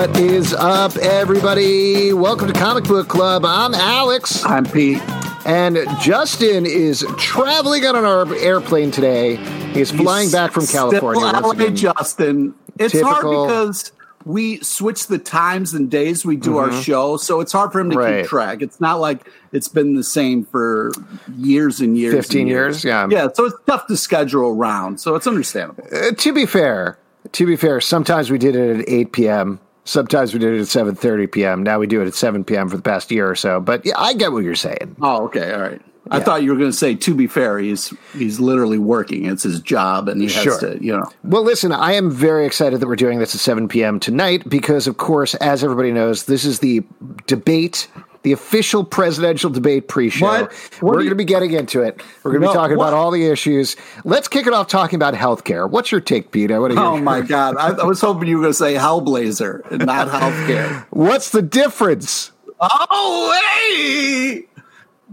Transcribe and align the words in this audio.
What 0.00 0.16
is 0.18 0.54
up, 0.54 0.96
everybody? 0.96 2.14
Welcome 2.14 2.46
to 2.50 2.54
Comic 2.58 2.84
Book 2.84 3.06
Club. 3.06 3.44
I'm 3.44 3.74
Alex. 3.74 4.42
I'm 4.46 4.64
Pete. 4.64 4.98
And 5.44 5.76
Justin 6.00 6.64
is 6.64 7.04
traveling 7.18 7.84
on 7.84 7.96
an 8.02 8.34
airplane 8.38 8.90
today. 8.92 9.36
He's 9.74 9.90
flying 9.90 10.22
He's 10.22 10.32
back 10.32 10.52
from 10.52 10.66
California. 10.66 11.28
Still 11.36 11.50
again. 11.50 11.76
Justin. 11.76 12.54
It's 12.78 12.92
Typical- 12.94 13.12
hard 13.12 13.48
because 13.48 13.92
we 14.24 14.60
switch 14.60 15.06
the 15.08 15.18
times 15.18 15.74
and 15.74 15.90
days 15.90 16.24
we 16.24 16.36
do 16.36 16.56
our 16.56 16.72
show, 16.72 17.18
so 17.18 17.40
it's 17.42 17.52
hard 17.52 17.70
for 17.70 17.80
him 17.80 17.90
to 17.90 17.96
Mm-hmm. 17.96 18.02
Right. 18.06 18.20
keep 18.22 18.30
track. 18.30 18.62
It's 18.62 18.80
not 18.80 19.00
like 19.00 19.28
it's 19.52 19.68
been 19.68 19.96
the 19.96 20.02
same 20.04 20.46
for 20.46 20.92
years 21.36 21.80
and 21.82 21.98
years. 21.98 22.14
15 22.14 22.40
and 22.40 22.48
years, 22.48 22.84
yeah. 22.86 23.06
Yeah, 23.10 23.28
so 23.34 23.44
it's 23.44 23.56
tough 23.66 23.86
to 23.88 23.98
schedule 23.98 24.48
around, 24.58 24.98
so 24.98 25.14
it's 25.14 25.26
understandable. 25.26 25.84
Uh, 25.92 26.12
to 26.12 26.32
be 26.32 26.46
fair, 26.46 26.96
to 27.32 27.44
be 27.44 27.54
fair, 27.56 27.82
sometimes 27.82 28.30
we 28.30 28.38
did 28.38 28.56
it 28.56 28.80
at 28.80 28.88
8 28.88 29.12
p.m. 29.12 29.60
Sometimes 29.90 30.32
we 30.32 30.38
did 30.38 30.54
it 30.54 30.60
at 30.60 30.68
7:30 30.68 31.32
p.m. 31.32 31.64
Now 31.64 31.80
we 31.80 31.88
do 31.88 32.00
it 32.00 32.06
at 32.06 32.14
7 32.14 32.44
p.m. 32.44 32.68
for 32.68 32.76
the 32.76 32.82
past 32.82 33.10
year 33.10 33.28
or 33.28 33.34
so. 33.34 33.58
But 33.58 33.84
yeah, 33.84 33.94
I 33.96 34.14
get 34.14 34.30
what 34.30 34.44
you're 34.44 34.54
saying. 34.54 34.94
Oh, 35.02 35.24
okay, 35.24 35.52
all 35.52 35.60
right. 35.60 35.82
I 36.12 36.20
thought 36.20 36.44
you 36.44 36.52
were 36.52 36.56
going 36.56 36.70
to 36.70 36.76
say. 36.76 36.94
To 36.94 37.12
be 37.12 37.26
fair, 37.26 37.58
he's 37.58 37.92
he's 38.12 38.38
literally 38.38 38.78
working. 38.78 39.26
It's 39.26 39.42
his 39.42 39.60
job, 39.60 40.08
and 40.08 40.20
he 40.20 40.28
has 40.28 40.58
to, 40.58 40.78
you 40.80 40.96
know. 40.96 41.10
Well, 41.24 41.42
listen, 41.42 41.72
I 41.72 41.94
am 41.94 42.08
very 42.08 42.46
excited 42.46 42.78
that 42.78 42.86
we're 42.86 42.94
doing 42.94 43.18
this 43.18 43.34
at 43.34 43.40
7 43.40 43.66
p.m. 43.66 43.98
tonight 43.98 44.48
because, 44.48 44.86
of 44.86 44.96
course, 44.96 45.34
as 45.36 45.64
everybody 45.64 45.90
knows, 45.90 46.24
this 46.26 46.44
is 46.44 46.60
the 46.60 46.84
debate, 47.26 47.88
the 48.22 48.32
official 48.32 48.84
presidential 48.84 49.48
debate 49.50 49.88
pre-show. 49.88 50.26
What? 50.26 50.52
We're 50.82 50.88
What 50.88 50.92
do 50.92 50.96
going 50.98 51.04
you- 51.04 51.10
to 51.10 51.14
be 51.16 51.24
getting 51.24 51.52
into 51.52 51.82
it. 51.82 52.02
We're 52.22 52.32
going 52.32 52.42
to 52.42 52.46
No, 52.48 52.52
be 52.52 52.56
talking 52.56 52.76
what? 52.76 52.88
about 52.88 52.96
all 52.98 53.10
the 53.10 53.26
issues. 53.26 53.76
Let's 54.04 54.28
kick 54.28 54.46
it 54.46 54.52
off 54.52 54.68
talking 54.68 54.96
about 54.96 55.14
healthcare. 55.14 55.68
What's 55.68 55.90
your 55.90 56.00
take, 56.02 56.30
Pete? 56.30 56.50
I 56.50 56.58
want 56.58 56.72
to 56.74 56.78
hear. 56.78 56.86
Oh 56.86 56.98
my 56.98 57.20
God! 57.22 57.56
I, 57.56 57.70
I 57.70 57.84
was 57.84 58.00
hoping 58.00 58.28
you 58.28 58.36
were 58.36 58.42
going 58.42 58.52
to 58.52 58.58
say 58.58 58.74
Hellblazer 58.74 59.70
and 59.70 59.86
not 59.86 60.08
healthcare. 60.08 60.84
What's 60.90 61.30
the 61.30 61.42
difference? 61.42 62.32
Oh, 62.60 63.40
hey! 63.66 64.44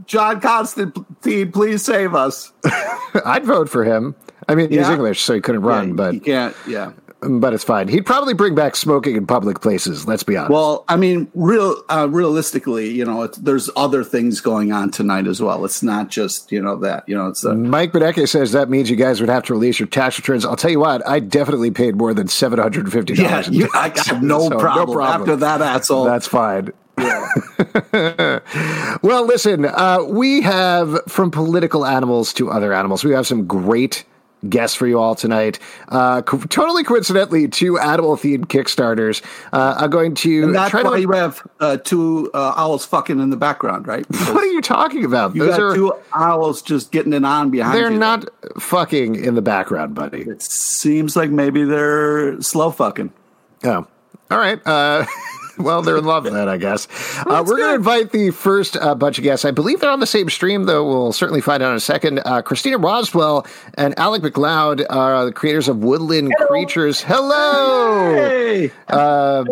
John 0.06 0.39
Constantine, 0.42 1.52
please 1.52 1.84
save 1.84 2.14
us. 2.14 2.52
I'd 3.26 3.45
vote 3.45 3.70
for 3.70 3.84
him. 3.84 4.16
I 4.48 4.56
mean, 4.56 4.70
he's 4.70 4.88
English, 4.88 5.22
so 5.22 5.34
he 5.34 5.42
couldn't 5.42 5.62
run, 5.62 5.89
Yeah, 5.89 5.94
but 5.95 6.14
he 6.14 6.20
can't. 6.20 6.56
Yeah. 6.67 6.92
But 7.22 7.54
it's 7.54 7.64
fine. 7.64 7.88
He'd 7.88 8.06
probably 8.06 8.34
bring 8.34 8.54
back 8.54 8.76
smoking 8.76 9.16
in 9.16 9.26
public 9.26 9.62
places. 9.62 10.08
Let's 10.08 10.23
be 10.23 10.38
honest. 10.38 10.52
Well, 10.52 10.86
I 10.88 10.98
mean, 10.98 11.30
real 11.34 11.82
uh, 11.90 12.08
realistically, 12.10 12.92
you 12.92 13.06
know, 13.06 13.23
it's, 13.23 13.38
there's 13.40 13.70
other 13.76 14.04
things 14.04 14.40
going 14.42 14.72
on 14.72 14.92
tonight 14.92 15.28
as 15.28 15.42
well. 15.42 15.66
It's 15.66 15.82
not 15.82 16.10
just 16.10 16.52
you 16.52 16.62
know 16.62 16.76
that. 16.78 17.08
You 17.08 17.16
know, 17.16 17.28
it's 17.28 17.45
uh, 17.45 17.56
Mike 17.56 17.92
Bedeke 17.92 18.28
says 18.28 18.52
that 18.52 18.70
means 18.70 18.90
you 18.90 18.95
guys 18.95 19.20
would 19.20 19.30
have 19.30 19.44
to 19.44 19.54
release 19.54 19.80
your 19.80 19.88
tax 19.88 20.18
returns. 20.18 20.45
I'll 20.45 20.56
tell 20.56 20.72
you 20.72 20.80
what, 20.80 21.08
I 21.08 21.20
definitely 21.20 21.72
paid 21.72 21.95
more 21.95 22.14
than 22.14 22.28
seven 22.28 22.60
hundred 22.60 22.86
and 22.86 22.94
fifty 22.94 23.14
yeah. 23.14 23.30
dollars. 23.30 23.50
You, 23.50 23.70
I 23.73 23.90
got 23.90 24.22
no, 24.22 24.50
problem 24.50 25.00
after 25.00 25.36
that 25.38 25.62
asshole. 25.62 26.06
That's 26.06 26.28
fine. 26.28 26.72
yeah. 27.00 28.40
Well, 29.04 29.26
listen, 29.26 29.66
uh, 29.66 30.04
we 30.08 30.42
have 30.42 31.00
from 31.08 31.30
political 31.30 31.86
animals 31.86 32.34
to 32.34 32.50
other 32.50 32.73
animals. 32.73 33.04
We 33.04 33.12
have 33.12 33.28
some 33.28 33.45
great 33.45 34.04
guests 34.50 34.76
for 34.76 34.88
you 34.88 35.00
all 35.00 35.16
tonight. 35.16 35.60
Uh, 35.90 36.22
co- 36.22 36.38
totally 36.40 36.84
coincidentally, 36.84 37.48
two 37.48 37.78
animal-themed 37.80 38.46
Kickstarters. 38.46 39.24
Uh, 39.52 39.76
I'm 39.78 39.90
going 39.90 40.16
to 40.16 40.44
And 40.44 40.56
that's 40.56 40.72
try 40.72 40.84
why 40.84 40.96
to. 40.98 41.02
you 41.02 41.12
have 41.12 41.46
uh, 41.60 41.78
two 41.78 42.30
uh, 42.34 42.54
owls 42.56 42.86
fucking 42.86 43.20
in 43.20 43.30
the 43.30 43.38
background, 43.38 43.88
right? 43.88 44.06
what 44.10 44.38
are 44.38 44.46
you 44.46 44.62
talking 44.62 45.04
about? 45.06 45.36
You 45.36 45.46
Those 45.46 45.58
got 45.58 45.62
are 45.62 45.76
two 45.76 45.94
owls 46.14 46.62
just 46.62 46.92
getting 46.92 47.14
it 47.14 47.26
on 47.26 47.50
behind 47.50 47.76
they're 47.78 47.92
you. 47.92 47.98
not 47.98 48.30
fucking 48.60 49.16
in 49.16 49.36
the 49.36 49.42
background, 49.42 49.96
buddy. 49.96 50.22
It 50.22 50.42
seems 50.42 51.16
like 51.16 51.30
maybe 51.32 51.64
they're 51.64 52.42
slow 52.42 52.72
fucking. 52.72 53.12
Oh, 53.64 53.88
all 54.30 54.38
right. 54.38 54.60
Well, 55.68 55.82
they're 55.82 55.98
in 55.98 56.06
love 56.06 56.23
then, 56.26 56.48
I 56.48 56.58
guess. 56.58 56.88
Uh, 57.26 57.44
we're 57.45 57.58
going 57.58 57.70
to 57.72 57.76
invite 57.76 58.12
the 58.12 58.30
first 58.32 58.78
uh, 58.78 58.94
bunch 58.95 59.18
of 59.18 59.23
guests. 59.23 59.44
I 59.44 59.52
believe 59.52 59.80
they're 59.80 59.90
on 59.90 60.00
the 60.00 60.06
same 60.08 60.30
stream, 60.30 60.66
though. 60.66 60.86
We'll 60.88 61.12
certainly 61.14 61.42
find 61.42 61.64
out 61.64 61.72
in 61.72 61.76
a 61.78 61.80
second. 61.80 62.22
Uh, 62.26 62.42
Cristina 62.44 62.78
Roswell 62.78 63.45
and 63.73 63.98
Alec 63.98 64.22
Macleod 64.23 64.86
are 64.90 65.26
the 65.26 65.32
creators 65.32 65.67
of 65.67 65.80
Woodland 65.80 66.32
Creatures. 66.48 67.02
Hello. 67.02 68.14
Hey, 68.16 68.72
Uh, 68.88 69.44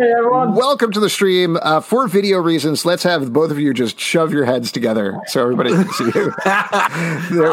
welcome 0.53 0.91
to 0.91 0.99
the 0.99 1.09
stream. 1.09 1.57
Uh, 1.61 1.81
for 1.81 2.07
video 2.07 2.37
reasons, 2.39 2.85
let's 2.85 3.03
have 3.03 3.33
both 3.33 3.49
of 3.51 3.59
you 3.59 3.73
just 3.73 3.99
shove 3.99 4.31
your 4.31 4.45
heads 4.45 4.71
together 4.71 5.19
so 5.27 5.41
everybody 5.41 5.71
can 5.71 5.89
see 5.89 6.05
you. 6.05 6.11
there 6.45 7.29
we 7.31 7.37
go. 7.39 7.51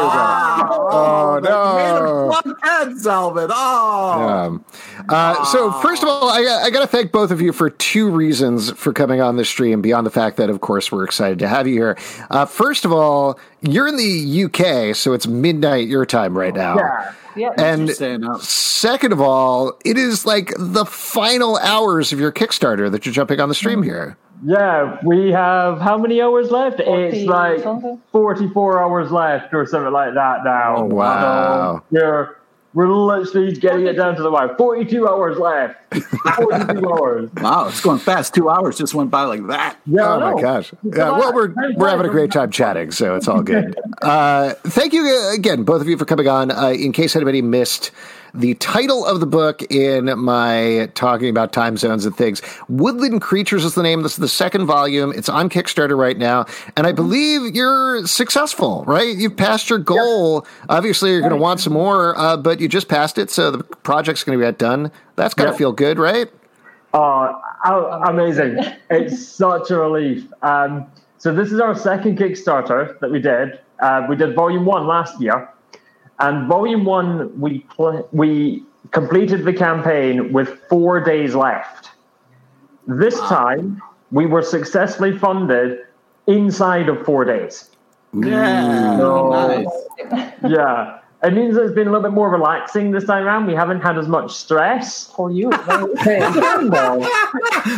Oh, 0.91 1.39
no. 1.43 2.27
One 2.43 2.55
head, 2.61 2.97
Salvin. 2.97 3.49
Oh, 3.51 4.11
Um, 4.29 4.65
uh, 5.09 5.45
so 5.45 5.71
first 5.71 6.03
of 6.03 6.09
all, 6.09 6.29
I, 6.29 6.63
I 6.63 6.69
got 6.69 6.81
to 6.81 6.87
thank 6.87 7.11
both 7.11 7.31
of 7.31 7.41
you 7.41 7.51
for 7.53 7.69
two 7.69 8.09
reasons 8.09 8.71
for 8.71 8.93
coming 8.93 9.21
on 9.21 9.35
the 9.35 9.45
stream. 9.45 9.81
Beyond 9.81 10.05
the 10.05 10.11
fact 10.11 10.37
that, 10.37 10.49
of 10.49 10.61
course, 10.61 10.91
we're 10.91 11.03
excited 11.03 11.39
to 11.39 11.47
have 11.47 11.67
you 11.67 11.73
here. 11.73 11.97
Uh, 12.29 12.45
first 12.45 12.85
of 12.85 12.91
all, 12.91 13.39
you're 13.61 13.87
in 13.87 13.97
the 13.97 14.43
UK, 14.45 14.95
so 14.95 15.13
it's 15.13 15.27
midnight 15.27 15.87
your 15.87 16.05
time 16.05 16.37
right 16.37 16.53
now. 16.53 16.77
Yeah. 16.77 17.13
Yeah. 17.35 17.49
And 17.57 17.87
Just 17.87 17.99
saying 17.99 18.23
up. 18.23 18.41
second 18.41 19.11
of 19.11 19.19
all, 19.19 19.79
it 19.83 19.97
is 19.97 20.25
like 20.25 20.53
the 20.57 20.85
final 20.85 21.57
hours 21.57 22.13
of 22.13 22.19
your 22.19 22.31
Kickstarter 22.31 22.91
that 22.91 23.05
you're 23.05 23.13
jumping 23.13 23.39
on 23.39 23.49
the 23.49 23.55
stream 23.55 23.81
here. 23.81 24.17
Yeah, 24.45 24.99
we 25.03 25.31
have 25.31 25.79
how 25.79 25.97
many 25.97 26.21
hours 26.21 26.51
left? 26.51 26.81
it's 26.81 27.25
like 27.27 27.61
something? 27.61 28.01
44 28.11 28.83
hours 28.83 29.11
left 29.11 29.53
or 29.53 29.65
something 29.65 29.93
like 29.93 30.13
that 30.15 30.43
now. 30.43 30.75
Oh, 30.79 30.85
wow. 30.85 31.83
So, 31.91 31.97
yeah, 31.97 32.25
we're 32.73 32.87
literally 32.87 33.53
getting 33.53 33.87
it 33.87 33.93
down 33.93 34.15
to 34.15 34.23
the 34.23 34.31
wire. 34.31 34.55
42 34.57 35.07
hours 35.07 35.37
left. 35.37 35.75
42 36.35 36.89
hours. 36.91 37.29
Wow, 37.35 37.67
it's 37.67 37.81
going 37.81 37.99
fast. 37.99 38.33
Two 38.33 38.49
hours 38.49 38.77
just 38.77 38.93
went 38.93 39.11
by 39.11 39.23
like 39.23 39.45
that. 39.47 39.77
Yeah, 39.85 40.13
Oh 40.15 40.19
my 40.33 40.41
gosh! 40.41 40.73
Yeah, 40.83 41.11
well, 41.11 41.33
we're 41.33 41.53
we're 41.75 41.89
having 41.89 42.05
a 42.05 42.09
great 42.09 42.31
time 42.31 42.51
chatting, 42.51 42.91
so 42.91 43.15
it's 43.15 43.27
all 43.27 43.41
good. 43.41 43.75
Uh, 44.01 44.53
thank 44.65 44.91
you 44.91 45.05
uh, 45.05 45.33
again, 45.33 45.63
both 45.63 45.79
of 45.81 45.87
you, 45.87 45.97
for 45.97 46.03
coming 46.03 46.27
on. 46.27 46.51
Uh, 46.51 46.71
in 46.71 46.91
case 46.91 47.15
anybody 47.15 47.41
missed 47.41 47.89
the 48.33 48.55
title 48.55 49.05
of 49.05 49.19
the 49.19 49.25
book 49.27 49.61
in 49.71 50.17
my 50.19 50.89
talking 50.95 51.29
about 51.29 51.53
time 51.53 51.77
zones 51.77 52.05
and 52.05 52.15
things, 52.15 52.41
Woodland 52.67 53.21
Creatures 53.21 53.63
is 53.63 53.75
the 53.75 53.83
name. 53.83 54.01
This 54.01 54.13
is 54.13 54.17
the 54.17 54.27
second 54.27 54.65
volume. 54.65 55.13
It's 55.15 55.29
on 55.29 55.49
Kickstarter 55.49 55.97
right 55.97 56.17
now, 56.17 56.45
and 56.75 56.87
I 56.87 56.91
believe 56.91 57.55
you're 57.55 58.05
successful. 58.07 58.83
Right? 58.87 59.15
You've 59.15 59.37
passed 59.37 59.69
your 59.69 59.79
goal. 59.79 60.47
Obviously, 60.69 61.11
you're 61.11 61.19
going 61.21 61.31
to 61.31 61.37
want 61.37 61.59
some 61.59 61.73
more, 61.73 62.17
uh, 62.17 62.37
but 62.37 62.59
you 62.59 62.67
just 62.67 62.87
passed 62.87 63.17
it, 63.17 63.29
so 63.29 63.51
the 63.51 63.63
project's 63.63 64.23
going 64.23 64.37
to 64.39 64.43
get 64.43 64.57
done. 64.57 64.91
That's 65.15 65.33
got 65.33 65.45
to 65.45 65.51
Yeah. 65.51 65.57
feel 65.57 65.71
good, 65.71 65.99
right? 65.99 66.29
Oh, 66.95 67.39
oh, 67.65 68.01
amazing. 68.05 68.59
It's 68.89 69.27
such 69.27 69.71
a 69.71 69.77
relief. 69.77 70.25
Um, 70.43 70.85
so 71.17 71.33
this 71.33 71.51
is 71.51 71.59
our 71.59 71.75
second 71.75 72.17
Kickstarter 72.17 72.99
that 72.99 73.09
we 73.11 73.19
did. 73.19 73.59
Uh, 73.79 74.05
we 74.07 74.15
did 74.15 74.35
volume 74.35 74.65
one 74.65 74.85
last 74.87 75.19
year. 75.21 75.49
And 76.19 76.47
volume 76.47 76.85
one, 76.85 77.39
we, 77.39 77.59
pl- 77.75 78.07
we 78.11 78.63
completed 78.91 79.45
the 79.45 79.53
campaign 79.53 80.31
with 80.31 80.59
four 80.69 80.99
days 80.99 81.35
left. 81.35 81.89
This 82.87 83.17
time, 83.19 83.81
we 84.11 84.25
were 84.25 84.41
successfully 84.41 85.17
funded 85.17 85.79
inside 86.27 86.89
of 86.89 87.03
four 87.05 87.25
days. 87.25 87.69
Yeah, 88.13 88.21
mm. 88.21 88.97
No. 88.97 89.29
nice. 89.31 90.33
Yeah. 90.47 90.99
It 91.23 91.33
means 91.33 91.55
it's 91.55 91.73
been 91.73 91.87
a 91.87 91.91
little 91.91 92.03
bit 92.03 92.11
more 92.11 92.29
relaxing 92.29 92.91
this 92.91 93.05
time 93.05 93.23
around. 93.23 93.47
We 93.47 93.53
haven't 93.55 93.79
had 93.79 93.97
as 93.97 94.09
much 94.09 94.33
stress. 94.33 95.07
for 95.07 95.31
you. 95.31 95.49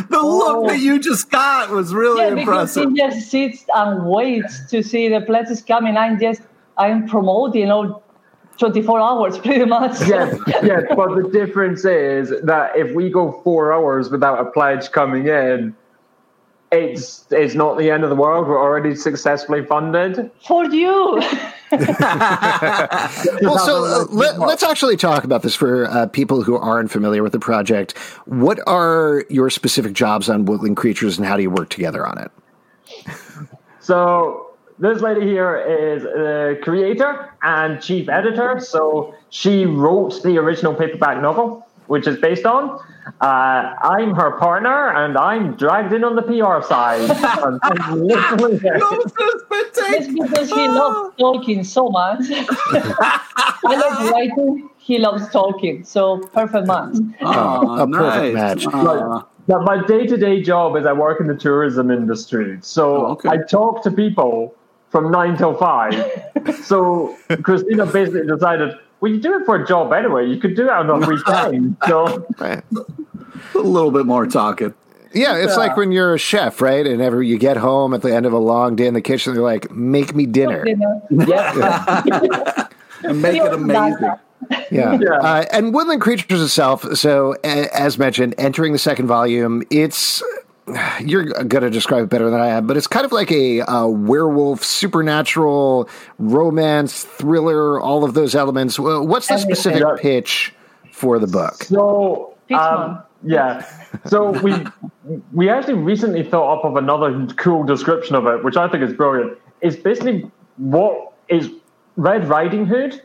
The 0.09 0.19
look 0.22 0.67
that 0.67 0.79
you 0.79 1.00
just 1.00 1.29
got 1.29 1.69
was 1.69 1.94
really 1.94 2.23
yeah, 2.23 2.34
because 2.34 2.75
impressive. 2.75 2.90
he 2.91 2.97
just 2.97 3.29
sits 3.29 3.66
and 3.75 4.07
waits 4.07 4.66
to 4.72 4.81
see 4.81 5.09
the 5.09 5.22
pledges 5.22 5.62
coming. 5.62 5.96
I'm 5.96 6.19
just, 6.19 6.41
I'm 6.78 7.08
promoting 7.08 7.70
all 7.70 8.03
24 8.57 8.99
hours 8.99 9.37
pretty 9.40 9.66
much. 9.66 9.99
yes, 10.07 10.40
yes, 10.47 10.84
but 10.96 11.16
the 11.16 11.29
difference 11.31 11.85
is 11.85 12.34
that 12.43 12.75
if 12.75 12.93
we 12.96 13.09
go 13.09 13.41
four 13.43 13.73
hours 13.73 14.09
without 14.09 14.40
a 14.40 14.49
pledge 14.52 14.91
coming 14.91 15.28
in, 15.28 15.75
it's 16.72 17.25
it's 17.31 17.55
not 17.55 17.78
the 17.78 17.91
end 17.91 18.03
of 18.03 18.09
the 18.09 18.16
world. 18.16 18.47
We're 18.47 18.61
already 18.61 18.96
successfully 18.96 19.66
funded. 19.66 20.31
For 20.46 20.66
you. 20.66 21.22
well, 21.72 23.57
so 23.59 23.85
uh, 23.85 24.05
let, 24.09 24.40
let's 24.40 24.63
actually 24.63 24.97
talk 24.97 25.23
about 25.23 25.41
this 25.41 25.55
for 25.55 25.85
uh, 25.90 26.08
people 26.08 26.41
who 26.43 26.55
aren't 26.55 26.91
familiar 26.91 27.23
with 27.23 27.31
the 27.31 27.40
project. 27.40 27.97
What 28.25 28.59
are 28.67 29.25
your 29.29 29.49
specific 29.49 29.93
jobs 29.93 30.29
on 30.29 30.46
Woodland 30.46 30.78
Creatures, 30.78 31.17
and 31.17 31.25
how 31.25 31.35
do 31.37 31.43
you 31.43 31.49
work 31.49 31.69
together 31.69 32.05
on 32.05 32.17
it? 32.17 32.31
So 33.79 34.45
this 34.79 35.01
lady 35.01 35.22
here 35.22 35.57
is 35.57 36.03
the 36.03 36.59
creator 36.63 37.33
and 37.41 37.81
chief 37.81 38.09
editor. 38.09 38.59
So 38.59 39.16
she 39.29 39.66
wrote 39.66 40.22
the 40.23 40.37
original 40.37 40.73
paperback 40.73 41.22
novel, 41.22 41.66
which 41.87 42.07
is 42.07 42.17
based 42.17 42.45
on. 42.45 42.79
Uh, 43.22 43.75
I'm 43.83 44.16
her 44.16 44.31
partner, 44.39 44.89
and 44.89 45.16
I'm 45.16 45.55
dragged 45.55 45.93
in 45.93 46.03
on 46.03 46.16
the 46.16 46.23
PR 46.23 46.66
side. 46.67 47.01
And 47.43 47.59
I'm 47.61 48.01
literally 48.01 48.57
there. 48.57 48.79
It's 48.79 50.07
because 50.07 50.49
he 50.49 50.67
loves 50.67 51.16
talking 51.19 51.63
so 51.63 51.89
much. 51.89 52.22
I 52.31 53.75
love 53.75 54.11
writing. 54.11 54.69
He 54.77 54.97
loves 54.97 55.29
talking. 55.29 55.83
So 55.83 56.17
perfect 56.33 56.67
match. 56.67 56.95
Oh, 57.22 57.79
a 57.81 57.87
perfect 57.87 58.35
nice. 58.35 58.63
match. 58.63 58.66
Aw. 58.73 59.25
Now, 59.47 59.59
my 59.59 59.85
day 59.85 60.07
to 60.07 60.17
day 60.17 60.41
job 60.41 60.75
is 60.75 60.85
I 60.87 60.93
work 60.93 61.22
in 61.22 61.27
the 61.27 61.35
tourism 61.35 61.91
industry. 61.91 62.57
So 62.61 62.95
Oh, 62.95 63.11
okay. 63.11 63.29
I 63.29 63.37
talk 63.37 63.83
to 63.83 63.91
people 63.91 64.55
from 64.96 65.12
nine 65.12 65.36
till 65.36 65.53
five. 65.58 65.94
so 66.64 67.18
Cristina 67.44 67.86
basically 67.86 68.26
decided, 68.26 68.74
well, 69.02 69.12
you 69.12 69.20
do 69.20 69.38
it 69.38 69.46
for 69.46 69.62
a 69.62 69.68
job 69.68 69.92
anyway. 69.92 70.26
You 70.26 70.38
could 70.40 70.56
do 70.56 70.64
it 70.64 70.70
on 70.70 70.90
a 70.90 71.06
weekend. 71.06 71.76
so 71.86 72.26
Right. 72.40 72.64
A 73.56 73.58
little 73.58 73.92
bit 73.92 74.06
more 74.06 74.26
talking. 74.26 74.74
Yeah, 75.14 75.36
it's 75.36 75.58
like 75.58 75.76
when 75.76 75.92
you're 75.92 76.14
a 76.14 76.18
chef, 76.18 76.62
right? 76.62 76.86
And 76.88 77.02
ever 77.02 77.22
you 77.22 77.38
get 77.38 77.58
home 77.58 77.94
at 77.94 78.03
the 78.03 78.16
end 78.16 78.26
of 78.26 78.32
a 78.32 78.38
long 78.38 78.78
day 78.78 78.88
in 78.88 78.94
the 78.94 79.02
kitchen, 79.02 79.34
they're 79.34 79.44
like, 79.44 79.70
"Make 79.72 80.14
me 80.16 80.26
dinner." 80.26 80.64
Dinner. 80.64 81.02
yeah, 81.09 82.68
And 83.03 83.22
make 83.22 83.42
it 83.42 83.53
amazing. 83.53 84.12
Yeah. 84.72 84.97
Yeah. 85.00 85.09
Uh, 85.22 85.46
and 85.52 85.74
Woodland 85.74 86.02
Creatures 86.02 86.42
itself, 86.42 86.84
so 86.97 87.36
a- 87.44 87.74
as 87.78 87.97
mentioned, 87.97 88.36
entering 88.38 88.74
the 88.74 88.80
second 88.80 89.08
volume, 89.08 89.64
it's 89.70 90.22
you're 91.00 91.26
going 91.26 91.64
to 91.64 91.70
describe 91.70 92.03
it 92.03 92.09
better 92.09 92.29
than 92.29 92.40
I 92.40 92.47
am, 92.47 92.67
but 92.67 92.78
it's 92.78 92.88
kind 92.88 93.06
of 93.06 93.12
like 93.12 93.32
a, 93.32 93.62
uh 93.62 93.88
werewolf, 93.88 94.64
supernatural, 94.64 95.90
romance, 96.17 97.03
thriller, 97.03 97.79
all 97.79 98.03
of 98.03 98.14
those 98.14 98.35
elements. 98.35 98.79
What's 98.79 99.28
the 99.28 99.38
specific 99.38 99.82
Yeah. 99.82 99.96
pitch 100.00 100.53
for 100.91 101.20
the 101.20 101.28
book? 101.28 101.64
So 101.64 102.35
um, 102.53 103.03
yeah, 103.23 103.66
so 104.06 104.32
we 104.41 104.53
we 105.34 105.50
actually 105.50 105.76
recently 105.76 106.23
thought 106.23 106.59
up 106.59 106.66
of 106.66 106.76
another 106.78 107.26
cool 107.38 107.64
description 107.64 108.16
of 108.16 108.28
it, 108.28 108.44
which 108.44 108.56
I 108.56 108.68
think 108.68 108.84
is 108.84 108.94
brilliant. 108.94 109.38
It's 109.61 109.76
basically 109.76 110.29
what 110.58 111.14
is 111.28 111.50
Red 111.96 112.28
Riding 112.28 112.66
Hood 112.66 113.02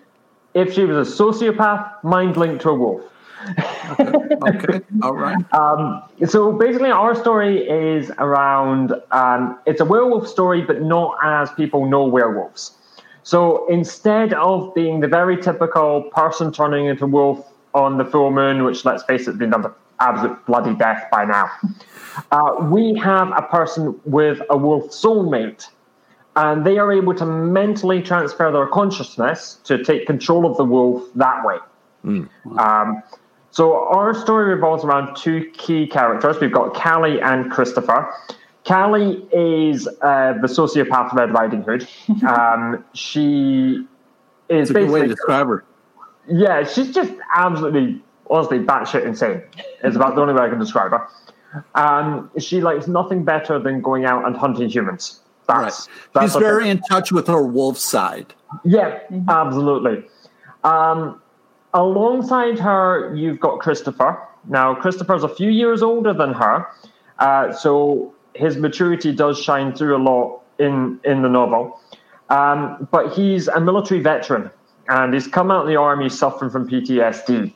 if 0.55 0.75
she 0.75 0.85
was 0.85 1.09
a 1.09 1.23
sociopath 1.23 2.03
mind 2.05 2.37
linked 2.37 2.63
to 2.63 2.71
a 2.71 2.75
wolf. 2.75 3.03
Okay. 4.47 4.81
All 5.03 5.15
right. 5.15 5.37
Um, 5.53 6.03
so 6.27 6.53
basically, 6.53 6.91
our 6.91 7.15
story 7.15 7.69
is 7.69 8.11
around 8.19 8.95
um, 9.11 9.59
it's 9.67 9.81
a 9.81 9.85
werewolf 9.85 10.29
story, 10.29 10.63
but 10.63 10.83
not 10.83 11.19
as 11.23 11.51
people 11.53 11.87
know 11.87 12.05
werewolves. 12.05 12.73
So 13.23 13.67
instead 13.69 14.33
of 14.35 14.75
being 14.75 15.01
the 15.01 15.09
very 15.09 15.37
typical 15.41 16.05
person 16.15 16.53
turning 16.53 16.87
into 16.87 17.07
wolf 17.07 17.53
on 17.75 17.99
the 17.99 18.05
full 18.05 18.31
moon, 18.31 18.65
which 18.65 18.85
let's 18.85 19.03
face 19.03 19.29
it, 19.29 19.39
been 19.39 19.51
done 19.51 19.73
absolute 20.01 20.45
bloody 20.47 20.75
death 20.75 21.05
by 21.13 21.25
now, 21.25 21.51
uh, 22.33 22.55
we 22.71 22.95
have 22.95 23.33
a 23.37 23.43
person 23.43 24.01
with 24.05 24.41
a 24.51 24.57
wolf 24.57 24.91
soulmate. 24.91 25.67
And 26.37 26.65
they 26.65 26.79
are 26.79 26.93
able 26.93 27.15
to 27.17 27.27
mentally 27.27 28.01
transfer 28.01 28.51
their 28.53 28.69
consciousness 28.69 29.59
to 29.65 29.83
take 29.83 30.07
control 30.07 30.47
of 30.47 30.57
the 30.57 30.65
wolf 30.65 31.03
that 31.17 31.45
way. 31.45 31.57
Um, 32.59 33.03
so 33.51 33.89
our 33.89 34.15
story 34.15 34.55
revolves 34.55 34.85
around 34.85 35.17
two 35.17 35.51
key 35.53 35.87
characters. 35.87 36.37
We've 36.41 36.53
got 36.53 36.75
Callie 36.75 37.21
and 37.21 37.51
Christopher. 37.51 38.13
Callie 38.65 39.27
is 39.33 39.89
uh, 40.03 40.35
the 40.41 40.47
sociopath 40.47 41.11
of 41.11 41.17
Red 41.17 41.33
Riding 41.33 41.63
Hood. 41.63 41.89
Um, 42.27 42.85
she 42.95 43.87
is 44.49 44.69
It's 44.69 44.71
a 44.71 44.75
good 44.75 44.91
way 44.91 45.01
to 45.03 45.09
basically 45.09 45.09
describe 45.09 45.47
her. 45.49 45.65
yeah, 46.29 46.65
she's 46.65 46.93
just 46.95 47.13
absolutely, 47.35 48.03
honestly, 48.29 48.59
batshit 48.61 49.05
insane. 49.07 49.43
It's 49.83 49.97
about 49.97 50.15
the 50.15 50.21
only 50.21 50.35
way 50.35 50.43
I 50.43 50.49
can 50.49 50.59
describe 50.59 50.91
her. 50.93 51.07
Um, 51.75 52.31
she 52.39 52.61
likes 52.61 52.87
nothing 52.87 53.25
better 53.25 53.59
than 53.59 53.81
going 53.81 54.05
out 54.05 54.25
and 54.27 54.37
hunting 54.37 54.69
humans. 54.69 55.21
Right. 55.49 55.63
That's, 55.65 55.89
that's 56.15 56.33
She's 56.35 56.41
very 56.41 56.65
thing. 56.65 56.73
in 56.73 56.83
touch 56.83 57.11
with 57.11 57.27
her 57.27 57.43
wolf 57.45 57.77
side. 57.79 58.35
Yeah, 58.65 59.01
absolutely. 59.29 60.05
Um, 60.63 61.21
alongside 61.75 62.59
her, 62.59 63.15
you've 63.15 63.41
got 63.41 63.61
Christopher. 63.61 64.21
Now, 64.47 64.75
Christopher's 64.75 65.23
a 65.23 65.29
few 65.29 65.51
years 65.51 65.83
older 65.83 66.13
than 66.13 66.33
her, 66.33 66.67
uh, 67.19 67.53
so 67.53 68.15
his 68.35 68.57
maturity 68.57 69.13
does 69.13 69.41
shine 69.41 69.75
through 69.75 69.97
a 69.97 70.03
lot 70.03 70.41
in 70.59 71.01
in 71.05 71.23
the 71.23 71.29
novel. 71.29 71.81
Um, 72.31 72.89
but 72.91 73.13
he's 73.13 73.49
a 73.49 73.61
military 73.61 74.01
veteran, 74.01 74.51
and 74.89 75.13
he's 75.13 75.27
come 75.27 75.51
out 75.51 75.63
of 75.63 75.69
the 75.69 75.77
army 75.77 76.09
suffering 76.09 76.51
from 76.51 76.69
PTSD. 76.69 77.53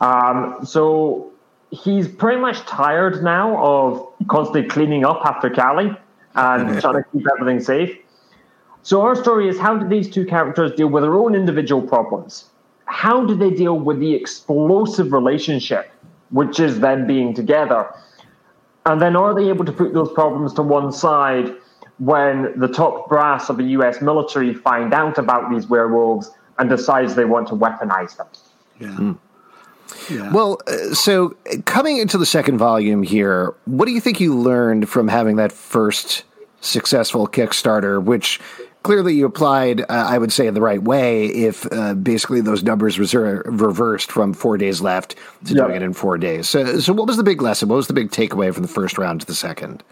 Um, 0.00 0.58
so 0.64 1.32
he's 1.70 2.08
pretty 2.08 2.40
much 2.40 2.58
tired 2.66 3.22
now 3.22 3.56
of 3.64 4.08
constantly 4.28 4.68
cleaning 4.68 5.04
up 5.04 5.20
after 5.24 5.48
Callie 5.48 5.96
and 6.34 6.80
trying 6.80 6.94
to 6.94 7.04
keep 7.12 7.24
everything 7.38 7.60
safe. 7.60 7.96
So 8.82 9.00
our 9.02 9.14
story 9.14 9.48
is 9.48 9.58
how 9.58 9.78
do 9.78 9.88
these 9.88 10.10
two 10.10 10.26
characters 10.26 10.72
deal 10.72 10.88
with 10.88 11.04
their 11.04 11.14
own 11.14 11.34
individual 11.34 11.80
problems? 11.80 12.50
How 12.86 13.24
do 13.24 13.34
they 13.34 13.50
deal 13.50 13.78
with 13.78 14.00
the 14.00 14.14
explosive 14.14 15.12
relationship, 15.12 15.90
which 16.30 16.60
is 16.60 16.80
them 16.80 17.06
being 17.06 17.34
together? 17.34 17.88
And 18.86 19.00
then 19.00 19.16
are 19.16 19.34
they 19.34 19.48
able 19.48 19.64
to 19.64 19.72
put 19.72 19.94
those 19.94 20.12
problems 20.12 20.52
to 20.54 20.62
one 20.62 20.92
side 20.92 21.54
when 21.98 22.58
the 22.58 22.68
top 22.68 23.08
brass 23.08 23.48
of 23.48 23.56
the 23.56 23.64
US 23.64 24.02
military 24.02 24.52
find 24.52 24.92
out 24.92 25.16
about 25.18 25.50
these 25.50 25.66
werewolves 25.66 26.30
and 26.58 26.68
decides 26.68 27.14
they 27.14 27.24
want 27.24 27.48
to 27.48 27.54
weaponize 27.54 28.16
them? 28.16 28.26
Yeah. 28.78 29.14
Yeah. 30.10 30.32
Well, 30.32 30.58
uh, 30.66 30.94
so 30.94 31.36
uh, 31.50 31.56
coming 31.64 31.98
into 31.98 32.18
the 32.18 32.26
second 32.26 32.58
volume 32.58 33.02
here, 33.02 33.54
what 33.66 33.86
do 33.86 33.92
you 33.92 34.00
think 34.00 34.20
you 34.20 34.36
learned 34.36 34.88
from 34.88 35.08
having 35.08 35.36
that 35.36 35.52
first 35.52 36.24
successful 36.60 37.28
Kickstarter, 37.28 38.02
which 38.02 38.40
clearly 38.84 39.14
you 39.14 39.26
applied, 39.26 39.80
uh, 39.80 39.84
I 39.88 40.18
would 40.18 40.32
say, 40.32 40.46
in 40.46 40.54
the 40.54 40.60
right 40.60 40.80
way 40.82 41.26
if 41.26 41.66
uh, 41.72 41.94
basically 41.94 42.40
those 42.40 42.62
numbers 42.62 42.98
was 42.98 43.12
re- 43.14 43.40
reversed 43.46 44.12
from 44.12 44.32
four 44.32 44.56
days 44.56 44.80
left 44.80 45.16
to 45.46 45.54
Yeah. 45.54 45.64
doing 45.64 45.76
it 45.76 45.82
in 45.82 45.92
four 45.94 46.16
days. 46.18 46.48
So, 46.48 46.78
so 46.78 46.92
what 46.92 47.06
was 47.08 47.16
the 47.16 47.24
big 47.24 47.42
lesson? 47.42 47.68
What 47.68 47.76
was 47.76 47.88
the 47.88 47.94
big 47.94 48.10
takeaway 48.10 48.52
from 48.54 48.62
the 48.62 48.68
first 48.68 48.96
round 48.98 49.20
to 49.22 49.26
the 49.26 49.34
second? 49.34 49.82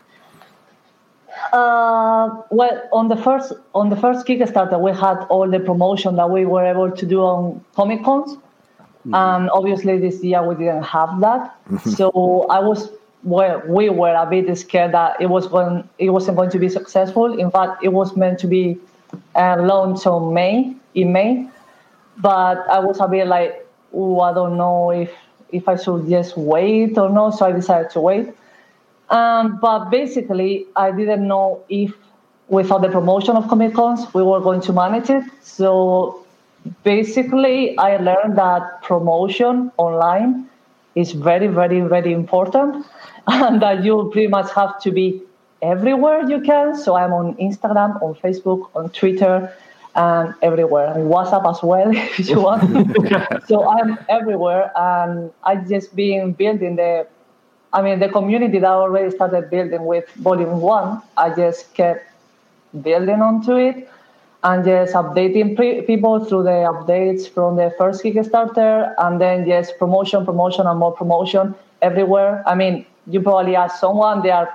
Uh, 1.53 2.43
well, 2.51 2.83
on 2.93 3.09
the 3.09 3.17
first 3.17 3.53
on 3.75 3.91
the 3.91 3.97
first 3.97 4.27
Kickstarter, 4.27 4.81
we 4.81 4.93
had 4.93 5.19
all 5.29 5.49
the 5.51 5.61
promotion 5.61 6.17
that 6.17 6.31
we 6.31 6.45
were 6.47 6.65
able 6.65 6.91
to 6.91 7.05
do 7.07 7.21
on 7.21 7.63
Comic 7.75 8.03
Cons, 8.05 8.37
and 9.13 9.51
obviously 9.51 9.99
this 9.99 10.23
year 10.23 10.47
we 10.47 10.55
didn't 10.55 10.85
have 10.85 11.21
that. 11.21 11.55
so 11.85 12.47
I 12.49 12.61
was 12.61 12.91
well, 13.23 13.63
we 13.67 13.89
were 13.89 14.15
a 14.15 14.27
bit 14.27 14.57
scared 14.59 14.93
that 14.93 15.21
it 15.21 15.27
was 15.27 15.47
going 15.47 15.89
it 15.99 16.11
wasn't 16.11 16.37
going 16.37 16.51
to 16.51 16.59
be 16.59 16.69
successful. 16.69 17.39
In 17.39 17.51
fact, 17.51 17.85
it 17.85 17.93
was 17.93 18.17
meant 18.17 18.39
to 18.41 18.47
be 18.47 18.79
uh, 19.35 19.57
launched 19.61 20.07
on 20.07 20.35
May 20.35 20.75
in 20.95 21.13
May, 21.13 21.49
but 22.19 22.69
I 22.69 22.79
was 22.81 23.01
a 23.01 23.09
bit 23.09 23.27
like, 23.27 23.67
oh, 23.95 24.21
I 24.21 24.35
don't 24.35 24.57
know 24.57 24.91
if 24.91 25.11
if 25.51 25.69
I 25.69 25.77
should 25.77 26.09
just 26.09 26.37
wait 26.37 26.99
or 26.99 27.11
not. 27.11 27.31
So 27.31 27.47
I 27.47 27.53
decided 27.53 27.91
to 27.91 28.01
wait. 28.01 28.35
Um, 29.11 29.59
but 29.61 29.91
basically, 29.91 30.67
I 30.75 30.91
didn't 30.91 31.29
know 31.29 31.63
if 31.69 31.93
without 32.49 32.83
the 32.83 32.89
promotion 32.89 33.37
of 33.37 33.49
Comic 33.49 33.75
Cons, 33.75 34.13
we 34.15 34.23
were 34.23 34.41
going 34.41 34.61
to 34.63 34.73
manage 34.73 35.11
it. 35.11 35.25
So 35.43 36.25
basically, 36.83 37.77
I 37.79 37.99
learned 37.99 38.37
that 38.37 38.83
promotion 38.83 39.71
online 39.77 40.49
is 40.95 41.13
very, 41.13 41.47
very, 41.47 41.81
very 41.81 42.13
important, 42.13 42.87
and 43.27 43.63
that 43.63 43.85
you 43.85 44.11
pretty 44.13 44.29
much 44.29 44.53
have 44.53 44.81
to 44.83 44.91
be 44.91 45.23
everywhere 45.61 46.29
you 46.29 46.41
can. 46.41 46.77
So 46.77 46.97
I'm 46.97 47.13
on 47.13 47.35
Instagram, 47.37 48.03
on 48.03 48.15
Facebook, 48.17 48.71
on 48.75 48.91
Twitter, 48.91 49.53
and 49.95 50.35
everywhere, 50.43 50.87
and 50.95 51.11
WhatsApp 51.11 51.49
as 51.51 51.63
well 51.63 51.91
if 52.19 52.29
you 52.29 52.41
want. 52.41 52.63
so 53.47 53.69
I'm 53.69 53.99
everywhere, 54.09 54.73
and 54.77 55.31
I 55.45 55.57
just 55.57 55.95
been 55.95 56.33
building 56.33 56.77
the 56.77 57.07
I 57.75 57.81
mean, 57.81 58.01
the 58.01 58.09
community 58.09 58.59
that 58.59 58.67
I 58.67 58.75
already 58.75 59.11
started 59.11 59.49
building 59.49 59.87
with 59.87 60.07
Volume 60.17 60.61
1, 60.61 61.03
I 61.17 61.35
just 61.35 61.73
kept 61.73 62.07
building 62.83 63.23
onto 63.23 63.57
it 63.57 63.89
and 64.45 64.65
just 64.65 64.93
updating 64.93 65.57
pre- 65.57 65.81
people 65.83 66.23
through 66.25 66.43
the 66.43 66.69
updates 66.69 67.29
from 67.29 67.57
the 67.57 67.73
first 67.79 68.03
Kickstarter 68.03 68.93
and 68.99 69.21
then 69.21 69.47
just 69.47 69.79
promotion, 69.79 70.27
promotion, 70.27 70.67
and 70.67 70.79
more 70.79 70.93
promotion 70.93 71.55
everywhere. 71.81 72.43
I 72.47 72.55
mean, 72.55 72.85
you 73.07 73.21
probably 73.21 73.57
ask 73.57 73.79
someone, 73.79 74.23
they 74.23 74.31
are 74.31 74.49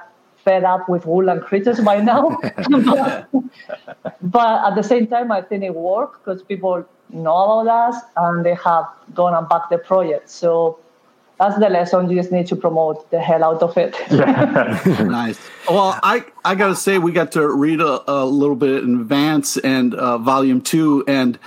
fed 0.44 0.63
up 0.63 0.88
with 0.88 1.06
Woodland 1.06 1.42
Creatures 1.42 1.80
by 1.82 2.00
now. 2.00 2.38
but, 2.70 3.27
but 4.22 4.68
at 4.68 4.75
the 4.75 4.84
same 4.84 5.08
time, 5.08 5.32
I 5.32 5.42
think 5.42 5.63
it 5.63 5.75
worked 5.75 6.24
because 6.24 6.42
people 6.44 6.86
know 7.10 7.60
about 7.62 7.68
us 7.68 8.04
and 8.16 8.46
they 8.46 8.56
have 8.56 8.86
gone 9.13 9.34
and 9.34 9.48
backed 9.50 9.70
the 9.70 9.77
project. 9.77 10.30
So 10.30 10.80
that's 11.39 11.58
the 11.60 11.70
lesson. 11.70 12.10
You 12.10 12.16
just 12.16 12.32
need 12.32 12.48
to 12.48 12.56
promote 12.56 13.10
the 13.12 13.20
hell 13.20 13.44
out 13.44 13.62
of 13.62 13.77
it. 13.77 13.96
nice. 14.12 15.39
Well, 15.70 16.00
I 16.01 16.25
I 16.44 16.56
gotta 16.56 16.75
say 16.75 16.98
we 16.98 17.12
got 17.12 17.32
to 17.34 17.48
read 17.48 17.80
a, 17.80 18.12
a 18.12 18.25
little 18.25 18.56
bit 18.56 18.84
in 18.84 19.01
advance 19.01 19.58
and 19.58 19.94
uh, 19.94 20.18
volume 20.18 20.62
two, 20.62 21.04
and 21.08 21.38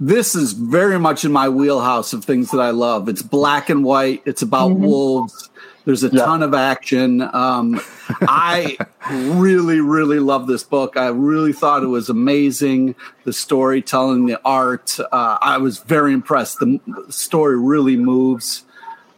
this 0.00 0.34
is 0.34 0.52
very 0.52 0.98
much 0.98 1.24
in 1.24 1.32
my 1.32 1.48
wheelhouse 1.48 2.12
of 2.12 2.24
things 2.24 2.50
that 2.50 2.60
I 2.60 2.70
love. 2.70 3.08
It's 3.08 3.22
black 3.22 3.68
and 3.70 3.84
white. 3.84 4.22
It's 4.24 4.42
about 4.42 4.72
wolves. 4.72 5.50
There's 5.84 6.04
a 6.04 6.08
Yeah. 6.08 6.26
ton 6.26 6.42
of 6.42 6.52
action. 6.54 7.22
Um, 7.32 7.80
I 8.22 8.76
really, 9.10 9.80
really 9.80 10.20
love 10.20 10.46
this 10.46 10.62
book. 10.62 10.96
I 10.96 11.08
really 11.08 11.52
thought 11.52 11.82
it 11.82 11.86
was 11.86 12.10
amazing. 12.10 12.94
The 13.24 13.32
storytelling, 13.32 14.26
the 14.26 14.38
art. 14.44 14.98
Uh, 15.00 15.38
I 15.40 15.56
was 15.58 15.78
very 15.78 16.12
impressed. 16.12 16.58
The 16.60 16.78
story 17.08 17.58
really 17.58 17.96
moves. 17.96 18.64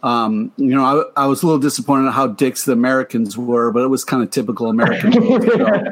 Um, 0.03 0.53
you 0.57 0.75
know, 0.75 1.11
I, 1.17 1.25
I, 1.25 1.27
was 1.27 1.43
a 1.43 1.47
little 1.47 1.61
disappointed 1.61 2.07
at 2.09 2.15
how 2.15 2.29
dicks 2.29 2.65
the 2.65 2.73
Americans 2.73 3.37
were, 3.37 3.71
but 3.71 3.83
it 3.83 3.89
was 3.89 4.03
kind 4.03 4.23
of 4.23 4.31
typical 4.31 4.69
American. 4.71 5.13
so, 5.13 5.83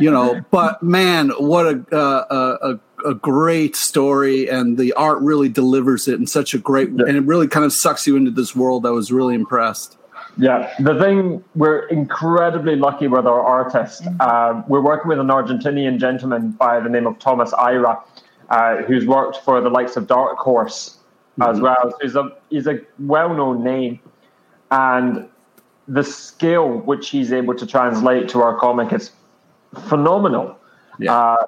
you 0.00 0.10
know, 0.10 0.40
but 0.50 0.82
man, 0.82 1.30
what 1.38 1.66
a, 1.66 1.84
uh, 1.96 2.24
a, 2.30 2.70
a 2.70 2.80
great 3.12 3.76
story, 3.76 4.48
and 4.48 4.78
the 4.78 4.92
art 4.94 5.20
really 5.20 5.50
delivers 5.50 6.08
it 6.08 6.14
in 6.14 6.26
such 6.26 6.54
a 6.54 6.58
great, 6.58 6.88
yeah. 6.90 7.04
and 7.06 7.16
it 7.16 7.24
really 7.24 7.48
kind 7.48 7.66
of 7.66 7.72
sucks 7.72 8.06
you 8.06 8.16
into 8.16 8.30
this 8.30 8.56
world. 8.56 8.86
I 8.86 8.90
was 8.90 9.12
really 9.12 9.34
impressed. 9.34 9.98
Yeah, 10.36 10.72
the 10.80 10.98
thing 10.98 11.44
we're 11.54 11.86
incredibly 11.88 12.76
lucky 12.76 13.06
with 13.06 13.26
our 13.26 13.40
artist. 13.40 14.04
Uh, 14.20 14.62
we're 14.66 14.80
working 14.80 15.08
with 15.08 15.20
an 15.20 15.28
Argentinian 15.28 15.98
gentleman 16.00 16.52
by 16.52 16.80
the 16.80 16.88
name 16.88 17.06
of 17.06 17.18
Thomas 17.18 17.52
Ira, 17.52 18.02
uh, 18.48 18.76
who's 18.78 19.06
worked 19.06 19.38
for 19.44 19.60
the 19.60 19.68
likes 19.68 19.96
of 19.96 20.06
Dark 20.06 20.38
Horse 20.38 20.98
mm-hmm. 21.38 21.50
as 21.50 21.60
well. 21.60 21.90
So 21.90 21.96
he's 22.00 22.16
a 22.16 22.30
he's 22.50 22.66
a 22.66 22.80
well 22.98 23.34
known 23.34 23.62
name, 23.62 24.00
and 24.70 25.28
the 25.86 26.02
skill 26.02 26.78
which 26.78 27.10
he's 27.10 27.32
able 27.32 27.54
to 27.54 27.66
translate 27.66 28.28
to 28.30 28.40
our 28.40 28.58
comic 28.58 28.92
is 28.92 29.12
phenomenal. 29.88 30.58
Yeah. 30.98 31.14
Uh, 31.14 31.46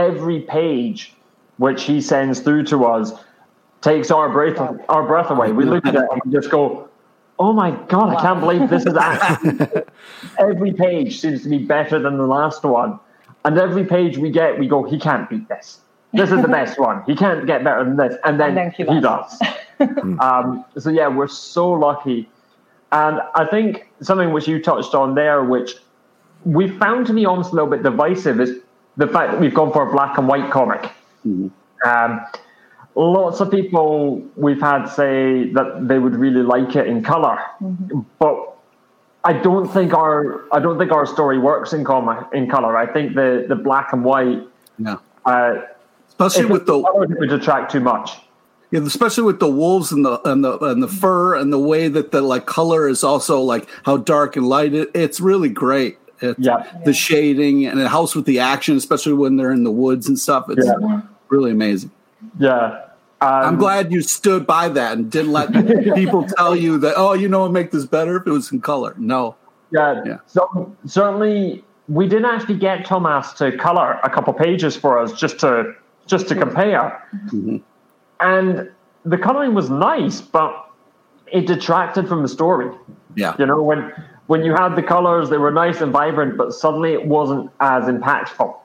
every 0.00 0.40
page 0.40 1.14
which 1.58 1.84
he 1.84 2.00
sends 2.00 2.40
through 2.40 2.64
to 2.64 2.84
us 2.84 3.12
takes 3.82 4.10
our 4.10 4.28
breath 4.30 4.58
our 4.88 5.06
breath 5.06 5.30
away. 5.30 5.52
We 5.52 5.64
look 5.64 5.86
at 5.86 5.94
it 5.94 6.08
and 6.10 6.32
just 6.32 6.50
go, 6.50 6.88
"Oh 7.38 7.52
my 7.52 7.70
god, 7.88 8.16
I 8.16 8.20
can't 8.20 8.40
believe 8.40 8.70
this 8.70 8.86
is 8.86 8.96
actually." 8.96 9.82
every 10.38 10.72
page 10.72 11.20
seems 11.20 11.42
to 11.42 11.48
be 11.48 11.58
better 11.58 11.98
than 11.98 12.16
the 12.16 12.26
last 12.26 12.62
one, 12.64 12.98
and 13.44 13.58
every 13.58 13.84
page 13.84 14.18
we 14.18 14.30
get, 14.30 14.58
we 14.58 14.66
go, 14.66 14.82
"He 14.82 14.98
can't 14.98 15.28
beat 15.28 15.48
this." 15.48 15.80
This 16.12 16.32
is 16.32 16.42
the 16.42 16.48
best 16.48 16.78
one. 16.78 17.04
He 17.06 17.14
can't 17.14 17.46
get 17.46 17.62
better 17.62 17.84
than 17.84 17.96
this, 17.96 18.16
and 18.24 18.40
then, 18.40 18.48
and 18.48 18.56
then 18.56 18.70
he, 18.72 18.84
he 18.84 19.00
does. 19.00 19.40
um, 20.20 20.64
so 20.76 20.90
yeah, 20.90 21.08
we're 21.08 21.28
so 21.28 21.70
lucky, 21.70 22.28
and 22.90 23.20
I 23.34 23.44
think 23.44 23.88
something 24.00 24.32
which 24.32 24.48
you 24.48 24.60
touched 24.60 24.94
on 24.94 25.14
there, 25.14 25.44
which 25.44 25.76
we 26.44 26.68
found 26.78 27.06
to 27.06 27.12
be 27.12 27.26
almost 27.26 27.52
a 27.52 27.54
little 27.54 27.70
bit 27.70 27.82
divisive, 27.82 28.40
is 28.40 28.58
the 28.96 29.06
fact 29.06 29.32
that 29.32 29.40
we've 29.40 29.54
gone 29.54 29.72
for 29.72 29.88
a 29.88 29.92
black 29.92 30.18
and 30.18 30.28
white 30.28 30.50
comic. 30.50 30.90
Mm-hmm. 31.26 31.48
Um, 31.88 32.20
lots 32.94 33.40
of 33.40 33.50
people 33.50 34.22
we've 34.36 34.60
had 34.60 34.86
say 34.86 35.50
that 35.52 35.88
they 35.88 35.98
would 35.98 36.16
really 36.16 36.42
like 36.42 36.76
it 36.76 36.86
in 36.86 37.02
color, 37.02 37.38
mm-hmm. 37.60 38.00
but 38.18 38.56
I 39.24 39.34
don't 39.34 39.68
think 39.68 39.92
our 39.92 40.44
I 40.52 40.60
don't 40.60 40.78
think 40.78 40.92
our 40.92 41.06
story 41.06 41.38
works 41.38 41.72
in 41.72 41.84
comic 41.84 42.26
in 42.32 42.48
color. 42.48 42.76
I 42.76 42.90
think 42.90 43.14
the 43.14 43.46
the 43.48 43.56
black 43.56 43.92
and 43.92 44.04
white. 44.04 44.42
No. 44.78 45.00
Uh, 45.24 45.62
especially 46.08 46.46
with 46.46 46.66
the 46.66 46.78
it 46.78 47.18
would 47.18 47.28
detract 47.28 47.70
too 47.70 47.80
much. 47.80 48.12
Yeah, 48.70 48.80
especially 48.80 49.24
with 49.24 49.40
the 49.40 49.50
wolves 49.50 49.90
and 49.90 50.04
the 50.04 50.20
and 50.28 50.44
the 50.44 50.56
and 50.58 50.82
the 50.82 50.88
fur 50.88 51.34
and 51.34 51.52
the 51.52 51.58
way 51.58 51.88
that 51.88 52.12
the 52.12 52.22
like 52.22 52.46
color 52.46 52.88
is 52.88 53.02
also 53.02 53.40
like 53.40 53.68
how 53.84 53.96
dark 53.96 54.36
and 54.36 54.48
light 54.48 54.74
it. 54.74 54.90
It's 54.94 55.20
really 55.20 55.48
great. 55.48 55.98
Yeah, 56.38 56.80
the 56.84 56.92
shading 56.92 57.66
and 57.66 57.80
it 57.80 57.88
helps 57.88 58.14
with 58.14 58.26
the 58.26 58.40
action, 58.40 58.76
especially 58.76 59.14
when 59.14 59.36
they're 59.36 59.52
in 59.52 59.64
the 59.64 59.70
woods 59.70 60.08
and 60.08 60.18
stuff. 60.18 60.46
It's 60.50 60.66
yeah. 60.66 61.02
really 61.28 61.50
amazing. 61.50 61.90
Yeah. 62.38 62.86
Um, 63.22 63.30
I'm 63.30 63.56
glad 63.56 63.92
you 63.92 64.00
stood 64.00 64.46
by 64.46 64.68
that 64.68 64.96
and 64.96 65.10
didn't 65.10 65.32
let 65.32 65.52
people 65.94 66.24
tell 66.24 66.56
you 66.56 66.78
that. 66.78 66.94
Oh, 66.96 67.12
you 67.12 67.28
know, 67.28 67.40
what 67.40 67.52
make 67.52 67.70
this 67.70 67.84
better 67.84 68.16
if 68.16 68.26
it 68.26 68.30
was 68.30 68.50
in 68.50 68.60
color. 68.60 68.94
No. 68.98 69.36
Yeah. 69.70 70.02
yeah. 70.06 70.18
So 70.26 70.74
certainly, 70.86 71.64
we 71.88 72.08
didn't 72.08 72.26
actually 72.26 72.58
get 72.58 72.84
Thomas 72.84 73.32
to 73.34 73.56
color 73.56 74.00
a 74.02 74.10
couple 74.10 74.32
pages 74.32 74.76
for 74.76 74.98
us 74.98 75.12
just 75.12 75.38
to 75.40 75.74
just 76.06 76.28
to 76.28 76.34
compare. 76.34 77.06
Mm-hmm. 77.26 77.58
And 78.20 78.70
the 79.04 79.18
coloring 79.18 79.54
was 79.54 79.70
nice, 79.70 80.20
but 80.20 80.70
it 81.32 81.46
detracted 81.46 82.08
from 82.08 82.22
the 82.22 82.28
story. 82.28 82.70
Yeah. 83.16 83.34
You 83.38 83.46
know, 83.46 83.62
when 83.62 83.92
when 84.30 84.44
you 84.44 84.54
had 84.54 84.76
the 84.76 84.82
colors, 84.82 85.28
they 85.28 85.38
were 85.38 85.50
nice 85.50 85.80
and 85.80 85.90
vibrant, 85.90 86.36
but 86.38 86.52
suddenly 86.54 86.92
it 86.92 87.04
wasn't 87.04 87.50
as 87.58 87.86
impactful 87.86 88.56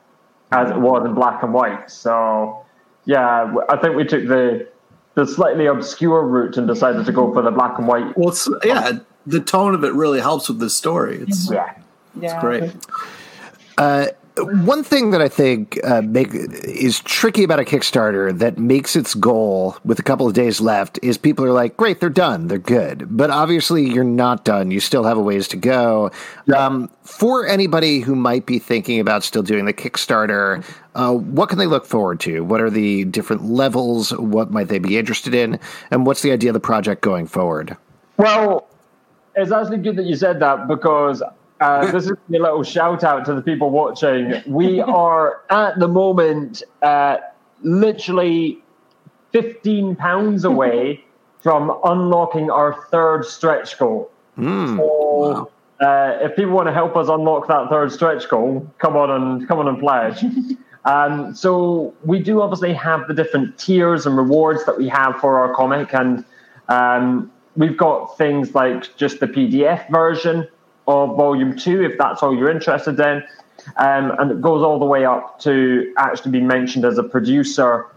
as 0.52 0.70
it 0.70 0.78
was 0.78 1.04
in 1.04 1.16
black 1.16 1.42
and 1.42 1.56
white. 1.56 1.90
So, 1.90 2.64
yeah, 3.06 3.52
I 3.68 3.76
think 3.78 3.96
we 3.96 4.06
took 4.06 4.28
the 4.28 4.70
the 5.16 5.26
slightly 5.26 5.66
obscure 5.66 6.22
route 6.22 6.58
and 6.58 6.68
decided 6.68 7.08
to 7.08 7.12
go 7.12 7.34
for 7.34 7.42
the 7.42 7.50
black 7.50 7.80
and 7.80 7.88
white. 7.88 8.16
Well, 8.16 8.38
yeah, 8.64 9.00
the 9.26 9.40
tone 9.40 9.74
of 9.74 9.84
it 9.84 9.94
really 9.94 10.20
helps 10.20 10.50
with 10.50 10.60
the 10.60 10.70
story. 10.70 11.18
It's 11.22 11.52
yeah, 11.52 11.74
it's 12.14 12.26
yeah. 12.26 12.42
great. 12.42 12.76
Uh, 13.76 14.10
one 14.38 14.84
thing 14.84 15.12
that 15.12 15.22
I 15.22 15.28
think 15.28 15.80
uh, 15.84 16.02
make 16.02 16.30
is 16.34 17.00
tricky 17.02 17.44
about 17.44 17.60
a 17.60 17.64
Kickstarter 17.64 18.38
that 18.38 18.58
makes 18.58 18.96
its 18.96 19.14
goal 19.14 19.78
with 19.86 20.00
a 20.00 20.04
couple 20.04 20.28
of 20.28 20.34
days 20.34 20.60
left 20.60 21.00
is 21.02 21.18
people 21.18 21.46
are 21.46 21.52
like, 21.52 21.78
"Great, 21.78 22.00
they're 22.00 22.10
done, 22.10 22.48
they're 22.48 22.58
good," 22.58 23.08
but 23.10 23.30
obviously 23.30 23.90
you're 23.90 24.04
not 24.04 24.44
done. 24.44 24.72
You 24.72 24.80
still 24.80 25.04
have 25.04 25.18
a 25.18 25.22
ways 25.22 25.48
to 25.50 25.58
go. 25.58 26.12
Yeah. 26.46 26.66
Um, 26.66 26.90
for 27.04 27.48
anybody 27.48 28.00
who 28.00 28.16
might 28.16 28.46
be 28.46 28.60
thinking 28.60 29.00
about 29.00 29.24
still 29.24 29.44
doing 29.44 29.66
the 29.66 29.74
Kickstarter, 29.74 30.66
uh, 30.96 31.14
what 31.14 31.50
can 31.50 31.58
they 31.58 31.68
look 31.68 31.86
forward 31.86 32.20
to? 32.22 32.44
What 32.44 32.62
are 32.62 32.70
the 32.70 33.06
different 33.06 33.46
levels? 33.46 34.12
What 34.12 34.52
might 34.52 34.68
they 34.68 34.80
be 34.80 34.98
interested 34.98 35.34
in? 35.34 35.60
And 35.92 36.06
what's 36.06 36.22
the 36.22 36.32
idea 36.32 36.50
of 36.50 36.56
the 36.56 36.60
project 36.60 37.02
going 37.02 37.28
forward? 37.28 37.78
Well, 38.18 38.68
it's 39.36 39.52
actually 39.52 39.78
good 39.78 39.96
that 39.98 40.06
you 40.06 40.16
said 40.16 40.40
that 40.40 40.68
because 40.68 41.22
uh, 41.62 41.92
this 41.92 42.06
is 42.06 42.12
a 42.12 42.18
little 42.30 42.64
shout 42.64 43.04
out 43.04 43.26
to 43.26 43.34
the 43.34 43.42
people 43.42 43.70
watching. 43.70 44.42
We 44.46 44.82
are 44.82 45.42
at 45.50 45.80
the 45.80 45.88
moment 45.88 46.64
uh, 46.82 47.18
literally 47.62 48.60
15 49.32 49.96
pounds 49.96 50.44
away 50.44 51.04
from 51.44 51.78
unlocking 51.84 52.50
our 52.50 52.88
third 52.90 53.24
stretch 53.24 53.78
goal. 53.78 54.12
Mm, 54.38 54.78
so, 54.78 55.50
wow. 55.80 55.88
uh, 55.88 56.18
if 56.22 56.36
people 56.36 56.54
want 56.54 56.68
to 56.68 56.74
help 56.74 56.96
us 56.98 57.08
unlock 57.08 57.48
that 57.48 57.70
third 57.70 57.92
stretch 57.92 58.28
goal, 58.28 58.68
come 58.80 58.98
on 58.98 59.12
and 59.12 59.48
come 59.48 59.60
on 59.60 59.68
and 59.68 59.80
pledge. 59.80 60.26
um, 60.86 61.34
so 61.36 61.94
we 62.04 62.20
do 62.20 62.42
obviously 62.42 62.74
have 62.74 63.08
the 63.08 63.14
different 63.14 63.58
tiers 63.58 64.06
and 64.06 64.18
rewards 64.18 64.66
that 64.66 64.78
we 64.78 64.90
have 64.90 65.18
for 65.22 65.40
our 65.40 65.54
comic, 65.56 65.94
and 65.94 66.26
um, 66.68 67.32
we've 67.56 67.78
got 67.78 68.18
things 68.18 68.54
like 68.56 68.98
just 68.98 69.20
the 69.20 69.28
PDF 69.28 69.90
version 69.90 70.48
of 70.88 71.18
volume 71.18 71.58
two, 71.58 71.84
if 71.84 71.98
that's 71.98 72.22
all 72.22 72.36
you're 72.36 72.52
interested 72.52 73.00
in. 73.00 73.24
Um, 73.78 74.12
and 74.20 74.32
it 74.32 74.42
goes 74.42 74.64
all 74.64 74.78
the 74.80 74.86
way 74.86 75.06
up 75.06 75.40
to 75.40 75.94
actually 75.98 76.32
be 76.32 76.42
mentioned 76.42 76.86
as 76.86 76.98
a 76.98 77.04
producer 77.04 77.88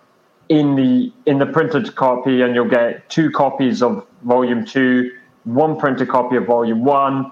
in 0.48 0.76
the 0.76 1.12
in 1.26 1.38
the 1.38 1.46
printed 1.46 1.94
copy, 1.94 2.40
and 2.42 2.54
you'll 2.54 2.68
get 2.68 3.08
two 3.10 3.30
copies 3.30 3.82
of 3.82 4.06
volume 4.22 4.64
two, 4.64 5.10
one 5.44 5.78
printed 5.78 6.08
copy 6.08 6.36
of 6.36 6.46
volume 6.46 6.84
one, 6.84 7.30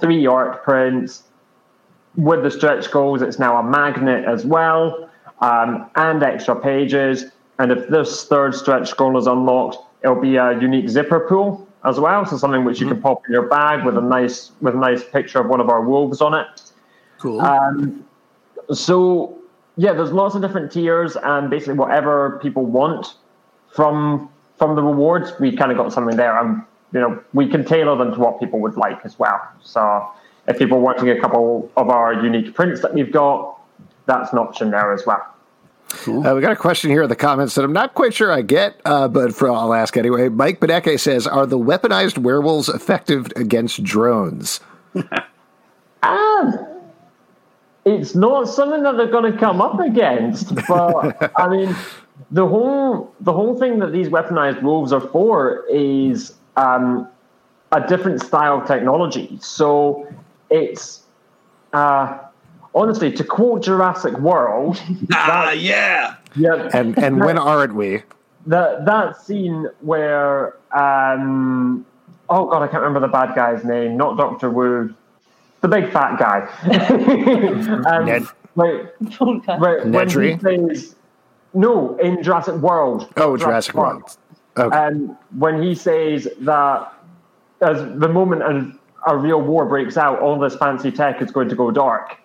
three 0.00 0.26
art 0.26 0.64
prints. 0.64 1.24
With 2.16 2.42
the 2.42 2.50
stretch 2.50 2.90
goals, 2.90 3.22
it's 3.22 3.38
now 3.38 3.58
a 3.58 3.62
magnet 3.62 4.24
as 4.24 4.46
well, 4.46 5.10
um, 5.40 5.90
and 5.96 6.22
extra 6.22 6.58
pages. 6.58 7.26
And 7.58 7.70
if 7.70 7.88
this 7.88 8.24
third 8.26 8.54
stretch 8.54 8.96
goal 8.96 9.18
is 9.18 9.26
unlocked, 9.26 9.76
it'll 10.02 10.20
be 10.20 10.36
a 10.36 10.58
unique 10.58 10.88
zipper 10.88 11.20
pull 11.28 11.63
as 11.84 12.00
well. 12.00 12.24
So 12.24 12.36
something 12.36 12.64
which 12.64 12.80
you 12.80 12.86
can 12.86 12.96
mm-hmm. 12.96 13.02
pop 13.02 13.22
in 13.26 13.32
your 13.32 13.48
bag 13.48 13.84
with 13.84 13.96
a 13.96 14.00
nice 14.00 14.52
with 14.60 14.74
a 14.74 14.78
nice 14.78 15.04
picture 15.04 15.40
of 15.40 15.48
one 15.48 15.60
of 15.60 15.68
our 15.68 15.82
wolves 15.82 16.20
on 16.20 16.34
it. 16.34 16.62
Cool. 17.18 17.40
Um, 17.40 18.04
so 18.72 19.38
yeah, 19.76 19.92
there's 19.92 20.12
lots 20.12 20.34
of 20.34 20.42
different 20.42 20.72
tiers, 20.72 21.16
and 21.16 21.50
basically 21.50 21.74
whatever 21.74 22.38
people 22.42 22.64
want 22.64 23.14
from 23.74 24.28
from 24.56 24.76
the 24.76 24.82
rewards, 24.82 25.32
we 25.40 25.54
kind 25.56 25.70
of 25.72 25.78
got 25.78 25.92
something 25.92 26.16
there. 26.16 26.38
And 26.38 26.62
you 26.92 27.00
know, 27.00 27.22
we 27.32 27.48
can 27.48 27.64
tailor 27.64 27.96
them 27.96 28.12
to 28.14 28.20
what 28.20 28.38
people 28.38 28.60
would 28.60 28.76
like 28.76 29.04
as 29.04 29.18
well. 29.18 29.40
So 29.60 30.08
if 30.46 30.58
people 30.58 30.78
are 30.78 30.80
wanting 30.80 31.10
a 31.10 31.20
couple 31.20 31.70
of 31.76 31.88
our 31.88 32.14
unique 32.14 32.54
prints 32.54 32.80
that 32.82 32.94
we've 32.94 33.10
got, 33.12 33.60
that's 34.06 34.32
an 34.32 34.38
option 34.38 34.70
there 34.70 34.92
as 34.92 35.04
well. 35.04 35.33
Cool. 36.02 36.26
Uh, 36.26 36.34
we 36.34 36.40
got 36.40 36.52
a 36.52 36.56
question 36.56 36.90
here 36.90 37.02
in 37.02 37.08
the 37.08 37.16
comments 37.16 37.54
that 37.54 37.64
I'm 37.64 37.72
not 37.72 37.94
quite 37.94 38.12
sure 38.12 38.32
I 38.32 38.42
get, 38.42 38.80
uh, 38.84 39.08
but 39.08 39.34
for, 39.34 39.50
I'll 39.50 39.72
ask 39.72 39.96
anyway. 39.96 40.28
Mike 40.28 40.60
Beneke 40.60 40.98
says, 40.98 41.26
"Are 41.26 41.46
the 41.46 41.58
weaponized 41.58 42.18
werewolves 42.18 42.68
effective 42.68 43.28
against 43.36 43.82
drones?" 43.82 44.60
um, 46.02 46.58
it's 47.84 48.14
not 48.14 48.48
something 48.48 48.82
that 48.82 48.96
they're 48.96 49.10
going 49.10 49.32
to 49.32 49.38
come 49.38 49.60
up 49.60 49.78
against, 49.78 50.54
but 50.66 51.32
I 51.36 51.48
mean, 51.48 51.74
the 52.30 52.46
whole 52.46 53.14
the 53.20 53.32
whole 53.32 53.58
thing 53.58 53.78
that 53.78 53.92
these 53.92 54.08
weaponized 54.08 54.62
wolves 54.62 54.92
are 54.92 55.00
for 55.00 55.64
is 55.70 56.34
um, 56.56 57.08
a 57.72 57.86
different 57.86 58.20
style 58.20 58.60
of 58.60 58.66
technology. 58.66 59.38
So 59.40 60.12
it's. 60.50 61.02
Uh, 61.72 62.18
honestly, 62.74 63.12
to 63.12 63.24
quote 63.24 63.62
Jurassic 63.62 64.18
World, 64.18 64.80
ah, 65.12 65.46
that, 65.46 65.58
yeah, 65.58 66.16
yeah, 66.36 66.70
and 66.72 66.96
and 66.98 67.20
when 67.20 67.38
aren't 67.38 67.74
we? 67.74 68.02
That 68.46 68.84
that 68.84 69.20
scene 69.20 69.68
where, 69.80 70.56
um, 70.76 71.86
oh 72.28 72.46
god, 72.46 72.62
I 72.62 72.68
can't 72.68 72.82
remember 72.82 73.00
the 73.00 73.12
bad 73.12 73.34
guy's 73.34 73.64
name. 73.64 73.96
Not 73.96 74.16
Doctor 74.16 74.50
Wu, 74.50 74.94
the 75.60 75.68
big 75.68 75.90
fat 75.92 76.18
guy. 76.18 76.48
um, 77.90 78.04
Ned. 78.06 78.24
Wait, 78.56 78.86
wait, 79.58 79.86
when 79.86 80.08
he 80.08 80.36
plays, 80.36 80.94
no, 81.54 81.96
in 81.96 82.22
Jurassic 82.22 82.54
World. 82.56 83.12
Oh, 83.16 83.36
Jurassic, 83.36 83.72
Jurassic 83.72 83.74
World. 83.74 84.02
World. 84.02 84.18
Okay. 84.56 84.76
And 84.76 85.16
when 85.36 85.60
he 85.60 85.74
says 85.74 86.28
that 86.40 86.92
as 87.60 87.78
the 87.98 88.08
moment 88.08 88.42
a, 88.42 89.10
a 89.10 89.16
real 89.16 89.40
war 89.40 89.66
breaks 89.66 89.96
out, 89.96 90.20
all 90.20 90.38
this 90.38 90.54
fancy 90.56 90.92
tech 90.92 91.20
is 91.20 91.32
going 91.32 91.48
to 91.48 91.56
go 91.56 91.70
dark. 91.72 92.16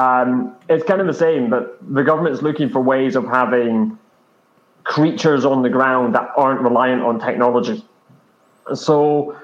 Um, 0.00 0.56
it's 0.70 0.84
kind 0.84 1.00
of 1.02 1.06
the 1.06 1.14
same, 1.14 1.50
but 1.50 1.78
the 1.94 2.02
government 2.02 2.34
is 2.34 2.40
looking 2.40 2.70
for 2.70 2.80
ways 2.80 3.16
of 3.16 3.26
having 3.26 3.98
creatures 4.84 5.44
on 5.44 5.62
the 5.62 5.68
ground 5.68 6.14
that 6.14 6.30
aren't 6.38 6.62
reliant 6.62 7.02
on 7.02 7.20
technology. 7.20 7.84
So 8.74 9.36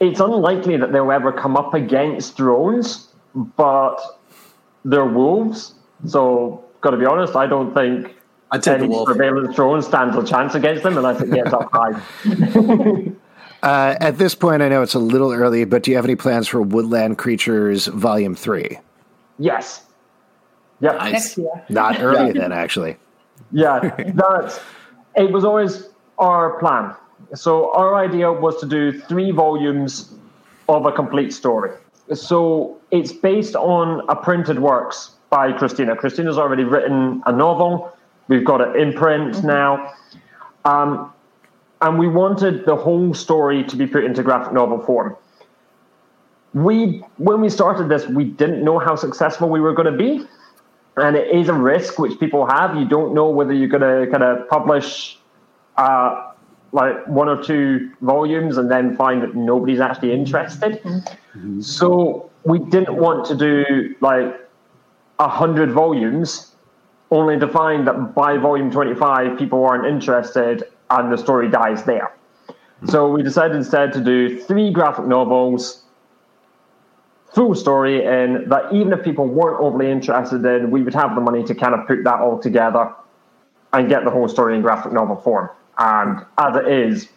it's 0.00 0.18
unlikely 0.18 0.78
that 0.78 0.92
they'll 0.92 1.12
ever 1.12 1.30
come 1.30 1.58
up 1.58 1.74
against 1.74 2.38
drones, 2.38 3.08
but 3.34 3.98
they're 4.82 5.04
wolves. 5.04 5.74
So, 6.06 6.64
got 6.80 6.92
to 6.92 6.96
be 6.96 7.04
honest, 7.04 7.36
I 7.36 7.46
don't 7.46 7.74
think 7.74 8.14
I 8.50 8.56
take 8.56 8.80
any 8.80 9.04
surveillance 9.04 9.54
drone 9.54 9.82
stands 9.82 10.16
a 10.16 10.24
chance 10.24 10.54
against 10.54 10.84
them 10.84 10.96
unless 10.96 11.20
it 11.20 11.30
gets 11.30 11.52
up 11.52 11.68
high. 11.72 12.00
uh, 13.62 13.96
at 14.00 14.16
this 14.16 14.34
point, 14.34 14.62
I 14.62 14.70
know 14.70 14.80
it's 14.80 14.94
a 14.94 15.00
little 15.00 15.32
early, 15.32 15.66
but 15.66 15.82
do 15.82 15.90
you 15.90 15.96
have 15.96 16.06
any 16.06 16.16
plans 16.16 16.48
for 16.48 16.62
Woodland 16.62 17.18
Creatures 17.18 17.88
Volume 17.88 18.34
Three? 18.34 18.78
Yes. 19.38 19.84
Yep. 20.80 20.96
Nice. 20.96 21.12
Next 21.12 21.38
year. 21.38 21.64
Not 21.68 22.00
early 22.00 22.28
yeah. 22.28 22.40
then, 22.40 22.52
actually. 22.52 22.96
Yeah, 23.52 23.80
that 24.14 24.60
it 25.16 25.32
was 25.32 25.44
always 25.44 25.88
our 26.18 26.58
plan. 26.58 26.94
So 27.34 27.72
our 27.74 27.96
idea 27.96 28.32
was 28.32 28.58
to 28.60 28.66
do 28.66 28.92
three 28.92 29.30
volumes 29.30 30.14
of 30.68 30.86
a 30.86 30.92
complete 30.92 31.32
story. 31.32 31.72
So 32.14 32.80
it's 32.90 33.12
based 33.12 33.54
on 33.56 34.08
a 34.08 34.16
printed 34.16 34.60
works 34.60 35.12
by 35.30 35.52
Cristina. 35.52 35.94
Cristina's 35.96 36.38
already 36.38 36.64
written 36.64 37.22
a 37.26 37.32
novel. 37.32 37.92
We've 38.28 38.44
got 38.44 38.60
it 38.60 38.76
in 38.76 38.92
print 38.92 39.34
mm-hmm. 39.34 39.46
now. 39.46 39.94
Um, 40.64 41.12
and 41.80 41.98
we 41.98 42.08
wanted 42.08 42.66
the 42.66 42.76
whole 42.76 43.14
story 43.14 43.62
to 43.64 43.76
be 43.76 43.86
put 43.86 44.04
into 44.04 44.22
graphic 44.22 44.52
novel 44.52 44.80
form. 44.80 45.16
We, 46.54 47.04
when 47.18 47.40
we 47.40 47.50
started 47.50 47.88
this, 47.88 48.06
we 48.06 48.24
didn't 48.24 48.64
know 48.64 48.78
how 48.78 48.96
successful 48.96 49.48
we 49.48 49.60
were 49.60 49.74
going 49.74 49.90
to 49.92 49.96
be, 49.96 50.26
and 51.00 51.16
it 51.16 51.34
is 51.34 51.48
a 51.48 51.54
risk 51.54 51.98
which 51.98 52.18
people 52.20 52.46
have. 52.46 52.76
You 52.76 52.86
don't 52.86 53.14
know 53.14 53.28
whether 53.28 53.52
you're 53.52 53.68
going 53.68 53.82
to 53.82 54.10
kind 54.10 54.22
of 54.22 54.48
publish 54.48 55.18
uh, 55.76 56.32
like 56.72 57.06
one 57.06 57.28
or 57.28 57.42
two 57.42 57.92
volumes 58.00 58.58
and 58.58 58.70
then 58.70 58.96
find 58.96 59.22
that 59.22 59.34
nobody's 59.34 59.80
actually 59.80 60.12
interested. 60.12 60.82
Mm-hmm. 60.82 61.60
So 61.60 62.30
we 62.44 62.58
didn't 62.58 62.96
want 62.96 63.26
to 63.26 63.36
do 63.36 63.94
like 64.00 64.48
a 65.18 65.28
hundred 65.28 65.72
volumes, 65.72 66.54
only 67.10 67.38
to 67.38 67.48
find 67.48 67.86
that 67.86 68.14
by 68.14 68.36
volume 68.36 68.70
twenty-five 68.70 69.38
people 69.38 69.64
aren't 69.64 69.86
interested 69.86 70.64
and 70.90 71.12
the 71.12 71.16
story 71.16 71.48
dies 71.48 71.84
there. 71.84 72.12
Mm-hmm. 72.48 72.88
So 72.90 73.10
we 73.10 73.22
decided 73.22 73.56
instead 73.56 73.92
to 73.94 74.00
do 74.00 74.38
three 74.40 74.70
graphic 74.70 75.06
novels, 75.06 75.84
full 77.32 77.54
story, 77.54 78.04
and 78.04 78.50
that 78.50 78.72
even 78.72 78.92
if 78.92 79.04
people 79.04 79.26
weren't 79.26 79.60
overly 79.60 79.90
interested 79.90 80.44
in, 80.44 80.70
we 80.70 80.82
would 80.82 80.94
have 80.94 81.14
the 81.14 81.20
money 81.20 81.44
to 81.44 81.54
kind 81.54 81.74
of 81.74 81.86
put 81.86 82.04
that 82.04 82.20
all 82.20 82.38
together 82.38 82.92
and 83.72 83.88
get 83.88 84.04
the 84.04 84.10
whole 84.10 84.28
story 84.28 84.56
in 84.56 84.62
graphic 84.62 84.92
novel 84.92 85.16
form. 85.16 85.50
And 85.78 86.24
as 86.38 86.56
it 86.56 86.68
is, 86.68 87.08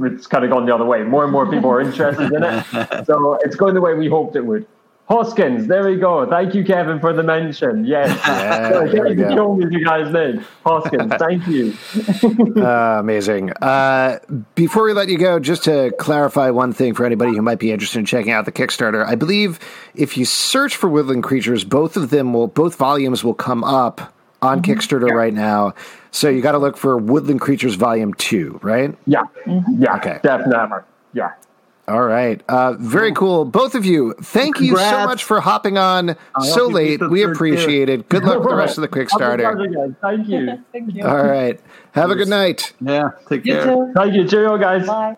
it's 0.00 0.26
kind 0.26 0.44
of 0.44 0.50
gone 0.50 0.66
the 0.66 0.74
other 0.74 0.84
way. 0.84 1.02
More 1.02 1.24
and 1.24 1.32
more 1.32 1.50
people 1.50 1.70
are 1.70 1.80
interested 1.80 2.32
in 2.32 2.42
it. 2.42 2.64
So 3.06 3.38
it's 3.42 3.56
going 3.56 3.74
the 3.74 3.80
way 3.80 3.94
we 3.94 4.08
hoped 4.08 4.36
it 4.36 4.42
would. 4.42 4.66
Hoskins, 5.08 5.68
there 5.68 5.88
we 5.88 5.96
go. 5.96 6.28
Thank 6.28 6.52
you, 6.54 6.64
Kevin, 6.64 6.98
for 6.98 7.12
the 7.12 7.22
mention. 7.22 7.84
Yes. 7.84 8.06
Yeah, 8.36 8.70
so, 8.70 8.86
there 8.92 9.06
you 9.12 9.62
if 9.62 9.72
you 9.72 9.84
guys 9.84 10.12
did. 10.12 10.44
Hoskins, 10.64 11.12
thank 11.14 11.46
you. 11.46 11.74
uh, 12.62 12.96
amazing. 13.00 13.52
Uh, 13.62 14.18
before 14.54 14.84
we 14.84 14.92
let 14.92 15.08
you 15.08 15.16
go, 15.16 15.38
just 15.38 15.64
to 15.64 15.92
clarify 15.98 16.50
one 16.50 16.72
thing 16.72 16.94
for 16.94 17.06
anybody 17.06 17.34
who 17.34 17.42
might 17.42 17.58
be 17.58 17.70
interested 17.70 18.00
in 18.00 18.04
checking 18.04 18.32
out 18.32 18.44
the 18.44 18.52
Kickstarter, 18.52 19.06
I 19.06 19.14
believe 19.14 19.60
if 19.94 20.16
you 20.16 20.24
search 20.24 20.76
for 20.76 20.88
Woodland 20.88 21.22
Creatures, 21.22 21.64
both 21.64 21.96
of 21.96 22.10
them 22.10 22.32
will, 22.32 22.48
both 22.48 22.76
volumes 22.76 23.22
will 23.22 23.34
come 23.34 23.64
up 23.64 24.12
on 24.42 24.60
mm-hmm. 24.60 24.72
Kickstarter 24.72 25.08
yeah. 25.08 25.14
right 25.14 25.34
now. 25.34 25.74
So 26.10 26.28
you 26.28 26.42
got 26.42 26.52
to 26.52 26.58
look 26.58 26.76
for 26.76 26.96
Woodland 26.98 27.40
Creatures 27.40 27.74
Volume 27.74 28.12
Two, 28.14 28.58
right? 28.62 28.94
Yeah, 29.06 29.22
mm-hmm. 29.44 29.82
yeah, 29.82 29.96
okay, 29.96 30.18
definitely, 30.22 30.80
yeah. 31.12 31.32
All 31.88 32.02
right, 32.02 32.42
uh, 32.48 32.72
very 32.74 33.12
cool. 33.12 33.44
Both 33.44 33.76
of 33.76 33.84
you, 33.84 34.12
thank 34.20 34.56
Congrats. 34.56 34.90
you 34.90 34.98
so 34.98 35.06
much 35.06 35.22
for 35.22 35.40
hopping 35.40 35.78
on 35.78 36.16
so 36.42 36.66
late. 36.66 37.00
We 37.08 37.22
appreciate 37.22 37.88
it. 37.88 38.08
Good 38.08 38.24
luck 38.24 38.40
with 38.40 38.48
the 38.48 38.56
rest 38.56 38.76
of 38.76 38.82
the 38.82 38.88
Kickstarter. 38.88 39.94
Thank 40.00 40.28
you. 40.28 40.64
thank 40.72 40.94
you. 40.94 41.04
All 41.04 41.24
right, 41.24 41.60
have 41.92 42.10
a 42.10 42.16
good 42.16 42.28
night. 42.28 42.72
Yeah, 42.80 43.10
take 43.28 43.44
care. 43.44 43.92
Thank 43.94 44.14
you, 44.14 44.26
cheerio, 44.26 44.58
guys. 44.58 44.84
Bye. 44.86 45.16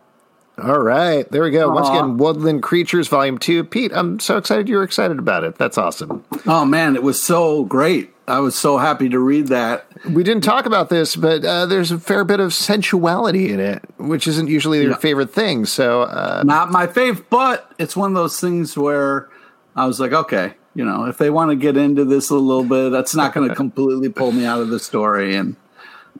All 0.63 0.81
right, 0.81 1.31
there 1.31 1.43
we 1.43 1.53
go. 1.53 1.71
Aww. 1.71 1.75
Once 1.75 1.89
again, 1.89 2.17
Woodland 2.19 2.63
Creatures 2.63 3.09
Volume 3.09 3.39
Two. 3.39 3.65
Pete, 3.65 3.93
I'm 3.95 4.21
so 4.21 4.37
excited 4.37 4.69
you 4.69 4.77
were 4.77 4.83
excited 4.83 5.19
about 5.19 5.45
it. 5.45 5.57
That's 5.57 5.79
awesome. 5.79 6.23
Oh 6.47 6.67
man, 6.67 6.97
it 6.97 7.03
was 7.03 7.23
so 7.23 7.65
great. 7.65 8.13
I 8.29 8.41
was 8.41 8.55
so 8.55 8.77
happy 8.77 9.09
to 9.09 9.19
read 9.19 9.49
that. 9.49 9.87
We 10.09 10.23
didn't 10.23 10.45
talk 10.45 10.67
about 10.67 10.91
this, 10.91 11.17
but 11.17 11.45
uh, 11.45 11.67
there's 11.67 11.91
a 11.91 11.99
fair 11.99 12.25
bit 12.25 12.41
of 12.41 12.53
sensuality 12.53 13.51
in 13.51 13.59
it, 13.59 13.83
which 13.97 14.27
isn't 14.27 14.49
usually 14.49 14.83
your 14.83 14.91
yeah. 14.91 14.97
favorite 14.99 15.33
thing. 15.33 15.65
So, 15.65 16.03
uh, 16.03 16.43
not 16.45 16.71
my 16.71 16.87
fave, 16.87 17.25
but 17.31 17.73
it's 17.79 17.97
one 17.97 18.11
of 18.11 18.15
those 18.15 18.39
things 18.39 18.77
where 18.77 19.29
I 19.75 19.87
was 19.87 19.99
like, 19.99 20.13
okay, 20.13 20.55
you 20.75 20.85
know, 20.85 21.07
if 21.07 21.19
they 21.19 21.31
want 21.31 21.51
to 21.51 21.57
get 21.57 21.77
into 21.77 22.05
this 22.05 22.31
a 22.31 22.35
little 22.35 22.65
bit, 22.65 22.91
that's 22.91 23.15
not 23.15 23.33
going 23.33 23.49
to 23.51 23.55
completely 23.55 24.11
pull 24.11 24.33
me 24.33 24.45
out 24.45 24.61
of 24.61 24.69
the 24.69 24.79
story. 24.79 25.35
And 25.35 25.57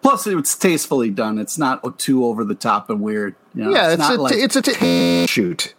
plus, 0.03 0.27
it's 0.27 0.57
tastefully 0.57 1.11
done. 1.11 1.39
It's 1.39 1.59
not 1.59 1.99
too 1.99 2.25
over 2.25 2.43
the 2.43 2.55
top 2.55 2.89
and 2.89 3.01
weird. 3.01 3.35
You 3.55 3.65
know, 3.65 3.71
yeah, 3.71 3.93
it's, 3.93 4.03
it's 4.03 4.11
a 4.11 4.21
like, 4.21 4.35
it's 4.35 4.57
a 4.57 4.63
t- 4.63 5.27
shoot. 5.27 5.75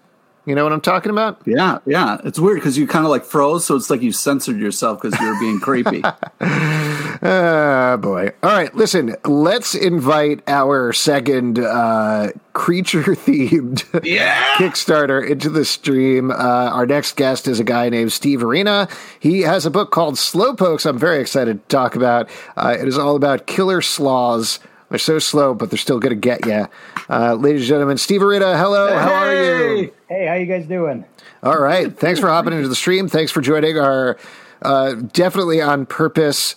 You 0.50 0.56
know 0.56 0.64
what 0.64 0.74
I'm 0.74 0.82
talking 0.82 1.12
about? 1.12 1.40
Yeah, 1.46 1.78
yeah. 1.86 2.18
It's 2.24 2.40
weird 2.40 2.58
because 2.58 2.76
you 2.76 2.88
kind 2.88 3.06
of 3.06 3.12
like 3.12 3.24
froze, 3.24 3.66
so 3.66 3.76
it's 3.76 3.92
like 3.92 4.02
you 4.02 4.12
censored 4.12 4.58
yourself 4.58 5.00
because 5.00 5.20
you 5.20 5.28
were 5.28 5.40
being 5.40 5.60
creepy. 5.60 6.02
oh, 6.42 7.98
boy. 8.02 8.32
All 8.42 8.50
right, 8.50 8.74
listen, 8.74 9.16
let's 9.26 9.76
invite 9.76 10.42
our 10.48 10.92
second 10.92 11.60
uh, 11.60 12.32
creature 12.54 13.04
themed 13.04 14.04
yeah. 14.04 14.44
Kickstarter 14.58 15.24
into 15.30 15.52
the 15.52 15.66
stream. 15.66 16.32
Uh, 16.32 16.34
our 16.34 16.88
next 16.88 17.16
guest 17.16 17.48
is 17.48 17.60
a 17.60 17.64
guy 17.64 17.90
named 17.90 18.12
Steve 18.12 18.40
Urena. 18.40 18.92
He 19.20 19.42
has 19.42 19.68
a 19.68 19.70
book 19.72 19.92
called 19.92 20.16
Slowpokes, 20.16 20.88
I'm 20.88 20.98
very 20.98 21.22
excited 21.22 21.62
to 21.62 21.68
talk 21.68 21.96
about. 21.96 22.28
Uh, 22.58 22.76
it 22.80 22.88
is 22.88 22.98
all 22.98 23.16
about 23.16 23.46
killer 23.46 23.84
sloths 23.84 24.60
they're 24.89 24.99
so 24.99 25.19
slow, 25.19 25.54
but 25.54 25.69
they're 25.69 25.78
still 25.78 25.99
going 25.99 26.12
to 26.12 26.19
get 26.19 26.45
you. 26.45 26.67
Uh, 27.10 27.36
ladies 27.36 27.62
and 27.62 27.69
gentlemen, 27.69 27.97
Steve 27.97 28.21
Urena, 28.21 28.58
hello. 28.60 28.88
Hey. 28.88 28.95
How 28.95 29.13
are 29.13 29.36
you? 29.36 29.93
Hey, 30.08 30.25
how 30.28 30.34
you 30.34 30.45
guys 30.45 30.65
doing? 30.65 31.06
All 31.43 31.60
right. 31.60 31.95
Thanks 31.97 32.19
for 32.19 32.28
hopping 32.28 32.54
into 32.54 32.67
the 32.67 32.75
stream. 32.75 33.08
Thanks 33.08 33.32
for 33.32 33.41
joining 33.41 33.78
our 33.78 34.17
uh, 34.62 34.95
definitely 34.95 35.62
on 35.62 35.86
purpose 35.86 36.56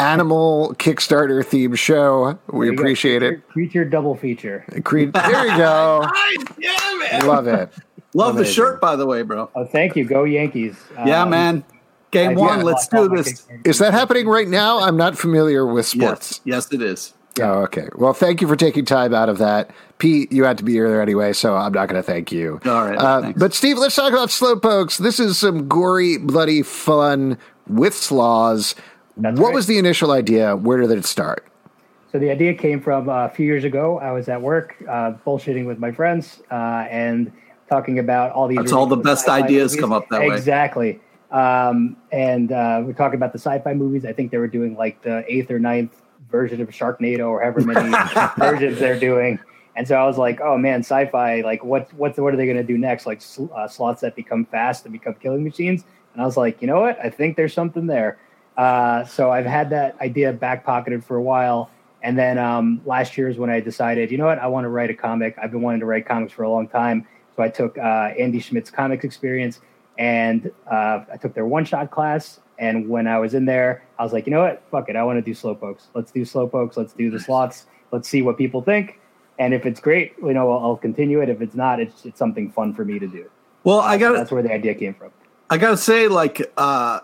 animal 0.00 0.74
Kickstarter 0.78 1.42
themed 1.44 1.78
show. 1.78 2.38
We 2.48 2.68
appreciate 2.68 3.22
it. 3.22 3.46
Creature 3.48 3.86
double 3.86 4.16
feature. 4.16 4.64
Cre- 4.84 5.06
there 5.06 5.46
you 5.48 5.56
go. 5.56 6.08
yeah, 6.58 7.20
Love 7.24 7.46
it. 7.46 7.70
Love 8.14 8.36
Amazing. 8.36 8.36
the 8.36 8.52
shirt, 8.52 8.80
by 8.80 8.96
the 8.96 9.06
way, 9.06 9.22
bro. 9.22 9.50
Oh, 9.54 9.64
thank 9.64 9.96
you. 9.96 10.04
Go 10.04 10.24
Yankees. 10.24 10.76
Yeah, 11.06 11.22
um, 11.22 11.30
man. 11.30 11.64
Game 12.10 12.34
one. 12.34 12.60
Let's 12.60 12.86
do 12.88 13.08
this. 13.08 13.46
Is 13.64 13.78
that 13.78 13.94
happening 13.94 14.28
right 14.28 14.48
now? 14.48 14.80
I'm 14.80 14.98
not 14.98 15.16
familiar 15.16 15.66
with 15.66 15.86
sports. 15.86 16.42
Yes, 16.44 16.68
yes 16.68 16.72
it 16.72 16.82
is. 16.82 17.14
Oh, 17.40 17.62
okay. 17.62 17.88
Well, 17.94 18.12
thank 18.12 18.40
you 18.40 18.48
for 18.48 18.56
taking 18.56 18.84
time 18.84 19.14
out 19.14 19.28
of 19.28 19.38
that. 19.38 19.70
Pete, 19.98 20.30
you 20.32 20.44
had 20.44 20.58
to 20.58 20.64
be 20.64 20.72
here 20.72 20.88
there 20.88 21.00
anyway, 21.00 21.32
so 21.32 21.56
I'm 21.56 21.72
not 21.72 21.88
going 21.88 22.00
to 22.00 22.02
thank 22.02 22.30
you. 22.30 22.60
All 22.64 22.86
right. 22.86 22.98
Uh, 22.98 23.32
but, 23.36 23.54
Steve, 23.54 23.78
let's 23.78 23.94
talk 23.94 24.12
about 24.12 24.28
Slowpokes. 24.28 24.98
This 24.98 25.18
is 25.18 25.38
some 25.38 25.66
gory, 25.68 26.18
bloody 26.18 26.62
fun 26.62 27.38
with 27.66 27.94
slaws. 27.94 28.74
That's 29.16 29.38
what 29.38 29.48
right. 29.48 29.54
was 29.54 29.66
the 29.66 29.78
initial 29.78 30.10
idea? 30.10 30.56
Where 30.56 30.78
did 30.78 30.90
it 30.90 31.06
start? 31.06 31.46
So, 32.10 32.18
the 32.18 32.30
idea 32.30 32.52
came 32.52 32.80
from 32.80 33.08
uh, 33.08 33.24
a 33.24 33.28
few 33.30 33.46
years 33.46 33.64
ago. 33.64 33.98
I 33.98 34.12
was 34.12 34.28
at 34.28 34.42
work, 34.42 34.76
uh, 34.86 35.12
bullshitting 35.24 35.66
with 35.66 35.78
my 35.78 35.92
friends, 35.92 36.42
uh, 36.50 36.86
and 36.90 37.32
talking 37.70 37.98
about 37.98 38.32
all 38.32 38.48
these. 38.48 38.58
That's 38.58 38.72
all 38.72 38.86
the 38.86 38.96
best 38.96 39.28
ideas 39.28 39.72
movies. 39.72 39.80
come 39.80 39.92
up 39.92 40.08
that 40.10 40.22
exactly. 40.22 40.28
way. 40.28 40.36
Exactly. 40.36 41.00
Um, 41.30 41.96
and 42.10 42.52
uh, 42.52 42.82
we're 42.84 42.92
talking 42.92 43.16
about 43.16 43.32
the 43.32 43.38
sci 43.38 43.58
fi 43.60 43.72
movies. 43.72 44.04
I 44.04 44.12
think 44.12 44.30
they 44.30 44.36
were 44.36 44.48
doing 44.48 44.76
like 44.76 45.00
the 45.00 45.24
eighth 45.26 45.50
or 45.50 45.58
ninth 45.58 46.01
version 46.32 46.60
of 46.60 46.68
Sharknado 46.70 47.28
or 47.28 47.40
however 47.40 47.60
many 47.60 47.94
versions 48.38 48.80
they're 48.80 48.98
doing. 48.98 49.38
And 49.76 49.86
so 49.86 49.94
I 49.94 50.04
was 50.06 50.18
like, 50.18 50.40
oh 50.40 50.58
man, 50.58 50.80
sci-fi, 50.80 51.42
like 51.42 51.62
what, 51.62 51.92
what, 51.94 52.18
what 52.18 52.34
are 52.34 52.36
they 52.36 52.46
going 52.46 52.56
to 52.56 52.64
do 52.64 52.76
next? 52.76 53.06
Like 53.06 53.22
uh, 53.54 53.68
sloths 53.68 54.00
that 54.00 54.16
become 54.16 54.44
fast 54.46 54.84
and 54.84 54.92
become 54.92 55.14
killing 55.14 55.44
machines. 55.44 55.84
And 56.12 56.22
I 56.22 56.26
was 56.26 56.36
like, 56.36 56.60
you 56.60 56.66
know 56.66 56.80
what? 56.80 56.98
I 56.98 57.08
think 57.08 57.36
there's 57.36 57.54
something 57.54 57.86
there. 57.86 58.18
Uh, 58.56 59.04
so 59.04 59.30
I've 59.30 59.46
had 59.46 59.70
that 59.70 59.98
idea 60.00 60.32
back 60.32 60.64
pocketed 60.64 61.04
for 61.04 61.16
a 61.16 61.22
while. 61.22 61.70
And 62.02 62.18
then 62.18 62.36
um, 62.36 62.82
last 62.84 63.16
year 63.16 63.28
is 63.28 63.38
when 63.38 63.48
I 63.48 63.60
decided, 63.60 64.10
you 64.10 64.18
know 64.18 64.26
what? 64.26 64.38
I 64.38 64.48
want 64.48 64.64
to 64.64 64.68
write 64.68 64.90
a 64.90 64.94
comic. 64.94 65.36
I've 65.40 65.52
been 65.52 65.62
wanting 65.62 65.80
to 65.80 65.86
write 65.86 66.04
comics 66.04 66.32
for 66.32 66.42
a 66.42 66.50
long 66.50 66.68
time. 66.68 67.06
So 67.36 67.42
I 67.42 67.48
took 67.48 67.78
uh, 67.78 68.10
Andy 68.18 68.40
Schmidt's 68.40 68.70
comics 68.70 69.04
experience 69.04 69.60
and 69.98 70.50
uh, 70.70 71.04
I 71.10 71.16
took 71.20 71.32
their 71.32 71.46
one 71.46 71.64
shot 71.64 71.90
class 71.90 72.40
and 72.58 72.88
when 72.88 73.06
I 73.06 73.18
was 73.18 73.34
in 73.34 73.44
there, 73.44 73.84
I 73.98 74.04
was 74.04 74.12
like, 74.12 74.26
you 74.26 74.32
know 74.32 74.42
what? 74.42 74.62
Fuck 74.70 74.88
it. 74.88 74.96
I 74.96 75.02
want 75.02 75.18
to 75.18 75.22
do 75.22 75.34
slow 75.34 75.54
pokes. 75.54 75.88
Let's 75.94 76.12
do 76.12 76.24
slow 76.24 76.46
pokes. 76.46 76.76
Let's 76.76 76.92
do 76.92 77.10
the 77.10 77.20
slots. 77.20 77.66
Let's 77.90 78.08
see 78.08 78.22
what 78.22 78.38
people 78.38 78.62
think. 78.62 79.00
And 79.38 79.54
if 79.54 79.66
it's 79.66 79.80
great, 79.80 80.14
you 80.22 80.34
know, 80.34 80.52
I'll, 80.52 80.64
I'll 80.64 80.76
continue 80.76 81.20
it. 81.20 81.28
If 81.28 81.40
it's 81.40 81.54
not, 81.54 81.80
it's 81.80 82.04
it's 82.04 82.18
something 82.18 82.50
fun 82.50 82.74
for 82.74 82.84
me 82.84 82.98
to 82.98 83.06
do. 83.06 83.28
Well, 83.64 83.80
I 83.80 83.98
got 83.98 84.12
that's 84.12 84.30
where 84.30 84.42
the 84.42 84.52
idea 84.52 84.74
came 84.74 84.94
from. 84.94 85.10
I 85.50 85.58
gotta 85.58 85.76
say, 85.76 86.08
like, 86.08 86.52
uh, 86.56 87.00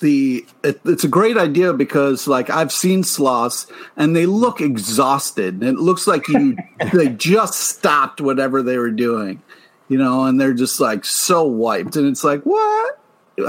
the 0.00 0.46
it, 0.62 0.80
it's 0.84 1.04
a 1.04 1.08
great 1.08 1.38
idea 1.38 1.72
because 1.72 2.26
like 2.26 2.50
I've 2.50 2.72
seen 2.72 3.02
sloths 3.02 3.66
and 3.96 4.14
they 4.14 4.26
look 4.26 4.60
exhausted. 4.60 5.62
It 5.62 5.76
looks 5.76 6.06
like 6.06 6.28
you 6.28 6.56
they 6.92 7.08
just 7.08 7.54
stopped 7.54 8.20
whatever 8.20 8.62
they 8.62 8.76
were 8.76 8.90
doing, 8.90 9.42
you 9.88 9.98
know, 9.98 10.24
and 10.24 10.40
they're 10.40 10.54
just 10.54 10.80
like 10.80 11.04
so 11.04 11.44
wiped. 11.44 11.96
And 11.96 12.06
it's 12.06 12.24
like, 12.24 12.42
what? 12.42 12.98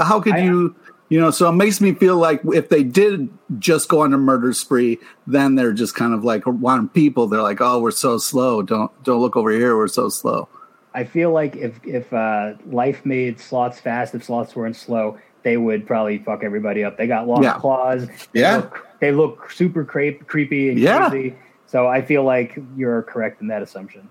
How 0.00 0.20
could 0.20 0.34
I, 0.34 0.44
you? 0.44 0.74
You 1.12 1.20
know, 1.20 1.30
so 1.30 1.46
it 1.50 1.52
makes 1.52 1.78
me 1.78 1.92
feel 1.92 2.16
like 2.16 2.40
if 2.54 2.70
they 2.70 2.82
did 2.82 3.28
just 3.58 3.90
go 3.90 4.00
on 4.00 4.14
a 4.14 4.16
murder 4.16 4.54
spree, 4.54 4.98
then 5.26 5.56
they're 5.56 5.74
just 5.74 5.94
kind 5.94 6.14
of 6.14 6.24
like 6.24 6.46
wanting 6.46 6.88
people. 6.88 7.26
They're 7.26 7.42
like, 7.42 7.60
oh, 7.60 7.80
we're 7.80 7.90
so 7.90 8.16
slow. 8.16 8.62
Don't 8.62 8.90
don't 9.04 9.20
look 9.20 9.36
over 9.36 9.50
here. 9.50 9.76
We're 9.76 9.88
so 9.88 10.08
slow. 10.08 10.48
I 10.94 11.04
feel 11.04 11.30
like 11.30 11.54
if 11.54 11.78
if 11.84 12.10
uh, 12.14 12.54
life 12.64 13.04
made 13.04 13.38
slots 13.38 13.78
fast, 13.78 14.14
if 14.14 14.24
slots 14.24 14.56
weren't 14.56 14.74
slow, 14.74 15.18
they 15.42 15.58
would 15.58 15.86
probably 15.86 16.16
fuck 16.16 16.44
everybody 16.44 16.82
up. 16.82 16.96
They 16.96 17.06
got 17.06 17.28
long 17.28 17.42
yeah. 17.42 17.58
claws. 17.58 18.06
They 18.32 18.40
yeah, 18.40 18.56
look, 18.56 18.86
they 19.00 19.12
look 19.12 19.50
super 19.50 19.84
cre- 19.84 20.24
creepy 20.26 20.70
and 20.70 20.78
yeah. 20.78 21.10
crazy. 21.10 21.36
So 21.66 21.88
I 21.88 22.00
feel 22.00 22.24
like 22.24 22.58
you're 22.74 23.02
correct 23.02 23.42
in 23.42 23.48
that 23.48 23.60
assumption. 23.60 24.10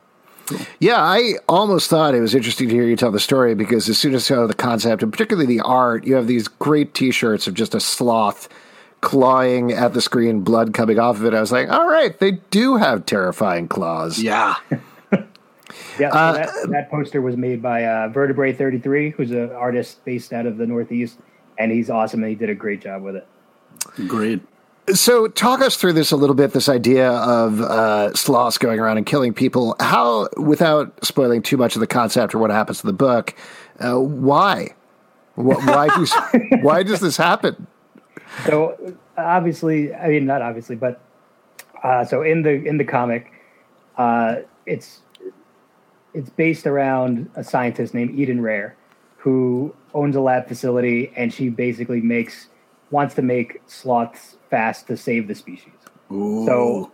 Yeah, 0.79 1.01
I 1.01 1.35
almost 1.47 1.89
thought 1.89 2.15
it 2.15 2.21
was 2.21 2.35
interesting 2.35 2.69
to 2.69 2.75
hear 2.75 2.85
you 2.85 2.95
tell 2.95 3.11
the 3.11 3.19
story 3.19 3.55
because 3.55 3.89
as 3.89 3.97
soon 3.97 4.13
as 4.13 4.29
I 4.31 4.35
saw 4.35 4.47
the 4.47 4.53
concept 4.53 5.03
and 5.03 5.11
particularly 5.11 5.47
the 5.47 5.61
art, 5.61 6.05
you 6.05 6.15
have 6.15 6.27
these 6.27 6.47
great 6.47 6.93
T-shirts 6.93 7.47
of 7.47 7.53
just 7.53 7.75
a 7.75 7.79
sloth 7.79 8.49
clawing 9.01 9.71
at 9.71 9.93
the 9.93 10.01
screen, 10.01 10.41
blood 10.41 10.73
coming 10.73 10.99
off 10.99 11.17
of 11.17 11.25
it. 11.25 11.33
I 11.33 11.41
was 11.41 11.51
like, 11.51 11.69
all 11.69 11.87
right, 11.87 12.17
they 12.19 12.31
do 12.31 12.77
have 12.77 13.05
terrifying 13.05 13.67
claws. 13.67 14.19
Yeah. 14.19 14.55
Yeah, 15.99 16.11
so 16.11 16.17
uh, 16.17 16.33
that, 16.33 16.69
that, 16.69 16.89
poster 16.89 17.21
was 17.21 17.37
made 17.37 17.61
by 17.61 17.85
uh, 17.85 18.07
Vertebrae 18.09 18.53
33, 18.53 19.11
who's 19.11 19.31
an 19.31 19.51
artist 19.51 20.03
based 20.05 20.33
out 20.33 20.45
of 20.45 20.57
the 20.57 20.65
Northeast, 20.65 21.17
and 21.57 21.71
he's 21.71 21.89
awesome 21.89 22.23
and 22.23 22.29
he 22.29 22.35
did 22.35 22.49
a 22.49 22.55
great 22.55 22.81
job 22.81 23.03
with 23.03 23.15
it. 23.15 23.27
Great. 24.07 24.41
So, 24.89 25.27
talk 25.27 25.61
us 25.61 25.77
through 25.77 25.93
this 25.93 26.11
a 26.11 26.17
little 26.17 26.35
bit. 26.35 26.53
This 26.53 26.67
idea 26.67 27.11
of 27.11 27.61
uh, 27.61 28.13
sloths 28.13 28.57
going 28.57 28.79
around 28.79 28.97
and 28.97 29.05
killing 29.05 29.31
people. 29.31 29.75
How, 29.79 30.27
without 30.37 31.05
spoiling 31.05 31.43
too 31.43 31.55
much 31.55 31.75
of 31.75 31.81
the 31.81 31.87
concept 31.87 32.33
or 32.33 32.39
what 32.39 32.49
happens 32.49 32.81
to 32.81 32.87
the 32.87 32.93
book, 32.93 33.35
uh, 33.79 33.99
why? 33.99 34.73
Why, 35.35 35.87
do, 35.95 36.05
why 36.61 36.83
does 36.83 36.99
this 36.99 37.15
happen? 37.15 37.67
So, 38.45 38.95
obviously, 39.17 39.93
I 39.93 40.09
mean, 40.09 40.25
not 40.25 40.41
obviously, 40.41 40.75
but 40.75 40.99
uh, 41.83 42.03
so 42.03 42.23
in 42.23 42.41
the 42.41 42.51
in 42.51 42.77
the 42.77 42.83
comic, 42.83 43.31
uh, 43.97 44.37
it's 44.65 45.01
it's 46.13 46.29
based 46.31 46.65
around 46.65 47.29
a 47.35 47.43
scientist 47.43 47.93
named 47.93 48.17
Eden 48.19 48.41
Rare, 48.41 48.75
who 49.17 49.75
owns 49.93 50.15
a 50.15 50.21
lab 50.21 50.47
facility, 50.47 51.13
and 51.15 51.31
she 51.33 51.49
basically 51.49 52.01
makes 52.01 52.47
wants 52.89 53.15
to 53.15 53.21
make 53.21 53.61
sloths 53.67 54.30
fast 54.51 54.85
to 54.87 54.97
save 54.97 55.27
the 55.27 55.33
species. 55.33 55.73
Ooh. 56.11 56.45
So, 56.45 56.91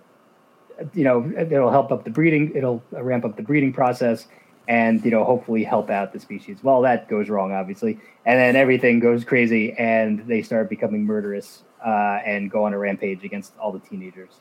you 0.93 1.03
know, 1.03 1.29
it'll 1.37 1.71
help 1.71 1.91
up 1.91 2.05
the 2.05 2.11
breeding. 2.11 2.55
It'll 2.55 2.81
ramp 2.91 3.25
up 3.25 3.35
the 3.35 3.43
breeding 3.43 3.73
process, 3.73 4.27
and 4.69 5.03
you 5.03 5.11
know, 5.11 5.25
hopefully 5.25 5.65
help 5.65 5.89
out 5.89 6.13
the 6.13 6.19
species. 6.19 6.59
Well, 6.63 6.81
that 6.83 7.09
goes 7.09 7.27
wrong, 7.29 7.51
obviously, 7.51 7.99
and 8.25 8.39
then 8.39 8.55
everything 8.55 8.99
goes 8.99 9.25
crazy, 9.25 9.73
and 9.73 10.25
they 10.27 10.41
start 10.41 10.69
becoming 10.69 11.03
murderous 11.03 11.63
uh, 11.85 12.19
and 12.25 12.49
go 12.49 12.63
on 12.63 12.73
a 12.73 12.77
rampage 12.77 13.23
against 13.25 13.57
all 13.57 13.73
the 13.73 13.79
teenagers. 13.79 14.31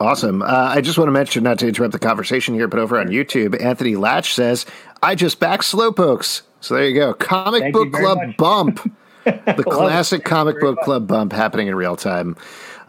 Awesome. 0.00 0.42
Uh, 0.42 0.46
I 0.46 0.80
just 0.80 0.98
want 0.98 1.08
to 1.08 1.12
mention, 1.12 1.44
not 1.44 1.60
to 1.60 1.68
interrupt 1.68 1.92
the 1.92 1.98
conversation 1.98 2.54
here, 2.54 2.66
but 2.66 2.80
over 2.80 2.98
on 2.98 3.06
YouTube, 3.08 3.60
Anthony 3.62 3.94
Latch 3.94 4.34
says, 4.34 4.66
I 5.00 5.14
just 5.14 5.38
backed 5.38 5.62
Slowpokes. 5.62 6.42
So 6.60 6.74
there 6.74 6.88
you 6.88 6.94
go. 6.94 7.14
Comic 7.14 7.62
Thank 7.62 7.72
Book 7.72 7.92
Club 7.92 8.18
much. 8.18 8.36
Bump. 8.36 8.96
the 9.24 9.64
classic 9.64 10.24
comic 10.24 10.60
book 10.60 10.78
club 10.80 11.06
bump 11.06 11.32
happening 11.32 11.68
in 11.68 11.74
real 11.74 11.96
time. 11.96 12.36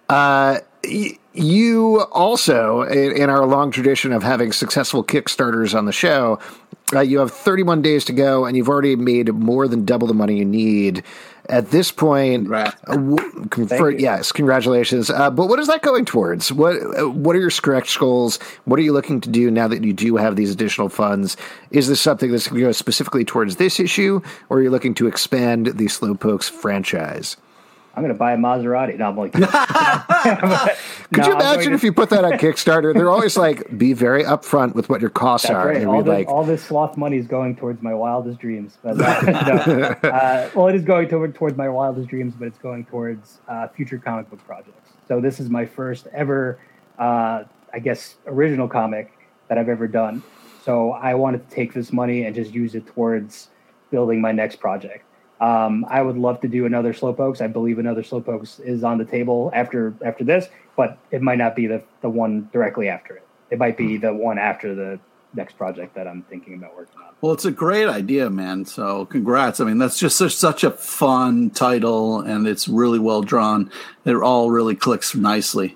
Uh, 0.10 0.60
y- 0.84 1.18
you 1.34 2.02
also, 2.12 2.84
in, 2.84 3.18
in, 3.18 3.30
our 3.30 3.46
long 3.46 3.72
tradition 3.72 4.12
of 4.12 4.22
having 4.22 4.52
successful 4.52 5.04
Kickstarters 5.04 5.76
on 5.76 5.86
the 5.86 5.92
show, 5.92 6.40
uh, 6.94 7.00
you 7.00 7.20
have 7.20 7.32
31 7.32 7.82
days 7.82 8.06
to 8.06 8.14
go, 8.14 8.46
and 8.46 8.56
you've 8.56 8.70
already 8.70 8.96
made 8.96 9.34
more 9.34 9.68
than 9.68 9.86
double 9.86 10.08
the 10.08 10.14
money 10.14 10.38
you 10.38 10.46
need 10.46 11.04
at 11.50 11.72
this 11.72 11.92
point, 11.92 12.48
right. 12.48 12.74
uh, 12.88 13.18
for, 13.68 13.92
yes, 13.92 14.32
congratulations. 14.32 15.10
Uh, 15.10 15.30
but 15.30 15.48
what 15.48 15.60
is 15.60 15.68
that 15.68 15.82
going 15.82 16.06
towards? 16.06 16.52
What 16.52 16.76
What 17.14 17.36
are 17.36 17.40
your 17.40 17.50
stretch 17.50 17.98
goals? 17.98 18.38
What 18.66 18.80
are 18.80 18.84
you 18.84 18.94
looking 18.94 19.22
to 19.22 19.30
do 19.30 19.50
now 19.52 19.68
that 19.68 19.84
you 19.84 19.94
do 19.94 20.16
have 20.18 20.36
these 20.36 20.52
additional 20.52 20.90
funds? 20.90 21.38
Is 21.72 21.88
this 21.88 22.02
something 22.02 22.32
that's 22.32 22.48
going 22.48 22.62
to 22.62 22.68
go 22.68 22.72
specifically 22.72 23.26
towards 23.26 23.56
this 23.58 23.80
issue, 23.80 24.22
or 24.50 24.58
are 24.58 24.62
you 24.62 24.70
looking 24.70 24.94
to 24.96 25.08
expand 25.08 25.68
the 25.68 25.86
Slowpokes 25.86 26.50
franchise? 26.50 27.38
I'm 27.96 28.02
going 28.02 28.14
to 28.14 28.18
buy 28.18 28.34
a 28.34 28.38
Maserati. 28.38 28.98
No, 28.98 29.10
I'm 29.10 29.18
like, 29.18 29.34
could 31.14 31.22
no, 31.22 31.28
you 31.28 31.34
imagine 31.34 31.74
if 31.74 31.84
you 31.84 31.94
put 31.94 32.10
that 32.10 32.26
on 32.26 32.34
Kickstarter? 32.34 32.92
They're 32.92 33.12
always 33.12 33.38
like, 33.38 33.78
be 33.78 33.94
very 33.94 34.24
upfront 34.24 34.74
with 34.74 34.90
what 34.90 35.00
your 35.00 35.12
costs 35.12 35.48
That's 35.48 35.56
are. 35.56 35.68
Right. 35.68 35.86
All, 35.86 36.02
this, 36.02 36.08
like, 36.08 36.28
all 36.28 36.44
this 36.44 36.64
sloth 36.64 36.98
money 36.98 37.18
is 37.18 37.28
going 37.28 37.56
towards 37.56 37.84
my 37.84 37.94
wildest 37.94 38.40
dreams. 38.40 38.80
But 38.82 39.00
uh, 39.00 39.22
no. 40.04 40.10
uh, 40.10 40.50
well, 40.56 40.68
it 40.70 40.76
is 40.76 40.84
going 40.84 41.08
toward, 41.08 41.36
towards 41.36 41.56
my 41.56 41.70
wildest 41.70 42.10
dreams, 42.10 42.34
but 42.38 42.48
it's 42.48 42.58
going 42.58 42.86
towards 42.86 43.40
uh, 43.48 43.68
future 43.68 44.00
comic 44.00 44.28
book 44.30 44.44
projects. 44.44 44.90
So 45.08 45.22
this 45.22 45.40
is 45.40 45.52
my 45.52 45.66
first 45.66 46.08
ever, 46.14 46.58
uh, 46.98 47.44
I 47.72 47.80
guess, 47.80 48.16
original 48.26 48.68
comic 48.68 49.12
that 49.50 49.60
I've 49.60 49.70
ever 49.70 49.88
done. 49.88 50.24
So 50.66 50.94
I 50.94 51.14
wanted 51.14 51.48
to 51.48 51.56
take 51.56 51.74
this 51.74 51.94
money 51.94 52.26
and 52.26 52.34
just 52.34 52.54
use 52.54 52.74
it 52.74 52.88
towards 52.88 53.50
building 53.92 54.20
my 54.20 54.32
next 54.32 54.56
project. 54.56 55.06
Um, 55.44 55.86
I 55.90 56.02
would 56.02 56.18
love 56.18 56.40
to 56.42 56.48
do 56.48 56.66
another 56.66 56.94
Slowpokes. 56.94 57.42
I 57.42 57.48
believe 57.48 57.78
another 57.78 58.02
Slowpokes 58.02 58.62
is 58.62 58.82
on 58.84 58.98
the 58.98 59.04
table 59.04 59.52
after 59.54 59.94
after 60.06 60.24
this, 60.24 60.48
but 60.78 60.98
it 61.12 61.22
might 61.22 61.38
not 61.38 61.54
be 61.54 61.68
the 61.68 61.84
the 62.02 62.10
one 62.10 62.50
directly 62.54 62.88
after 62.88 63.18
it. 63.18 63.28
It 63.50 63.60
might 63.60 63.76
be 63.76 63.98
the 63.98 64.14
one 64.14 64.38
after 64.38 64.74
the 64.74 65.00
next 65.34 65.58
project 65.58 65.96
that 65.96 66.08
I'm 66.08 66.22
thinking 66.24 66.54
about 66.54 66.78
working 66.78 66.98
on. 67.06 67.14
Well, 67.20 67.34
it's 67.34 67.44
a 67.44 67.52
great 67.52 67.90
idea, 67.90 68.30
man. 68.30 68.64
So 68.64 69.06
congrats. 69.06 69.60
I 69.60 69.66
mean, 69.66 69.80
that's 69.80 70.00
just 70.00 70.18
such, 70.18 70.36
such 70.36 70.64
a 70.64 70.72
fun 70.72 71.50
title, 71.50 72.22
and 72.22 72.48
it's 72.48 72.70
really 72.70 73.00
well 73.00 73.22
drawn. 73.22 73.70
It 74.06 74.16
all 74.16 74.50
really 74.50 74.76
clicks 74.76 75.14
nicely. 75.14 75.76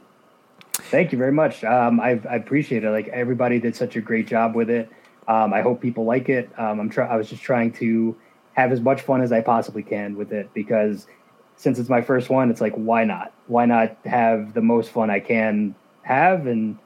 Thank 0.73 1.11
you 1.11 1.17
very 1.17 1.33
much. 1.33 1.63
Um, 1.63 1.99
I, 1.99 2.21
I 2.29 2.35
appreciate 2.35 2.85
it. 2.85 2.91
Like 2.91 3.09
everybody 3.09 3.59
did 3.59 3.75
such 3.75 3.95
a 3.97 4.01
great 4.01 4.27
job 4.27 4.55
with 4.55 4.69
it. 4.69 4.89
Um, 5.27 5.53
I 5.53 5.61
hope 5.61 5.81
people 5.81 6.05
like 6.05 6.29
it. 6.29 6.49
Um, 6.57 6.79
I'm 6.79 6.89
try- 6.89 7.07
I 7.07 7.17
was 7.17 7.29
just 7.29 7.41
trying 7.41 7.73
to 7.73 8.15
have 8.57 8.71
as 8.71 8.81
much 8.81 9.01
fun 9.01 9.21
as 9.21 9.31
I 9.31 9.41
possibly 9.41 9.83
can 9.83 10.17
with 10.17 10.33
it 10.33 10.51
because 10.53 11.05
since 11.55 11.79
it's 11.79 11.89
my 11.89 12.01
first 12.01 12.29
one, 12.29 12.49
it's 12.49 12.59
like 12.59 12.73
why 12.73 13.05
not? 13.05 13.31
Why 13.45 13.65
not 13.65 13.95
have 14.03 14.53
the 14.53 14.61
most 14.61 14.89
fun 14.89 15.09
I 15.09 15.19
can 15.19 15.75
have 16.01 16.47
and 16.47 16.77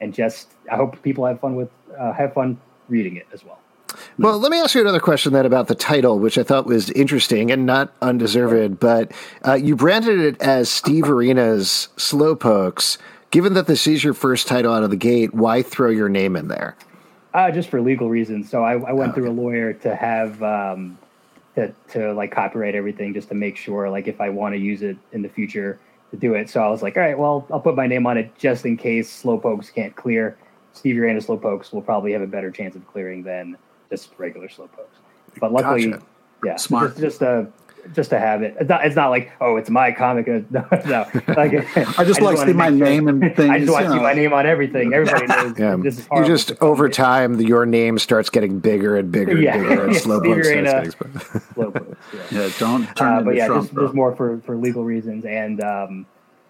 and 0.00 0.12
just 0.12 0.48
I 0.70 0.76
hope 0.76 1.00
people 1.02 1.24
have 1.24 1.40
fun 1.40 1.54
with 1.54 1.70
uh, 1.98 2.12
have 2.12 2.34
fun 2.34 2.60
reading 2.88 3.16
it 3.16 3.28
as 3.32 3.44
well. 3.44 3.58
Well, 4.18 4.38
let 4.38 4.50
me 4.50 4.58
ask 4.58 4.74
you 4.74 4.80
another 4.80 5.00
question 5.00 5.32
then 5.32 5.46
about 5.46 5.68
the 5.68 5.74
title, 5.74 6.18
which 6.18 6.36
I 6.36 6.42
thought 6.42 6.66
was 6.66 6.90
interesting 6.90 7.50
and 7.50 7.64
not 7.64 7.92
undeserved. 8.02 8.78
But 8.80 9.12
uh, 9.46 9.54
you 9.54 9.76
branded 9.76 10.20
it 10.20 10.40
as 10.42 10.68
Steve 10.68 11.04
Urena's 11.04 11.88
Slowpokes. 11.96 12.98
Given 13.30 13.54
that 13.54 13.66
this 13.66 13.86
is 13.86 14.02
your 14.02 14.14
first 14.14 14.48
title 14.48 14.72
out 14.72 14.82
of 14.82 14.90
the 14.90 14.96
gate, 14.96 15.32
why 15.32 15.62
throw 15.62 15.90
your 15.90 16.08
name 16.08 16.34
in 16.34 16.48
there? 16.48 16.76
Uh, 17.32 17.50
just 17.50 17.68
for 17.68 17.80
legal 17.80 18.10
reasons. 18.10 18.50
So 18.50 18.64
I, 18.64 18.72
I 18.72 18.92
went 18.92 19.14
through 19.14 19.30
a 19.30 19.32
lawyer 19.32 19.72
to 19.72 19.94
have 19.94 20.42
um, 20.42 20.98
to 21.54 21.74
to 21.90 22.12
like 22.12 22.30
copyright 22.30 22.74
everything 22.74 23.12
just 23.12 23.28
to 23.28 23.34
make 23.34 23.56
sure 23.56 23.90
like 23.90 24.08
if 24.08 24.20
I 24.20 24.28
want 24.28 24.54
to 24.54 24.58
use 24.58 24.82
it 24.82 24.96
in 25.12 25.22
the 25.22 25.28
future 25.28 25.80
to 26.10 26.16
do 26.16 26.34
it. 26.34 26.50
So 26.50 26.62
I 26.62 26.68
was 26.68 26.82
like, 26.82 26.96
all 26.96 27.02
right, 27.02 27.18
well, 27.18 27.46
I'll 27.50 27.60
put 27.60 27.76
my 27.76 27.86
name 27.86 28.06
on 28.06 28.18
it 28.18 28.36
just 28.36 28.66
in 28.66 28.76
case 28.76 29.22
slowpokes 29.22 29.72
can't 29.72 29.94
clear. 29.94 30.36
Stevie 30.72 31.00
Random 31.00 31.24
slowpokes 31.24 31.72
will 31.72 31.82
probably 31.82 32.12
have 32.12 32.22
a 32.22 32.26
better 32.26 32.50
chance 32.50 32.76
of 32.76 32.86
clearing 32.86 33.22
than 33.22 33.56
just 33.90 34.10
regular 34.18 34.48
slowpokes. 34.48 34.98
But 35.40 35.52
luckily, 35.52 35.90
gotcha. 35.90 36.04
yeah, 36.44 36.56
smart. 36.56 36.90
Just, 36.90 37.00
just 37.00 37.22
a 37.22 37.48
just 37.94 38.10
to 38.10 38.18
have 38.18 38.42
it. 38.42 38.56
It's 38.60 38.68
not, 38.68 38.84
it's 38.84 38.96
not 38.96 39.10
like 39.10 39.32
oh, 39.40 39.56
it's 39.56 39.70
my 39.70 39.92
comic. 39.92 40.26
No, 40.50 40.66
no. 40.86 41.06
Like 41.28 41.54
I 41.98 42.04
just, 42.04 42.20
like 42.20 42.36
to 42.36 42.46
see 42.46 42.52
my 42.52 42.68
sure. 42.68 42.76
name 42.76 43.08
and 43.08 43.20
things. 43.36 43.38
I 43.50 43.58
just 43.58 43.70
want 43.70 43.86
to 43.86 43.92
see 43.92 43.98
my 43.98 44.12
name 44.12 44.32
on 44.32 44.46
everything. 44.46 44.92
Everybody 44.92 45.26
knows. 45.26 45.58
yeah. 45.58 45.76
This 45.76 45.98
is 45.98 46.08
you 46.12 46.24
just 46.24 46.52
over 46.60 46.88
time, 46.88 47.36
the, 47.36 47.44
your 47.44 47.66
name 47.66 47.98
starts 47.98 48.30
getting 48.30 48.58
bigger 48.58 48.96
and 48.96 49.10
bigger 49.10 49.32
and 49.32 49.40
bigger, 49.40 49.86
and 49.86 49.96
slow 49.96 50.20
starts 50.20 50.48
getting 50.48 50.90
slow 51.54 51.72
yeah. 52.12 52.20
yeah, 52.30 52.50
don't 52.58 52.84
turn 52.96 53.18
uh, 53.18 53.22
But 53.22 53.34
yeah, 53.34 53.46
Trump, 53.46 53.70
just, 53.70 53.80
just, 53.80 53.94
more 53.94 54.14
for 54.14 54.40
for 54.40 54.56
legal 54.56 54.84
reasons 54.84 55.24
and. 55.24 55.62
um 55.62 56.06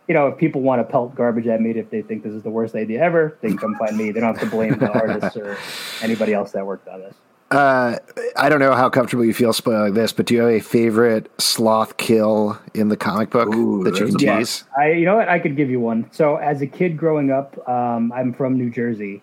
you 0.08 0.14
know, 0.14 0.26
if 0.26 0.38
people 0.38 0.60
want 0.60 0.80
to 0.80 0.90
pelt 0.90 1.14
garbage 1.14 1.46
at 1.46 1.60
me 1.60 1.70
if 1.70 1.88
they 1.88 2.02
think 2.02 2.24
this 2.24 2.32
is 2.32 2.42
the 2.42 2.50
worst 2.50 2.74
idea 2.74 3.00
ever, 3.00 3.38
they 3.42 3.48
can 3.48 3.56
come 3.56 3.76
find 3.76 3.96
me. 3.96 4.10
They 4.10 4.18
don't 4.18 4.36
have 4.36 4.42
to 4.42 4.50
blame 4.50 4.76
the 4.76 4.90
artists 4.90 5.36
or 5.36 5.56
anybody 6.02 6.34
else 6.34 6.50
that 6.50 6.66
worked 6.66 6.88
on 6.88 6.98
this. 6.98 7.14
Uh, 7.50 7.96
I 8.36 8.48
don't 8.48 8.60
know 8.60 8.74
how 8.74 8.88
comfortable 8.88 9.24
you 9.24 9.34
feel 9.34 9.52
spoiling 9.52 9.94
this, 9.94 10.12
but 10.12 10.26
do 10.26 10.34
you 10.34 10.40
have 10.42 10.50
a 10.50 10.60
favorite 10.60 11.28
sloth 11.40 11.96
kill 11.96 12.56
in 12.74 12.88
the 12.90 12.96
comic 12.96 13.30
book 13.30 13.52
Ooh, 13.52 13.82
that 13.82 13.98
you 13.98 14.06
can 14.06 14.14
tease? 14.18 14.62
I, 14.78 14.92
you 14.92 15.04
know 15.04 15.16
what? 15.16 15.28
I 15.28 15.40
could 15.40 15.56
give 15.56 15.68
you 15.68 15.80
one. 15.80 16.08
So, 16.12 16.36
as 16.36 16.62
a 16.62 16.66
kid 16.68 16.96
growing 16.96 17.32
up, 17.32 17.58
um, 17.68 18.12
I'm 18.12 18.32
from 18.32 18.56
New 18.56 18.70
Jersey, 18.70 19.20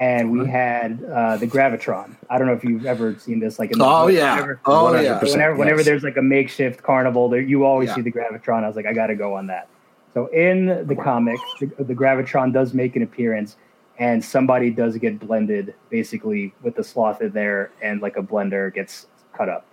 and 0.00 0.32
we 0.32 0.44
had 0.48 1.04
uh, 1.04 1.36
the 1.36 1.46
Gravitron. 1.46 2.16
I 2.28 2.36
don't 2.38 2.48
know 2.48 2.52
if 2.52 2.64
you've 2.64 2.84
ever 2.84 3.16
seen 3.16 3.38
this. 3.38 3.60
Like, 3.60 3.70
in 3.70 3.78
the 3.78 3.84
Oh 3.84 4.06
book. 4.06 4.12
yeah. 4.14 4.34
Whenever, 4.34 4.60
Oh 4.66 5.00
yeah. 5.00 5.20
100%. 5.20 5.30
whenever, 5.30 5.54
whenever 5.54 5.76
yes. 5.78 5.86
there's 5.86 6.02
like 6.02 6.16
a 6.16 6.22
makeshift 6.22 6.82
carnival, 6.82 7.28
there 7.28 7.40
you 7.40 7.64
always 7.64 7.90
Yeah. 7.90 7.94
see 7.96 8.00
the 8.00 8.12
Gravitron. 8.12 8.64
I 8.64 8.66
was 8.66 8.74
like, 8.74 8.86
I 8.86 8.92
got 8.92 9.06
to 9.06 9.14
go 9.14 9.34
on 9.34 9.46
that. 9.48 9.68
So, 10.14 10.26
in 10.28 10.84
the 10.88 10.96
comics, 10.96 11.42
the, 11.60 11.66
the 11.78 11.94
Gravitron 11.94 12.52
does 12.52 12.74
make 12.74 12.96
an 12.96 13.02
appearance, 13.02 13.56
and 13.98 14.24
somebody 14.24 14.70
does 14.70 14.96
get 14.96 15.18
blended, 15.18 15.74
basically 15.90 16.54
with 16.62 16.76
the 16.76 16.84
sloth 16.84 17.20
in 17.22 17.32
there, 17.32 17.70
and 17.82 18.00
like 18.00 18.16
a 18.16 18.22
blender 18.22 18.72
gets 18.72 19.06
cut 19.36 19.48
up. 19.48 19.66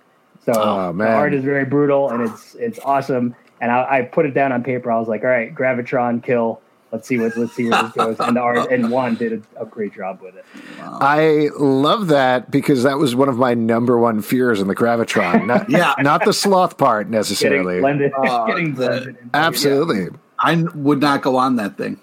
So 0.45 0.51
Oh, 0.55 0.93
the 0.93 1.07
art 1.07 1.33
is 1.33 1.43
very 1.43 1.65
brutal, 1.65 2.09
and 2.11 2.21
it's 2.21 2.55
it's 2.55 2.79
awesome. 2.83 3.35
And 3.61 3.71
I, 3.71 3.97
I 3.99 4.01
put 4.03 4.25
it 4.25 4.33
down 4.33 4.51
on 4.51 4.63
paper. 4.63 4.91
I 4.91 4.99
was 4.99 5.07
like, 5.07 5.23
all 5.23 5.29
right, 5.29 5.53
Gravitron 5.55 6.21
kill. 6.23 6.61
Let's 6.91 7.07
see 7.07 7.17
what 7.17 7.35
let's 7.35 7.53
see 7.53 7.69
where 7.69 7.81
this 7.83 7.91
goes. 7.93 8.19
And 8.19 8.35
the 8.35 8.41
art 8.41 8.71
and 8.71 8.89
one 8.91 9.15
did 9.15 9.33
a, 9.57 9.63
a 9.63 9.65
great 9.65 9.93
job 9.93 10.21
with 10.21 10.35
it. 10.35 10.45
I 10.79 11.49
love 11.57 12.07
that 12.07 12.51
because 12.51 12.83
that 12.83 12.97
was 12.97 13.15
one 13.15 13.27
of 13.27 13.37
my 13.37 13.53
number 13.53 13.97
one 13.97 14.21
fears 14.21 14.61
in 14.61 14.67
the 14.67 14.75
Gravitron. 14.75 15.45
Not, 15.47 15.69
Yeah. 15.69 15.93
not 15.99 16.23
the 16.25 16.31
sloth 16.33 16.77
part 16.77 17.07
Getting 17.07 17.11
necessarily. 17.17 17.79
blended, 17.79 18.11
Oh, 18.15 18.45
getting 18.47 18.73
blended. 18.73 19.07
into- 19.17 19.29
Absolutely. 19.33 20.07
I 20.39 20.63
would 20.75 20.99
not 21.01 21.21
go 21.21 21.37
on 21.37 21.55
that 21.57 21.77
thing. 21.77 21.99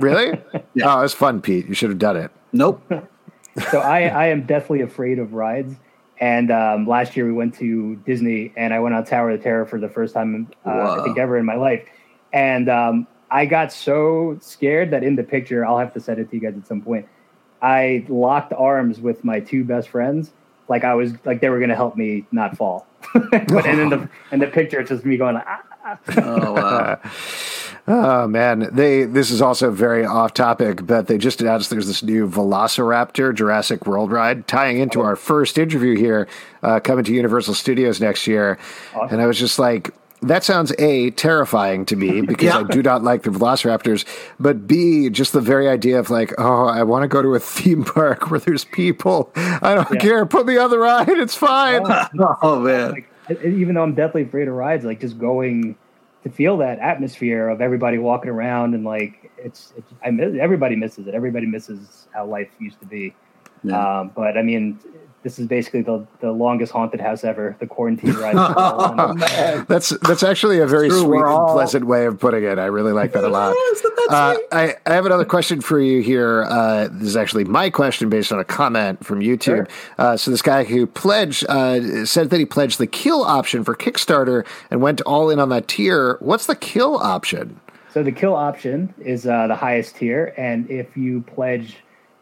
Really? 0.00 0.40
Yeah. 0.74 0.94
Oh, 0.94 0.98
it 0.98 1.02
was 1.02 1.14
fun, 1.14 1.40
Pete. 1.40 1.66
You 1.66 1.74
should 1.74 1.90
have 1.90 1.98
done 1.98 2.16
it. 2.16 2.30
Nope. 2.52 2.82
so 3.70 3.80
I, 3.80 4.02
I 4.02 4.26
am 4.28 4.46
deathly 4.46 4.80
afraid 4.80 5.18
of 5.18 5.32
rides. 5.32 5.74
And 6.20 6.50
um, 6.50 6.86
last 6.86 7.16
year 7.16 7.26
we 7.26 7.32
went 7.32 7.54
to 7.54 7.96
Disney, 7.96 8.52
and 8.56 8.74
I 8.74 8.80
went 8.80 8.94
on 8.94 9.04
Tower 9.04 9.30
of 9.30 9.38
the 9.38 9.42
Terror 9.42 9.66
for 9.66 9.78
the 9.78 9.88
first 9.88 10.14
time 10.14 10.50
uh, 10.66 11.00
I 11.00 11.04
think 11.04 11.18
ever 11.18 11.38
in 11.38 11.44
my 11.44 11.54
life. 11.54 11.88
And 12.32 12.68
um, 12.68 13.06
I 13.30 13.46
got 13.46 13.72
so 13.72 14.36
scared 14.40 14.90
that 14.90 15.04
in 15.04 15.16
the 15.16 15.22
picture, 15.22 15.64
I'll 15.64 15.78
have 15.78 15.94
to 15.94 16.00
send 16.00 16.18
it 16.18 16.28
to 16.30 16.36
you 16.36 16.42
guys 16.42 16.56
at 16.56 16.66
some 16.66 16.82
point. 16.82 17.06
I 17.62 18.04
locked 18.08 18.52
arms 18.52 19.00
with 19.00 19.24
my 19.24 19.40
two 19.40 19.64
best 19.64 19.88
friends, 19.88 20.32
like 20.68 20.84
I 20.84 20.94
was 20.94 21.12
like 21.24 21.40
they 21.40 21.48
were 21.48 21.58
going 21.58 21.70
to 21.70 21.76
help 21.76 21.96
me 21.96 22.26
not 22.30 22.56
fall. 22.56 22.86
but 23.14 23.66
and 23.66 23.80
in 23.80 23.88
the 23.88 24.08
in 24.32 24.40
the 24.40 24.46
picture, 24.46 24.80
it's 24.80 24.90
just 24.90 25.04
me 25.04 25.16
going. 25.16 25.36
Ah, 25.36 25.62
ah. 25.84 25.98
Oh 26.16 26.52
wow. 26.52 27.00
Oh 27.88 28.28
man, 28.28 28.68
they 28.72 29.04
this 29.04 29.30
is 29.30 29.40
also 29.40 29.70
very 29.70 30.04
off 30.04 30.34
topic, 30.34 30.86
but 30.86 31.06
they 31.06 31.16
just 31.18 31.40
announced 31.40 31.70
there's 31.70 31.86
this 31.86 32.02
new 32.02 32.28
Velociraptor 32.28 33.34
Jurassic 33.34 33.86
World 33.86 34.12
ride 34.12 34.46
tying 34.46 34.78
into 34.78 35.00
our 35.00 35.16
first 35.16 35.58
interview 35.58 35.96
here, 35.96 36.28
uh, 36.62 36.80
coming 36.80 37.04
to 37.04 37.12
Universal 37.14 37.54
Studios 37.54 38.00
next 38.00 38.26
year, 38.26 38.58
and 39.10 39.20
I 39.20 39.26
was 39.26 39.38
just 39.38 39.58
like. 39.58 39.90
That 40.20 40.42
sounds 40.42 40.72
a 40.80 41.10
terrifying 41.12 41.86
to 41.86 41.94
me 41.94 42.22
because 42.22 42.46
Yeah. 42.46 42.58
I 42.58 42.62
do 42.64 42.82
not 42.82 43.04
like 43.04 43.22
the 43.22 43.30
Velociraptors, 43.30 44.04
but 44.40 44.66
b 44.66 45.10
just 45.10 45.32
the 45.32 45.40
very 45.40 45.68
idea 45.68 46.00
of 46.00 46.10
like, 46.10 46.34
oh, 46.38 46.66
I 46.66 46.82
want 46.82 47.04
to 47.04 47.06
go 47.08 47.22
to 47.22 47.36
a 47.36 47.38
theme 47.38 47.84
park 47.84 48.28
where 48.28 48.40
there's 48.40 48.64
people. 48.64 49.30
I 49.36 49.76
don't 49.76 49.88
Yeah. 49.92 50.00
care. 50.00 50.26
Put 50.26 50.44
me 50.46 50.56
on 50.58 50.70
the 50.70 50.78
ride. 50.80 51.08
It's 51.08 51.36
fine. 51.36 51.82
Oh 52.42 52.58
man. 52.58 52.90
like 53.30 53.44
even 53.44 53.76
though 53.76 53.84
I'm 53.84 53.94
deathly 53.94 54.22
afraid 54.22 54.48
of 54.48 54.54
rides, 54.54 54.84
like 54.84 54.98
just 54.98 55.20
going 55.20 55.76
to 56.22 56.30
feel 56.30 56.56
that 56.58 56.78
atmosphere 56.78 57.48
of 57.48 57.60
everybody 57.60 57.98
walking 57.98 58.30
around 58.30 58.74
and 58.74 58.84
like 58.84 59.30
it's, 59.36 59.72
it's 59.76 59.92
I 60.04 60.10
miss 60.10 60.36
everybody 60.40 60.76
misses 60.76 61.06
it. 61.06 61.14
Everybody 61.14 61.46
misses 61.46 62.08
how 62.12 62.26
life 62.26 62.48
used 62.58 62.80
to 62.80 62.86
be. 62.86 63.14
Yeah. 63.62 64.00
Um, 64.00 64.12
but 64.14 64.36
I 64.36 64.42
mean, 64.42 64.78
this 65.22 65.38
is 65.38 65.46
basically 65.46 65.82
the 65.82 66.06
the 66.20 66.30
longest 66.30 66.72
haunted 66.72 67.00
house 67.00 67.24
ever. 67.24 67.56
The 67.58 67.66
quarantine 67.66 68.12
ride. 68.14 68.36
Oh. 68.60 69.64
That's 69.68 69.90
that's 70.00 70.22
actually 70.22 70.58
a 70.60 70.66
very 70.66 70.88
True, 70.88 71.00
sweet 71.00 71.08
we're 71.08 71.26
and 71.26 71.48
pleasant 71.48 71.86
way 71.86 72.06
of 72.06 72.18
putting 72.18 72.44
it. 72.44 72.58
I 72.58 72.66
really 72.66 72.92
like 72.92 73.12
that 73.12 73.24
a 73.24 73.28
lot. 73.28 73.54
Uh. 74.10 74.36
I, 74.52 74.74
I 74.86 74.94
have 74.94 75.04
another 75.04 75.26
question 75.26 75.60
for 75.60 75.78
you 75.78 76.00
here. 76.00 76.44
Uh, 76.44 76.88
this 76.90 77.08
is 77.08 77.16
actually 77.16 77.44
my 77.44 77.68
question 77.68 78.08
based 78.08 78.32
on 78.32 78.38
a 78.38 78.44
comment 78.44 79.04
from 79.04 79.20
YouTube. 79.20 79.42
Sure. 79.42 79.68
Uh, 79.98 80.16
so 80.16 80.30
this 80.30 80.40
guy 80.40 80.64
who 80.64 80.86
pledged 80.86 81.44
uh, 81.46 82.06
said 82.06 82.30
that 82.30 82.38
he 82.38 82.46
pledged 82.46 82.78
the 82.78 82.86
kill 82.86 83.22
option 83.22 83.64
for 83.64 83.74
Kickstarter 83.74 84.46
and 84.70 84.80
went 84.80 85.02
all 85.02 85.28
in 85.28 85.38
on 85.38 85.50
that 85.50 85.68
tier. 85.68 86.16
What's 86.20 86.46
the 86.46 86.56
kill 86.56 86.96
option? 86.96 87.60
So 87.92 88.02
the 88.02 88.12
kill 88.12 88.34
option 88.34 88.94
is 88.98 89.26
uh, 89.26 89.46
the 89.46 89.56
highest 89.56 89.96
tier, 89.96 90.32
and 90.38 90.70
if 90.70 90.96
you 90.96 91.20
pledge 91.22 91.76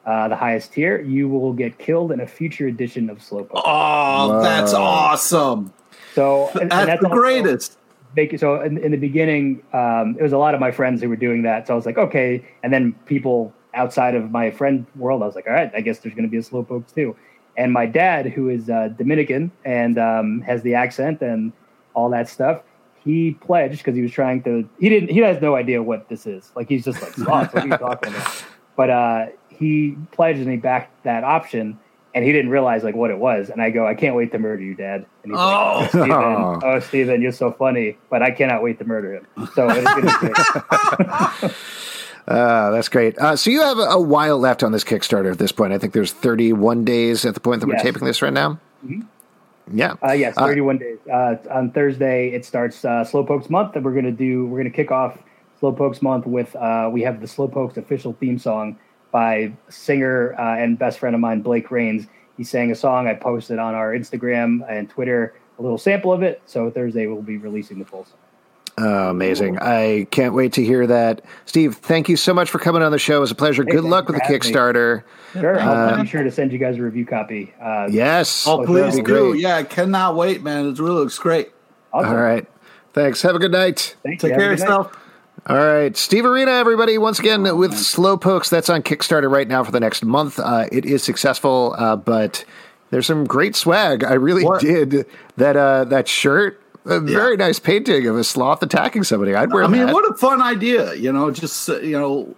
uh, 0.07 0.29
the 0.29 0.37
highest 0.37 0.73
tier, 0.73 1.01
you 1.03 1.29
will 1.29 1.53
get 1.53 1.79
killed 1.79 2.13
in 2.13 2.21
a 2.21 2.27
future 2.27 2.67
edition 2.69 3.11
of 3.11 3.19
Slowpoke. 3.19 3.51
Oh, 3.65 4.41
that's 4.43 4.73
awesome. 4.73 5.73
So 6.15 6.49
and- 6.55 6.63
and 6.73 6.89
That's 6.89 7.01
the 7.03 7.09
also- 7.09 7.21
greatest. 7.21 7.79
make 8.17 8.39
so 8.39 8.63
in, 8.63 8.79
in 8.79 8.93
the 8.93 8.97
beginning 8.97 9.63
um, 9.75 10.17
it 10.19 10.23
was 10.23 10.33
a 10.33 10.39
lot 10.39 10.55
of 10.55 10.61
my 10.61 10.71
friends 10.71 11.03
who 11.03 11.09
were 11.11 11.17
doing 11.17 11.43
that 11.43 11.67
so 11.67 11.75
i 11.75 11.77
was 11.77 11.85
like 11.85 11.99
okay 11.99 12.43
and 12.63 12.73
then 12.73 12.93
people 13.05 13.53
outside 13.75 14.15
of 14.15 14.31
my 14.31 14.51
friend 14.51 14.87
world 14.97 15.23
i 15.23 15.27
was 15.27 15.35
like 15.35 15.47
all 15.47 15.53
right 15.53 15.71
i 15.75 15.83
guess 15.83 15.99
there's 15.99 16.15
going 16.15 16.25
to 16.25 16.31
be 16.31 16.39
a 16.39 16.41
slowpokes 16.41 16.95
too 16.95 17.15
and 17.59 17.75
my 17.75 17.85
dad 17.85 18.25
who 18.25 18.49
is 18.49 18.71
uh, 18.71 18.89
dominican 18.97 19.51
and 19.67 19.99
um, 19.99 20.41
has 20.41 20.63
the 20.63 20.73
accent 20.73 21.21
and 21.21 21.53
all 21.93 22.09
that 22.09 22.27
stuff 22.27 22.63
he 23.05 23.33
pledged 23.33 23.79
because 23.79 23.95
he 23.95 24.01
was 24.01 24.13
trying 24.13 24.43
to 24.43 24.67
he 24.81 24.89
didn't 24.89 25.11
he 25.11 25.19
has 25.19 25.39
no 25.43 25.55
idea 25.55 25.83
what 25.83 26.09
this 26.09 26.27
is 26.27 26.53
like 26.57 26.71
he's 26.71 26.87
just 26.87 27.03
like 27.03 27.13
sloth 27.13 27.53
what 27.53 27.65
are 27.65 27.69
you 27.69 27.77
talking 27.77 28.15
about 28.15 28.45
but 28.79 28.89
uh, 28.89 29.27
he 29.59 29.97
pledged 30.13 30.39
and 30.41 30.51
he 30.51 30.57
backed 30.57 31.05
that 31.05 31.25
option 31.25 31.79
and 32.15 32.25
he 32.25 32.33
didn't 32.33 32.51
realize 32.51 32.83
like 32.85 32.95
what 32.95 33.11
it 33.11 33.19
was 33.19 33.51
and 33.51 33.61
i 33.61 33.69
go 33.71 33.87
i 33.87 33.95
can't 33.95 34.15
wait 34.15 34.33
to 34.33 34.39
murder 34.39 34.63
you 34.63 34.75
dad 34.75 35.05
and 35.23 35.33
he's 35.33 35.39
Oh. 35.39 35.81
like 35.81 35.91
Steven, 35.91 36.11
oh, 36.65 36.81
Steven, 36.81 37.23
you're 37.23 37.33
so 37.33 37.53
funny, 37.53 37.99
but 38.11 38.23
I 38.23 38.31
cannot 38.31 38.63
wait 38.63 38.79
to 38.79 38.85
murder 38.85 39.15
him. 39.17 39.27
So 39.55 39.69
it's 39.69 39.85
going 39.85 40.07
to 40.07 41.49
be. 41.49 41.55
Uh, 42.29 42.71
that's 42.73 42.89
great. 42.89 43.19
Uh, 43.19 43.37
so 43.37 43.51
you 43.51 43.61
have 43.61 43.79
a, 43.79 43.83
a 43.83 44.01
while 44.01 44.39
left 44.39 44.63
on 44.63 44.73
this 44.73 44.85
Kickstarter 44.85 45.31
at 45.33 45.39
this 45.39 45.53
point. 45.53 45.73
I 45.73 45.79
think 45.79 45.93
there's 45.93 46.13
31 46.13 46.85
days 46.85 47.25
at 47.25 47.35
the 47.35 47.41
point 47.41 47.61
that 47.61 47.67
we're 47.67 47.75
Yes. 47.75 47.83
taping 47.83 48.05
this 48.05 48.23
right 48.23 48.33
now. 48.33 48.59
Yeah. 49.73 49.95
Uh, 50.03 50.13
yes, 50.13 50.35
31 50.37 50.79
days. 50.79 50.99
Uh, 51.13 51.37
on 51.51 51.73
Thursday, 51.73 52.29
it 52.29 52.45
starts 52.45 52.85
uh, 52.85 53.05
Slowpokes 53.05 53.51
Month, 53.51 53.75
and 53.77 53.85
we're 53.85 53.93
going 53.93 54.05
to 54.05 54.13
do, 54.13 54.47
we're 54.47 54.59
going 54.61 54.71
to 54.71 54.77
kick 54.77 54.91
off 54.93 55.19
Slowpokes 55.61 56.03
Month 56.03 56.25
with, 56.27 56.55
uh, 56.57 56.89
we 56.93 57.03
have 57.03 57.21
the 57.21 57.27
Slowpokes 57.27 57.77
official 57.77 58.13
theme 58.21 58.39
song 58.39 58.79
by 59.11 59.53
singer 59.69 60.35
uh, 60.39 60.57
and 60.57 60.79
best 60.79 60.99
friend 60.99 61.15
of 61.15 61.21
mine, 61.21 61.41
Blake 61.43 61.71
Rains. 61.71 62.07
He 62.37 62.45
sang 62.45 62.71
a 62.71 62.75
song. 62.75 63.07
I 63.09 63.15
posted 63.15 63.59
on 63.59 63.75
our 63.75 63.93
Instagram 63.93 64.65
and 64.71 64.89
Twitter 64.91 65.35
a 65.59 65.63
little 65.63 65.79
sample 65.79 66.13
of 66.13 66.23
it. 66.23 66.43
So 66.47 66.71
Thursday, 66.71 67.07
we'll 67.07 67.23
be 67.23 67.39
releasing 67.39 67.79
the 67.79 67.85
full 67.87 68.05
song. 68.05 68.19
Oh, 68.79 69.09
amazing. 69.09 69.59
I 69.59 70.07
can't 70.11 70.35
wait 70.35 70.53
to 70.53 70.63
hear 70.63 70.87
that. 70.87 71.23
Steve, 71.47 71.77
thank 71.77 72.11
you 72.11 72.17
so 72.19 72.35
much 72.35 72.51
for 72.51 72.59
coming 72.59 72.83
on 72.83 72.93
the 72.93 72.99
show. 72.99 73.17
It 73.17 73.21
was 73.21 73.31
a 73.31 73.35
pleasure. 73.35 73.65
Good 73.65 73.85
luck 73.85 74.07
with 74.07 74.17
the 74.17 74.21
for 74.21 74.25
having 74.27 74.41
me. 74.43 74.53
Kickstarter. 74.53 75.03
Sure. 75.33 75.59
I'll 75.61 76.03
be 76.03 76.07
sure 76.07 76.23
to 76.23 76.31
send 76.31 76.53
you 76.53 76.59
guys 76.59 76.77
a 76.77 76.83
review 76.83 77.07
copy. 77.07 77.55
Uh, 77.59 77.89
Yes. 77.91 78.47
Oh, 78.47 78.59
that'd 78.59 78.67
please 78.67 78.97
be 78.97 79.03
do. 79.03 79.31
great. 79.31 79.41
Yeah, 79.41 79.57
I 79.57 79.63
cannot 79.63 80.15
wait, 80.15 80.43
man. 80.43 80.67
It 80.69 80.79
really 80.79 80.97
looks 80.97 81.19
great. 81.19 81.53
awesome. 81.95 82.11
All 82.11 82.17
right. 82.17 82.47
Thanks. 82.93 83.23
Have 83.23 83.35
a 83.35 83.39
good 83.39 83.53
night. 83.53 83.97
Thank 84.03 84.21
Take 84.21 84.33
you. 84.33 84.37
Care 84.37 84.53
of 84.53 84.59
yourself. 84.59 84.93
night. 84.93 85.03
All 85.49 85.57
right, 85.57 85.97
Steve 85.97 86.25
Urena, 86.25 86.59
everybody, 86.59 86.99
once 86.99 87.21
again 87.21 87.43
with 87.57 87.71
Slowpokes. 87.73 88.51
That's 88.51 88.69
on 88.69 88.83
Kickstarter 88.83 89.31
right 89.31 89.47
now 89.47 89.63
for 89.63 89.71
the 89.71 89.79
next 89.79 90.05
month. 90.05 90.41
Uh, 90.41 90.67
it 90.73 90.85
is 90.85 91.05
successful, 91.05 91.77
uh, 91.79 91.95
but 91.95 92.45
there's 92.91 93.07
some 93.07 93.25
great 93.25 93.55
swag. 93.55 94.03
I 94.03 94.15
really 94.15 94.45
What? 94.45 94.61
did 94.61 95.07
that 95.37 95.57
uh, 95.57 95.85
that 95.85 96.09
shirt. 96.09 96.61
A 96.85 97.01
very 97.01 97.37
nice 97.37 97.59
painting 97.61 98.07
of 98.07 98.17
a 98.17 98.23
sloth 98.23 98.63
attacking 98.63 99.03
somebody. 99.05 99.35
I'd 99.35 99.53
wear 99.53 99.65
I 99.65 99.67
mean, 99.67 99.87
that. 99.87 99.95
what 99.95 100.09
a 100.09 100.15
fun 100.15 100.41
idea. 100.41 100.95
You 100.95 101.13
know, 101.13 101.33
just, 101.33 101.69
uh, 101.69 101.81
you 101.81 101.99
know, 101.99 102.35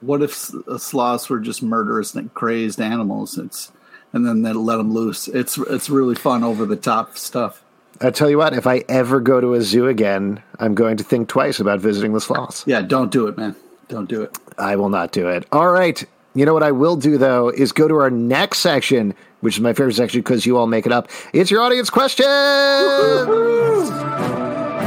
what 0.00 0.22
if 0.22 0.50
uh, 0.66 0.78
sloths 0.78 1.28
were 1.28 1.38
just 1.38 1.62
murderous 1.62 2.14
and 2.14 2.32
crazed 2.32 2.80
animals? 2.80 3.36
It's, 3.36 3.72
and 4.14 4.24
then 4.26 4.40
they 4.40 4.54
let 4.54 4.78
them 4.78 4.94
loose. 4.94 5.28
It's, 5.28 5.58
it's 5.58 5.90
really 5.90 6.14
fun 6.14 6.42
over 6.44 6.64
the 6.64 6.76
top 6.76 7.18
stuff. 7.18 7.62
I 8.02 8.10
tell 8.10 8.30
you 8.30 8.38
what, 8.38 8.54
if 8.54 8.66
I 8.66 8.82
ever 8.88 9.20
go 9.20 9.40
to 9.40 9.54
a 9.54 9.60
zoo 9.60 9.86
again, 9.86 10.42
I'm 10.58 10.74
going 10.74 10.96
to 10.96 11.04
think 11.04 11.28
twice 11.28 11.60
about 11.60 11.80
visiting 11.80 12.14
the 12.14 12.20
sloths. 12.20 12.64
Yeah, 12.66 12.80
don't 12.80 13.10
do 13.12 13.26
it, 13.26 13.36
man. 13.36 13.54
Don't 13.88 14.08
do 14.08 14.22
it. 14.22 14.38
I 14.56 14.76
will 14.76 14.88
not 14.88 15.12
do 15.12 15.28
it. 15.28 15.46
All 15.52 15.70
right. 15.70 16.02
You 16.34 16.46
know 16.46 16.54
what 16.54 16.62
I 16.62 16.70
will 16.70 16.96
do 16.96 17.18
though 17.18 17.48
is 17.48 17.72
go 17.72 17.88
to 17.88 17.96
our 17.96 18.10
next 18.10 18.60
section, 18.60 19.14
which 19.40 19.56
is 19.56 19.60
my 19.60 19.72
favorite 19.72 19.94
section 19.96 20.20
because 20.20 20.46
you 20.46 20.56
all 20.56 20.68
make 20.68 20.86
it 20.86 20.92
up. 20.92 21.08
It's 21.32 21.50
your 21.50 21.60
audience 21.60 21.90
questions. 21.90 22.28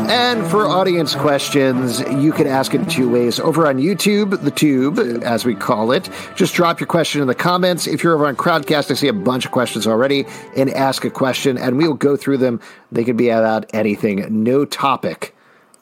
And 0.09 0.45
for 0.47 0.67
audience 0.67 1.15
questions, 1.15 1.99
you 2.01 2.31
can 2.31 2.47
ask 2.47 2.73
it 2.73 2.81
in 2.81 2.87
two 2.87 3.09
ways. 3.09 3.39
Over 3.39 3.67
on 3.67 3.77
YouTube, 3.77 4.41
the 4.43 4.51
tube, 4.51 4.99
as 5.23 5.45
we 5.45 5.55
call 5.55 5.91
it, 5.91 6.09
just 6.35 6.53
drop 6.53 6.79
your 6.79 6.87
question 6.87 7.21
in 7.21 7.27
the 7.27 7.35
comments. 7.35 7.87
If 7.87 8.03
you're 8.03 8.13
over 8.13 8.27
on 8.27 8.35
Crowdcast, 8.35 8.91
I 8.91 8.93
see 8.95 9.07
a 9.07 9.13
bunch 9.13 9.45
of 9.45 9.51
questions 9.51 9.87
already, 9.87 10.25
and 10.55 10.69
ask 10.69 11.05
a 11.05 11.09
question, 11.09 11.57
and 11.57 11.77
we 11.77 11.87
will 11.87 11.95
go 11.95 12.15
through 12.15 12.37
them. 12.37 12.59
They 12.91 13.03
can 13.03 13.17
be 13.17 13.29
about 13.29 13.69
anything. 13.73 14.43
No 14.43 14.65
topic 14.65 15.35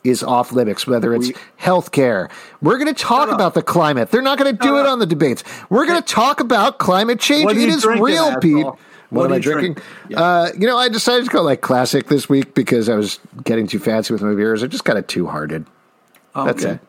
is 0.03 0.23
off 0.23 0.51
limits, 0.51 0.88
whether 0.88 1.13
it's 1.13 1.31
healthcare. 1.60 2.29
We're 2.62 2.77
going 2.77 2.93
to 2.93 2.99
talk 2.99 3.29
about 3.29 3.53
the 3.53 3.62
climate. 3.62 4.12
They're 4.12 4.21
not 4.21 4.38
going 4.38 4.55
to 4.55 4.62
do 4.62 4.79
it 4.79 4.86
on 4.86 4.99
the 4.99 5.05
debates. 5.05 5.43
We're 5.69 5.86
going 5.86 6.01
to 6.01 6.07
talk 6.07 6.39
about 6.39 6.79
climate 6.79 7.19
change. 7.19 7.51
It 7.51 7.57
is 7.57 7.86
real? 7.86 8.39
Pete. 8.39 8.65
What, 9.12 9.21
what 9.21 9.26
am 9.26 9.34
I 9.34 9.39
drinking? 9.39 9.74
Drink? 9.74 9.88
Yeah. 10.10 10.21
Uh, 10.21 10.52
you 10.58 10.65
know, 10.65 10.78
I 10.78 10.89
decided 10.89 11.26
to 11.26 11.32
go 11.32 11.41
like 11.41 11.62
classic 11.62 12.08
this 12.08 12.28
week 12.30 12.54
because 12.56 12.89
I 12.89 12.95
was 12.95 13.19
getting 13.43 13.67
too 13.67 13.78
fancy 13.78 14.13
with 14.13 14.21
my 14.21 14.34
beers. 14.34 14.63
I 14.63 14.67
just 14.67 14.86
got 14.86 14.97
it 14.97 15.08
Two 15.08 15.28
Hearted. 15.28 15.65
Oh, 16.34 16.45
That's 16.45 16.63
okay. 16.63 16.76
it. 16.76 16.80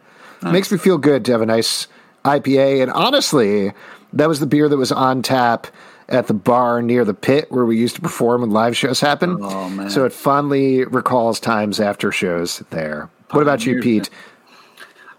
Nice. 0.42 0.52
Makes 0.52 0.72
me 0.72 0.78
feel 0.78 0.98
good 0.98 1.24
to 1.24 1.32
have 1.32 1.42
a 1.42 1.46
nice 1.46 1.88
IPA. 2.24 2.82
And 2.82 2.92
honestly, 2.92 3.72
that 4.12 4.28
was 4.28 4.40
the 4.40 4.46
beer 4.46 4.68
that 4.68 4.76
was 4.76 4.92
on 4.92 5.22
tap 5.22 5.66
at 6.08 6.28
the 6.28 6.34
bar 6.34 6.80
near 6.80 7.04
the 7.04 7.14
pit 7.14 7.50
where 7.50 7.64
we 7.64 7.76
used 7.76 7.96
to 7.96 8.00
perform 8.00 8.42
when 8.42 8.50
live 8.50 8.76
shows 8.76 9.00
happened. 9.00 9.38
Oh, 9.42 9.68
man. 9.68 9.90
So 9.90 10.04
it 10.04 10.12
fondly 10.12 10.84
recalls 10.84 11.40
times 11.40 11.80
after 11.80 12.12
shows 12.12 12.58
there. 12.70 13.10
What 13.30 13.42
about 13.42 13.64
you, 13.66 13.80
Pete? 13.80 14.10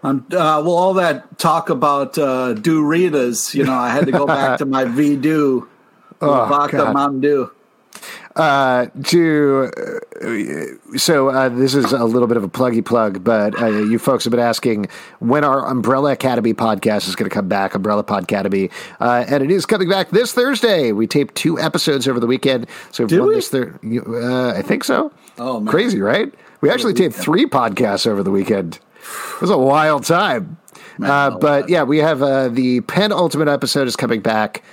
Um, 0.04 0.26
uh, 0.28 0.62
well, 0.64 0.74
all 0.74 0.94
that 0.94 1.38
talk 1.38 1.70
about 1.70 2.16
uh, 2.18 2.52
Do-Ritas, 2.52 3.54
you 3.54 3.64
know, 3.64 3.72
I 3.72 3.88
had 3.88 4.06
to 4.06 4.12
go 4.12 4.26
back 4.26 4.58
to 4.58 4.66
my 4.66 4.84
V-Do, 4.84 5.66
oh, 6.20 6.46
vodka 6.46 6.78
God. 6.78 6.94
Mountain 6.94 7.20
Dew. 7.20 7.50
Uh, 8.36 8.86
to 9.04 9.70
uh, 10.20 10.98
so 10.98 11.28
uh, 11.28 11.48
this 11.48 11.72
is 11.72 11.92
a 11.92 12.04
little 12.04 12.26
bit 12.26 12.36
of 12.36 12.42
a 12.42 12.48
pluggy 12.48 12.84
plug, 12.84 13.22
but 13.22 13.60
uh, 13.62 13.66
you 13.68 13.96
folks 13.96 14.24
have 14.24 14.32
been 14.32 14.40
asking 14.40 14.88
when 15.20 15.44
our 15.44 15.68
Umbrella 15.68 16.10
Academy 16.12 16.52
podcast 16.52 17.06
is 17.06 17.14
going 17.14 17.30
to 17.30 17.34
come 17.34 17.46
back. 17.46 17.76
Umbrella 17.76 18.02
Podcademy, 18.02 18.72
uh, 18.98 19.24
and 19.28 19.44
it 19.44 19.52
is 19.52 19.66
coming 19.66 19.88
back 19.88 20.10
this 20.10 20.32
Thursday. 20.32 20.90
We 20.90 21.06
taped 21.06 21.36
two 21.36 21.60
episodes 21.60 22.08
over 22.08 22.18
the 22.18 22.26
weekend, 22.26 22.66
so 22.90 23.06
Did 23.06 23.20
we? 23.20 23.36
this 23.36 23.50
thir- 23.50 23.78
uh, 23.84 24.58
I 24.58 24.62
think 24.62 24.82
so. 24.82 25.12
Oh, 25.38 25.60
man. 25.60 25.70
crazy, 25.70 26.00
right? 26.00 26.34
We 26.60 26.70
actually 26.70 26.94
taped 26.94 27.14
three 27.14 27.46
podcasts 27.46 28.04
over 28.04 28.24
the 28.24 28.32
weekend. 28.32 28.80
It 29.36 29.40
was 29.42 29.50
a 29.50 29.58
wild 29.58 30.04
time. 30.04 30.56
Man, 30.98 31.38
but 31.38 31.68
yeah, 31.68 31.84
we 31.84 31.98
have 31.98 32.18
the 32.54 32.80
penultimate 32.88 33.48
episode 33.48 33.86
is 33.86 33.94
coming 33.94 34.20
back 34.20 34.64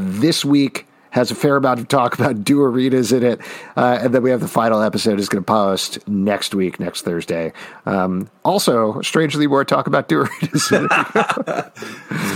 this 0.00 0.44
week 0.44 0.86
has 1.16 1.30
a 1.30 1.34
fair 1.34 1.56
amount 1.56 1.80
of 1.80 1.88
talk 1.88 2.18
about 2.18 2.44
Do-Ritas 2.44 3.16
in 3.16 3.22
it. 3.22 3.40
Uh, 3.74 3.98
and 4.02 4.14
then 4.14 4.22
we 4.22 4.30
have 4.30 4.40
the 4.40 4.48
final 4.48 4.82
episode 4.82 5.18
is 5.18 5.30
going 5.30 5.42
to 5.42 5.46
post 5.46 6.06
next 6.06 6.54
week, 6.54 6.78
next 6.78 7.02
Thursday. 7.02 7.54
Um, 7.86 8.28
also, 8.44 9.00
strangely, 9.00 9.46
more 9.46 9.64
talk 9.64 9.86
about 9.86 10.08
Do-Ritas. 10.08 10.70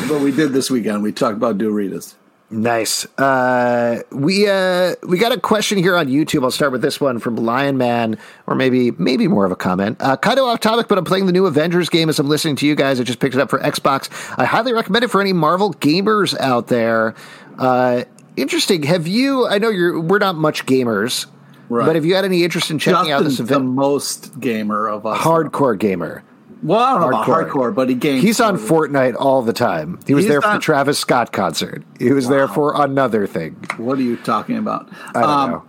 what 0.08 0.20
we 0.22 0.32
did 0.32 0.52
this 0.52 0.70
weekend, 0.70 1.02
we 1.02 1.12
talked 1.12 1.36
about 1.36 1.58
Do-Ritas. 1.58 2.14
Nice. 2.52 3.06
Uh, 3.16 4.02
we 4.10 4.48
uh, 4.48 4.96
we 5.06 5.18
got 5.18 5.30
a 5.30 5.38
question 5.38 5.78
here 5.78 5.96
on 5.96 6.08
YouTube. 6.08 6.42
I'll 6.42 6.50
start 6.50 6.72
with 6.72 6.82
this 6.82 7.00
one 7.00 7.20
from 7.20 7.36
Lion 7.36 7.78
Man, 7.78 8.18
or 8.48 8.56
maybe 8.56 8.90
maybe 8.92 9.28
more 9.28 9.44
of 9.44 9.52
a 9.52 9.56
comment. 9.56 9.98
Uh, 10.00 10.16
kind 10.16 10.36
of 10.38 10.46
off 10.46 10.58
topic, 10.58 10.88
but 10.88 10.98
I'm 10.98 11.04
playing 11.04 11.26
the 11.26 11.32
new 11.32 11.46
Avengers 11.46 11.88
game 11.88 12.08
as 12.08 12.18
I'm 12.18 12.28
listening 12.28 12.56
to 12.56 12.66
you 12.66 12.74
guys. 12.74 12.98
I 12.98 13.04
just 13.04 13.20
picked 13.20 13.36
it 13.36 13.40
up 13.40 13.50
for 13.50 13.60
Xbox. 13.60 14.10
I 14.36 14.46
highly 14.46 14.72
recommend 14.72 15.04
it 15.04 15.08
for 15.08 15.20
any 15.20 15.32
Marvel 15.32 15.74
gamers 15.74 16.36
out 16.40 16.66
there. 16.66 17.14
Uh, 17.56 18.02
Interesting. 18.36 18.84
Have 18.84 19.06
you? 19.06 19.46
I 19.46 19.58
know 19.58 19.68
you're. 19.68 20.00
We're 20.00 20.18
not 20.18 20.34
much 20.34 20.64
gamers, 20.64 21.26
right. 21.68 21.84
but 21.84 21.94
have 21.94 22.04
you 22.04 22.14
had 22.14 22.24
any 22.24 22.42
interest 22.42 22.70
in 22.70 22.78
checking 22.78 23.08
Justin's 23.08 23.12
out 23.12 23.24
this 23.24 23.40
event? 23.40 23.60
The 23.60 23.64
most 23.70 24.40
gamer 24.40 24.88
of 24.88 25.04
us. 25.04 25.18
Hardcore 25.20 25.78
gamer. 25.78 26.22
Well, 26.62 26.78
I 26.78 26.92
don't 26.92 27.10
know 27.10 27.16
hardcore. 27.16 27.22
about 27.22 27.48
hardcore, 27.48 27.74
but 27.74 27.88
he 27.88 27.94
games. 27.94 28.22
He's 28.22 28.40
on 28.40 28.58
Fortnite 28.58 29.16
all 29.18 29.42
the 29.42 29.52
time. 29.52 29.98
He 30.06 30.14
was 30.14 30.24
He's 30.24 30.30
there 30.30 30.42
for 30.42 30.52
the 30.52 30.58
Travis 30.58 30.98
Scott 30.98 31.32
concert. 31.32 31.82
He 31.98 32.12
was 32.12 32.26
wow. 32.26 32.30
there 32.30 32.48
for 32.48 32.82
another 32.82 33.26
thing. 33.26 33.54
What 33.76 33.98
are 33.98 34.02
you 34.02 34.16
talking 34.18 34.58
about? 34.58 34.88
I 35.14 35.20
don't 35.20 35.30
um, 35.30 35.50
know. 35.50 35.64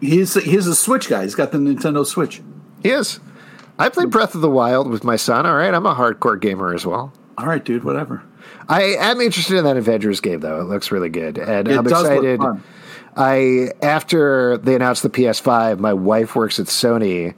He's 0.00 0.34
he's 0.34 0.66
a 0.66 0.74
Switch 0.74 1.08
guy. 1.08 1.22
He's 1.22 1.36
got 1.36 1.52
the 1.52 1.58
Nintendo 1.58 2.04
Switch. 2.04 2.42
He 2.82 2.90
is. 2.90 3.20
I 3.78 3.88
played 3.88 4.10
Breath 4.10 4.34
of 4.34 4.40
the 4.40 4.50
Wild 4.50 4.90
with 4.90 5.04
my 5.04 5.16
son. 5.16 5.46
All 5.46 5.54
right, 5.54 5.72
I'm 5.72 5.86
a 5.86 5.94
hardcore 5.94 6.40
gamer 6.40 6.74
as 6.74 6.84
well. 6.84 7.12
All 7.38 7.46
right, 7.46 7.64
dude. 7.64 7.84
Whatever. 7.84 8.22
I 8.68 8.82
am 8.98 9.20
interested 9.20 9.56
in 9.56 9.64
that 9.64 9.76
Avengers 9.76 10.20
game 10.20 10.40
though. 10.40 10.60
It 10.60 10.64
looks 10.64 10.90
really 10.90 11.08
good, 11.08 11.38
and 11.38 11.68
it 11.68 11.78
I'm 11.78 11.86
excited. 11.86 12.40
I 13.16 13.70
after 13.82 14.56
they 14.58 14.74
announced 14.74 15.02
the 15.02 15.10
PS5, 15.10 15.78
my 15.78 15.92
wife 15.92 16.34
works 16.34 16.58
at 16.58 16.66
Sony, 16.66 17.34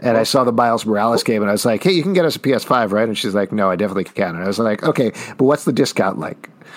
and 0.00 0.16
I 0.16 0.22
saw 0.24 0.44
the 0.44 0.52
Miles 0.52 0.84
Morales 0.86 1.22
game, 1.22 1.42
and 1.42 1.48
I 1.48 1.52
was 1.52 1.64
like, 1.64 1.82
"Hey, 1.82 1.92
you 1.92 2.02
can 2.02 2.12
get 2.12 2.24
us 2.24 2.36
a 2.36 2.38
PS5, 2.38 2.92
right?" 2.92 3.08
And 3.08 3.16
she's 3.16 3.34
like, 3.34 3.52
"No, 3.52 3.70
I 3.70 3.76
definitely 3.76 4.04
can." 4.04 4.34
And 4.34 4.44
I 4.44 4.46
was 4.46 4.58
like, 4.58 4.82
"Okay, 4.82 5.12
but 5.36 5.44
what's 5.44 5.64
the 5.64 5.72
discount 5.72 6.18
like?" 6.18 6.50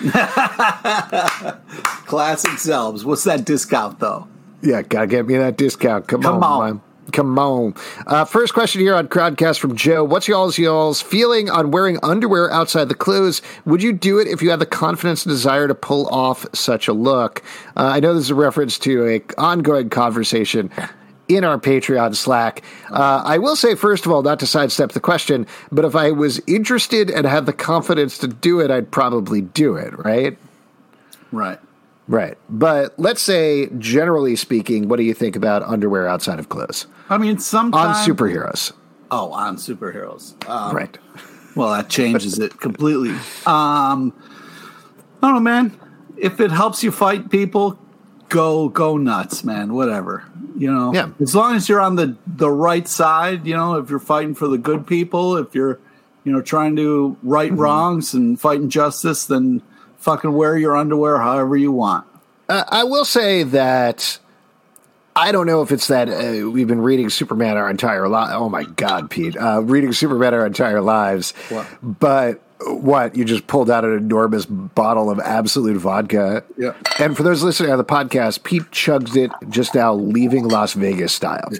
Classic 2.06 2.58
selves. 2.58 3.04
What's 3.04 3.24
that 3.24 3.44
discount 3.44 4.00
though? 4.00 4.28
Yeah, 4.62 4.82
gotta 4.82 5.06
get 5.06 5.26
me 5.26 5.36
that 5.36 5.56
discount. 5.56 6.08
Come, 6.08 6.22
Come 6.22 6.42
on, 6.42 6.70
on. 6.70 6.82
Come 7.12 7.38
on. 7.38 7.74
Uh, 8.06 8.24
first 8.24 8.54
question 8.54 8.80
here 8.80 8.94
on 8.94 9.08
Crowdcast 9.08 9.58
from 9.58 9.76
Joe. 9.76 10.02
What's 10.02 10.26
y'all's 10.26 10.58
y'all's 10.58 11.02
feeling 11.02 11.50
on 11.50 11.70
wearing 11.70 11.98
underwear 12.02 12.50
outside 12.50 12.88
the 12.88 12.94
clothes? 12.94 13.42
Would 13.66 13.82
you 13.82 13.92
do 13.92 14.18
it 14.18 14.26
if 14.26 14.40
you 14.42 14.50
had 14.50 14.58
the 14.58 14.66
confidence 14.66 15.24
and 15.24 15.30
desire 15.30 15.68
to 15.68 15.74
pull 15.74 16.08
off 16.08 16.46
such 16.54 16.88
a 16.88 16.92
look? 16.92 17.42
Uh, 17.76 17.84
I 17.94 18.00
know 18.00 18.14
this 18.14 18.24
is 18.24 18.30
a 18.30 18.34
reference 18.34 18.78
to 18.80 19.06
a 19.06 19.22
ongoing 19.38 19.90
conversation 19.90 20.70
in 21.28 21.44
our 21.44 21.58
Patreon 21.58 22.14
Slack. 22.14 22.62
Uh, 22.90 23.22
I 23.24 23.38
will 23.38 23.56
say, 23.56 23.74
first 23.74 24.06
of 24.06 24.12
all, 24.12 24.22
not 24.22 24.40
to 24.40 24.46
sidestep 24.46 24.92
the 24.92 25.00
question, 25.00 25.46
but 25.72 25.84
if 25.84 25.96
I 25.96 26.10
was 26.10 26.40
interested 26.46 27.10
and 27.10 27.26
had 27.26 27.46
the 27.46 27.52
confidence 27.52 28.18
to 28.18 28.28
do 28.28 28.60
it, 28.60 28.70
I'd 28.70 28.90
probably 28.90 29.40
do 29.40 29.76
it, 29.76 29.96
right? 30.04 30.36
Right. 31.32 31.58
Right. 32.06 32.36
But 32.50 32.94
let's 32.98 33.22
say, 33.22 33.68
generally 33.78 34.36
speaking, 34.36 34.88
what 34.88 34.96
do 34.96 35.04
you 35.04 35.14
think 35.14 35.36
about 35.36 35.62
underwear 35.62 36.06
outside 36.06 36.38
of 36.38 36.50
clothes? 36.50 36.86
I 37.08 37.18
mean, 37.18 37.38
sometimes. 37.38 37.98
On 37.98 38.14
superheroes. 38.14 38.72
Oh, 39.10 39.32
on 39.32 39.56
superheroes. 39.56 40.34
Um, 40.48 40.76
right. 40.76 40.98
Well, 41.56 41.70
that 41.70 41.88
changes 41.88 42.38
it 42.38 42.60
completely. 42.60 43.10
Um, 43.46 44.12
I 45.22 45.28
don't 45.28 45.34
know, 45.34 45.40
man. 45.40 45.80
If 46.16 46.40
it 46.40 46.50
helps 46.50 46.82
you 46.82 46.90
fight 46.90 47.30
people, 47.30 47.78
go 48.28 48.68
go 48.68 48.96
nuts, 48.96 49.44
man. 49.44 49.72
Whatever. 49.72 50.24
You 50.56 50.72
know, 50.72 50.94
yeah. 50.94 51.10
as 51.20 51.34
long 51.34 51.56
as 51.56 51.68
you're 51.68 51.80
on 51.80 51.96
the 51.96 52.16
the 52.26 52.50
right 52.50 52.86
side, 52.86 53.46
you 53.46 53.56
know, 53.56 53.76
if 53.78 53.90
you're 53.90 53.98
fighting 53.98 54.34
for 54.34 54.46
the 54.46 54.58
good 54.58 54.86
people, 54.86 55.36
if 55.36 55.54
you're, 55.54 55.80
you 56.22 56.32
know, 56.32 56.40
trying 56.40 56.76
to 56.76 57.16
right 57.22 57.50
mm-hmm. 57.50 57.60
wrongs 57.60 58.14
and 58.14 58.40
fighting 58.40 58.70
justice, 58.70 59.26
then 59.26 59.62
fucking 59.98 60.32
wear 60.32 60.56
your 60.56 60.76
underwear 60.76 61.18
however 61.18 61.56
you 61.56 61.72
want. 61.72 62.06
Uh, 62.48 62.62
I 62.68 62.84
will 62.84 63.04
say 63.04 63.42
that 63.42 64.18
I 65.16 65.32
don't 65.32 65.46
know 65.46 65.62
if 65.62 65.72
it's 65.72 65.88
that 65.88 66.08
uh, 66.08 66.48
we've 66.50 66.68
been 66.68 66.82
reading 66.82 67.08
Superman 67.08 67.56
our 67.56 67.70
entire 67.70 68.08
life. 68.08 68.30
Oh 68.34 68.48
my 68.48 68.64
God, 68.64 69.10
Pete, 69.10 69.36
uh, 69.36 69.62
reading 69.62 69.92
Superman 69.92 70.34
our 70.34 70.46
entire 70.46 70.80
lives. 70.80 71.32
What? 71.48 71.66
But 71.82 72.42
what 72.66 73.16
you 73.16 73.24
just 73.24 73.46
pulled 73.46 73.70
out 73.70 73.84
an 73.84 73.92
enormous 73.96 74.46
bottle 74.46 75.10
of 75.10 75.20
Absolut 75.20 75.76
vodka. 75.76 76.44
Yeah. 76.56 76.74
And 76.98 77.16
for 77.16 77.22
those 77.22 77.42
listening 77.42 77.70
on 77.72 77.78
the 77.78 77.84
podcast, 77.84 78.42
Pete 78.44 78.62
chugs 78.70 79.16
it 79.16 79.30
just 79.50 79.74
now, 79.74 79.94
leaving 79.94 80.48
Las 80.48 80.72
Vegas 80.74 81.12
style. 81.12 81.48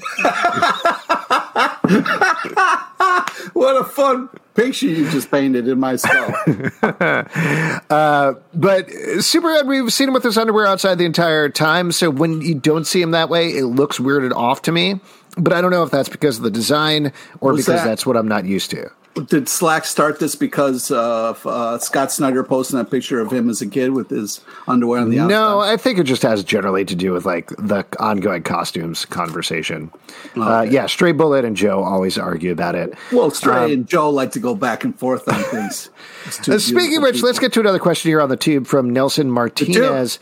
what 3.52 3.76
a 3.76 3.84
fun 3.84 4.28
picture 4.54 4.86
you 4.86 5.10
just 5.10 5.30
painted 5.30 5.68
in 5.68 5.78
my 5.78 5.96
skull. 5.96 6.34
uh, 7.90 8.34
but 8.54 8.90
Superman, 9.20 9.66
we've 9.66 9.92
seen 9.92 10.08
him 10.08 10.14
with 10.14 10.24
his 10.24 10.38
underwear 10.38 10.66
outside 10.66 10.96
the 10.96 11.04
entire 11.04 11.48
time. 11.48 11.92
So 11.92 12.10
when 12.10 12.40
you 12.40 12.54
don't 12.54 12.86
see 12.86 13.02
him 13.02 13.10
that 13.12 13.28
way, 13.28 13.50
it 13.50 13.66
looks 13.66 13.98
weirded 13.98 14.32
off 14.32 14.62
to 14.62 14.72
me. 14.72 15.00
But 15.36 15.52
I 15.52 15.60
don't 15.60 15.72
know 15.72 15.82
if 15.82 15.90
that's 15.90 16.08
because 16.08 16.38
of 16.38 16.44
the 16.44 16.50
design 16.50 17.06
or 17.40 17.52
What's 17.52 17.64
because 17.64 17.80
that? 17.80 17.84
that's 17.84 18.06
what 18.06 18.16
I'm 18.16 18.28
not 18.28 18.44
used 18.44 18.70
to. 18.70 18.90
Did 19.14 19.48
Slack 19.48 19.84
start 19.84 20.18
this 20.18 20.34
because 20.34 20.90
of 20.90 21.46
uh, 21.46 21.78
Scott 21.78 22.10
Snyder 22.10 22.42
posting 22.42 22.78
that 22.78 22.90
picture 22.90 23.20
of 23.20 23.32
him 23.32 23.48
as 23.48 23.62
a 23.62 23.66
kid 23.66 23.92
with 23.92 24.10
his 24.10 24.40
underwear 24.66 25.00
on 25.00 25.10
the 25.10 25.20
outside? 25.20 25.34
No, 25.34 25.60
I 25.60 25.76
think 25.76 25.98
it 25.98 26.04
just 26.04 26.22
has 26.22 26.42
generally 26.42 26.84
to 26.84 26.96
do 26.96 27.12
with 27.12 27.24
like 27.24 27.50
the 27.50 27.86
ongoing 28.00 28.42
costumes 28.42 29.04
conversation. 29.04 29.92
Uh, 30.36 30.40
okay. 30.40 30.40
Uh, 30.40 30.62
yeah, 30.62 30.86
Stray 30.86 31.12
Bullet 31.12 31.44
and 31.44 31.56
Joe 31.56 31.84
always 31.84 32.18
argue 32.18 32.50
about 32.50 32.74
it. 32.74 32.94
Well, 33.12 33.30
Stray 33.30 33.64
um, 33.64 33.70
and 33.70 33.86
Joe 33.86 34.10
like 34.10 34.32
to 34.32 34.40
go 34.40 34.56
back 34.56 34.82
and 34.82 34.98
forth 34.98 35.28
on 35.28 35.42
things. 35.44 35.90
Speaking 36.30 36.96
of 36.96 37.02
which, 37.04 37.16
people. 37.16 37.28
let's 37.28 37.38
get 37.38 37.52
to 37.52 37.60
another 37.60 37.78
question 37.78 38.08
here 38.08 38.20
on 38.20 38.30
the 38.30 38.36
tube 38.36 38.66
from 38.66 38.90
Nelson 38.90 39.30
Martinez. 39.30 40.18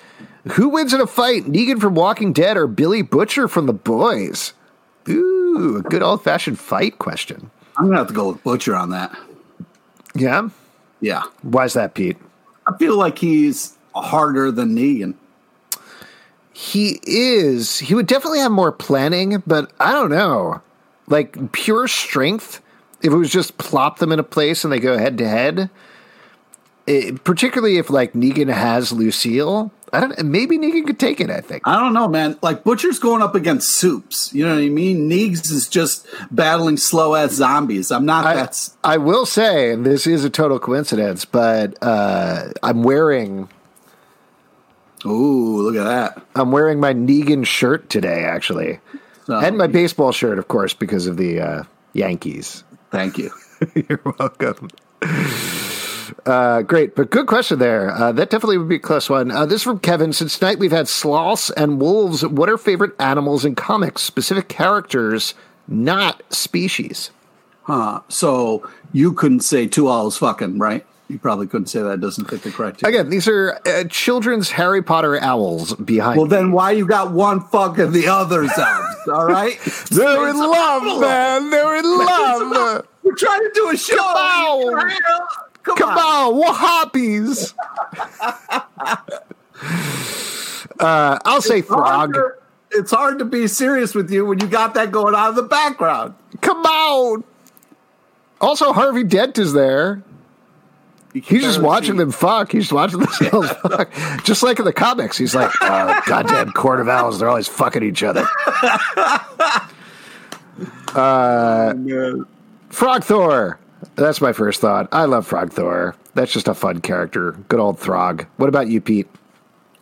Who 0.52 0.68
wins 0.68 0.92
in 0.92 1.00
a 1.00 1.06
fight, 1.06 1.44
Negan 1.44 1.80
from 1.80 1.94
Walking 1.94 2.32
Dead 2.32 2.56
or 2.56 2.66
Billy 2.66 3.00
Butcher 3.00 3.46
from 3.46 3.66
The 3.66 3.72
Boys? 3.72 4.52
Ooh, 5.08 5.76
a 5.78 5.82
good 5.82 6.02
old 6.02 6.22
fashioned 6.22 6.58
fight 6.58 6.98
question. 6.98 7.50
I'm 7.76 7.86
gonna 7.86 7.98
have 7.98 8.08
to 8.08 8.14
go 8.14 8.32
with 8.32 8.42
Butcher 8.42 8.76
on 8.76 8.90
that. 8.90 9.16
Yeah, 10.14 10.48
yeah. 11.00 11.22
Why's 11.42 11.72
that, 11.72 11.94
Pete? 11.94 12.16
I 12.66 12.76
feel 12.76 12.96
like 12.96 13.18
he's 13.18 13.76
harder 13.94 14.50
than 14.50 14.76
Negan. 14.76 15.14
He 16.52 17.00
is. 17.04 17.78
He 17.78 17.94
would 17.94 18.06
definitely 18.06 18.40
have 18.40 18.52
more 18.52 18.72
planning, 18.72 19.42
but 19.46 19.72
I 19.80 19.92
don't 19.92 20.10
know. 20.10 20.60
Like 21.08 21.52
pure 21.52 21.88
strength, 21.88 22.60
if 23.00 23.12
it 23.12 23.16
was 23.16 23.30
just 23.30 23.58
plop 23.58 23.98
them 23.98 24.12
in 24.12 24.18
a 24.18 24.24
place 24.24 24.64
and 24.64 24.72
they 24.72 24.78
go 24.78 24.96
head 24.98 25.18
to 25.18 25.28
head, 25.28 25.70
particularly 27.24 27.78
if 27.78 27.90
like 27.90 28.12
Negan 28.12 28.52
has 28.52 28.92
Lucille, 28.92 29.72
I 29.92 30.00
don't. 30.00 30.24
Maybe 30.24 30.58
Negan 30.58 30.86
could 30.86 30.98
take 30.98 31.20
it. 31.20 31.30
I 31.30 31.40
think. 31.40 31.66
I 31.66 31.78
don't 31.78 31.92
know, 31.92 32.08
man. 32.08 32.38
Like 32.42 32.64
Butcher's 32.64 32.98
going 32.98 33.22
up 33.22 33.34
against 33.34 33.70
Soups. 33.70 34.32
You 34.32 34.46
know 34.46 34.54
what 34.54 34.62
I 34.62 34.68
mean? 34.68 35.10
Neegs 35.10 35.50
is 35.50 35.68
just 35.68 36.06
battling 36.30 36.76
slow 36.78 37.14
ass 37.14 37.32
zombies. 37.32 37.90
I'm 37.90 38.06
not. 38.06 38.24
I, 38.24 38.34
that's. 38.34 38.76
I 38.82 38.96
will 38.96 39.26
say, 39.26 39.72
and 39.72 39.84
this 39.84 40.06
is 40.06 40.24
a 40.24 40.30
total 40.30 40.58
coincidence, 40.58 41.24
but 41.24 41.76
uh, 41.82 42.48
I'm 42.62 42.82
wearing 42.82 43.48
Ooh, 45.04 45.62
look 45.62 45.76
at 45.76 45.84
that. 45.84 46.22
I'm 46.36 46.52
wearing 46.52 46.78
my 46.78 46.94
Negan 46.94 47.44
shirt 47.44 47.90
today, 47.90 48.24
actually. 48.24 48.80
So, 49.26 49.38
and 49.38 49.58
my 49.58 49.66
baseball 49.66 50.12
shirt, 50.12 50.38
of 50.38 50.48
course, 50.48 50.74
because 50.74 51.06
of 51.06 51.16
the 51.16 51.40
uh, 51.40 51.62
Yankees. 51.92 52.64
Thank 52.90 53.18
you. 53.18 53.30
You're 53.74 54.00
welcome. 54.18 54.70
Uh, 56.26 56.62
great, 56.62 56.94
but 56.94 57.10
good 57.10 57.26
question 57.26 57.58
there. 57.58 57.90
Uh, 57.90 58.12
that 58.12 58.30
definitely 58.30 58.58
would 58.58 58.68
be 58.68 58.76
a 58.76 58.80
close 58.80 59.08
one. 59.10 59.30
Uh, 59.30 59.46
this 59.46 59.56
is 59.56 59.62
from 59.62 59.78
Kevin. 59.78 60.12
Since 60.12 60.38
tonight 60.38 60.58
we've 60.58 60.72
had 60.72 60.88
sloths 60.88 61.50
and 61.50 61.80
wolves. 61.80 62.24
What 62.26 62.48
are 62.48 62.58
favorite 62.58 62.92
animals 63.00 63.44
in 63.44 63.54
comics? 63.54 64.02
Specific 64.02 64.48
characters, 64.48 65.34
not 65.68 66.22
species. 66.32 67.10
Huh. 67.64 68.00
So 68.08 68.68
you 68.92 69.12
couldn't 69.12 69.40
say 69.40 69.66
two 69.66 69.88
owls 69.88 70.18
fucking, 70.18 70.58
right? 70.58 70.84
You 71.08 71.18
probably 71.18 71.46
couldn't 71.46 71.66
say 71.66 71.82
that. 71.82 72.00
Doesn't 72.00 72.30
fit 72.30 72.42
the 72.42 72.50
criteria. 72.50 73.00
Again, 73.00 73.10
these 73.10 73.28
are 73.28 73.60
uh, 73.66 73.84
children's 73.84 74.50
Harry 74.52 74.82
Potter 74.82 75.20
owls 75.20 75.74
behind. 75.74 76.16
Well, 76.16 76.26
me. 76.26 76.30
then 76.30 76.52
why 76.52 76.70
you 76.72 76.86
got 76.86 77.12
one 77.12 77.40
fucking 77.40 77.92
the 77.92 78.08
others 78.08 78.50
out? 78.56 78.96
All 79.12 79.26
right. 79.26 79.58
they're 79.90 80.28
in 80.30 80.38
love, 80.38 81.00
man. 81.00 81.50
They're 81.50 81.76
in 81.76 81.84
love. 81.84 82.86
We're 83.02 83.14
trying 83.14 83.40
to 83.40 83.50
do 83.52 83.70
a 83.70 83.76
show. 83.76 84.78
Come 85.62 85.74
on. 85.74 85.78
Come, 85.78 85.98
on. 85.98 85.98
on, 86.32 86.36
what 86.38 86.56
hobbies? 86.56 87.54
uh, 90.80 91.18
I'll 91.24 91.42
say 91.42 91.58
It's 91.58 91.68
hard 91.68 92.12
frog. 92.12 92.14
to- 92.14 92.32
It's 92.78 92.90
hard 92.90 93.18
to 93.20 93.24
be 93.24 93.46
serious 93.48 93.94
with 93.94 94.10
you 94.10 94.24
when 94.26 94.40
you 94.40 94.46
got 94.46 94.74
that 94.74 94.90
going 94.90 95.14
on 95.14 95.30
in 95.30 95.34
the 95.36 95.42
background. 95.42 96.14
Come 96.40 96.64
on. 96.64 97.24
Also, 98.40 98.72
Harvey 98.72 99.04
Dent 99.04 99.38
is 99.38 99.52
there. 99.52 100.02
He's 101.14 101.42
just 101.42 101.60
watching 101.60 101.96
them 101.96 102.10
fuck. 102.10 102.50
He's 102.50 102.72
watching 102.72 103.00
themselves 103.00 103.50
fuck. 103.62 103.92
Just 104.24 104.42
like 104.42 104.58
in 104.58 104.64
the 104.64 104.72
comics. 104.72 105.18
He's 105.18 105.34
like, 105.34 105.50
oh, 105.60 106.00
goddamn 106.06 106.52
court 106.52 106.80
of 106.80 106.88
owls. 106.88 107.18
They're 107.18 107.28
always 107.28 107.46
fucking 107.48 107.82
each 107.82 108.02
other. 108.02 108.26
Uh, 110.94 111.72
Frog 112.68 113.02
Thor. 113.04 113.58
That's 113.96 114.20
my 114.20 114.32
first 114.32 114.60
thought. 114.60 114.88
I 114.92 115.04
love 115.04 115.26
Frog 115.26 115.52
Thor. 115.52 115.94
That's 116.14 116.32
just 116.32 116.48
a 116.48 116.54
fun 116.54 116.80
character. 116.80 117.32
Good 117.48 117.60
old 117.60 117.78
Throg. 117.78 118.26
What 118.36 118.48
about 118.48 118.68
you, 118.68 118.80
Pete? 118.80 119.08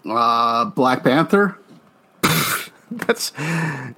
Uh, 0.09 0.65
Black 0.67 1.05
Panther. 1.05 1.57
That's 2.91 3.33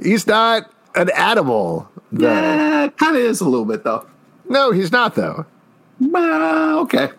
he's 0.03 0.27
not 0.27 0.71
an 0.95 1.11
animal. 1.17 1.89
though. 2.11 2.29
Yeah, 2.31 2.89
kind 2.97 3.17
of 3.17 3.23
is 3.23 3.41
a 3.41 3.49
little 3.49 3.65
bit 3.65 3.85
though. 3.85 4.07
No, 4.49 4.71
he's 4.73 4.93
not 4.93 5.15
though. 5.15 5.47
Uh, 6.15 6.81
okay. 6.81 7.11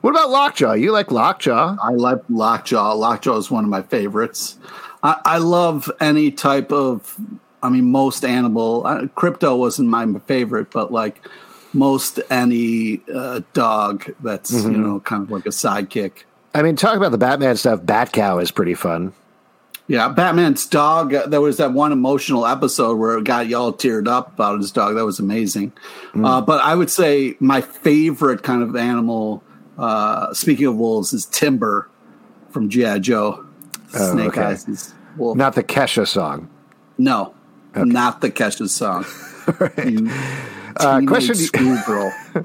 What 0.00 0.10
about 0.10 0.30
Lockjaw? 0.30 0.74
You 0.74 0.92
like 0.92 1.10
Lockjaw? 1.10 1.76
I 1.82 1.90
like 1.90 2.20
Lockjaw. 2.28 2.94
Lockjaw 2.94 3.36
is 3.38 3.50
one 3.50 3.64
of 3.64 3.70
my 3.70 3.82
favorites. 3.82 4.58
I, 5.02 5.20
I 5.24 5.38
love 5.38 5.90
any 6.00 6.30
type 6.30 6.70
of, 6.70 7.18
I 7.62 7.68
mean, 7.68 7.90
most 7.90 8.24
animal. 8.24 8.86
Uh, 8.86 9.02
Krypto 9.16 9.58
wasn't 9.58 9.88
my 9.88 10.06
favorite, 10.26 10.70
but 10.70 10.92
like 10.92 11.26
most 11.72 12.20
any 12.30 13.00
uh, 13.14 13.40
dog 13.52 14.12
that's, 14.20 14.52
you 14.52 14.70
know, 14.70 15.00
kind 15.00 15.22
of 15.22 15.30
like 15.30 15.46
a 15.46 15.50
sidekick. 15.50 16.24
I 16.54 16.62
mean, 16.62 16.76
talk 16.76 16.96
about 16.96 17.12
the 17.12 17.18
Batman 17.18 17.56
stuff. 17.56 17.84
Bat 17.84 18.12
Cow 18.12 18.38
is 18.38 18.50
pretty 18.50 18.74
fun. 18.74 19.12
Yeah, 19.86 20.08
Batman's 20.08 20.66
dog. 20.66 21.14
uh, 21.14 21.26
There 21.26 21.40
was 21.40 21.56
that 21.58 21.72
one 21.72 21.92
emotional 21.92 22.46
episode 22.46 22.96
where 22.98 23.16
it 23.16 23.24
got 23.24 23.46
y'all 23.48 23.72
teared 23.72 24.06
up 24.06 24.34
about 24.34 24.58
his 24.60 24.70
dog. 24.70 24.96
That 24.96 25.04
was 25.06 25.18
amazing. 25.18 25.72
Uh, 26.14 26.40
but 26.42 26.60
I 26.62 26.74
would 26.74 26.90
say 26.90 27.36
my 27.40 27.60
favorite 27.62 28.42
kind 28.42 28.62
of 28.62 28.76
animal, 28.76 29.42
uh, 29.78 30.34
speaking 30.34 30.66
of 30.66 30.76
wolves, 30.76 31.12
is 31.14 31.24
Timber 31.26 31.88
from 32.50 32.68
G.I. 32.68 32.98
Joe. 32.98 33.46
Oh, 33.94 34.12
Snake 34.12 34.28
okay. 34.28 34.42
Eyes 34.42 34.94
wolf. 35.16 35.36
Not 35.38 35.54
the 35.54 35.62
Kesha 35.64 36.06
song. 36.06 36.50
no, 36.98 37.34
not 37.74 38.20
the 38.20 38.30
Kesha 38.30 38.68
song. 38.68 39.04
You 39.82 40.10
Uh, 40.78 41.00
question- 41.06 41.34
schoolgirl. 41.34 42.12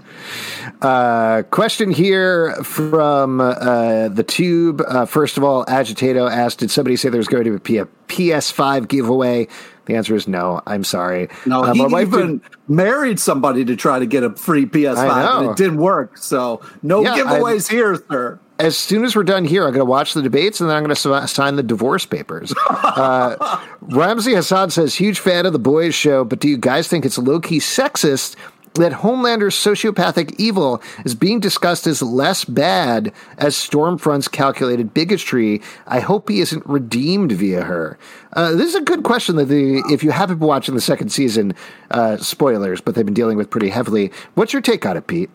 Uh, 0.82 1.44
question 1.44 1.92
here 1.92 2.56
from 2.64 3.40
uh, 3.40 4.10
the 4.10 4.24
Tube. 4.24 4.82
Uh, 4.86 5.06
first 5.06 5.38
of 5.38 5.44
all, 5.44 5.66
Agitato 5.66 6.30
asked, 6.30 6.60
"Did 6.60 6.72
somebody 6.72 6.98
say 6.98 7.08
there's 7.08 7.28
going 7.28 7.46
to 7.46 7.58
be 7.60 7.78
a 7.78 7.86
PS5 8.08 8.88
giveaway?" 8.90 9.48
The 9.86 9.96
answer 9.96 10.16
is 10.16 10.28
no. 10.28 10.62
I'm 10.66 10.84
sorry. 10.84 11.30
No, 11.46 11.64
Uh, 11.64 11.74
he 11.74 11.86
my 11.88 12.02
even 12.02 12.42
married 12.68 13.20
somebody 13.20 13.64
to 13.66 13.76
try 13.76 14.00
to 14.00 14.06
get 14.06 14.24
a 14.24 14.32
free 14.32 14.66
PS5, 14.66 15.42
and 15.42 15.52
it 15.52 15.58
didn't 15.58 15.78
work. 15.78 16.18
So 16.18 16.62
no 16.82 17.02
Yeah, 17.02 17.18
giveaways 17.18 17.70
here, 17.70 18.02
sir. 18.10 18.40
As 18.60 18.78
soon 18.78 19.04
as 19.04 19.16
we're 19.16 19.24
done 19.24 19.46
here, 19.46 19.64
I'm 19.64 19.72
going 19.72 19.80
to 19.80 19.86
watch 19.86 20.14
the 20.14 20.22
debates 20.22 20.62
and 20.62 20.70
then 20.70 20.78
I'm 20.78 20.84
going 20.84 20.96
to 20.96 21.28
sign 21.28 21.56
the 21.56 21.64
divorce 21.64 22.06
papers. 22.06 22.54
Uh, 22.94 23.60
Ramsey 23.82 24.36
Hassan 24.36 24.70
says, 24.70 24.94
huge 24.94 25.18
fan 25.18 25.48
of 25.48 25.54
the 25.54 25.58
boys 25.58 25.96
show, 25.96 26.24
but 26.24 26.40
do 26.40 26.48
you 26.48 26.58
guys 26.58 26.88
think 26.88 27.06
it's 27.06 27.18
low 27.18 27.40
key 27.40 27.58
sexist 27.58 28.36
that 28.76 28.94
Homelander's 28.94 29.56
sociopathic 29.56 30.36
evil 30.38 30.82
is 31.06 31.16
being 31.16 31.40
discussed 31.40 31.88
as 31.88 32.04
less 32.04 32.46
bad 32.46 33.12
as 33.40 33.56
Stormfront's 33.56 34.28
calculated 34.28 34.94
bigotry? 34.94 35.60
I 35.88 36.02
hope 36.02 36.30
he 36.30 36.40
isn't 36.40 36.66
redeemed 36.68 37.32
via 37.32 37.64
her. 37.64 37.98
Uh, 38.34 38.52
this 38.52 38.68
is 38.70 38.76
a 38.76 38.82
good 38.82 39.04
question 39.04 39.38
that 39.38 39.46
the, 39.46 39.84
if 39.90 40.04
you 40.04 40.12
haven't 40.12 40.38
been 40.38 40.48
watching 40.48 40.76
the 40.76 40.82
second 40.82 41.10
season, 41.10 41.56
uh, 41.90 42.18
spoilers, 42.18 42.80
but 42.80 42.94
they've 42.94 43.06
been 43.06 43.16
dealing 43.16 43.38
with 43.38 43.50
pretty 43.50 43.70
heavily. 43.70 44.12
What's 44.36 44.54
your 44.54 44.62
take 44.62 44.86
on 44.86 44.98
it, 44.98 45.08
Pete? 45.08 45.32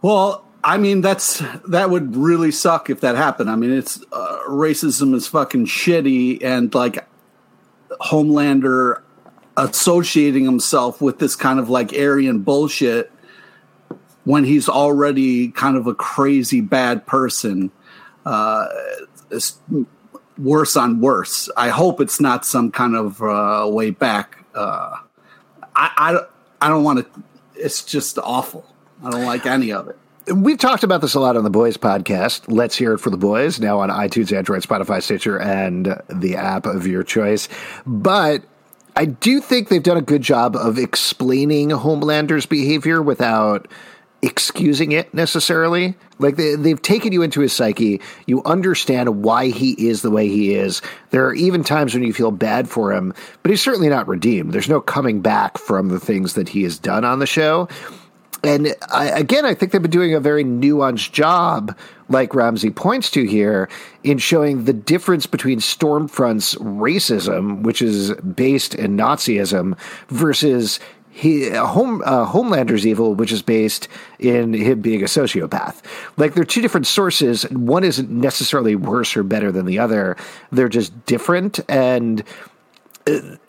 Well, 0.00 0.45
I 0.66 0.78
mean, 0.78 1.00
that's 1.00 1.40
that 1.68 1.90
would 1.90 2.16
really 2.16 2.50
suck 2.50 2.90
if 2.90 3.00
that 3.02 3.14
happened. 3.14 3.48
I 3.48 3.54
mean, 3.54 3.70
it's 3.70 4.02
uh, 4.12 4.40
racism 4.48 5.14
is 5.14 5.28
fucking 5.28 5.66
shitty, 5.66 6.42
and 6.42 6.74
like 6.74 7.06
Homelander 8.00 9.00
associating 9.56 10.44
himself 10.44 11.00
with 11.00 11.20
this 11.20 11.36
kind 11.36 11.60
of 11.60 11.70
like 11.70 11.92
Aryan 11.92 12.40
bullshit 12.40 13.12
when 14.24 14.42
he's 14.42 14.68
already 14.68 15.52
kind 15.52 15.76
of 15.76 15.86
a 15.86 15.94
crazy 15.94 16.60
bad 16.60 17.06
person. 17.06 17.70
Uh, 18.24 18.66
it's 19.30 19.60
worse 20.36 20.76
on 20.76 21.00
worse. 21.00 21.48
I 21.56 21.68
hope 21.68 22.00
it's 22.00 22.20
not 22.20 22.44
some 22.44 22.72
kind 22.72 22.96
of 22.96 23.22
uh, 23.22 23.68
way 23.70 23.90
back. 23.90 24.44
Uh, 24.52 24.96
I, 25.76 25.92
I 25.96 26.20
I 26.60 26.68
don't 26.70 26.82
want 26.82 27.14
to. 27.14 27.22
It's 27.54 27.84
just 27.84 28.18
awful. 28.18 28.66
I 29.04 29.10
don't 29.10 29.26
like 29.26 29.46
any 29.46 29.70
of 29.70 29.86
it. 29.86 29.96
We've 30.34 30.58
talked 30.58 30.82
about 30.82 31.02
this 31.02 31.14
a 31.14 31.20
lot 31.20 31.36
on 31.36 31.44
the 31.44 31.50
Boys 31.50 31.76
podcast. 31.76 32.52
Let's 32.52 32.76
hear 32.76 32.94
it 32.94 32.98
for 32.98 33.10
the 33.10 33.16
boys 33.16 33.60
now 33.60 33.78
on 33.78 33.90
iTunes, 33.90 34.36
Android, 34.36 34.62
Spotify, 34.62 35.00
Stitcher, 35.00 35.38
and 35.38 36.02
the 36.08 36.34
app 36.34 36.66
of 36.66 36.84
your 36.84 37.04
choice. 37.04 37.48
But 37.86 38.42
I 38.96 39.04
do 39.04 39.40
think 39.40 39.68
they've 39.68 39.82
done 39.82 39.98
a 39.98 40.02
good 40.02 40.22
job 40.22 40.56
of 40.56 40.78
explaining 40.78 41.70
Homelander's 41.70 42.44
behavior 42.44 43.00
without 43.00 43.68
excusing 44.20 44.90
it 44.90 45.14
necessarily. 45.14 45.94
Like 46.18 46.34
they, 46.34 46.56
they've 46.56 46.82
taken 46.82 47.12
you 47.12 47.22
into 47.22 47.40
his 47.40 47.52
psyche. 47.52 48.00
You 48.26 48.42
understand 48.42 49.22
why 49.22 49.48
he 49.48 49.72
is 49.86 50.02
the 50.02 50.10
way 50.10 50.26
he 50.26 50.54
is. 50.54 50.82
There 51.10 51.24
are 51.24 51.34
even 51.34 51.62
times 51.62 51.94
when 51.94 52.02
you 52.02 52.12
feel 52.12 52.32
bad 52.32 52.68
for 52.68 52.92
him, 52.92 53.14
but 53.44 53.50
he's 53.50 53.62
certainly 53.62 53.88
not 53.88 54.08
redeemed. 54.08 54.52
There's 54.52 54.68
no 54.68 54.80
coming 54.80 55.20
back 55.20 55.56
from 55.56 55.88
the 55.88 56.00
things 56.00 56.34
that 56.34 56.48
he 56.48 56.64
has 56.64 56.80
done 56.80 57.04
on 57.04 57.20
the 57.20 57.26
show. 57.26 57.68
And 58.42 58.74
I, 58.92 59.08
again, 59.10 59.44
I 59.44 59.54
think 59.54 59.72
they've 59.72 59.82
been 59.82 59.90
doing 59.90 60.14
a 60.14 60.20
very 60.20 60.44
nuanced 60.44 61.12
job, 61.12 61.76
like 62.08 62.34
Ramsey 62.34 62.70
points 62.70 63.10
to 63.12 63.24
here, 63.24 63.68
in 64.04 64.18
showing 64.18 64.64
the 64.64 64.72
difference 64.72 65.26
between 65.26 65.58
Stormfront's 65.58 66.54
racism, 66.56 67.62
which 67.62 67.82
is 67.82 68.12
based 68.14 68.74
in 68.74 68.96
Nazism, 68.96 69.76
versus 70.08 70.78
he, 71.10 71.48
home, 71.48 72.02
uh, 72.04 72.26
Homelander's 72.26 72.86
evil, 72.86 73.14
which 73.14 73.32
is 73.32 73.40
based 73.40 73.88
in 74.18 74.52
him 74.52 74.82
being 74.82 75.00
a 75.00 75.06
sociopath. 75.06 75.80
Like 76.18 76.34
they're 76.34 76.44
two 76.44 76.60
different 76.60 76.86
sources. 76.86 77.44
One 77.50 77.84
isn't 77.84 78.10
necessarily 78.10 78.76
worse 78.76 79.16
or 79.16 79.22
better 79.22 79.50
than 79.50 79.64
the 79.64 79.78
other. 79.78 80.16
They're 80.52 80.68
just 80.68 81.06
different, 81.06 81.58
and 81.70 82.22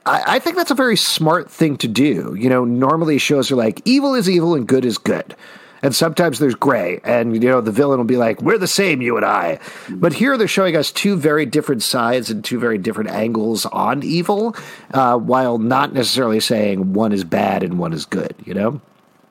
I, 0.06 0.40
think 0.40 0.56
that's 0.56 0.72
a 0.72 0.76
very 0.76 0.98
smart 0.98 1.50
thing 1.50 1.78
to 1.78 1.88
do. 1.88 2.36
You 2.38 2.50
know, 2.50 2.64
normally 2.64 3.18
shows 3.18 3.52
are 3.52 3.56
like 3.56 3.82
evil 3.86 4.14
is 4.14 4.30
evil 4.30 4.56
and 4.56 4.68
good 4.68 4.86
is 4.86 4.98
good. 4.98 5.36
And 5.84 5.96
sometimes 5.96 6.40
there's 6.40 6.56
gray, 6.56 7.00
and 7.04 7.34
you 7.36 7.50
know 7.50 7.62
the 7.62 7.72
villain 7.72 8.00
will 8.00 8.06
be 8.06 8.18
like, 8.18 8.42
"We're 8.42 8.58
the 8.58 8.68
same, 8.68 9.00
you 9.00 9.16
and 9.16 9.26
I." 9.26 9.60
But 9.90 10.12
here 10.14 10.36
they're 10.36 10.48
showing 10.48 10.76
us 10.76 10.92
two 10.92 11.16
very 11.16 11.46
different 11.46 11.84
sides 11.84 12.32
and 12.32 12.44
two 12.44 12.60
very 12.60 12.80
different 12.80 13.12
angles 13.12 13.68
on 13.68 14.02
evil, 14.02 14.56
uh, 14.92 15.18
while 15.18 15.60
not 15.60 15.94
necessarily 15.94 16.40
saying 16.40 16.94
one 16.94 17.12
is 17.12 17.24
bad 17.24 17.62
and 17.62 17.78
one 17.78 17.94
is 17.94 18.06
good. 18.06 18.34
You 18.44 18.56
know, 18.56 18.82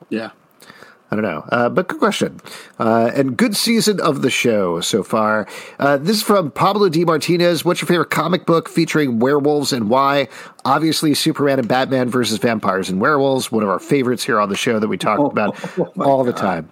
Yeah. 0.09 0.29
I 1.09 1.15
don't 1.15 1.23
know, 1.23 1.45
uh, 1.49 1.69
but 1.69 1.87
good 1.87 1.99
question. 1.99 2.41
Uh, 2.79 3.11
and 3.15 3.37
good 3.37 3.55
season 3.55 4.01
of 4.01 4.21
the 4.21 4.29
show 4.29 4.81
so 4.81 5.03
far. 5.03 5.47
Uh, 5.79 5.95
this 5.97 6.17
is 6.17 6.23
from 6.23 6.51
Pablo 6.51 6.89
D. 6.89 7.05
Martinez. 7.05 7.63
What's 7.63 7.81
your 7.81 7.87
favorite 7.87 8.09
comic 8.09 8.45
book 8.45 8.67
featuring 8.67 9.19
werewolves 9.19 9.71
and 9.71 9.89
why? 9.89 10.27
Obviously, 10.65 11.13
Superman 11.13 11.59
and 11.59 11.67
Batman 11.67 12.09
versus 12.09 12.39
vampires 12.39 12.89
and 12.89 12.99
werewolves. 12.99 13.51
One 13.51 13.63
of 13.63 13.69
our 13.69 13.79
favorites 13.79 14.23
here 14.25 14.39
on 14.39 14.49
the 14.49 14.57
show 14.57 14.79
that 14.79 14.87
we 14.89 14.97
talk 14.97 15.31
about 15.31 15.57
all 15.99 16.25
the 16.25 16.33
time. 16.33 16.71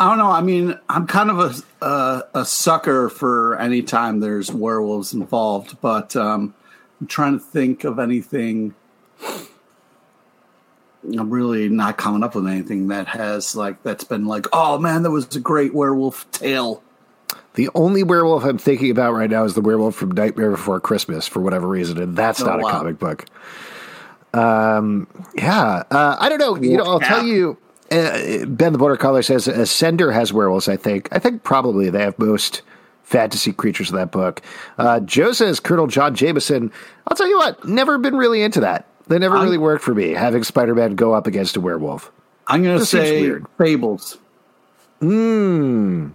I 0.00 0.08
don't 0.08 0.18
know. 0.18 0.30
I 0.30 0.40
mean, 0.40 0.78
I'm 0.88 1.06
kind 1.06 1.30
of 1.30 1.38
a 1.38 1.86
a, 1.86 2.22
a 2.34 2.44
sucker 2.44 3.08
for 3.08 3.58
any 3.58 3.82
time 3.82 4.20
there's 4.20 4.52
werewolves 4.52 5.12
involved, 5.12 5.80
but 5.80 6.16
um, 6.16 6.54
I'm 7.00 7.06
trying 7.06 7.38
to 7.38 7.44
think 7.44 7.84
of 7.84 7.98
anything. 7.98 8.74
I'm 11.04 11.30
really 11.30 11.68
not 11.68 11.96
coming 11.96 12.22
up 12.22 12.34
with 12.34 12.46
anything 12.46 12.88
that 12.88 13.06
has 13.08 13.54
like 13.54 13.82
that's 13.82 14.04
been 14.04 14.26
like, 14.26 14.46
oh 14.52 14.78
man, 14.78 15.02
that 15.04 15.10
was 15.10 15.34
a 15.36 15.40
great 15.40 15.74
werewolf 15.74 16.30
tale. 16.32 16.82
The 17.54 17.68
only 17.74 18.02
werewolf 18.02 18.44
I'm 18.44 18.58
thinking 18.58 18.90
about 18.90 19.14
right 19.14 19.30
now 19.30 19.44
is 19.44 19.54
the 19.54 19.60
werewolf 19.60 19.94
from 19.96 20.12
Nightmare 20.12 20.50
Before 20.52 20.80
Christmas 20.80 21.26
for 21.26 21.40
whatever 21.40 21.66
reason, 21.66 21.98
and 21.98 22.16
that's 22.16 22.40
Oh, 22.42 22.46
not 22.46 22.60
wow. 22.60 22.68
a 22.68 22.72
comic 22.72 22.98
book. 22.98 23.24
Um, 24.34 25.06
yeah, 25.34 25.82
uh, 25.90 26.16
I 26.18 26.28
don't 26.28 26.38
know. 26.38 26.56
You 26.56 26.76
know, 26.76 26.84
I'll 26.84 27.00
tell 27.00 27.24
you. 27.24 27.56
Uh, 27.90 28.44
ben 28.44 28.72
the 28.72 28.78
Border 28.78 28.98
Collie 28.98 29.22
says 29.22 29.46
Ascender 29.46 30.12
has 30.12 30.32
werewolves. 30.32 30.68
I 30.68 30.76
think. 30.76 31.08
I 31.10 31.18
think 31.18 31.42
probably 31.42 31.88
they 31.90 32.02
have 32.02 32.18
most 32.18 32.60
fantasy 33.02 33.52
creatures 33.52 33.88
in 33.90 33.96
that 33.96 34.12
book. 34.12 34.42
Uh, 34.76 35.00
Joe 35.00 35.32
says 35.32 35.58
Colonel 35.60 35.86
John 35.86 36.14
Jameson. 36.14 36.70
I'll 37.06 37.16
tell 37.16 37.28
you 37.28 37.38
what. 37.38 37.64
Never 37.66 37.96
been 37.96 38.16
really 38.16 38.42
into 38.42 38.60
that. 38.60 38.86
They 39.08 39.18
never 39.18 39.36
I'm- 39.36 39.44
really 39.44 39.58
worked 39.58 39.82
for 39.84 39.94
me. 39.94 40.10
Having 40.12 40.44
Spider 40.44 40.74
Man 40.74 40.94
go 40.94 41.12
up 41.14 41.26
against 41.26 41.56
a 41.56 41.60
werewolf. 41.60 42.10
I'm 42.46 42.62
going 42.62 42.78
to 42.78 42.86
say 42.86 43.20
weird. 43.22 43.46
fables. 43.58 44.16
Hmm. 45.00 46.08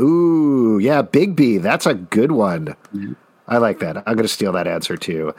Ooh, 0.00 0.78
yeah, 0.78 1.02
Bigby. 1.02 1.60
That's 1.60 1.86
a 1.86 1.94
good 1.94 2.32
one. 2.32 2.76
I 3.48 3.58
like 3.58 3.78
that. 3.80 3.96
I'm 3.98 4.14
going 4.14 4.18
to 4.24 4.28
steal 4.28 4.52
that 4.52 4.66
answer 4.66 4.96
too. 4.96 5.34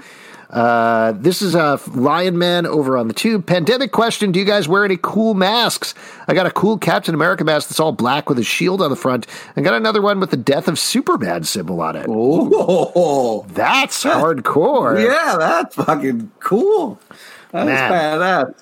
Uh, 0.50 1.12
this 1.14 1.42
is 1.42 1.56
a 1.56 1.78
Lion 1.94 2.38
Man 2.38 2.66
over 2.66 2.98
on 2.98 3.10
the 3.10 3.14
tube. 3.14 3.46
Pandemic 3.46 3.92
question: 3.92 4.32
Do 4.32 4.40
you 4.40 4.46
guys 4.46 4.68
wear 4.68 4.86
any 4.86 4.98
cool 5.02 5.34
masks? 5.34 5.94
I 6.28 6.34
got 6.34 6.46
a 6.46 6.52
cool 6.52 6.78
Captain 6.78 7.14
America 7.14 7.44
mask 7.44 7.68
that's 7.68 7.80
all 7.82 7.92
black 7.92 8.30
with 8.30 8.40
a 8.40 8.44
shield 8.44 8.82
on 8.82 8.90
the 8.90 8.96
front, 8.96 9.28
and 9.56 9.66
got 9.66 9.74
another 9.74 10.02
one 10.02 10.22
with 10.22 10.32
the 10.32 10.38
death 10.38 10.70
of 10.70 10.80
Superman 10.80 11.44
symbol 11.44 11.82
on 11.82 11.98
it. 11.98 12.06
Oh, 12.10 13.46
That's 13.50 14.04
hardcore. 14.06 15.04
yeah, 15.04 15.36
that's 15.38 15.76
fucking 15.76 16.32
cool. 16.40 16.98
That's 17.52 17.70
badass. 17.94 18.56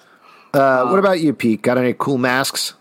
Uh, 0.53 0.89
what 0.89 0.97
about 0.99 1.19
you, 1.19 1.33
Pete? 1.33 1.61
Got 1.61 1.77
any 1.77 1.93
cool 1.93 2.17
masks? 2.17 2.73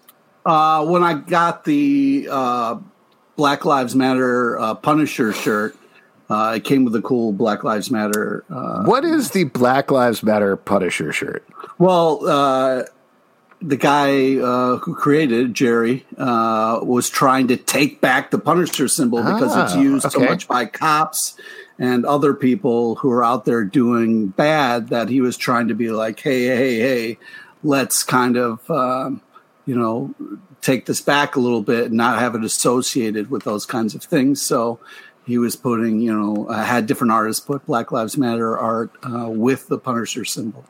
Uh, 0.47 0.85
when 0.87 1.03
I 1.03 1.15
got 1.15 1.65
the 1.65 2.29
uh, 2.31 2.77
Black 3.37 3.65
Lives 3.65 3.95
Matter 3.95 4.59
uh, 4.59 4.75
Punisher 4.75 5.33
shirt, 5.33 5.77
uh, 6.31 6.55
it 6.57 6.65
came 6.65 6.85
with 6.85 6.95
a 6.97 7.03
cool 7.03 7.33
Black 7.33 7.65
Lives 7.65 7.91
Matter. 7.91 8.45
Uh, 8.51 8.85
What 8.85 9.05
is 9.05 9.31
the 9.31 9.45
Black 9.45 9.91
Lives 9.91 10.23
Matter 10.23 10.57
Punisher 10.57 11.13
shirt? 11.13 11.47
well, 11.79 12.27
uh, 12.27 12.85
the 13.63 13.77
guy 13.77 14.37
uh, 14.37 14.77
who 14.79 14.95
created 14.95 15.41
it, 15.51 15.53
Jerry 15.55 16.05
uh, 16.19 16.81
was 16.83 17.09
trying 17.09 17.49
to 17.49 17.57
take 17.57 18.01
back 18.01 18.31
the 18.31 18.39
Punisher 18.39 18.89
symbol 18.89 19.19
because 19.23 19.57
it's 19.57 19.75
Ah, 19.75 19.81
used 19.81 20.13
so 20.13 20.21
much 20.21 20.47
by 20.47 20.67
cops 20.67 21.35
and 21.79 22.05
other 22.05 22.35
people 22.35 22.97
who 22.97 23.11
are 23.11 23.25
out 23.25 23.47
there 23.47 23.65
doing 23.65 24.27
bad 24.29 24.89
that 24.89 25.09
he 25.09 25.21
was 25.23 25.37
trying 25.39 25.69
to 25.69 25.75
be 25.75 25.91
like, 25.91 26.21
hey, 26.21 26.45
hey, 26.47 26.79
hey, 26.79 27.19
let's 27.63 28.03
kind 28.03 28.37
of, 28.37 28.71
um, 28.71 29.23
you 29.65 29.75
know, 29.75 30.15
take 30.61 30.85
this 30.85 31.01
back 31.01 31.35
a 31.35 31.41
little 31.41 31.63
bit 31.63 31.87
and 31.87 31.95
not 31.95 32.19
have 32.19 32.35
it 32.35 32.45
associated 32.45 33.31
with 33.31 33.45
those 33.45 33.65
kinds 33.65 33.95
of 33.95 34.03
things. 34.05 34.43
So 34.43 34.79
he 35.25 35.39
was 35.39 35.57
putting, 35.57 36.01
you 36.01 36.13
know, 36.13 36.47
uh, 36.49 36.63
had 36.63 36.87
different 36.87 37.13
artists 37.13 37.45
put 37.45 37.65
Black 37.67 37.93
Lives 37.93 38.17
Matter 38.17 38.59
art 38.59 38.91
uh, 39.03 39.29
with 39.29 39.69
the 39.69 39.79
Punisher 39.79 40.25
symbol. 40.25 40.65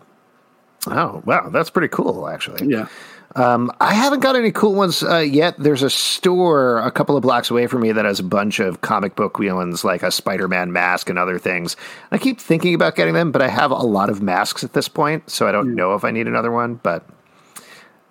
Oh, 0.87 1.23
wow, 1.25 1.49
that's 1.49 1.71
pretty 1.71 1.89
cool, 1.89 2.29
actually. 2.29 2.71
Yeah. 2.71 2.89
Um, 3.37 3.73
I 3.81 3.95
haven't 3.95 4.21
got 4.21 4.37
any 4.37 4.53
cool 4.53 4.75
ones 4.75 5.03
uh, 5.03 5.19
yet. 5.19 5.57
There's 5.59 5.83
a 5.83 5.91
store 5.91 6.79
a 6.79 6.91
couple 6.93 7.17
of 7.17 7.23
blocks 7.23 7.51
away 7.51 7.67
from 7.67 7.81
me 7.81 7.91
that 7.91 8.05
has 8.05 8.21
a 8.21 8.25
bunch 8.25 8.61
of 8.61 8.81
comic 8.81 9.17
book 9.17 9.39
ones, 9.39 9.83
like 9.83 10.05
a 10.05 10.13
Spider-Man 10.13 10.73
mask 10.73 11.11
and 11.11 11.19
other 11.19 11.39
things. 11.39 11.75
I 12.13 12.19
keep 12.19 12.39
thinking 12.39 12.75
about 12.75 12.95
getting 12.95 13.15
them, 13.15 13.33
but 13.33 13.43
I 13.43 13.49
have 13.49 13.73
a 13.73 13.77
lot 13.77 14.09
of 14.09 14.23
masks 14.23 14.63
at 14.63 14.73
this 14.73 14.87
point, 14.87 15.31
so 15.31 15.49
I 15.49 15.53
don't 15.53 15.75
know 15.75 15.95
if 15.95 16.05
I 16.05 16.13
need 16.13 16.29
another 16.29 16.53
one. 16.53 16.77
But 16.77 17.05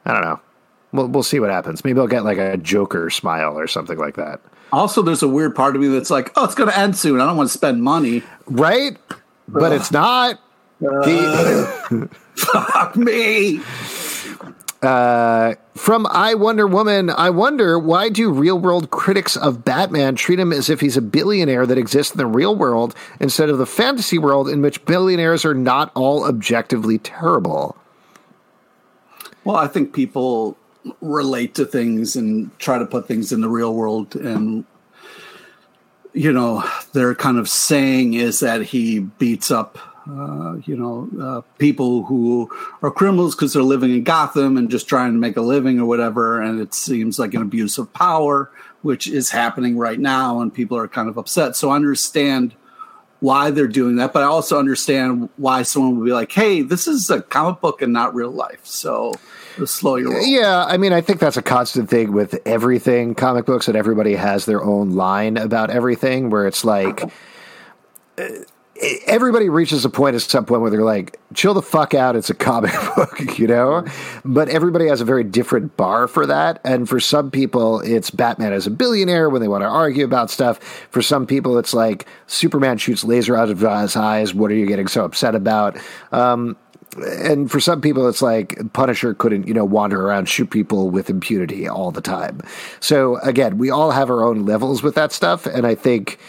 I 0.06 0.12
don't 0.14 0.24
know. 0.24 0.42
We'll 0.92 1.08
we'll 1.08 1.24
see 1.24 1.40
what 1.40 1.52
happens. 1.52 1.86
Maybe 1.86 2.00
I'll 2.00 2.08
get 2.08 2.26
like 2.26 2.38
a 2.38 2.58
Joker 2.58 3.10
smile 3.10 3.58
or 3.58 3.68
something 3.68 3.98
like 3.98 4.18
that. 4.18 4.42
Also, 4.74 5.04
there's 5.04 5.22
a 5.22 5.28
weird 5.28 5.56
part 5.56 5.76
of 5.76 5.82
me 5.82 5.88
that's 5.88 6.10
like, 6.10 6.32
oh, 6.36 6.46
it's 6.46 6.56
going 6.56 6.70
to 6.70 6.78
end 6.78 6.98
soon. 6.98 7.22
I 7.22 7.28
don't 7.28 7.38
want 7.38 7.48
to 7.48 7.54
spend 7.54 7.84
money. 7.84 8.24
Right? 8.48 8.98
But 9.48 9.72
it's 9.72 9.92
not. 9.92 10.40
The- 10.80 12.10
Fuck 12.36 12.96
me. 12.96 13.62
Uh, 14.82 15.54
from 15.76 16.08
I 16.08 16.34
Wonder 16.34 16.66
Woman, 16.66 17.12
I 17.12 17.30
wonder 17.30 17.78
why 17.78 18.10
do 18.10 18.32
real 18.32 18.58
world 18.58 18.90
critics 18.90 19.38
of 19.38 19.64
Batman 19.64 20.16
treat 20.16 20.40
him 20.40 20.52
as 20.52 20.70
if 20.72 20.82
he's 20.82 20.98
a 20.98 21.02
billionaire 21.02 21.68
that 21.68 21.78
exists 21.78 22.14
in 22.14 22.18
the 22.18 22.26
real 22.26 22.56
world 22.56 22.96
instead 23.20 23.50
of 23.50 23.60
the 23.60 23.68
fantasy 23.68 24.18
world 24.18 24.50
in 24.50 24.62
which 24.64 24.84
billionaires 24.86 25.46
are 25.46 25.54
not 25.54 25.92
all 25.94 26.26
objectively 26.26 26.98
terrible? 26.98 27.78
Well, 29.46 29.56
I 29.56 29.68
think 29.68 29.94
people 29.94 30.58
relate 31.02 31.56
to 31.56 31.66
things 31.66 32.16
and 32.16 32.58
try 32.60 32.78
to 32.78 32.86
put 32.86 33.08
things 33.08 33.32
in 33.32 33.42
the 33.42 33.50
real 33.50 33.74
world. 33.74 34.16
And, 34.16 34.66
you 36.14 36.32
know, 36.32 36.64
their 36.94 37.16
kind 37.16 37.38
of 37.38 37.50
saying 37.50 38.14
is 38.14 38.40
that 38.42 38.64
he 38.64 39.00
beats 39.00 39.52
up, 39.52 39.78
uh, 40.10 40.58
you 40.66 40.76
know, 40.76 41.10
uh, 41.22 41.42
people 41.58 42.04
who 42.04 42.50
are 42.82 42.92
criminals 42.92 43.36
because 43.36 43.54
they're 43.54 43.64
living 43.64 43.92
in 43.92 44.04
Gotham 44.04 44.58
and 44.58 44.70
just 44.70 44.88
trying 44.88 45.14
to 45.14 45.20
make 45.20 45.38
a 45.38 45.42
living 45.42 45.80
or 45.80 45.86
whatever. 45.86 46.42
And 46.42 46.60
it 46.60 46.74
seems 46.74 47.18
like 47.18 47.34
an 47.34 47.42
abuse 47.42 47.78
of 47.78 47.94
power, 47.94 48.52
which 48.82 49.08
is 49.08 49.32
happening 49.32 49.78
right 49.78 50.00
now. 50.00 50.42
And 50.42 50.54
people 50.54 50.78
are 50.78 50.88
kind 50.88 51.08
of 51.08 51.18
upset. 51.18 51.56
So 51.56 51.70
I 51.70 51.76
understand 51.78 52.54
why 53.24 53.52
they're 53.52 53.70
doing 53.70 53.96
that, 53.96 54.12
but 54.12 54.22
I 54.22 54.26
also 54.26 54.60
understand 54.60 55.30
why 55.38 55.64
someone 55.64 55.98
would 55.98 56.04
be 56.04 56.12
like, 56.12 56.34
"Hey, 56.34 56.62
this 56.62 56.90
is 56.90 57.10
a 57.10 57.22
comic 57.22 57.62
book 57.62 57.82
and 57.82 57.94
not 57.94 58.14
real 58.14 58.32
life." 58.32 58.60
So, 58.66 59.14
slow 59.66 59.96
your 59.96 60.14
roll. 60.14 60.26
Yeah, 60.26 60.66
I 60.66 60.78
mean, 60.78 60.94
I 60.94 61.02
think 61.02 61.20
that's 61.20 61.38
a 61.38 61.42
constant 61.42 61.90
thing 61.90 62.14
with 62.14 62.40
everything 62.46 63.16
comic 63.16 63.46
books 63.46 63.66
that 63.66 63.76
everybody 63.76 64.16
has 64.16 64.46
their 64.46 64.64
own 64.64 64.92
line 64.92 65.38
about 65.38 65.70
everything 65.70 66.30
where 66.30 66.48
it's 66.48 66.64
like 66.66 67.04
uh, 68.18 68.30
everybody 69.06 69.50
reaches 69.50 69.86
a 69.86 69.90
point 69.90 70.16
at 70.16 70.22
some 70.22 70.46
point 70.46 70.62
where 70.62 70.72
they're 70.72 70.84
like, 70.84 71.20
chill 71.34 71.54
the 71.54 71.62
fuck 71.62 71.94
out, 71.94 72.16
it's 72.16 72.30
a 72.30 72.34
comic 72.34 72.72
book, 72.96 73.38
you 73.38 73.48
know? 73.48 73.86
But 74.26 74.50
everybody 74.50 74.88
has 74.88 75.02
a 75.02 75.06
very 75.06 75.24
different 75.24 75.78
bar 75.78 76.08
for 76.08 76.26
that. 76.26 76.60
And 76.64 76.90
for 76.90 77.00
some 77.00 77.32
people, 77.32 77.80
it's 77.82 78.10
Batman 78.10 78.54
as 78.54 78.68
a 78.68 78.72
billionaire 78.72 79.30
when 79.30 79.42
they 79.42 79.48
want 79.48 79.62
to 79.62 79.68
argue 79.68 80.06
about 80.06 80.30
stuff. 80.30 80.60
For 80.90 81.02
some 81.02 81.28
people, 81.28 81.58
it's 81.58 81.74
like 81.74 82.08
Superman 82.28 82.78
shoots 82.78 83.04
laser 83.04 83.36
out 83.36 83.50
of 83.50 83.60
his 83.60 83.96
eyes. 83.96 84.34
What 84.34 84.52
are 84.52 84.56
you 84.56 84.66
getting 84.66 84.88
so 84.88 85.06
upset 85.06 85.36
about? 85.36 85.78
Um, 86.12 86.58
and 86.98 87.50
for 87.50 87.60
some 87.60 87.82
people, 87.82 88.08
it's 88.08 88.22
like 88.22 88.58
Punisher 88.74 89.14
couldn't, 89.14 89.48
you 89.48 89.54
know, 89.54 89.66
wander 89.66 90.06
around, 90.06 90.28
shoot 90.30 90.50
people 90.50 90.90
with 90.90 91.10
impunity 91.10 91.68
all 91.68 91.92
the 91.92 92.02
time. 92.02 92.42
So 92.80 93.18
again, 93.20 93.58
we 93.58 93.70
all 93.70 93.92
have 93.92 94.10
our 94.10 94.24
own 94.24 94.46
levels 94.46 94.84
with 94.84 94.96
that 94.96 95.12
stuff. 95.12 95.46
And 95.46 95.66
I 95.66 95.76
think 95.76 96.20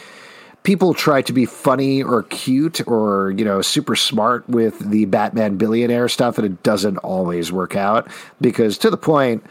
people 0.64 0.94
try 0.94 1.22
to 1.22 1.32
be 1.32 1.46
funny 1.46 2.02
or 2.02 2.24
cute 2.24 2.86
or 2.88 3.30
you 3.36 3.44
know 3.44 3.62
super 3.62 3.94
smart 3.94 4.48
with 4.48 4.78
the 4.90 5.04
batman 5.04 5.56
billionaire 5.56 6.08
stuff 6.08 6.38
and 6.38 6.46
it 6.46 6.62
doesn't 6.62 6.96
always 6.98 7.52
work 7.52 7.76
out 7.76 8.08
because 8.40 8.76
to 8.76 8.90
the 8.90 8.96
point 8.96 9.44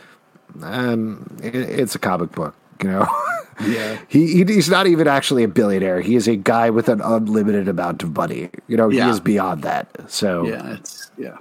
um 0.63 1.37
it, 1.41 1.55
it's 1.55 1.95
a 1.95 1.99
comic 1.99 2.31
book 2.31 2.55
you 2.83 2.89
know 2.89 3.07
Yeah. 3.65 3.99
he, 4.07 4.27
he 4.33 4.43
he's 4.45 4.69
not 4.69 4.87
even 4.87 5.07
actually 5.07 5.43
a 5.43 5.47
billionaire 5.47 6.01
he 6.01 6.15
is 6.15 6.27
a 6.27 6.35
guy 6.35 6.69
with 6.71 6.89
an 6.89 7.01
unlimited 7.01 7.67
amount 7.67 8.01
of 8.03 8.15
money 8.15 8.49
you 8.67 8.75
know 8.77 8.89
Yeah. 8.89 9.05
he 9.05 9.11
is 9.11 9.19
beyond 9.19 9.61
that 9.63 9.87
so 10.11 10.45
Yeah, 10.47 10.73
it's 10.73 11.11
yeah. 11.17 11.37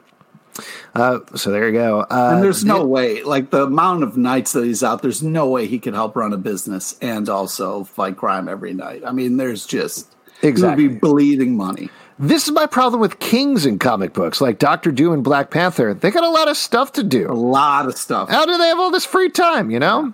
uh 0.94 1.20
so 1.34 1.50
there 1.50 1.66
you 1.66 1.72
go 1.72 2.00
uh 2.00 2.32
And 2.34 2.42
there's 2.44 2.64
no 2.64 2.84
way, 2.84 3.22
like 3.22 3.50
the 3.50 3.62
amount 3.64 4.02
of 4.02 4.16
nights 4.18 4.52
that 4.52 4.64
he's 4.64 4.82
out, 4.82 5.00
there's 5.02 5.22
no 5.22 5.48
way 5.48 5.66
he 5.66 5.78
could 5.78 5.94
help 5.94 6.14
run 6.14 6.32
a 6.34 6.36
business 6.36 6.96
and 7.00 7.28
also 7.30 7.84
fight 7.84 8.16
crime 8.18 8.46
every 8.48 8.74
night. 8.74 9.02
I 9.06 9.12
mean, 9.12 9.38
there's 9.38 9.64
just 9.66 10.14
Exactly. 10.42 10.88
be 10.88 10.94
bleeding 10.94 11.56
money. 11.56 11.88
this 12.18 12.44
is 12.46 12.52
my 12.52 12.66
problem 12.66 13.00
with 13.00 13.20
kings 13.20 13.64
in 13.64 13.78
comic 13.78 14.12
books 14.12 14.40
like 14.40 14.58
dr 14.58 14.90
doom 14.92 15.14
and 15.14 15.24
black 15.24 15.50
panther 15.50 15.94
they 15.94 16.10
got 16.10 16.24
a 16.24 16.28
lot 16.28 16.48
of 16.48 16.56
stuff 16.58 16.92
to 16.92 17.02
do. 17.02 17.30
A 17.30 17.32
lot 17.32 17.86
of 17.86 17.96
stuff. 17.96 18.28
How 18.28 18.44
do 18.44 18.58
they 18.58 18.66
have 18.68 18.78
all 18.78 18.90
this 18.90 19.06
free 19.06 19.30
time, 19.30 19.70
you 19.70 19.78
know? 19.78 20.12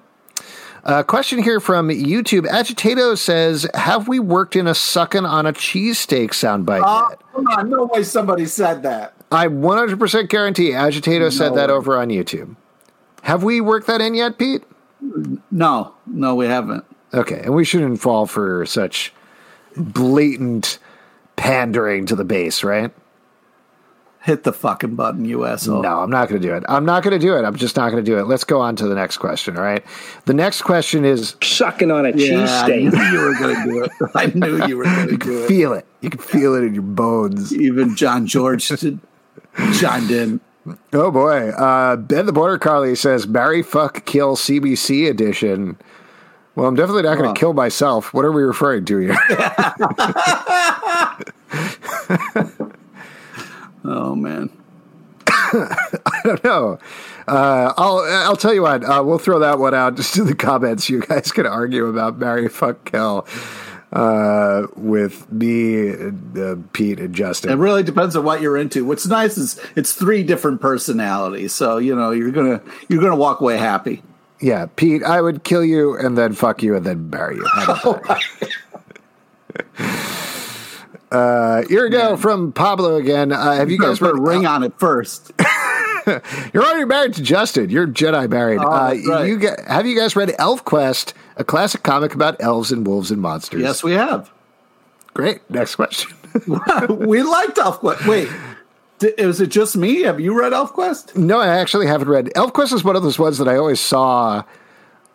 Uh, 0.89 1.03
question 1.03 1.43
here 1.43 1.61
from 1.61 1.89
YouTube. 1.91 2.47
Agitato 2.47 3.16
says, 3.18 3.66
Have 3.74 4.09
we 4.09 4.18
worked 4.18 4.57
in 4.57 4.66
a 4.66 4.74
sucking 4.74 5.26
on 5.26 5.45
a 5.45 5.53
cheesesteak 5.53 6.30
soundbite 6.30 6.80
Oh, 6.82 7.09
yet? 7.11 7.20
come 7.34 7.47
on, 7.47 7.68
no 7.68 7.84
way 7.93 8.03
somebody 8.03 8.47
said 8.47 8.82
that. 8.84 9.12
I 9.30 9.49
100% 9.49 10.30
guarantee 10.30 10.70
Agitato 10.70 11.30
said 11.30 11.55
that 11.57 11.68
over 11.68 11.99
on 11.99 12.09
YouTube. 12.09 12.57
Have 13.20 13.43
we 13.43 13.61
worked 13.61 13.86
that 13.89 14.01
in 14.01 14.14
yet, 14.14 14.39
Pete? 14.39 14.62
No, 15.51 15.93
no, 16.07 16.34
we 16.34 16.47
haven't. 16.47 16.86
Okay, 17.12 17.41
and 17.41 17.55
we 17.55 17.66
shouldn't 17.66 18.01
fall 18.01 18.24
for 18.24 18.64
such 18.64 19.12
blatant 19.76 20.78
pandering 21.36 22.07
to 22.07 22.16
the 22.16 22.24
base, 22.24 22.64
right? 22.64 22.91
Hit 24.21 24.43
the 24.43 24.53
fucking 24.53 24.95
button, 24.97 25.25
you 25.25 25.45
asshole. 25.47 25.81
No, 25.83 26.01
I'm 26.01 26.11
not 26.11 26.29
going 26.29 26.43
to 26.43 26.47
do 26.49 26.53
it. 26.55 26.64
I'm 26.69 26.85
not 26.85 27.03
going 27.03 27.19
to 27.19 27.25
do 27.25 27.37
it. 27.37 27.45
I'm 27.45 27.55
just 27.55 27.77
not 27.77 27.91
going 27.93 28.05
to 28.05 28.11
do 28.11 28.19
it. 28.19 28.25
Let's 28.25 28.45
go 28.45 28.61
on 28.61 28.75
to 28.77 28.87
the 28.89 28.95
next 28.95 29.19
question. 29.19 29.57
All 29.57 29.62
right. 29.62 29.83
The 30.27 30.35
next 30.35 30.62
question 30.62 31.05
is 31.05 31.37
sucking 31.41 31.91
on 31.91 32.05
a 32.05 32.11
Yeah, 32.11 32.43
I 32.64 32.71
cheesesteak. 32.71 32.93
knew 32.93 33.03
you 33.19 33.21
were 33.25 33.35
going 33.39 33.55
to 33.57 33.62
do 33.73 33.85
it. 33.85 33.91
I 34.14 34.27
knew 34.27 34.66
you 34.66 34.77
were 34.77 34.85
going 34.85 35.09
to 35.09 35.16
do 35.16 35.45
it. 35.45 35.49
feel 35.49 35.73
it. 35.73 35.87
You 36.01 36.11
can 36.11 36.21
feel 36.21 36.55
it 36.57 36.64
in 36.64 36.75
your 36.75 36.83
bones. 36.83 37.55
Even 37.55 37.95
John 37.97 38.27
George 38.27 38.69
did- 38.69 38.99
chimed 39.79 40.11
in. 40.11 40.41
Oh 40.93 41.11
boy. 41.11 41.49
Uh, 41.51 41.97
ben 41.97 42.27
the 42.27 42.33
Border 42.33 42.59
Collie 42.59 42.95
says, 42.97 43.27
"Marry, 43.27 43.62
fuck, 43.62 44.05
kill, 44.05 44.37
CBC 44.37 45.09
edition." 45.09 45.79
Well, 46.57 46.66
I'm 46.66 46.75
definitely 46.75 47.05
not 47.05 47.14
going 47.14 47.23
to 47.25 47.29
Huh. 47.29 47.35
kill 47.35 47.53
myself. 47.55 48.12
What 48.12 48.25
are 48.27 48.33
we 48.33 48.43
referring 48.43 48.85
to 48.87 48.99
here? 48.99 49.16
Oh 53.89 54.14
man. 54.14 54.51
I 55.26 56.20
don't 56.24 56.45
know. 56.45 56.78
Uh, 57.26 57.72
I'll 57.76 57.99
I'll 58.09 58.36
tell 58.36 58.55
you 58.55 58.62
what. 58.62 58.84
Uh, 58.84 59.03
we'll 59.05 59.18
throw 59.18 59.39
that 59.41 59.59
one 59.59 59.74
out 59.74 59.97
just 59.97 60.16
in 60.16 60.26
the 60.26 60.34
comments. 60.34 60.89
You 60.89 61.01
guys 61.01 61.32
can 61.32 61.47
argue 61.47 61.86
about 61.86 62.18
marry, 62.18 62.49
fuck, 62.49 62.84
kill 62.84 63.26
uh, 63.93 64.66
with 64.76 65.30
me, 65.32 65.91
uh, 65.91 66.57
Pete, 66.72 67.01
and 67.01 67.14
Justin. 67.14 67.51
It 67.51 67.57
really 67.57 67.82
depends 67.82 68.16
on 68.16 68.24
what 68.24 68.41
you're 68.41 68.57
into. 68.57 68.84
What's 68.84 69.07
nice 69.07 69.39
is 69.39 69.61
it's 69.76 69.93
three 69.93 70.22
different 70.22 70.61
personalities, 70.61 71.53
so 71.53 71.78
you 71.78 71.95
know 71.95 72.11
you're 72.11 72.30
gonna 72.30 72.61
you're 72.89 73.03
gonna 73.03 73.16
walk 73.16 73.41
away 73.41 73.57
happy. 73.57 74.03
Yeah, 74.41 74.66
Pete, 74.76 75.03
I 75.03 75.20
would 75.20 75.43
kill 75.43 75.64
you 75.64 75.97
and 75.97 76.16
then 76.16 76.32
fuck 76.32 76.62
you 76.62 76.76
and 76.76 76.86
then 76.86 77.09
bury 77.09 77.36
you. 77.36 77.47
How 81.11 81.19
about 81.19 81.61
that? 81.61 81.65
Uh, 81.65 81.69
here 81.69 81.85
we 81.85 81.91
go 81.91 82.17
from 82.17 82.53
Pablo 82.53 82.97
again. 82.97 83.33
Uh, 83.33 83.55
have 83.55 83.71
you 83.71 83.79
guys 83.79 83.99
put 83.99 84.17
a 84.17 84.21
ring 84.21 84.47
on 84.47 84.63
it 84.63 84.73
first. 84.79 85.33
You're 86.07 86.65
already 86.65 86.87
married 86.87 87.15
to 87.15 87.23
Justin. 87.23 87.69
You're 87.69 87.87
Jedi 87.87 88.31
married. 88.31 88.61
Oh, 88.61 88.67
uh, 88.67 88.95
right. 89.07 89.29
You 89.29 89.39
get, 89.39 89.61
have 89.67 89.87
you 89.87 89.99
guys 89.99 90.17
read 90.17 90.35
Elf 90.39 90.65
Quest, 90.65 91.13
a 91.37 91.45
classic 91.45 91.83
comic 91.83 92.15
about 92.15 92.41
elves 92.41 92.73
and 92.73 92.87
wolves 92.87 93.11
and 93.11 93.21
monsters? 93.21 93.61
yes, 93.61 93.83
we 93.83 93.93
have. 93.93 94.31
Great. 95.13 95.41
Next 95.51 95.75
question. 95.75 96.17
we 96.47 97.23
liked 97.23 97.57
ElfQuest. 97.57 98.07
Wait, 98.07 98.29
di- 98.99 99.27
was 99.27 99.41
it 99.41 99.49
just 99.49 99.77
me? 99.77 100.03
Have 100.03 100.21
you 100.21 100.39
read 100.39 100.53
ElfQuest? 100.53 101.17
no, 101.17 101.41
I 101.41 101.49
actually 101.49 101.87
haven't 101.87 102.09
read. 102.09 102.31
Elf 102.37 102.53
Quest 102.53 102.73
is 102.73 102.85
one 102.85 102.97
of 102.97 103.03
those 103.03 103.19
ones 103.19 103.39
that 103.39 103.49
I 103.49 103.57
always 103.57 103.81
saw. 103.81 104.45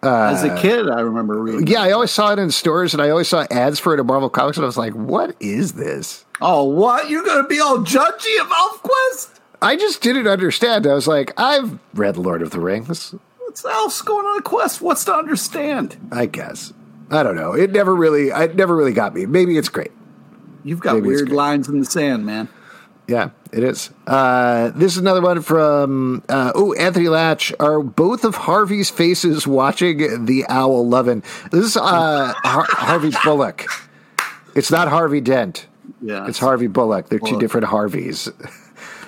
As 0.06 0.44
a 0.44 0.56
kid, 0.58 0.90
I 0.90 1.02
remember 1.02 1.42
reading. 1.42 1.68
Yeah, 1.68 1.82
I 1.82 1.92
always 1.92 2.12
saw 2.12 2.32
it 2.34 2.40
in 2.40 2.52
stores, 2.52 2.94
and 2.94 3.02
I 3.02 3.10
always 3.10 3.28
saw 3.28 3.46
ads 3.50 3.80
for 3.80 3.94
it 3.94 4.00
in 4.00 4.06
Marvel 4.06 4.30
Comics, 4.30 4.58
and 4.58 4.64
I 4.64 4.68
was 4.68 4.78
like, 4.78 4.94
"What 4.94 5.36
is 5.40 5.74
this?" 5.74 6.26
Oh, 6.42 6.64
what? 6.64 7.10
You're 7.10 7.24
gonna 7.24 7.48
be 7.48 7.60
all 7.60 7.80
judgy 7.80 8.42
of 8.42 8.48
ElfQuest? 8.48 9.30
I 9.62 9.76
just 9.76 10.02
didn't 10.02 10.28
understand. 10.28 10.86
I 10.86 10.94
was 10.94 11.08
like, 11.08 11.34
"I've 11.40 11.80
read 11.94 12.18
Lord 12.18 12.42
of 12.42 12.52
the 12.52 12.60
Rings, 12.60 13.16
What's 13.40 13.64
elves 13.66 14.02
going 14.02 14.26
on 14.26 14.40
a 14.40 14.42
quest? 14.42 14.82
What's 14.82 15.06
to 15.06 15.14
understand? 15.14 15.98
I 16.12 16.26
guess." 16.26 16.74
I 17.12 17.22
don't 17.22 17.36
know. 17.36 17.54
It 17.54 17.72
never 17.72 17.96
really, 17.96 18.30
it 18.30 18.56
never 18.56 18.76
really 18.76 18.94
got 18.94 19.14
me. 19.14 19.26
Maybe 19.28 19.58
it's 19.58 19.70
great. 19.70 19.92
You've 20.64 20.80
got 20.80 20.96
Maybe 20.96 21.08
weird 21.08 21.30
lines 21.32 21.68
in 21.70 21.80
the 21.80 21.86
sand, 21.86 22.26
man. 22.26 22.50
Yeah, 23.08 23.30
it 23.54 23.64
is. 23.64 23.90
Uh, 24.08 24.70
this 24.76 24.94
is 24.94 24.98
another 24.98 25.22
one 25.22 25.42
from 25.42 26.24
uh, 26.28 26.52
oh 26.56 26.74
Anthony 26.74 27.08
Latch. 27.10 27.54
Are 27.60 27.82
both 27.82 28.26
of 28.26 28.36
Harvey's 28.36 28.90
faces 28.90 29.46
watching 29.48 30.26
the 30.26 30.46
owl 30.50 30.88
loving? 30.88 31.22
This 31.52 31.66
is 31.66 31.78
uh, 31.78 32.34
Har- 32.44 32.68
Harvey 32.70 33.12
Bullock. 33.24 33.66
It's 34.56 34.72
not 34.72 34.88
Harvey 34.88 35.22
Dent. 35.22 35.68
Yeah, 36.02 36.28
It's 36.28 36.40
Harvey 36.40 36.68
Bullock. 36.68 37.10
They're 37.10 37.20
two 37.20 37.40
different 37.40 37.68
Harveys. 37.68 38.30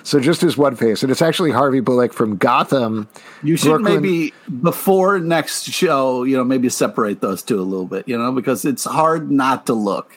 So 0.02 0.20
just 0.20 0.40
his 0.40 0.56
one 0.56 0.76
face, 0.76 1.02
and 1.02 1.10
it's 1.10 1.20
actually 1.20 1.50
Harvey 1.50 1.80
Bullock 1.80 2.12
from 2.12 2.36
Gotham. 2.36 3.08
You 3.42 3.56
should 3.56 3.70
Brooklyn- 3.82 4.02
maybe 4.02 4.32
before 4.62 5.18
next 5.18 5.64
show, 5.64 6.22
you 6.22 6.36
know, 6.36 6.44
maybe 6.44 6.68
separate 6.68 7.20
those 7.20 7.42
two 7.42 7.58
a 7.58 7.62
little 7.66 7.86
bit, 7.86 8.06
you 8.06 8.16
know, 8.16 8.30
because 8.30 8.64
it's 8.64 8.84
hard 8.84 9.32
not 9.32 9.66
to 9.66 9.74
look. 9.74 10.16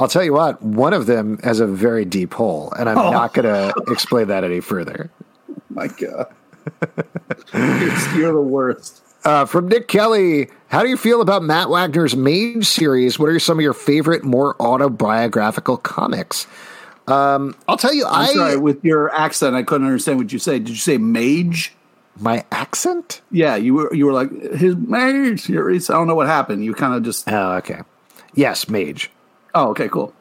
I'll 0.00 0.08
tell 0.08 0.24
you 0.24 0.32
what. 0.32 0.60
One 0.62 0.92
of 0.92 1.06
them 1.06 1.38
has 1.44 1.60
a 1.60 1.66
very 1.66 2.04
deep 2.04 2.32
hole, 2.34 2.72
and 2.78 2.88
I'm 2.88 2.98
Oh. 2.98 3.10
not 3.10 3.34
going 3.34 3.44
to 3.46 3.72
explain 3.92 4.28
that 4.28 4.42
any 4.44 4.60
further. 4.60 5.10
My 5.68 5.86
God, 5.88 6.26
you're, 7.54 8.18
you're 8.18 8.32
the 8.32 8.40
worst. 8.40 9.02
Uh, 9.24 9.44
from 9.44 9.68
Nick 9.68 9.86
Kelly, 9.86 10.48
how 10.68 10.82
do 10.82 10.88
you 10.88 10.96
feel 10.96 11.20
about 11.20 11.42
Matt 11.42 11.68
Wagner's 11.68 12.16
Mage 12.16 12.64
series? 12.66 13.18
What 13.18 13.28
are 13.28 13.38
some 13.38 13.58
of 13.58 13.62
your 13.62 13.74
favorite, 13.74 14.24
more 14.24 14.56
autobiographical 14.60 15.76
comics? 15.76 16.46
Um, 17.06 17.54
I'll 17.68 17.76
tell 17.76 17.92
you, 17.92 18.06
I'm 18.06 18.30
I 18.30 18.32
sorry 18.32 18.56
with 18.56 18.82
your 18.84 19.14
accent, 19.14 19.54
I 19.54 19.62
couldn't 19.62 19.86
understand 19.86 20.18
what 20.18 20.32
you 20.32 20.38
say. 20.38 20.58
Did 20.58 20.70
you 20.70 20.76
say 20.76 20.96
mage? 20.98 21.74
my 22.18 22.44
accent. 22.52 23.20
Yeah, 23.30 23.56
you 23.56 23.72
were 23.74 23.94
you 23.94 24.04
were 24.04 24.12
like 24.12 24.30
his 24.54 24.74
mage 24.76 25.40
series. 25.42 25.88
I 25.88 25.94
don't 25.94 26.06
know 26.06 26.14
what 26.14 26.26
happened. 26.26 26.62
You 26.64 26.74
kind 26.74 26.94
of 26.94 27.02
just 27.02 27.26
Oh, 27.30 27.52
okay. 27.58 27.80
Yes, 28.34 28.68
Mage, 28.68 29.10
oh 29.54 29.70
okay 29.70 29.88
cool 29.88 30.12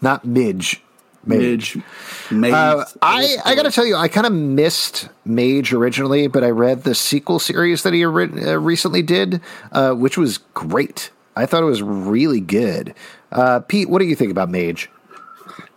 not 0.00 0.24
Midge. 0.24 0.82
Mage. 1.26 1.76
mage 1.76 1.84
mage. 2.30 2.52
Uh, 2.52 2.84
I 3.00 3.36
I 3.44 3.54
got 3.54 3.62
to 3.62 3.70
tell 3.70 3.86
you, 3.86 3.96
I 3.96 4.08
kind 4.08 4.26
of 4.26 4.32
missed 4.32 5.08
Mage 5.24 5.72
originally, 5.72 6.26
but 6.26 6.44
I 6.44 6.50
read 6.50 6.84
the 6.84 6.94
sequel 6.94 7.38
series 7.38 7.82
that 7.82 7.94
he 7.94 8.04
ori- 8.04 8.44
uh, 8.44 8.58
recently 8.58 9.00
did, 9.00 9.40
uh, 9.72 9.92
which 9.92 10.18
was 10.18 10.38
great. 10.52 11.10
I 11.36 11.46
thought 11.46 11.62
it 11.62 11.66
was 11.66 11.82
really 11.82 12.40
good. 12.40 12.94
Uh, 13.32 13.60
Pete, 13.60 13.88
what 13.88 14.00
do 14.00 14.04
you 14.04 14.14
think 14.14 14.30
about 14.30 14.50
Mage? 14.50 14.90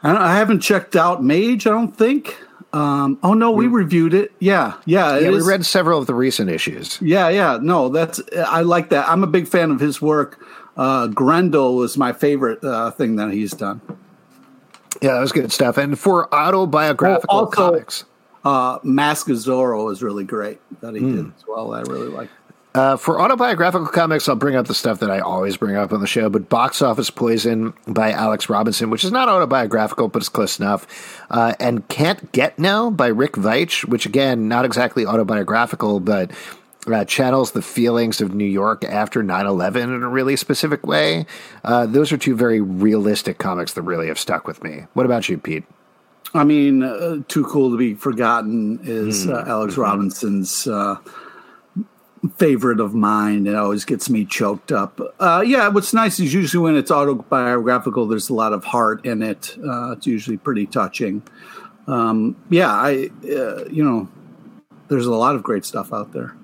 I, 0.03 0.11
don't, 0.11 0.21
I 0.21 0.35
haven't 0.35 0.59
checked 0.59 0.95
out 0.95 1.23
mage. 1.23 1.65
I 1.65 1.71
don't 1.71 1.95
think. 1.95 2.37
Um, 2.73 3.17
oh 3.23 3.33
no, 3.33 3.51
we 3.51 3.67
reviewed 3.67 4.13
it. 4.13 4.33
Yeah, 4.39 4.73
yeah. 4.85 5.15
it 5.15 5.23
Yeah, 5.23 5.29
we 5.31 5.41
read 5.41 5.65
several 5.65 5.99
of 5.99 6.07
the 6.07 6.13
recent 6.13 6.49
issues. 6.49 6.99
Yeah, 7.01 7.29
yeah. 7.29 7.57
No, 7.61 7.89
that's 7.89 8.21
I 8.37 8.61
like 8.61 8.89
that. 8.89 9.07
I'm 9.07 9.23
a 9.23 9.27
big 9.27 9.47
fan 9.47 9.71
of 9.71 9.79
his 9.79 10.01
work. 10.01 10.45
Uh, 10.78 11.07
Grendel 11.07 11.75
was 11.75 11.97
my 11.97 12.13
favorite 12.13 12.63
uh, 12.63 12.91
thing 12.91 13.15
that 13.15 13.32
he's 13.32 13.51
done. 13.51 13.82
Yeah, 15.01 15.13
that 15.13 15.19
was 15.21 15.32
good 15.32 15.51
stuff. 15.51 15.78
And 15.78 15.97
for 15.97 16.34
autobiographical 16.34 17.36
Oh, 17.36 17.45
also- 17.45 17.51
comics, 17.55 18.03
Uh, 18.45 18.80
Mask 18.84 19.28
of 19.30 19.36
Zorro 19.36 19.91
is 19.91 20.01
really 20.01 20.23
great 20.23 20.59
that 20.82 20.93
he 20.93 21.01
Hmm. 21.01 21.15
did 21.15 21.25
as 21.38 21.43
well. 21.47 21.73
I 21.73 21.82
really 21.82 22.07
like. 22.07 22.30
uh, 22.75 22.95
for 22.95 23.19
autobiographical 23.19 23.88
comics, 23.88 24.30
I'll 24.30 24.36
bring 24.36 24.55
up 24.55 24.67
the 24.67 24.73
stuff 24.75 24.99
that 24.99 25.09
I 25.09 25.19
always 25.19 25.57
bring 25.57 25.75
up 25.75 25.91
on 25.91 25.99
the 25.99 26.05
show. 26.07 26.30
But 26.30 26.47
Box 26.47 26.80
Office 26.82 27.09
Poison 27.09 27.73
by 27.88 28.11
Alex 28.11 28.49
Robinson, 28.49 28.91
which 28.91 29.03
is 29.03 29.11
not 29.11 29.28
autobiographical, 29.28 30.07
but 30.09 30.21
it's 30.21 30.30
close 30.30 30.59
enough. 30.59 30.86
Uh, 31.32 31.53
and 31.59 31.88
Can't 31.88 32.32
Get 32.32 32.59
No 32.59 32.91
by 32.91 33.07
Rick 33.07 33.34
Veitch, 33.34 33.84
which 33.86 34.05
again, 34.05 34.47
not 34.47 34.63
exactly 34.63 35.05
autobiographical, 35.07 35.99
but 35.99 36.30
uh, 36.91 37.05
channels 37.05 37.51
the 37.51 37.61
feelings 37.61 38.21
of 38.21 38.33
New 38.33 38.45
York 38.45 38.83
after 38.85 39.21
9 39.23 39.45
11 39.45 39.93
in 39.93 40.03
a 40.03 40.07
really 40.09 40.35
specific 40.35 40.85
way. 40.85 41.25
Uh, 41.63 41.85
those 41.85 42.11
are 42.11 42.17
two 42.17 42.35
very 42.35 42.61
realistic 42.61 43.38
comics 43.38 43.73
that 43.73 43.81
really 43.83 44.07
have 44.07 44.19
stuck 44.19 44.47
with 44.47 44.63
me. 44.63 44.85
What 44.93 45.05
about 45.05 45.29
you, 45.29 45.38
Pete? 45.38 45.63
I 46.33 46.43
mean, 46.43 46.83
uh, 46.83 47.17
too 47.27 47.45
cool 47.45 47.71
to 47.71 47.77
be 47.77 47.93
forgotten 47.95 48.79
is 48.83 49.25
Hmm. 49.25 49.33
uh, 49.33 49.43
Alex 49.47 49.77
Robinson's 49.77 50.67
uh, 50.67 50.97
favorite 52.35 52.79
of 52.79 52.93
mine. 52.93 53.47
It 53.47 53.55
always 53.55 53.85
gets 53.85 54.09
me 54.09 54.25
choked 54.25 54.71
up. 54.71 54.99
Uh, 55.19 55.43
yeah, 55.45 55.67
what's 55.69 55.93
nice 55.93 56.19
is 56.19 56.33
usually 56.33 56.61
when 56.63 56.75
it's 56.75 56.91
autobiographical, 56.91 58.07
there's 58.07 58.29
a 58.29 58.33
lot 58.33 58.53
of 58.53 58.65
heart 58.65 59.05
in 59.05 59.21
it. 59.21 59.57
Uh, 59.65 59.91
it's 59.91 60.05
usually 60.07 60.38
pretty 60.38 60.65
touching. 60.65 61.23
Um, 61.88 62.35
yeah, 62.49 62.71
I, 62.71 63.09
uh, 63.23 63.65
you 63.69 63.83
know, 63.83 64.09
there's 64.89 65.05
a 65.05 65.13
lot 65.13 65.35
of 65.35 65.43
great 65.43 65.63
stuff 65.63 65.93
out 65.93 66.11
there. 66.11 66.35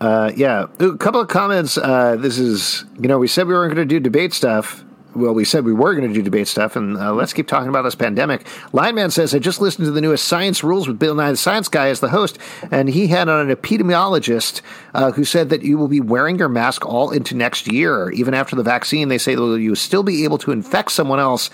Uh, 0.00 0.32
yeah, 0.36 0.66
a 0.78 0.96
couple 0.96 1.20
of 1.20 1.28
comments. 1.28 1.76
Uh, 1.76 2.16
this 2.16 2.38
is, 2.38 2.84
you 3.00 3.08
know, 3.08 3.18
we 3.18 3.26
said 3.26 3.46
we 3.46 3.54
weren't 3.54 3.74
going 3.74 3.88
to 3.88 3.94
do 3.94 4.00
debate 4.00 4.32
stuff. 4.32 4.84
Well, 5.16 5.34
we 5.34 5.44
said 5.44 5.64
we 5.64 5.72
were 5.72 5.94
going 5.94 6.06
to 6.06 6.14
do 6.14 6.22
debate 6.22 6.46
stuff, 6.46 6.76
and 6.76 6.96
uh, 6.96 7.12
let's 7.12 7.32
keep 7.32 7.48
talking 7.48 7.68
about 7.68 7.82
this 7.82 7.96
pandemic. 7.96 8.46
Lion 8.72 8.94
Man 8.94 9.10
says, 9.10 9.34
I 9.34 9.40
just 9.40 9.60
listened 9.60 9.86
to 9.86 9.90
the 9.90 10.00
newest 10.00 10.28
Science 10.28 10.62
Rules 10.62 10.86
with 10.86 10.98
Bill 10.98 11.14
Nye 11.14 11.32
the 11.32 11.36
Science 11.36 11.66
Guy 11.66 11.88
as 11.88 11.98
the 11.98 12.10
host, 12.10 12.38
and 12.70 12.88
he 12.88 13.08
had 13.08 13.28
on 13.28 13.50
an 13.50 13.56
epidemiologist 13.56 14.60
uh, 14.94 15.10
who 15.10 15.24
said 15.24 15.48
that 15.48 15.62
you 15.62 15.76
will 15.76 15.88
be 15.88 16.00
wearing 16.00 16.38
your 16.38 16.48
mask 16.48 16.86
all 16.86 17.10
into 17.10 17.34
next 17.34 17.66
year. 17.66 18.10
Even 18.12 18.34
after 18.34 18.54
the 18.54 18.62
vaccine, 18.62 19.08
they 19.08 19.18
say 19.18 19.34
that 19.34 19.60
you 19.60 19.70
will 19.70 19.76
still 19.76 20.04
be 20.04 20.22
able 20.22 20.38
to 20.38 20.52
infect 20.52 20.92
someone 20.92 21.18
else 21.18 21.50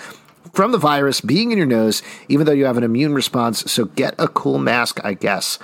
from 0.52 0.72
the 0.72 0.78
virus 0.78 1.22
being 1.22 1.50
in 1.50 1.56
your 1.56 1.66
nose, 1.66 2.02
even 2.28 2.44
though 2.44 2.52
you 2.52 2.66
have 2.66 2.76
an 2.76 2.84
immune 2.84 3.14
response. 3.14 3.70
So 3.70 3.86
get 3.86 4.14
a 4.18 4.28
cool 4.28 4.58
mask, 4.58 5.00
I 5.02 5.14
guess. 5.14 5.58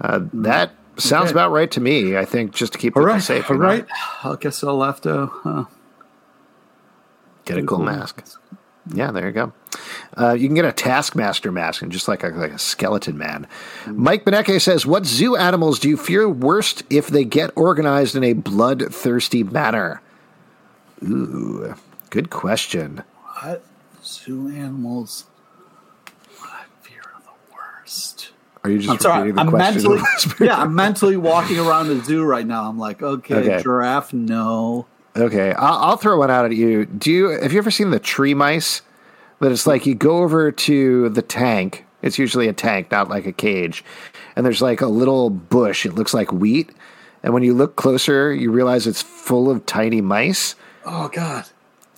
Uh, 0.00 0.20
that 0.34 0.72
sounds 0.96 1.24
Okay. 1.26 1.32
about 1.32 1.50
right 1.52 1.70
to 1.72 1.80
me. 1.80 2.16
I 2.16 2.24
think 2.24 2.52
just 2.52 2.72
to 2.74 2.78
keep 2.78 2.96
All 2.96 3.02
people 3.02 3.14
right, 3.14 3.22
safe. 3.22 3.50
all 3.50 3.56
right. 3.56 3.86
I 4.24 4.36
guess 4.40 4.62
I'll 4.64 4.82
have 4.82 5.00
to. 5.02 5.30
Uh, 5.44 5.64
Get 7.44 7.58
a 7.58 7.62
cool 7.64 7.80
mask. 7.80 8.22
Yeah, 8.94 9.10
there 9.10 9.26
you 9.26 9.32
go. 9.32 9.52
Uh, 10.16 10.32
you 10.32 10.46
can 10.48 10.54
get 10.54 10.64
a 10.64 10.72
Taskmaster 10.72 11.50
mask 11.52 11.82
and 11.82 11.90
just 11.90 12.06
like 12.08 12.22
a, 12.24 12.28
like 12.28 12.52
a 12.52 12.58
skeleton 12.58 13.16
man. 13.18 13.46
Mike 13.86 14.24
Beneke 14.24 14.60
says, 14.60 14.84
"What 14.86 15.06
zoo 15.06 15.34
animals 15.36 15.78
do 15.78 15.88
you 15.88 15.96
fear 15.96 16.28
worst 16.28 16.82
if 16.90 17.08
they 17.08 17.24
get 17.24 17.50
organized 17.56 18.14
in 18.16 18.22
a 18.24 18.32
bloodthirsty 18.32 19.42
manner?" 19.44 20.02
Ooh, 21.02 21.74
good 22.10 22.30
question. 22.30 23.02
what 23.40 23.64
zoo 24.04 24.48
animals? 24.48 25.24
What 26.38 26.50
I 26.50 26.64
fear 26.82 27.02
Are 28.64 28.70
you 28.70 28.78
just 28.78 28.90
I'm 28.90 28.98
sorry. 29.00 29.32
the 29.32 29.40
I'm 29.40 29.48
question? 29.50 29.82
mentally, 29.96 30.46
yeah, 30.46 30.56
I'm 30.60 30.74
mentally 30.74 31.16
walking 31.16 31.58
around 31.58 31.88
the 31.88 32.00
zoo 32.04 32.22
right 32.24 32.46
now. 32.46 32.68
I'm 32.68 32.78
like, 32.78 33.02
okay, 33.02 33.34
Okay. 33.36 33.62
giraffe, 33.62 34.12
no. 34.12 34.86
Okay, 35.16 35.52
I'll, 35.52 35.78
I'll 35.90 35.96
throw 35.96 36.18
one 36.18 36.30
out 36.30 36.44
at 36.44 36.54
you. 36.54 36.86
Do 36.86 37.10
you 37.10 37.28
have 37.30 37.52
you 37.52 37.58
ever 37.58 37.70
seen 37.70 37.90
the 37.90 37.98
tree 37.98 38.34
mice? 38.34 38.82
That 39.40 39.50
it's 39.50 39.66
like 39.66 39.84
you 39.86 39.94
go 39.96 40.18
over 40.18 40.52
to 40.52 41.08
the 41.08 41.22
tank. 41.22 41.84
It's 42.00 42.16
usually 42.18 42.46
a 42.46 42.52
tank, 42.52 42.90
not 42.92 43.08
like 43.08 43.26
a 43.26 43.32
cage. 43.32 43.84
And 44.36 44.46
there's 44.46 44.62
like 44.62 44.80
a 44.80 44.86
little 44.86 45.30
bush. 45.30 45.84
It 45.84 45.94
looks 45.94 46.14
like 46.14 46.32
wheat. 46.32 46.70
And 47.24 47.34
when 47.34 47.42
you 47.42 47.52
look 47.54 47.74
closer, 47.76 48.32
you 48.32 48.50
realize 48.52 48.86
it's 48.86 49.02
full 49.02 49.50
of 49.50 49.66
tiny 49.66 50.00
mice. 50.00 50.54
Oh 50.86 51.08
God. 51.08 51.46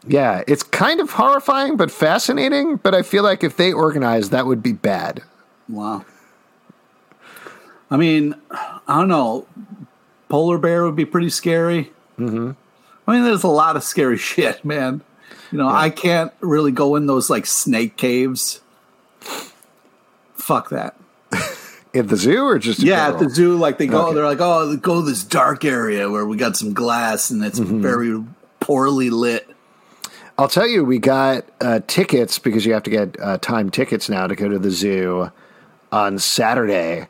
Yeah, 0.07 0.43
it's 0.49 0.63
kind 0.63 1.01
of 1.01 1.11
horrifying 1.11 1.77
but 1.77 1.91
fascinating. 1.91 2.77
But 2.77 2.95
I 2.95 3.03
feel 3.03 3.23
like 3.23 3.45
if 3.45 3.57
they 3.59 3.73
organized, 3.73 4.31
that 4.31 4.47
would 4.47 4.63
be 4.63 4.73
bad. 4.73 5.23
Wow. 5.69 6.05
I 7.95 7.97
mean, 7.97 8.35
I 8.51 8.81
don't 8.99 9.07
know. 9.07 9.47
Polar 10.29 10.59
bear 10.59 10.83
would 10.83 10.97
be 10.97 11.05
pretty 11.05 11.31
scary. 11.31 11.93
Mm-hmm. 12.19 12.51
I 13.07 13.13
mean, 13.15 13.23
there's 13.23 13.45
a 13.45 13.49
lot 13.49 13.77
of 13.77 13.85
scary 13.85 14.19
shit, 14.33 14.65
man. 14.65 15.01
You 15.53 15.59
know, 15.59 15.69
I 15.69 15.91
can't 15.91 16.33
really 16.41 16.73
go 16.73 16.97
in 16.97 17.07
those 17.07 17.31
like 17.31 17.47
snake 17.47 17.97
caves. 17.97 18.61
Fuck 20.35 20.71
that. 20.71 20.97
at 21.95 22.09
the 22.09 22.17
zoo 22.17 22.45
or 22.45 22.59
just 22.59 22.81
Yeah, 22.81 23.11
at 23.11 23.21
the 23.21 23.31
zoo, 23.31 23.57
like 23.57 23.79
they 23.79 23.87
go, 23.87 24.07
Okay. 24.07 24.15
they're 24.17 24.25
like, 24.25 24.41
oh, 24.41 24.77
go 24.77 25.01
to 25.01 25.07
this 25.09 25.23
dark 25.23 25.65
area 25.65 26.11
where 26.11 26.27
we 26.27 26.37
got 26.37 26.57
some 26.57 26.73
glass 26.75 27.31
and 27.31 27.45
it's 27.45 27.61
Mm-hmm. 27.61 27.81
very 27.81 28.25
poorly 28.59 29.11
lit. 29.11 29.49
I'll 30.37 30.49
tell 30.49 30.67
you, 30.67 30.85
we 30.85 30.99
got 30.99 31.45
uh, 31.61 31.79
tickets 31.87 32.41
because 32.41 32.67
you 32.67 32.73
have 32.73 32.83
to 32.83 32.91
get 32.91 33.17
uh, 33.21 33.39
time 33.39 33.71
tickets 33.71 34.09
now 34.09 34.27
to 34.27 34.35
go 34.35 34.49
to 34.49 34.59
the 34.59 34.73
zoo 34.73 35.31
on 35.93 36.19
Saturday. 36.19 37.07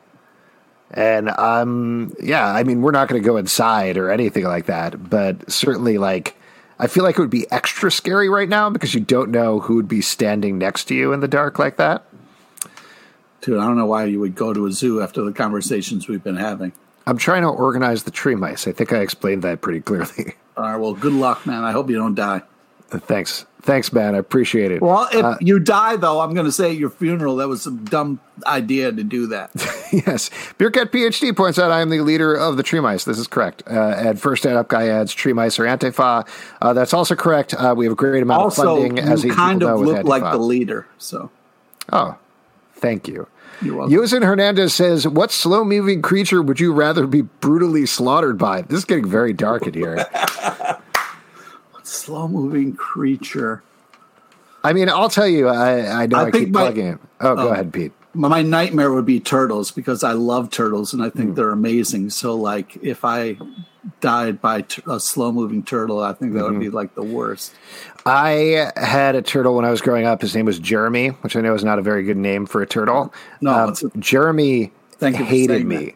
And 0.95 1.29
um, 1.29 2.15
yeah, 2.21 2.47
I 2.47 2.63
mean, 2.63 2.81
we're 2.81 2.91
not 2.91 3.09
going 3.09 3.21
to 3.21 3.25
go 3.25 3.35
inside 3.35 3.97
or 3.97 4.09
anything 4.09 4.45
like 4.45 4.67
that, 4.67 5.09
but 5.09 5.51
certainly, 5.51 5.97
like, 5.97 6.37
I 6.79 6.87
feel 6.87 7.03
like 7.03 7.17
it 7.17 7.21
would 7.21 7.29
be 7.29 7.49
extra 7.51 7.91
scary 7.91 8.29
right 8.29 8.47
now 8.47 8.69
because 8.69 8.93
you 8.93 9.01
don't 9.01 9.29
know 9.29 9.59
who 9.59 9.75
would 9.75 9.89
be 9.89 10.01
standing 10.01 10.57
next 10.57 10.85
to 10.85 10.95
you 10.95 11.11
in 11.11 11.19
the 11.19 11.27
dark 11.27 11.59
like 11.59 11.75
that. 11.77 12.05
Dude, 13.41 13.59
I 13.59 13.65
don't 13.65 13.77
know 13.77 13.85
why 13.85 14.05
you 14.05 14.21
would 14.21 14.35
go 14.35 14.53
to 14.53 14.65
a 14.65 14.71
zoo 14.71 15.01
after 15.01 15.21
the 15.21 15.33
conversations 15.33 16.07
we've 16.07 16.23
been 16.23 16.37
having. 16.37 16.71
I'm 17.05 17.17
trying 17.17 17.43
to 17.43 17.49
organize 17.49 18.03
the 18.03 18.11
tree 18.11 18.35
mice. 18.35 18.67
I 18.67 18.71
think 18.71 18.91
I 18.91 18.97
explained 18.97 19.43
that 19.43 19.61
pretty 19.61 19.81
clearly. 19.81 20.35
All 20.57 20.63
right, 20.63 20.77
well, 20.77 20.93
good 20.93 21.13
luck, 21.13 21.45
man. 21.45 21.63
I 21.63 21.71
hope 21.71 21.89
you 21.89 21.97
don't 21.97 22.15
die. 22.15 22.41
Thanks. 22.99 23.45
Thanks, 23.61 23.91
man. 23.91 24.13
I 24.13 24.19
appreciate 24.19 24.71
it. 24.71 24.79
Well, 24.81 25.07
if 25.11 25.23
Uh, 25.25 25.37
you 25.41 25.57
die, 25.59 25.95
though, 25.95 26.19
I'm 26.19 26.35
going 26.35 26.45
to 26.45 26.51
say 26.51 26.69
at 26.71 26.77
your 26.77 26.91
funeral 26.91 27.37
that 27.37 27.47
was 27.47 27.65
a 27.65 27.71
dumb 27.71 28.19
idea 28.45 28.91
to 28.91 29.03
do 29.03 29.27
that. 29.27 29.51
Yes. 29.91 30.29
Beercat 30.57 30.91
PhD 30.91 31.33
points 31.33 31.57
out 31.57 31.71
I 31.71 31.79
am 31.79 31.89
the 31.89 32.01
leader 32.01 32.33
of 32.35 32.57
the 32.57 32.63
tree 32.63 32.81
mice. 32.81 33.05
This 33.05 33.17
is 33.17 33.27
correct. 33.27 33.63
Uh, 33.65 33.93
and 33.97 34.19
first 34.19 34.41
stand 34.43 34.57
up 34.57 34.67
guy 34.67 34.89
adds 34.89 35.13
tree 35.13 35.31
mice 35.31 35.57
or 35.57 35.63
Antifa. 35.63 36.27
Uh, 36.61 36.73
that's 36.73 36.93
also 36.93 37.15
correct. 37.15 37.53
Uh, 37.53 37.73
we 37.77 37.85
have 37.85 37.93
a 37.93 37.95
great 37.95 38.21
amount 38.21 38.41
also, 38.41 38.75
of 38.75 38.81
funding, 38.87 38.99
as 38.99 39.23
you 39.23 39.33
kind 39.33 39.63
of 39.63 39.79
look 39.79 40.03
like 40.03 40.21
the 40.23 40.37
leader. 40.37 40.85
So 40.97 41.29
Oh, 41.93 42.17
thank 42.73 43.07
you. 43.07 43.27
Yusin 43.61 44.23
Hernandez 44.25 44.73
says, 44.73 45.07
What 45.07 45.31
slow 45.31 45.63
moving 45.63 46.01
creature 46.01 46.41
would 46.41 46.59
you 46.59 46.73
rather 46.73 47.07
be 47.07 47.21
brutally 47.21 47.85
slaughtered 47.85 48.37
by? 48.37 48.63
This 48.63 48.79
is 48.79 48.85
getting 48.85 49.07
very 49.07 49.31
dark 49.31 49.65
in 49.65 49.73
here. 49.75 50.05
Slow 51.85 52.27
moving 52.27 52.73
creature. 52.75 53.61
I 54.63 54.73
mean, 54.73 54.89
I'll 54.89 55.09
tell 55.09 55.27
you, 55.27 55.47
I, 55.47 56.03
I 56.03 56.05
know 56.07 56.17
I 56.17 56.25
I, 56.25 56.31
keep 56.31 56.49
my- 56.49 56.61
plugging 56.61 56.87
it. 56.87 56.99
Oh, 57.21 57.35
go 57.35 57.49
Oh. 57.49 57.51
ahead, 57.51 57.71
Pete. 57.71 57.91
My 58.15 58.41
nightmare 58.41 58.91
would 58.93 59.05
be 59.05 59.19
turtles 59.19 59.71
because 59.71 60.01
I 60.03 60.13
love 60.13 60.49
turtles 60.49 60.93
and 60.93 61.03
I 61.03 61.09
think 61.09 61.29
Hmm. 61.29 61.33
they're 61.35 61.51
amazing. 61.51 62.09
So, 62.11 62.33
like, 62.35 62.77
if 62.81 63.03
I 63.03 63.37
died 63.99 64.41
by 64.41 64.61
t- 64.61 64.81
a 64.87 64.99
slow 65.01 65.33
moving 65.33 65.61
turtle, 65.63 65.99
I 66.01 66.13
think 66.13 66.31
that 66.33 66.39
Mm-hmm. 66.39 66.53
would 66.53 66.59
be 66.61 66.69
like 66.69 66.95
the 66.95 67.03
worst. 67.03 67.53
I 68.05 68.71
had 68.77 69.15
a 69.15 69.21
turtle 69.21 69.53
when 69.55 69.65
I 69.65 69.69
was 69.69 69.81
growing 69.81 70.05
up. 70.05 70.21
His 70.21 70.33
name 70.33 70.45
was 70.45 70.59
Jeremy, 70.59 71.09
which 71.09 71.35
I 71.35 71.41
know 71.41 71.53
is 71.53 71.63
not 71.65 71.77
a 71.77 71.81
very 71.81 72.03
good 72.03 72.15
name 72.17 72.45
for 72.45 72.61
a 72.61 72.65
turtle. 72.65 73.13
No, 73.41 73.51
Um, 73.51 73.73
a- 73.93 73.97
Jeremy 73.99 74.71
Thank 74.97 75.17
hated 75.17 75.65
me. 75.65 75.75
that. 75.87 75.93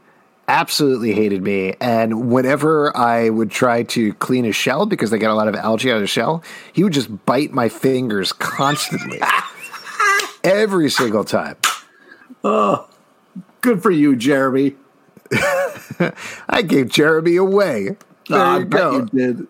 Absolutely 0.49 1.13
hated 1.13 1.43
me. 1.43 1.75
And 1.79 2.31
whenever 2.31 2.95
I 2.97 3.29
would 3.29 3.51
try 3.51 3.83
to 3.83 4.13
clean 4.15 4.45
his 4.45 4.55
shell 4.55 4.87
because 4.87 5.11
they 5.11 5.19
get 5.19 5.29
a 5.29 5.35
lot 5.35 5.47
of 5.47 5.53
algae 5.55 5.91
out 5.91 5.97
of 5.97 6.01
the 6.01 6.07
shell, 6.07 6.43
he 6.73 6.83
would 6.83 6.91
just 6.93 7.23
bite 7.27 7.51
my 7.51 7.69
fingers 7.69 8.31
constantly. 8.33 9.21
Every 10.43 10.89
single 10.89 11.23
time. 11.23 11.55
Oh, 12.43 12.87
good 13.61 13.83
for 13.83 13.91
you, 13.91 14.15
Jeremy. 14.15 14.75
I 16.49 16.63
gave 16.63 16.89
Jeremy 16.89 17.35
away. 17.35 17.97
There 18.27 18.39
Ah, 18.39 18.55
I 18.55 18.59
you 18.59 18.65
bet 18.65 18.79
go. 18.79 18.91
you 18.97 19.05
did. 19.05 19.47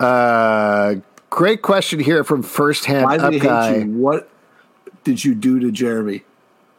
Uh, 0.00 0.94
great 1.28 1.60
question 1.60 2.00
here 2.00 2.24
from 2.24 2.42
First 2.42 2.86
Hand 2.86 3.04
Why 3.04 3.18
Up 3.18 3.34
Guy. 3.38 3.76
you? 3.76 3.84
What 3.98 4.30
did 5.04 5.24
you 5.24 5.34
do 5.34 5.58
to 5.60 5.70
Jeremy? 5.70 6.22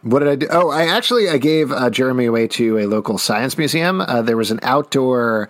What 0.06 0.20
did 0.20 0.28
I 0.28 0.36
do? 0.36 0.48
Oh, 0.52 0.70
I 0.70 0.86
actually 0.86 1.30
I 1.30 1.40
gave 1.40 1.72
uh, 1.72 1.90
Jeremy 1.90 2.26
away 2.26 2.48
to 2.50 2.78
a 2.78 2.86
local 2.86 3.18
science 3.18 3.58
museum. 3.58 4.02
Uh, 4.02 4.22
there 4.22 4.38
was 4.38 4.52
an 4.52 4.60
outdoor. 4.62 5.50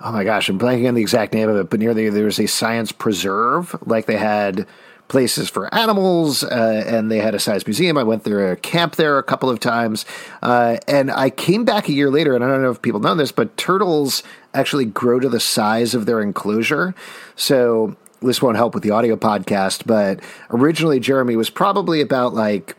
Oh 0.00 0.10
my 0.10 0.24
gosh, 0.24 0.48
I'm 0.48 0.58
blanking 0.58 0.88
on 0.88 0.94
the 0.94 1.02
exact 1.02 1.34
name 1.34 1.50
of 1.50 1.56
it, 1.56 1.68
but 1.68 1.80
near 1.80 1.92
there 1.92 2.10
there 2.10 2.24
was 2.24 2.40
a 2.40 2.46
science 2.46 2.92
preserve. 2.92 3.76
Like 3.84 4.06
they 4.06 4.16
had 4.16 4.66
places 5.08 5.50
for 5.50 5.72
animals, 5.74 6.42
uh, 6.42 6.82
and 6.86 7.10
they 7.10 7.18
had 7.18 7.34
a 7.34 7.38
science 7.38 7.66
museum. 7.66 7.98
I 7.98 8.04
went 8.04 8.24
there, 8.24 8.52
a 8.52 8.56
camp 8.56 8.96
there 8.96 9.18
a 9.18 9.22
couple 9.22 9.50
of 9.50 9.60
times, 9.60 10.06
uh, 10.40 10.78
and 10.88 11.10
I 11.10 11.28
came 11.28 11.66
back 11.66 11.86
a 11.86 11.92
year 11.92 12.10
later. 12.10 12.34
And 12.34 12.42
I 12.42 12.48
don't 12.48 12.62
know 12.62 12.70
if 12.70 12.80
people 12.80 13.00
know 13.00 13.14
this, 13.14 13.32
but 13.32 13.54
turtles 13.58 14.22
actually 14.54 14.86
grow 14.86 15.20
to 15.20 15.28
the 15.28 15.40
size 15.40 15.94
of 15.94 16.06
their 16.06 16.22
enclosure. 16.22 16.94
So 17.36 17.98
this 18.22 18.40
won't 18.40 18.56
help 18.56 18.72
with 18.72 18.82
the 18.82 18.92
audio 18.92 19.16
podcast, 19.16 19.82
but 19.84 20.20
originally 20.48 21.00
Jeremy 21.00 21.36
was 21.36 21.50
probably 21.50 22.00
about 22.00 22.32
like 22.32 22.76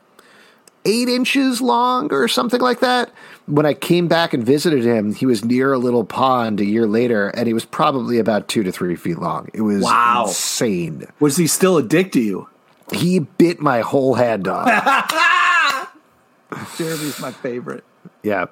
eight 0.86 1.09
inches 1.09 1.61
long 1.61 2.11
or 2.13 2.27
something 2.27 2.61
like 2.61 2.79
that. 2.79 3.11
When 3.47 3.65
I 3.65 3.73
came 3.73 4.07
back 4.07 4.33
and 4.33 4.43
visited 4.43 4.83
him, 4.83 5.13
he 5.13 5.25
was 5.25 5.45
near 5.45 5.73
a 5.73 5.77
little 5.77 6.03
pond 6.03 6.59
a 6.59 6.65
year 6.65 6.88
later, 6.88 7.29
and 7.29 7.47
he 7.47 7.53
was 7.53 7.65
probably 7.65 8.17
about 8.19 8.47
two 8.47 8.63
to 8.63 8.71
three 8.71 8.95
feet 8.95 9.19
long. 9.19 9.49
It 9.53 9.61
was 9.61 9.83
Wow. 9.83 10.25
insane. 10.27 11.07
Was 11.19 11.38
he 11.38 11.47
still 11.47 11.77
a 11.77 11.83
dick 11.83 12.11
to 12.13 12.21
you? 12.21 12.49
He 12.93 13.19
bit 13.19 13.59
my 13.59 13.81
whole 13.81 14.15
hand 14.15 14.47
off. 14.47 14.67
Jeremy's 16.77 17.19
my 17.19 17.31
favorite. 17.31 17.83
yeah. 18.23 18.45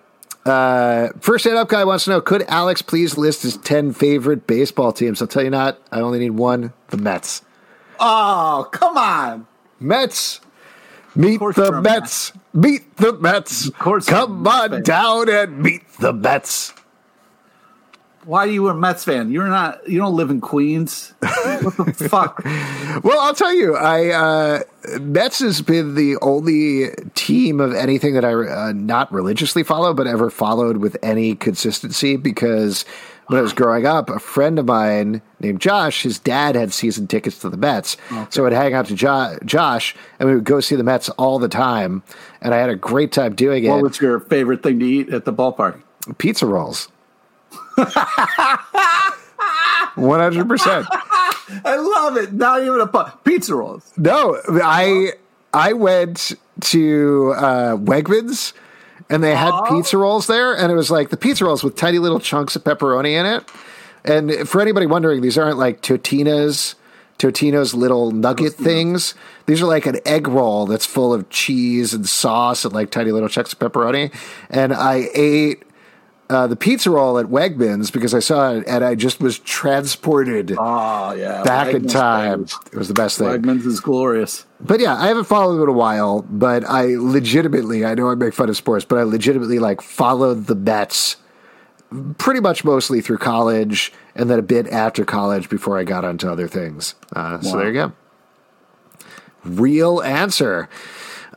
Uh, 0.46 1.08
first 1.22 1.46
stand 1.46 1.58
up 1.58 1.70
guy 1.70 1.86
wants 1.86 2.04
to 2.04 2.10
know 2.10 2.20
Could 2.20 2.44
Alex 2.50 2.82
please 2.82 3.18
list 3.18 3.44
his 3.44 3.56
10 3.56 3.94
favorite 3.94 4.46
baseball 4.46 4.92
teams? 4.92 5.22
I'll 5.22 5.28
tell 5.28 5.44
you 5.44 5.50
not. 5.50 5.80
I 5.90 6.02
only 6.02 6.20
need 6.20 6.32
one 6.32 6.74
the 6.90 6.98
Mets. 6.98 7.44
Oh, 8.00 8.68
come 8.72 8.98
on. 8.98 9.48
Mets. 9.80 10.42
Meet 11.16 11.40
the 11.40 11.82
Mets. 11.84 12.34
Meet 12.54 12.98
the 12.98 13.14
Mets. 13.14 13.70
course 13.72 14.06
Come 14.08 14.48
on 14.48 14.70
fan. 14.72 14.84
down 14.84 15.30
and 15.30 15.60
meet 15.62 15.88
the 16.00 16.12
Mets. 16.14 16.74
Why 18.26 18.46
are 18.46 18.50
you 18.50 18.70
a 18.70 18.74
Mets 18.74 19.04
fan? 19.04 19.32
You're 19.32 19.48
not. 19.50 19.88
You 19.88 20.00
don't 20.00 20.16
live 20.16 20.30
in 20.30 20.40
Queens. 20.40 21.14
what 21.20 21.76
the 21.76 21.94
fuck? 22.10 22.42
Well, 23.04 23.20
I'll 23.20 23.34
tell 23.36 23.54
you, 23.54 23.76
I 23.76 24.10
uh, 24.12 24.60
Mets 25.02 25.40
has 25.40 25.62
been 25.62 25.96
the 25.96 26.16
only 26.22 26.92
team 27.16 27.60
of 27.60 27.74
anything 27.74 28.14
that 28.14 28.24
I 28.24 28.34
uh, 28.34 28.72
not 28.74 29.12
religiously 29.12 29.64
follow, 29.64 29.94
but 29.94 30.08
ever 30.08 30.30
followed 30.30 30.78
with 30.78 30.96
any 31.04 31.36
consistency. 31.36 32.16
Because 32.16 32.86
when 33.28 33.40
I 33.40 33.42
was 33.42 33.54
growing 33.54 33.86
up, 33.86 34.10
a 34.10 34.20
friend 34.20 34.60
of 34.60 34.66
mine 34.66 35.22
named 35.40 35.62
Josh, 35.62 36.04
his 36.04 36.20
dad 36.20 36.56
had 36.56 36.74
season 36.74 37.08
tickets 37.08 37.40
to 37.40 37.50
the 37.50 37.58
Mets, 37.58 37.98
so 38.30 38.46
I'd 38.46 38.54
hang 38.54 38.74
out 38.74 38.88
to 38.88 38.96
jo- 38.96 39.38
Josh, 39.46 39.96
and 40.20 40.30
we 40.30 40.36
would 40.36 40.44
go 40.44 40.60
see 40.60 40.76
the 40.76 40.84
Mets 40.84 41.10
all 41.10 41.40
the 41.40 41.48
time, 41.50 42.04
and 42.42 42.54
I 42.54 42.58
had 42.58 42.70
a 42.70 42.76
great 42.76 43.12
time 43.12 43.36
doing 43.36 43.68
What 43.68 43.78
it. 43.80 43.84
was 43.84 44.00
your 44.02 44.20
favorite 44.20 44.62
thing 44.64 44.80
to 44.80 44.86
eat 44.86 45.10
at 45.14 45.26
the 45.26 45.34
ballpark? 45.34 45.82
Pizza 46.18 46.46
rolls. 46.46 46.90
One 49.96 50.20
hundred 50.20 50.48
percent. 50.50 50.88
I 50.92 51.76
love 51.76 52.18
it. 52.18 52.34
Not 52.34 52.62
even 52.64 52.80
a 52.82 52.88
pu- 52.88 53.12
pizza 53.24 53.54
rolls. 53.56 53.92
No, 53.98 54.40
I 54.50 55.12
I 55.54 55.74
went 55.74 56.34
to 56.62 57.34
uh, 57.38 57.78
Wegmans 57.78 58.54
and 59.14 59.24
they 59.24 59.36
had 59.36 59.52
pizza 59.70 59.96
rolls 59.96 60.26
there, 60.26 60.58
and 60.58 60.72
it 60.72 60.76
was 60.76 60.90
like 60.90 61.10
the 61.10 61.18
pizza 61.18 61.46
rolls 61.46 61.64
with 61.64 61.76
tiny 61.76 62.00
little 62.00 62.20
chunks 62.20 62.56
of 62.56 62.64
pepperoni 62.64 63.12
in 63.12 63.28
it. 63.28 63.48
And 64.04 64.50
for 64.50 64.60
anybody 64.60 64.88
wondering, 64.88 65.22
these 65.22 65.38
aren't 65.38 65.60
like 65.60 65.82
Totino's 65.82 66.74
Totino's 67.20 67.76
little 67.76 68.10
nugget 68.10 68.54
things. 68.54 69.14
These 69.46 69.62
are 69.62 69.68
like 69.68 69.86
an 69.86 70.00
egg 70.04 70.28
roll 70.28 70.66
that's 70.66 70.88
full 70.88 71.14
of 71.14 71.30
cheese 71.30 71.94
and 71.94 72.10
sauce 72.10 72.66
and 72.66 72.74
like 72.74 72.90
tiny 72.90 73.12
little 73.12 73.30
chunks 73.30 73.54
of 73.54 73.60
pepperoni. 73.60 74.12
And 74.50 74.74
I 74.74 75.10
ate 75.14 75.64
uh, 76.30 76.48
the 76.48 76.56
pizza 76.56 76.90
roll 76.90 77.18
at 77.20 77.28
Wegmans 77.28 77.92
because 77.92 78.14
I 78.14 78.20
saw 78.20 78.54
it 78.54 78.64
and 78.68 78.84
I 78.84 78.96
just 78.96 79.20
was 79.20 79.40
transported 79.40 80.56
Oh 80.58 81.14
yeah, 81.14 81.44
back 81.44 81.74
in 81.74 81.88
time. 81.88 82.44
baby. 82.44 82.52
It 82.72 82.78
was 82.78 82.88
the 82.88 82.94
best 82.94 83.18
thing. 83.20 83.28
Wegmans 83.28 83.66
is 83.66 83.80
glorious. 83.80 84.46
But 84.60 84.80
yeah, 84.80 84.96
I 84.96 85.08
haven't 85.08 85.26
followed 85.26 85.56
them 85.56 85.64
in 85.64 85.70
a 85.70 85.74
while, 85.74 86.22
but 86.30 86.64
I 86.68 86.96
legitimately, 86.96 87.86
I 87.86 87.94
know 87.96 88.10
I 88.10 88.16
make 88.16 88.34
fun 88.34 88.50
of 88.50 88.58
sports, 88.58 88.86
but 88.86 88.98
I 88.98 89.04
legitimately 89.04 89.60
like 89.60 89.82
followed 89.82 90.48
the 90.48 90.56
Mets 90.56 91.18
pretty 92.18 92.40
much 92.40 92.64
mostly 92.64 93.02
through 93.02 93.20
college 93.20 93.94
and 94.16 94.28
then 94.30 94.40
a 94.40 94.44
bit 94.44 94.68
after 94.70 95.06
college 95.06 95.48
before 95.50 95.78
I 95.78 95.84
got 95.84 96.04
onto 96.04 96.28
other 96.28 96.48
things. 96.48 96.96
Uh, 97.16 97.40
So 97.42 97.58
there 97.58 97.68
you 97.68 97.74
go. 97.74 97.92
Real 99.44 100.02
answer. 100.02 100.70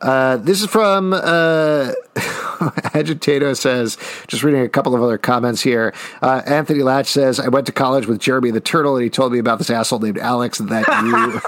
Uh, 0.01 0.37
this 0.37 0.63
is 0.63 0.69
from 0.69 1.13
uh, 1.13 1.93
Agitato 2.95 3.57
says, 3.57 3.99
just 4.29 4.43
reading 4.43 4.63
a 4.63 4.69
couple 4.69 4.95
of 4.95 5.03
other 5.03 5.19
comments 5.19 5.61
here. 5.61 5.93
Uh, 6.23 6.43
Anthony 6.47 6.83
Latch 6.83 7.07
says, 7.07 7.39
I 7.39 7.49
went 7.49 7.67
to 7.67 7.73
college 7.73 8.07
with 8.07 8.19
Jeremy 8.19 8.51
the 8.51 8.61
Turtle, 8.61 8.97
and 8.97 9.05
he 9.05 9.11
told 9.11 9.33
me 9.33 9.39
about 9.39 9.59
this 9.59 9.71
asshole 9.71 9.99
named 9.99 10.19
Alex 10.19 10.59
and 10.59 10.69
that 10.71 10.87
you. 11.05 11.41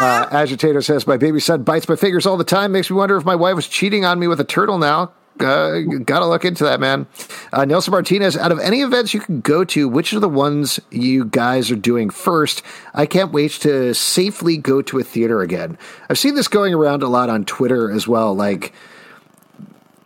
uh, 0.00 0.28
Agitator 0.30 0.80
says, 0.80 1.06
My 1.06 1.16
baby 1.16 1.40
son 1.40 1.64
bites 1.64 1.88
my 1.88 1.96
fingers 1.96 2.26
all 2.26 2.36
the 2.36 2.44
time. 2.44 2.72
Makes 2.72 2.90
me 2.90 2.96
wonder 2.96 3.16
if 3.16 3.24
my 3.24 3.34
wife 3.34 3.56
was 3.56 3.68
cheating 3.68 4.04
on 4.04 4.18
me 4.18 4.28
with 4.28 4.40
a 4.40 4.44
turtle 4.44 4.78
now. 4.78 5.12
Uh, 5.40 5.80
gotta 6.04 6.26
look 6.26 6.44
into 6.44 6.62
that, 6.62 6.78
man. 6.78 7.08
Uh, 7.52 7.64
Nelson 7.64 7.90
Martinez, 7.90 8.36
out 8.36 8.52
of 8.52 8.60
any 8.60 8.82
events 8.82 9.12
you 9.12 9.20
can 9.20 9.40
go 9.40 9.64
to, 9.64 9.88
which 9.88 10.12
are 10.12 10.20
the 10.20 10.28
ones 10.28 10.78
you 10.92 11.24
guys 11.24 11.72
are 11.72 11.76
doing 11.76 12.08
first? 12.08 12.62
I 12.94 13.06
can't 13.06 13.32
wait 13.32 13.50
to 13.62 13.94
safely 13.94 14.56
go 14.56 14.80
to 14.82 15.00
a 15.00 15.02
theater 15.02 15.42
again. 15.42 15.76
I've 16.08 16.18
seen 16.18 16.36
this 16.36 16.46
going 16.46 16.72
around 16.72 17.02
a 17.02 17.08
lot 17.08 17.30
on 17.30 17.44
Twitter 17.44 17.90
as 17.90 18.06
well. 18.06 18.32
Like, 18.32 18.72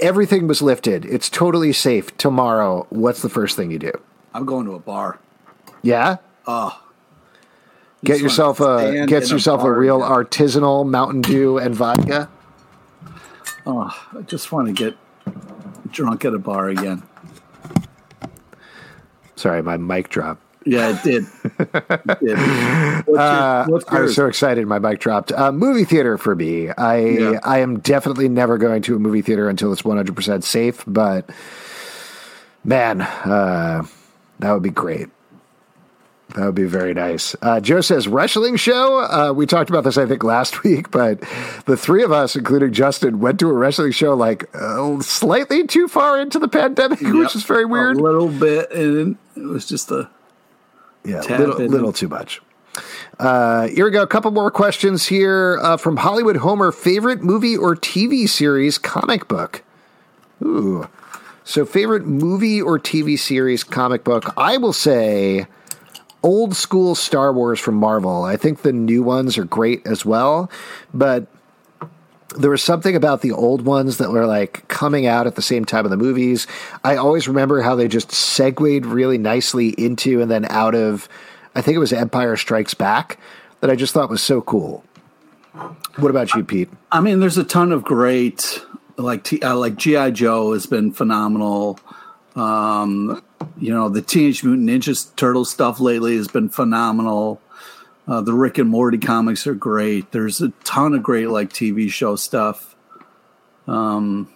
everything 0.00 0.46
was 0.46 0.62
lifted. 0.62 1.04
It's 1.04 1.28
totally 1.28 1.72
safe. 1.72 2.16
Tomorrow, 2.16 2.86
what's 2.90 3.22
the 3.22 3.28
first 3.28 3.56
thing 3.56 3.70
you 3.70 3.78
do? 3.78 3.92
I'm 4.34 4.44
going 4.44 4.66
to 4.66 4.72
a 4.74 4.78
bar. 4.78 5.18
Yeah? 5.82 6.16
Oh, 6.46 6.82
Get 8.04 8.20
yourself 8.20 8.60
a 8.60 8.78
stand 8.78 9.08
get 9.08 9.24
in 9.24 9.28
a 9.28 9.32
yourself 9.32 9.64
a 9.64 9.72
real 9.72 10.00
artisanal 10.00 10.88
Mountain 10.88 11.22
Dew 11.22 11.58
and 11.58 11.74
vodka. 11.74 12.28
oh, 13.66 14.08
I 14.16 14.22
just 14.22 14.52
want 14.52 14.68
to 14.68 14.72
get 14.72 14.96
drunk 15.90 16.24
at 16.24 16.32
a 16.32 16.38
bar 16.38 16.68
again. 16.68 17.02
Sorry, 19.34 19.62
my 19.62 19.76
mic 19.76 20.08
dropped. 20.10 20.42
Yeah, 20.68 20.90
it 20.90 21.02
did. 21.02 21.24
It 21.58 22.20
did. 22.20 22.38
Your, 23.08 23.18
Uh, 23.18 23.80
I 23.88 24.00
was 24.00 24.14
so 24.14 24.26
excited 24.26 24.66
my 24.66 24.78
mic 24.78 25.00
dropped. 25.00 25.32
Uh, 25.32 25.50
movie 25.50 25.84
theater 25.84 26.18
for 26.18 26.34
me. 26.36 26.68
I 26.68 26.98
Yeah. 26.98 27.40
I 27.42 27.58
am 27.60 27.80
definitely 27.80 28.28
never 28.28 28.58
going 28.58 28.82
to 28.82 28.96
a 28.96 28.98
movie 28.98 29.22
theater 29.22 29.48
until 29.48 29.72
it's 29.72 29.82
100% 29.82 30.44
safe, 30.44 30.84
but 30.86 31.30
man, 32.64 33.00
uh, 33.00 33.86
that 34.40 34.52
would 34.52 34.62
be 34.62 34.70
great. 34.70 35.08
That 36.34 36.44
would 36.44 36.54
be 36.54 36.64
very 36.64 36.92
nice. 36.92 37.34
Uh, 37.40 37.58
Joe 37.60 37.80
says 37.80 38.06
wrestling 38.06 38.56
show. 38.56 38.98
Uh, 39.00 39.32
we 39.32 39.46
talked 39.46 39.70
about 39.70 39.84
this, 39.84 39.96
I 39.96 40.04
think, 40.04 40.22
last 40.22 40.62
week, 40.64 40.90
but 40.90 41.20
the 41.64 41.78
three 41.78 42.02
of 42.02 42.12
us, 42.12 42.36
including 42.36 42.74
Justin, 42.74 43.20
went 43.20 43.40
to 43.40 43.48
a 43.48 43.54
wrestling 43.54 43.92
show 43.92 44.12
like 44.12 44.54
uh, 44.54 45.00
slightly 45.00 45.66
too 45.66 45.88
far 45.88 46.20
into 46.20 46.38
the 46.38 46.48
pandemic, 46.48 47.00
which 47.02 47.34
is 47.34 47.44
very 47.44 47.64
weird. 47.64 47.96
A 47.96 48.02
little 48.02 48.28
bit, 48.28 48.70
and 48.70 49.16
it 49.34 49.44
was 49.44 49.66
just 49.66 49.90
a 49.90 50.10
Yeah, 51.08 51.20
little, 51.20 51.58
little 51.58 51.92
too 51.92 52.08
much. 52.08 52.40
Uh, 53.18 53.68
here 53.68 53.84
we 53.84 53.90
go. 53.90 54.02
A 54.02 54.06
couple 54.06 54.30
more 54.30 54.50
questions 54.50 55.06
here 55.06 55.58
uh, 55.62 55.76
from 55.76 55.96
Hollywood 55.96 56.36
Homer. 56.36 56.70
Favorite 56.70 57.22
movie 57.22 57.56
or 57.56 57.74
TV 57.74 58.28
series, 58.28 58.78
comic 58.78 59.26
book? 59.26 59.62
Ooh. 60.42 60.88
So, 61.44 61.64
favorite 61.64 62.06
movie 62.06 62.60
or 62.60 62.78
TV 62.78 63.18
series, 63.18 63.64
comic 63.64 64.04
book? 64.04 64.34
I 64.36 64.58
will 64.58 64.74
say 64.74 65.46
old 66.22 66.54
school 66.54 66.94
Star 66.94 67.32
Wars 67.32 67.58
from 67.58 67.76
Marvel. 67.76 68.24
I 68.24 68.36
think 68.36 68.62
the 68.62 68.72
new 68.72 69.02
ones 69.02 69.38
are 69.38 69.44
great 69.44 69.86
as 69.86 70.04
well, 70.04 70.50
but 70.92 71.26
there 72.36 72.50
was 72.50 72.62
something 72.62 72.94
about 72.94 73.22
the 73.22 73.32
old 73.32 73.62
ones 73.62 73.98
that 73.98 74.10
were 74.10 74.26
like 74.26 74.66
coming 74.68 75.06
out 75.06 75.26
at 75.26 75.34
the 75.34 75.42
same 75.42 75.64
time 75.64 75.84
of 75.84 75.90
the 75.90 75.96
movies. 75.96 76.46
I 76.84 76.96
always 76.96 77.26
remember 77.26 77.62
how 77.62 77.74
they 77.74 77.88
just 77.88 78.12
segued 78.12 78.84
really 78.84 79.18
nicely 79.18 79.68
into 79.70 80.20
and 80.20 80.30
then 80.30 80.44
out 80.46 80.74
of, 80.74 81.08
I 81.54 81.62
think 81.62 81.76
it 81.76 81.80
was 81.80 81.92
Empire 81.92 82.36
Strikes 82.36 82.74
Back, 82.74 83.18
that 83.60 83.70
I 83.70 83.76
just 83.76 83.94
thought 83.94 84.10
was 84.10 84.22
so 84.22 84.40
cool. 84.40 84.84
What 85.96 86.10
about 86.10 86.34
you, 86.34 86.44
Pete? 86.44 86.68
I 86.92 87.00
mean, 87.00 87.20
there's 87.20 87.38
a 87.38 87.44
ton 87.44 87.72
of 87.72 87.82
great 87.82 88.62
like 88.98 89.24
T, 89.24 89.40
uh, 89.40 89.56
like 89.56 89.76
GI 89.76 90.12
Joe 90.12 90.52
has 90.52 90.66
been 90.66 90.92
phenomenal. 90.92 91.78
Um, 92.36 93.22
you 93.58 93.72
know, 93.72 93.88
the 93.88 94.02
Teenage 94.02 94.44
Mutant 94.44 94.68
Ninja 94.68 95.16
Turtle 95.16 95.44
stuff 95.44 95.80
lately 95.80 96.16
has 96.16 96.28
been 96.28 96.48
phenomenal. 96.48 97.40
Uh, 98.08 98.22
the 98.22 98.32
Rick 98.32 98.56
and 98.56 98.70
Morty 98.70 98.96
comics 98.96 99.46
are 99.46 99.54
great. 99.54 100.12
There's 100.12 100.40
a 100.40 100.48
ton 100.64 100.94
of 100.94 101.02
great 101.02 101.28
like 101.28 101.50
TV 101.50 101.90
show 101.90 102.16
stuff. 102.16 102.74
Um, 103.66 104.32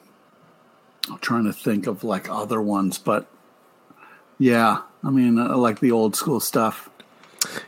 I'm 1.11 1.19
trying 1.19 1.45
to 1.45 1.55
think 1.55 1.87
of 1.87 2.05
like 2.05 2.29
other 2.29 2.61
ones, 2.61 2.99
but 2.99 3.27
yeah, 4.39 4.83
I 5.03 5.11
mean, 5.11 5.39
I 5.39 5.55
like 5.55 5.81
the 5.81 5.91
old 5.91 6.15
school 6.15 6.39
stuff. 6.39 6.91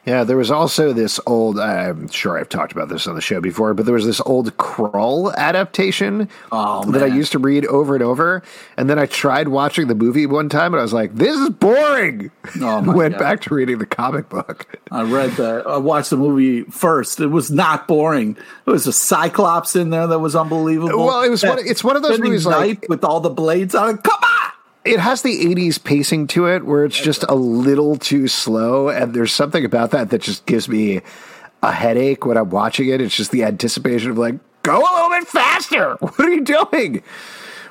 Yeah, 0.07 0.25
there 0.25 0.37
was 0.37 0.51
also 0.51 0.93
this 0.93 1.19
old, 1.27 1.59
I'm 1.59 2.09
sure 2.09 2.39
I've 2.39 2.49
talked 2.49 2.73
about 2.73 2.89
this 2.89 3.07
on 3.07 3.15
the 3.15 3.21
show 3.21 3.41
before, 3.41 3.75
but 3.75 3.85
there 3.87 3.95
was 3.95 4.05
this 4.07 4.21
old 4.23 4.57
Krull 4.57 5.35
adaptation 5.37 6.29
Oh, 6.53 6.91
that 6.93 7.03
I 7.03 7.07
used 7.07 7.33
to 7.33 7.39
read 7.39 7.67
over 7.67 7.95
and 7.95 8.03
over. 8.05 8.43
And 8.77 8.89
then 8.91 8.99
I 8.99 9.07
tried 9.07 9.49
watching 9.49 9.89
the 9.89 9.95
movie 9.95 10.27
one 10.27 10.49
time 10.49 10.73
and 10.75 10.81
I 10.81 10.83
was 10.83 10.93
like, 10.93 11.15
this 11.15 11.37
is 11.39 11.51
boring. 11.51 12.31
Oh, 12.61 12.83
Went 12.95 13.15
God. 13.15 13.21
back 13.21 13.41
to 13.43 13.55
reading 13.55 13.79
the 13.79 13.87
comic 13.87 14.29
book. 14.29 14.67
I 14.91 15.03
read 15.03 15.31
the, 15.33 15.65
I 15.67 15.79
watched 15.79 16.11
the 16.11 16.17
movie 16.17 16.63
first. 16.65 17.21
It 17.21 17.27
was 17.29 17.51
not 17.51 17.89
boring. 17.89 18.35
There 18.65 18.73
was 18.73 18.87
a 18.87 18.93
Cyclops 18.93 19.77
in 19.77 19.91
there 19.91 20.07
that 20.07 20.19
was 20.19 20.37
unbelievable. 20.37 21.07
Well, 21.07 21.23
it 21.23 21.31
was 21.31 21.43
one- 21.45 21.59
it's 21.65 21.83
one 21.85 21.97
of 21.97 22.03
those 22.03 22.19
movies 22.19 22.47
like- 22.47 22.87
with 22.89 23.05
all 23.05 23.21
the 23.21 23.31
blades 23.31 23.75
on 23.75 23.97
it. 23.97 24.03
Come 24.03 24.23
on! 24.23 24.51
It 24.85 25.01
has 25.01 25.23
the 25.23 25.47
80s 25.47 25.83
pacing 25.83 26.27
to 26.29 26.47
it 26.47 26.65
where 26.65 26.85
it's 26.85 27.01
just 27.01 27.25
a 27.29 27.35
little 27.35 27.97
too 27.97 28.29
slow. 28.29 28.91
And 28.91 29.15
there's 29.15 29.33
something 29.33 29.65
about 29.65 29.93
that 29.93 30.11
that 30.11 30.21
just 30.21 30.45
gives 30.45 30.69
me 30.69 31.01
a 31.63 31.73
headache 31.73 32.27
when 32.27 32.37
I'm 32.37 32.51
watching 32.51 32.89
it. 32.89 33.01
It's 33.01 33.17
just 33.17 33.31
the 33.31 33.45
anticipation 33.45 34.11
of 34.11 34.19
like, 34.19 34.35
go 34.63 34.79
a 34.79 34.93
little 34.95 35.09
bit 35.09 35.27
faster. 35.27 35.95
What 36.01 36.21
are 36.21 36.31
you 36.31 36.43
doing? 36.43 37.03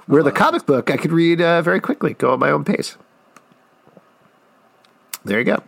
Where 0.08 0.24
the 0.24 0.32
comic 0.32 0.66
book 0.66 0.90
I 0.90 0.98
could 0.98 1.12
read 1.12 1.40
uh, 1.40 1.62
very 1.62 1.80
quickly, 1.80 2.14
go 2.16 2.34
at 2.34 2.40
my 2.40 2.50
own 2.50 2.64
pace. 2.64 2.98
There 5.26 5.40
you 5.40 5.46
go. 5.46 5.64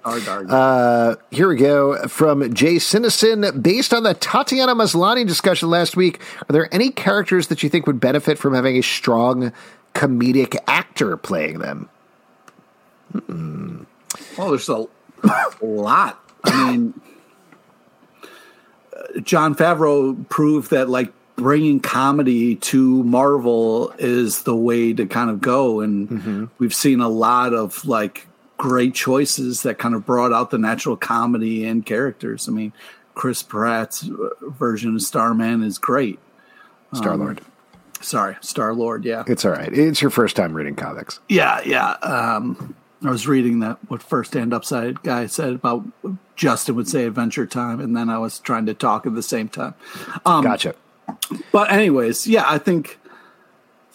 Uh, 0.49 1.15
here 1.31 1.47
we 1.47 1.55
go 1.55 2.07
from 2.09 2.53
Jay 2.53 2.75
Sinison. 2.75 3.63
Based 3.63 3.93
on 3.93 4.03
the 4.03 4.13
Tatiana 4.13 4.75
Maslany 4.75 5.25
discussion 5.25 5.69
last 5.69 5.95
week, 5.95 6.19
are 6.49 6.51
there 6.51 6.73
any 6.73 6.91
characters 6.91 7.47
that 7.47 7.63
you 7.63 7.69
think 7.69 7.87
would 7.87 8.01
benefit 8.01 8.37
from 8.37 8.53
having 8.53 8.75
a 8.75 8.81
strong 8.81 9.53
comedic 9.95 10.57
actor 10.67 11.17
playing 11.17 11.59
them? 11.59 11.89
Well, 14.37 14.49
there's 14.49 14.69
a, 14.69 14.85
a 15.23 15.65
lot. 15.65 16.19
I 16.43 16.71
mean, 16.71 17.01
uh, 18.93 19.19
Jon 19.21 19.55
Favreau 19.55 20.27
proved 20.29 20.69
that 20.71 20.89
like 20.89 21.11
bringing 21.37 21.79
comedy 21.79 22.55
to 22.55 23.03
Marvel 23.03 23.91
is 23.97 24.43
the 24.43 24.55
way 24.55 24.93
to 24.93 25.05
kind 25.05 25.29
of 25.29 25.41
go, 25.41 25.79
and 25.79 26.49
we've 26.59 26.73
seen 26.73 26.99
a 26.99 27.09
lot 27.09 27.53
of 27.53 27.85
like 27.85 28.27
great 28.57 28.93
choices 28.93 29.63
that 29.63 29.77
kind 29.77 29.95
of 29.95 30.05
brought 30.05 30.31
out 30.31 30.51
the 30.51 30.57
natural 30.57 30.95
comedy 30.95 31.65
and 31.65 31.85
characters. 31.85 32.47
I 32.47 32.51
mean, 32.51 32.73
Chris 33.13 33.41
Pratt's 33.41 34.09
uh, 34.09 34.29
version 34.49 34.95
of 34.95 35.01
Starman 35.01 35.63
is 35.63 35.77
great. 35.77 36.19
Star 36.93 37.17
Lord. 37.17 37.41
Sorry, 38.05 38.37
Star 38.41 38.73
Lord. 38.73 39.03
Yeah, 39.03 39.23
it's 39.27 39.43
all 39.45 39.51
right. 39.51 39.71
It's 39.73 40.01
your 40.01 40.11
first 40.11 40.35
time 40.35 40.53
reading 40.53 40.75
comics. 40.75 41.19
Yeah, 41.27 41.61
yeah. 41.65 41.91
Um, 41.93 42.75
I 43.03 43.09
was 43.09 43.27
reading 43.27 43.59
that 43.59 43.77
what 43.89 44.03
first 44.03 44.35
and 44.35 44.53
upside 44.53 45.01
guy 45.03 45.25
said 45.25 45.53
about 45.53 45.85
Justin 46.35 46.75
would 46.75 46.87
say 46.87 47.05
Adventure 47.05 47.45
Time, 47.45 47.79
and 47.79 47.95
then 47.95 48.09
I 48.09 48.17
was 48.19 48.39
trying 48.39 48.67
to 48.67 48.73
talk 48.73 49.05
at 49.05 49.15
the 49.15 49.23
same 49.23 49.49
time. 49.49 49.73
Um, 50.25 50.43
Gotcha. 50.43 50.75
But 51.51 51.71
anyways, 51.71 52.27
yeah, 52.27 52.43
I 52.47 52.57
think. 52.57 52.99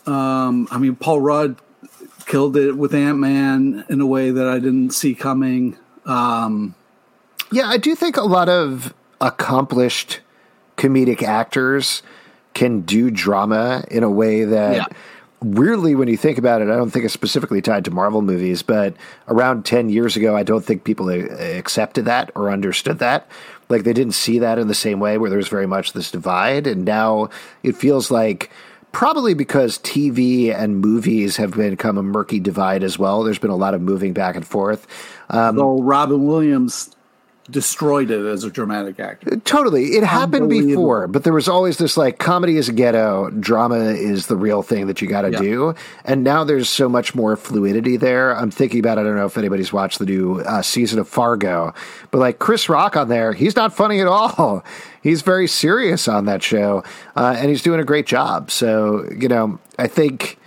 Um, 0.07 0.67
I 0.71 0.79
mean, 0.79 0.97
Paul 0.97 1.21
Rudd 1.21 1.57
killed 2.27 2.57
it 2.57 2.73
with 2.73 2.95
Ant 2.95 3.19
Man 3.19 3.85
in 3.89 4.01
a 4.01 4.07
way 4.07 4.31
that 4.31 4.49
I 4.49 4.59
didn't 4.59 4.91
see 4.91 5.15
coming. 5.15 5.77
Um, 6.07 6.75
Yeah, 7.53 7.67
I 7.67 7.77
do 7.77 7.95
think 7.95 8.17
a 8.17 8.23
lot 8.23 8.49
of 8.49 8.95
accomplished 9.21 10.21
comedic 10.77 11.23
actors 11.23 12.03
can 12.55 12.81
do 12.81 13.11
drama 13.11 13.85
in 13.91 14.03
a 14.03 14.11
way 14.11 14.45
that 14.45 14.77
Yeah. 14.77 14.87
weirdly 15.43 15.95
when 15.95 16.09
you 16.09 16.17
think 16.17 16.37
about 16.39 16.61
it 16.63 16.69
i 16.69 16.77
don't 16.77 16.91
think 16.91 17.05
it's 17.05 17.15
specifically 17.15 17.63
tied 17.63 17.85
to 17.87 17.91
marvel 17.91 18.21
movies 18.23 18.63
but 18.63 18.95
around 19.29 19.65
10 19.65 19.89
years 19.89 20.17
ago 20.17 20.37
i 20.37 20.43
don't 20.43 20.65
think 20.65 20.85
people 20.85 21.09
uh, 21.09 21.13
accepted 21.59 22.05
that 22.05 22.31
or 22.35 22.51
understood 22.51 22.99
that 22.99 23.27
like 23.69 23.85
they 23.85 23.93
didn't 23.93 24.13
see 24.15 24.39
that 24.41 24.59
in 24.59 24.69
the 24.69 24.75
same 24.75 25.01
way 25.01 25.17
where 25.17 25.31
there's 25.31 25.49
very 25.49 25.67
much 25.67 25.93
this 25.93 26.11
divide 26.11 26.67
and 26.67 26.85
now 26.85 27.29
it 27.63 27.77
feels 27.77 28.11
like 28.11 28.51
probably 28.93 29.35
because 29.35 29.79
TV 29.79 30.53
and 30.53 30.81
movies 30.81 31.37
have 31.37 31.53
become 31.53 31.97
a 31.97 32.03
murky 32.03 32.41
divide 32.41 32.83
as 32.83 32.99
well. 32.99 33.23
There's 33.23 33.39
been 33.39 33.53
a 33.53 33.57
lot 33.57 33.73
of 33.73 33.81
moving 33.81 34.13
back 34.13 34.35
and 34.35 34.45
forth. 34.45 34.85
Um, 35.29 35.55
Though 35.55 35.81
Robin 35.81 36.27
Williams 36.27 36.91
destroyed 37.51 38.11
it 38.11 38.25
as 38.25 38.45
a 38.45 38.51
dramatic 38.51 39.01
actor. 39.01 39.37
Totally. 39.39 39.97
It 39.97 40.05
happened 40.05 40.49
before, 40.49 41.07
but 41.07 41.25
there 41.25 41.33
was 41.33 41.49
always 41.49 41.79
this 41.79 41.97
like 41.97 42.19
comedy 42.19 42.57
is 42.57 42.69
a 42.69 42.73
ghetto, 42.73 43.31
drama 43.31 43.77
is 43.77 44.27
the 44.27 44.37
real 44.37 44.63
thing 44.63 44.87
that 44.87 45.01
you 45.03 45.09
got 45.09 45.23
to 45.23 45.33
yeah. 45.33 45.39
do. 45.39 45.75
And 46.05 46.25
now 46.25 46.45
there's 46.45 46.69
so 46.69 46.89
much 46.89 47.15
more 47.15 47.37
fluidity 47.37 47.97
there. 47.97 48.37
I'm 48.37 48.51
thinking 48.51 48.81
about, 48.81 48.99
I 48.99 49.03
don't 49.03 49.17
know 49.17 49.27
if 49.27 49.39
anybody's 49.39 49.73
watched 49.73 49.99
the 49.99 50.07
new 50.07 50.41
uh, 50.41 50.63
season 50.63 50.99
of 50.99 51.09
Fargo, 51.09 51.75
but 52.11 52.19
like 52.19 52.39
Chris 52.39 52.69
Rock 52.69 52.97
on 52.97 53.09
there, 53.09 53.33
he's 53.33 53.57
not 53.57 53.75
funny 53.75 54.01
at 54.01 54.07
all. 54.07 54.65
He's 55.03 55.23
very 55.23 55.47
serious 55.47 56.09
on 56.09 56.27
that 56.27 56.43
show, 56.43 56.85
uh, 57.17 57.35
and 57.39 57.49
he's 57.49 57.63
doing 57.63 57.81
a 57.81 57.85
great 57.85 58.07
job. 58.07 58.51
So, 58.51 59.09
you 59.11 59.29
know, 59.29 59.59
I 59.79 59.87
think. 59.87 60.39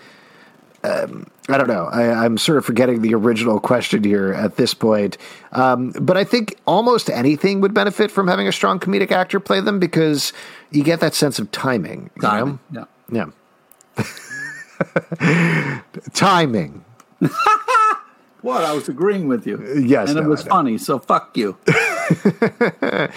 Um, 0.83 1.27
I 1.49 1.57
don't 1.57 1.67
know. 1.67 1.85
I, 1.85 2.25
am 2.25 2.37
sort 2.37 2.57
of 2.57 2.65
forgetting 2.65 3.01
the 3.01 3.13
original 3.15 3.59
question 3.59 4.03
here 4.03 4.33
at 4.33 4.57
this 4.57 4.73
point. 4.73 5.17
Um, 5.51 5.91
but 5.91 6.17
I 6.17 6.23
think 6.23 6.57
almost 6.65 7.09
anything 7.09 7.61
would 7.61 7.73
benefit 7.73 8.11
from 8.11 8.27
having 8.27 8.47
a 8.47 8.51
strong 8.51 8.79
comedic 8.79 9.11
actor 9.11 9.39
play 9.39 9.61
them 9.61 9.79
because 9.79 10.33
you 10.71 10.83
get 10.83 10.99
that 10.99 11.13
sense 11.15 11.39
of 11.39 11.51
timing. 11.51 12.09
Timing. 12.21 12.59
know? 12.71 12.87
Yeah. 13.11 13.31
Yeah. 13.97 15.81
timing. 16.13 16.83
what? 18.41 18.63
I 18.63 18.73
was 18.73 18.89
agreeing 18.89 19.27
with 19.27 19.45
you. 19.47 19.57
Yes. 19.85 20.09
And 20.09 20.19
no, 20.19 20.25
it 20.25 20.27
was 20.27 20.43
funny, 20.43 20.77
so 20.77 20.99
fuck 20.99 21.35
you. 21.37 21.57
uh, 21.67 23.07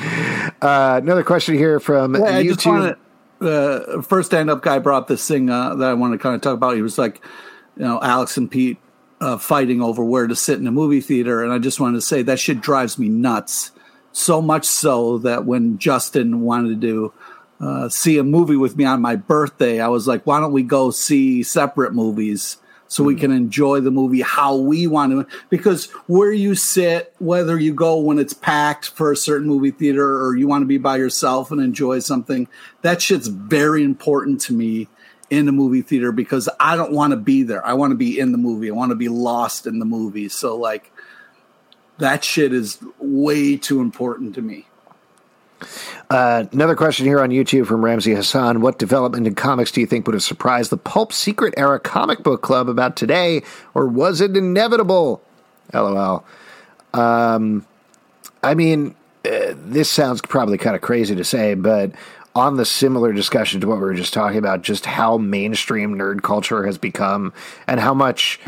another 1.03 1.25
question 1.25 1.57
here 1.57 1.81
from 1.81 2.15
yeah, 2.15 2.43
YouTube. 2.43 2.97
The 3.39 3.99
uh, 3.99 4.03
first 4.03 4.27
stand 4.31 4.51
up 4.51 4.63
guy 4.63 4.79
brought 4.79 5.09
this 5.09 5.27
thing 5.29 5.51
uh, 5.51 5.75
that 5.75 5.91
I 5.91 5.95
want 5.95 6.13
to 6.15 6.19
kind 6.19 6.35
of 6.35 6.41
talk 6.41 6.55
about. 6.55 6.75
He 6.75 6.83
was 6.83 6.97
like, 6.97 7.21
you 7.77 7.85
know, 7.85 8.01
Alex 8.03 8.37
and 8.37 8.51
Pete 8.51 8.79
uh, 9.21 9.39
fighting 9.39 9.83
over 9.83 10.05
where 10.05 10.27
to 10.27 10.37
sit 10.37 10.59
in 10.59 10.67
a 10.67 10.73
movie 10.73 11.01
theater. 11.01 11.43
And 11.43 11.53
I 11.53 11.59
just 11.59 11.81
wanted 11.81 11.97
to 11.97 12.03
say 12.03 12.23
that 12.23 12.39
shit 12.39 12.61
drives 12.61 12.99
me 12.99 13.09
nuts. 13.09 13.73
So 14.13 14.41
much 14.41 14.65
so 14.65 15.19
that 15.19 15.45
when 15.45 15.79
Justin 15.79 16.41
wanted 16.41 16.81
to 16.81 17.13
uh, 17.61 17.89
see 17.89 18.19
a 18.19 18.25
movie 18.25 18.57
with 18.57 18.77
me 18.77 18.85
on 18.85 19.01
my 19.01 19.17
birthday, 19.17 19.81
I 19.81 19.89
was 19.89 20.07
like, 20.07 20.27
why 20.27 20.41
don't 20.41 20.53
we 20.53 20.63
go 20.63 20.91
see 20.91 21.43
separate 21.43 21.93
movies 21.93 22.57
so 22.89 23.03
we 23.03 23.17
can 23.17 23.33
enjoy 23.33 23.81
the 23.81 23.91
movie 23.91 24.23
how 24.23 24.57
we 24.57 24.87
want 24.87 25.13
to? 25.13 25.37
Because 25.51 25.91
where 26.07 26.33
you 26.33 26.55
sit, 26.55 27.15
whether 27.19 27.59
you 27.59 27.75
go 27.75 27.99
when 27.99 28.19
it's 28.19 28.33
packed 28.33 28.89
for 28.89 29.13
a 29.13 29.17
certain 29.17 29.49
movie 29.49 29.71
theater 29.71 30.25
or 30.25 30.35
you 30.35 30.49
want 30.49 30.63
to 30.63 30.67
be 30.67 30.79
by 30.79 30.97
yourself 30.97 31.51
and 31.51 31.61
enjoy 31.61 31.99
something, 31.99 32.49
that 32.81 33.03
shit's 33.03 33.29
very 33.29 33.85
important 33.85 34.41
to 34.43 34.55
me 34.55 34.89
in 35.31 35.47
the 35.47 35.53
movie 35.53 35.83
theater 35.83 36.13
because 36.13 36.49
I 36.61 36.77
don't 36.77 36.93
want 36.93 37.13
to 37.13 37.17
be 37.17 37.43
there. 37.43 37.65
I 37.67 37.75
want 37.75 37.91
to 37.91 37.97
be 37.97 38.19
in 38.19 38.33
the 38.33 38.39
movie. 38.39 38.71
I 38.71 38.75
want 38.75 38.91
to 38.91 38.97
be 38.97 39.09
lost 39.09 39.67
in 39.67 39.79
the 39.79 39.85
movie. 39.85 40.29
So 40.29 40.57
like 40.57 40.93
that 41.99 42.25
shit 42.25 42.53
is 42.53 42.79
way 42.99 43.57
too 43.57 43.81
important 43.81 44.35
to 44.37 44.43
me. 44.43 44.67
Uh, 46.11 46.45
another 46.53 46.77
question 46.77 47.07
here 47.07 47.21
on 47.21 47.31
YouTube 47.31 47.67
from 47.67 47.85
Ramsey 47.85 48.15
Hassan. 48.15 48.61
What 48.61 48.79
development 48.79 49.27
in 49.27 49.35
comics 49.35 49.73
do 49.73 49.81
you 49.81 49.87
think 49.87 50.07
would 50.07 50.15
have 50.15 50.23
surprised 50.23 50.71
the 50.71 50.77
Pulp 50.77 51.13
Secret 51.13 51.55
era 51.57 51.81
comic 51.81 52.23
book 52.23 52.43
club 52.43 52.69
about 52.69 52.95
today, 52.95 53.43
or 53.75 53.87
was 53.87 54.21
it 54.21 54.37
inevitable? 54.37 55.23
LOL. 55.73 56.25
Um, 56.93 57.67
I 58.43 58.55
mean, 58.55 58.95
uh, 59.25 59.55
this 59.57 59.91
sounds 59.91 60.21
probably 60.21 60.59
kind 60.59 60.77
of 60.77 60.83
crazy 60.83 61.17
to 61.17 61.25
say, 61.25 61.55
but 61.55 61.93
on 62.37 62.57
the 62.57 62.67
similar 62.67 63.15
discussion 63.15 63.63
to 63.63 63.67
what 63.67 63.79
we 63.79 63.83
were 63.83 63.95
just 63.95 64.13
talking 64.13 64.37
about, 64.37 64.61
just 64.61 64.85
how 64.85 65.17
mainstream 65.17 65.97
nerd 65.97 66.23
culture 66.23 66.67
has 66.67 66.77
become 66.77 67.33
and 67.67 67.81
how 67.81 67.95
much 67.95 68.39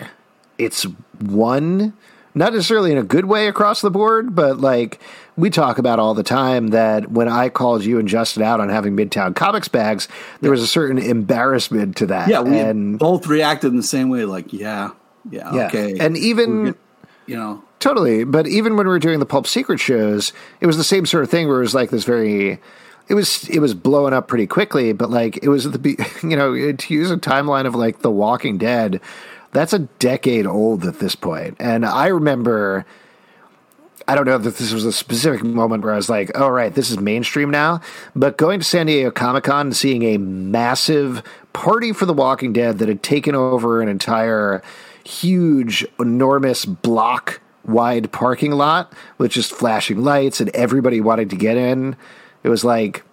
it's 0.58 0.86
won, 1.22 1.94
not 2.34 2.52
necessarily 2.52 2.92
in 2.92 2.98
a 2.98 3.02
good 3.02 3.24
way 3.24 3.48
across 3.48 3.80
the 3.80 3.90
board, 3.90 4.34
but 4.34 4.60
like 4.60 5.00
we 5.38 5.48
talk 5.48 5.78
about 5.78 5.98
all 5.98 6.12
the 6.12 6.22
time 6.22 6.68
that 6.68 7.10
when 7.10 7.28
I 7.28 7.48
called 7.48 7.82
you 7.82 7.98
and 7.98 8.06
Justin 8.06 8.42
out 8.42 8.60
on 8.60 8.68
having 8.68 8.94
Midtown 8.94 9.34
Comics 9.34 9.68
bags, 9.68 10.06
there 10.42 10.50
was 10.50 10.60
a 10.60 10.66
certain 10.66 10.98
embarrassment 10.98 11.96
to 11.96 12.06
that. 12.06 12.28
Yeah, 12.28 12.42
we 12.42 12.58
and, 12.58 12.98
both 12.98 13.26
reacted 13.26 13.70
in 13.70 13.78
the 13.78 13.82
same 13.82 14.10
way, 14.10 14.26
like, 14.26 14.52
yeah, 14.52 14.90
yeah, 15.30 15.54
yeah. 15.54 15.66
okay. 15.68 15.96
And 15.98 16.14
even, 16.14 16.74
you 17.26 17.36
know, 17.36 17.64
totally. 17.80 18.24
But 18.24 18.46
even 18.46 18.76
when 18.76 18.86
we 18.86 18.92
were 18.92 18.98
doing 18.98 19.18
the 19.18 19.26
Pulp 19.26 19.46
Secret 19.46 19.80
shows, 19.80 20.34
it 20.60 20.66
was 20.66 20.76
the 20.76 20.84
same 20.84 21.06
sort 21.06 21.24
of 21.24 21.30
thing 21.30 21.48
where 21.48 21.56
it 21.56 21.60
was 21.60 21.74
like 21.74 21.88
this 21.88 22.04
very 22.04 22.60
it 23.08 23.14
was 23.14 23.48
it 23.48 23.58
was 23.60 23.74
blowing 23.74 24.12
up 24.12 24.28
pretty 24.28 24.46
quickly, 24.46 24.92
but 24.92 25.10
like 25.10 25.38
it 25.42 25.48
was 25.48 25.70
the 25.70 26.06
you 26.22 26.36
know 26.36 26.72
to 26.72 26.94
use 26.94 27.10
a 27.10 27.16
timeline 27.16 27.66
of 27.66 27.74
like 27.74 28.00
The 28.00 28.10
Walking 28.10 28.58
Dead, 28.58 29.00
that's 29.52 29.72
a 29.72 29.80
decade 29.80 30.46
old 30.46 30.84
at 30.84 30.98
this 30.98 31.14
point, 31.14 31.56
and 31.58 31.84
I 31.84 32.08
remember. 32.08 32.86
I 34.06 34.14
don't 34.14 34.24
know 34.24 34.38
that 34.38 34.56
this 34.56 34.72
was 34.72 34.86
a 34.86 34.92
specific 34.92 35.44
moment 35.44 35.84
where 35.84 35.92
I 35.92 35.96
was 35.96 36.08
like, 36.08 36.30
"Oh, 36.34 36.48
right, 36.48 36.74
this 36.74 36.90
is 36.90 36.98
mainstream 36.98 37.50
now." 37.50 37.82
But 38.16 38.38
going 38.38 38.58
to 38.58 38.64
San 38.64 38.86
Diego 38.86 39.10
Comic 39.10 39.44
Con 39.44 39.66
and 39.66 39.76
seeing 39.76 40.02
a 40.02 40.16
massive 40.16 41.22
party 41.52 41.92
for 41.92 42.06
The 42.06 42.14
Walking 42.14 42.54
Dead 42.54 42.78
that 42.78 42.88
had 42.88 43.02
taken 43.02 43.34
over 43.34 43.82
an 43.82 43.88
entire 43.90 44.62
huge, 45.04 45.86
enormous 46.00 46.64
block 46.64 47.42
wide 47.66 48.10
parking 48.10 48.52
lot 48.52 48.94
with 49.18 49.30
just 49.30 49.52
flashing 49.52 50.02
lights 50.02 50.40
and 50.40 50.48
everybody 50.50 51.02
wanting 51.02 51.28
to 51.28 51.36
get 51.36 51.58
in 51.58 51.94
it 52.42 52.48
was 52.48 52.64
like, 52.64 53.04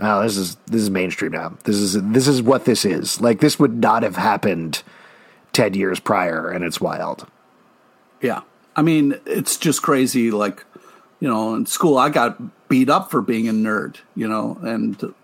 oh, 0.00 0.22
this 0.22 0.36
is 0.36 0.56
this 0.66 0.82
is 0.82 0.90
mainstream 0.90 1.32
now. 1.32 1.56
This 1.64 1.76
is 1.76 2.00
this 2.02 2.28
is 2.28 2.42
what 2.42 2.64
this 2.64 2.84
is. 2.84 3.20
Like 3.20 3.40
this 3.40 3.58
would 3.58 3.80
not 3.80 4.02
have 4.02 4.16
happened 4.16 4.82
ten 5.52 5.74
years 5.74 6.00
prior, 6.00 6.50
and 6.50 6.64
it's 6.64 6.80
wild. 6.80 7.26
Yeah, 8.20 8.42
I 8.76 8.82
mean, 8.82 9.20
it's 9.26 9.56
just 9.56 9.82
crazy. 9.82 10.30
Like, 10.30 10.64
you 11.20 11.28
know, 11.28 11.54
in 11.54 11.66
school, 11.66 11.98
I 11.98 12.08
got 12.08 12.68
beat 12.68 12.88
up 12.88 13.10
for 13.10 13.20
being 13.20 13.48
a 13.48 13.52
nerd, 13.52 13.96
you 14.14 14.26
know, 14.28 14.58
and 14.62 15.14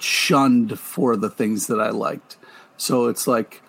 shunned 0.00 0.78
for 0.78 1.16
the 1.16 1.30
things 1.30 1.66
that 1.68 1.80
I 1.80 1.90
liked. 1.90 2.36
So 2.76 3.06
it's 3.06 3.26
like 3.26 3.62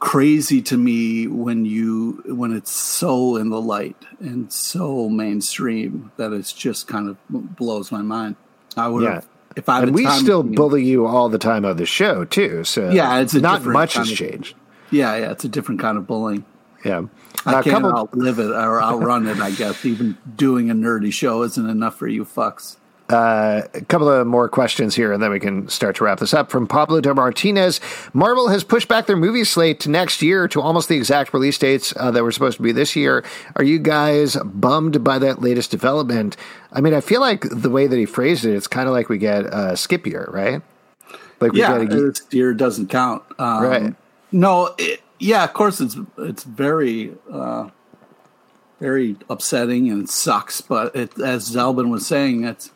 crazy 0.00 0.62
to 0.62 0.76
me 0.78 1.26
when 1.26 1.66
you 1.66 2.22
when 2.26 2.52
it's 2.52 2.72
so 2.72 3.36
in 3.36 3.50
the 3.50 3.60
light 3.60 3.96
and 4.18 4.50
so 4.52 5.08
mainstream 5.08 6.10
that 6.16 6.32
it's 6.32 6.52
just 6.52 6.88
kind 6.88 7.08
of 7.08 7.16
blows 7.28 7.92
my 7.92 8.02
mind. 8.02 8.36
I 8.76 8.88
would 8.88 9.04
yeah. 9.04 9.20
if 9.56 9.68
I 9.68 9.82
and 9.82 9.94
we 9.94 10.06
still 10.06 10.42
bully 10.42 10.84
you 10.84 11.06
all 11.06 11.28
the 11.28 11.38
time 11.38 11.64
on 11.64 11.76
the 11.76 11.86
show 11.86 12.24
too. 12.24 12.64
So 12.64 12.90
yeah, 12.90 13.20
it's 13.20 13.34
not 13.34 13.62
much 13.64 13.94
has 13.94 14.10
of, 14.10 14.16
changed. 14.16 14.56
Yeah, 14.90 15.14
yeah, 15.16 15.30
it's 15.30 15.44
a 15.44 15.48
different 15.48 15.80
kind 15.80 15.98
of 15.98 16.06
bullying. 16.06 16.44
Yeah, 16.84 17.02
I 17.44 17.62
can't 17.62 17.84
couple, 17.84 17.96
outlive 17.96 18.38
it 18.38 18.50
or 18.50 18.82
outrun 18.82 19.26
it. 19.26 19.38
I 19.38 19.50
guess 19.50 19.84
even 19.84 20.16
doing 20.34 20.70
a 20.70 20.74
nerdy 20.74 21.12
show 21.12 21.42
isn't 21.42 21.68
enough 21.68 21.96
for 21.96 22.08
you 22.08 22.24
fucks. 22.24 22.76
Uh, 23.10 23.66
a 23.74 23.80
couple 23.86 24.08
of 24.08 24.24
more 24.24 24.48
questions 24.48 24.94
here, 24.94 25.12
and 25.12 25.20
then 25.20 25.32
we 25.32 25.40
can 25.40 25.68
start 25.68 25.96
to 25.96 26.04
wrap 26.04 26.20
this 26.20 26.32
up. 26.32 26.48
From 26.48 26.68
Pablo 26.68 27.00
de 27.00 27.12
Martinez, 27.12 27.80
Marvel 28.12 28.46
has 28.48 28.62
pushed 28.62 28.86
back 28.86 29.06
their 29.06 29.16
movie 29.16 29.42
slate 29.42 29.80
to 29.80 29.90
next 29.90 30.22
year 30.22 30.46
to 30.46 30.60
almost 30.60 30.88
the 30.88 30.96
exact 30.96 31.34
release 31.34 31.58
dates 31.58 31.92
uh, 31.96 32.12
that 32.12 32.22
were 32.22 32.30
supposed 32.30 32.58
to 32.58 32.62
be 32.62 32.70
this 32.70 32.94
year. 32.94 33.24
Are 33.56 33.64
you 33.64 33.80
guys 33.80 34.36
bummed 34.44 35.02
by 35.02 35.18
that 35.18 35.42
latest 35.42 35.72
development? 35.72 36.36
I 36.72 36.80
mean, 36.80 36.94
I 36.94 37.00
feel 37.00 37.20
like 37.20 37.44
the 37.50 37.70
way 37.70 37.88
that 37.88 37.96
he 37.96 38.06
phrased 38.06 38.44
it, 38.44 38.54
it's 38.54 38.68
kind 38.68 38.86
of 38.86 38.94
like 38.94 39.08
we 39.08 39.18
get 39.18 39.44
a 39.46 39.76
skip 39.76 40.06
year, 40.06 40.28
right? 40.32 40.62
Like 41.40 41.50
we 41.50 41.58
yeah, 41.58 41.84
get 41.84 42.20
a 42.32 42.36
year 42.36 42.54
doesn't 42.54 42.90
count, 42.90 43.24
um, 43.40 43.62
right? 43.64 43.94
No, 44.30 44.72
it, 44.78 45.00
yeah, 45.18 45.42
of 45.42 45.52
course 45.52 45.80
it's 45.80 45.96
it's 46.16 46.44
very. 46.44 47.12
Uh, 47.28 47.70
very 48.78 49.14
upsetting 49.28 49.90
and 49.90 50.04
it 50.04 50.08
sucks, 50.08 50.62
but 50.62 50.96
it, 50.96 51.20
as 51.20 51.54
Zalben 51.54 51.90
was 51.90 52.06
saying, 52.06 52.44
it's 52.44 52.70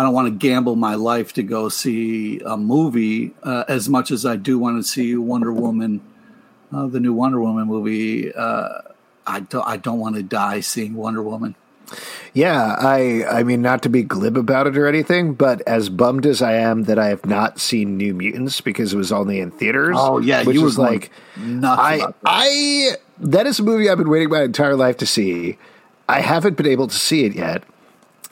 I 0.00 0.02
don't 0.02 0.14
want 0.14 0.28
to 0.28 0.48
gamble 0.48 0.76
my 0.76 0.94
life 0.94 1.34
to 1.34 1.42
go 1.42 1.68
see 1.68 2.40
a 2.40 2.56
movie 2.56 3.34
uh, 3.42 3.64
as 3.68 3.86
much 3.86 4.10
as 4.10 4.24
I 4.24 4.36
do 4.36 4.58
want 4.58 4.82
to 4.82 4.88
see 4.88 5.14
Wonder 5.14 5.52
Woman, 5.52 6.00
uh, 6.72 6.86
the 6.86 7.00
new 7.00 7.12
Wonder 7.12 7.38
Woman 7.38 7.66
movie. 7.66 8.32
Uh, 8.32 8.80
I 9.26 9.40
don't. 9.40 9.66
I 9.66 9.76
don't 9.76 9.98
want 9.98 10.16
to 10.16 10.22
die 10.22 10.60
seeing 10.60 10.94
Wonder 10.94 11.20
Woman. 11.20 11.54
Yeah, 12.32 12.76
I 12.78 13.26
I 13.26 13.42
mean 13.42 13.60
not 13.60 13.82
to 13.82 13.90
be 13.90 14.02
glib 14.02 14.38
about 14.38 14.66
it 14.66 14.78
or 14.78 14.86
anything, 14.86 15.34
but 15.34 15.60
as 15.66 15.90
bummed 15.90 16.24
as 16.24 16.40
I 16.40 16.54
am 16.54 16.84
that 16.84 16.98
I 16.98 17.08
have 17.08 17.26
not 17.26 17.60
seen 17.60 17.98
New 17.98 18.14
Mutants 18.14 18.62
because 18.62 18.94
it 18.94 18.96
was 18.96 19.12
only 19.12 19.38
in 19.38 19.50
theaters. 19.50 19.96
Oh 19.98 20.18
yeah, 20.18 20.44
which 20.44 20.56
was 20.56 20.78
like 20.78 21.10
I 21.36 22.06
I 22.24 22.92
that 23.18 23.46
is 23.46 23.58
a 23.58 23.62
movie 23.62 23.90
I've 23.90 23.98
been 23.98 24.08
waiting 24.08 24.30
my 24.30 24.44
entire 24.44 24.76
life 24.76 24.96
to 24.96 25.06
see. 25.06 25.58
I 26.08 26.22
haven't 26.22 26.56
been 26.56 26.66
able 26.66 26.88
to 26.88 26.96
see 26.96 27.26
it 27.26 27.34
yet 27.34 27.64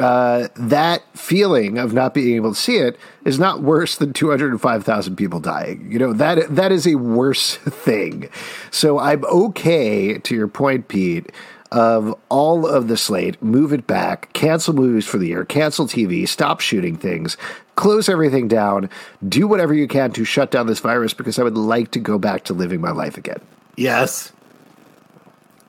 uh, 0.01 0.49
that 0.55 1.03
feeling 1.16 1.78
of 1.78 1.92
not 1.92 2.14
being 2.14 2.36
able 2.36 2.55
to 2.55 2.61
see 2.61 2.76
it 2.76 2.99
is 3.24 3.38
not 3.38 3.62
worse 3.62 3.96
than 3.96 4.12
205,000 4.12 5.16
people 5.16 5.40
dying. 5.40 5.90
You 5.90 5.99
know, 5.99 6.12
that 6.12 6.55
that 6.55 6.72
is 6.72 6.86
a 6.86 6.94
worse 6.94 7.57
thing. 7.57 8.28
So 8.70 8.99
I'm 8.99 9.24
okay, 9.24 10.18
to 10.18 10.34
your 10.34 10.49
point, 10.49 10.88
Pete, 10.88 11.32
of 11.70 12.18
all 12.28 12.66
of 12.66 12.88
the 12.88 12.96
slate, 12.96 13.42
move 13.42 13.72
it 13.72 13.86
back, 13.86 14.32
cancel 14.32 14.74
movies 14.74 15.07
for 15.07 15.18
the 15.18 15.26
year, 15.26 15.44
cancel 15.44 15.86
TV, 15.86 16.26
stop 16.26 16.61
shooting 16.61 16.96
things, 16.96 17.36
close 17.74 18.09
everything 18.09 18.49
down, 18.49 18.88
do 19.28 19.46
whatever 19.46 19.74
you 19.74 19.86
can 19.86 20.12
to 20.12 20.24
shut 20.24 20.51
down 20.51 20.66
this 20.66 20.80
virus 20.80 21.12
because 21.12 21.38
I 21.38 21.42
would 21.42 21.59
like 21.59 21.90
to 21.90 21.99
go 21.99 22.18
back 22.18 22.44
to 22.44 22.55
living 22.55 22.80
my 22.80 22.92
life 22.92 23.18
again. 23.18 23.40
Yes. 23.76 24.32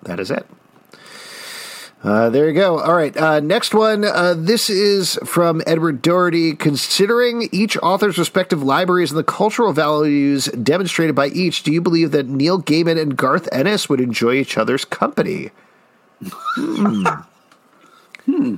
That 0.03 0.19
is 0.19 0.31
it. 0.31 0.45
Uh, 2.01 2.29
there 2.29 2.47
you 2.47 2.53
go. 2.53 2.79
All 2.79 2.95
right. 2.95 3.15
Uh, 3.15 3.41
next 3.41 3.73
one. 3.73 4.05
Uh, 4.05 4.33
this 4.37 4.69
is 4.69 5.19
from 5.25 5.61
Edward 5.67 6.01
Doherty. 6.01 6.55
Considering 6.55 7.49
each 7.51 7.75
author's 7.77 8.17
respective 8.17 8.63
libraries 8.63 9.11
and 9.11 9.17
the 9.19 9.23
cultural 9.23 9.73
values 9.73 10.45
demonstrated 10.45 11.13
by 11.13 11.27
each, 11.27 11.63
do 11.63 11.73
you 11.73 11.81
believe 11.81 12.11
that 12.11 12.27
Neil 12.27 12.61
Gaiman 12.61 12.99
and 12.99 13.17
Garth 13.17 13.49
Ennis 13.51 13.89
would 13.89 13.99
enjoy 13.99 14.35
each 14.35 14.57
other's 14.57 14.85
company? 14.85 15.51
hmm. 16.21 17.05
hmm. 18.25 18.55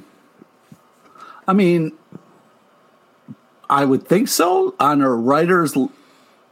I 1.47 1.53
mean, 1.53 1.93
I 3.71 3.85
would 3.85 4.07
think 4.07 4.27
so 4.27 4.75
on 4.79 5.01
a 5.01 5.09
writer's 5.09 5.75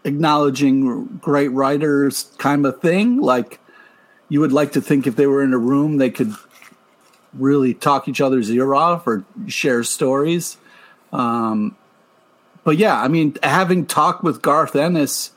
acknowledging 0.06 1.20
great 1.22 1.50
writers 1.50 2.32
kind 2.40 2.66
of 2.66 2.82
thing. 2.82 3.22
Like, 3.22 3.60
you 4.28 4.40
would 4.40 4.52
like 4.52 4.72
to 4.72 4.82
think 4.82 5.06
if 5.06 5.16
they 5.16 5.28
were 5.28 5.44
in 5.44 5.54
a 5.54 5.58
room, 5.60 5.98
they 5.98 6.10
could 6.10 6.34
really 7.34 7.74
talk 7.74 8.08
each 8.08 8.22
other's 8.22 8.50
ear 8.50 8.74
off 8.74 9.06
or 9.08 9.24
share 9.48 9.84
stories. 9.84 10.58
Um, 11.12 11.76
but 12.64 12.78
yeah, 12.78 13.02
I 13.02 13.08
mean, 13.08 13.36
having 13.42 13.86
talked 13.86 14.24
with 14.24 14.42
Garth 14.42 14.76
Ennis, 14.76 15.32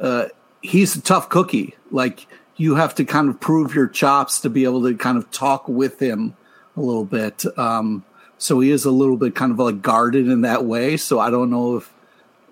uh, 0.00 0.26
he's 0.62 0.96
a 0.96 1.00
tough 1.00 1.28
cookie. 1.28 1.76
Like 1.90 2.26
you 2.56 2.76
have 2.76 2.94
to 2.96 3.04
kind 3.04 3.28
of 3.28 3.40
prove 3.40 3.74
your 3.74 3.86
chops 3.86 4.40
to 4.40 4.50
be 4.50 4.64
able 4.64 4.82
to 4.82 4.96
kind 4.96 5.18
of 5.18 5.30
talk 5.30 5.68
with 5.68 6.00
him 6.00 6.36
a 6.76 6.80
little 6.80 7.04
bit. 7.04 7.44
Um, 7.58 8.04
so 8.38 8.60
he 8.60 8.70
is 8.70 8.84
a 8.84 8.90
little 8.90 9.16
bit 9.16 9.34
kind 9.34 9.52
of 9.52 9.58
like 9.58 9.82
guarded 9.82 10.28
in 10.28 10.42
that 10.42 10.64
way. 10.64 10.96
So 10.96 11.18
I 11.18 11.30
don't 11.30 11.50
know 11.50 11.76
if 11.76 11.92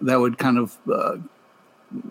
that 0.00 0.20
would 0.20 0.38
kind 0.38 0.58
of 0.58 0.76
uh, 0.90 1.16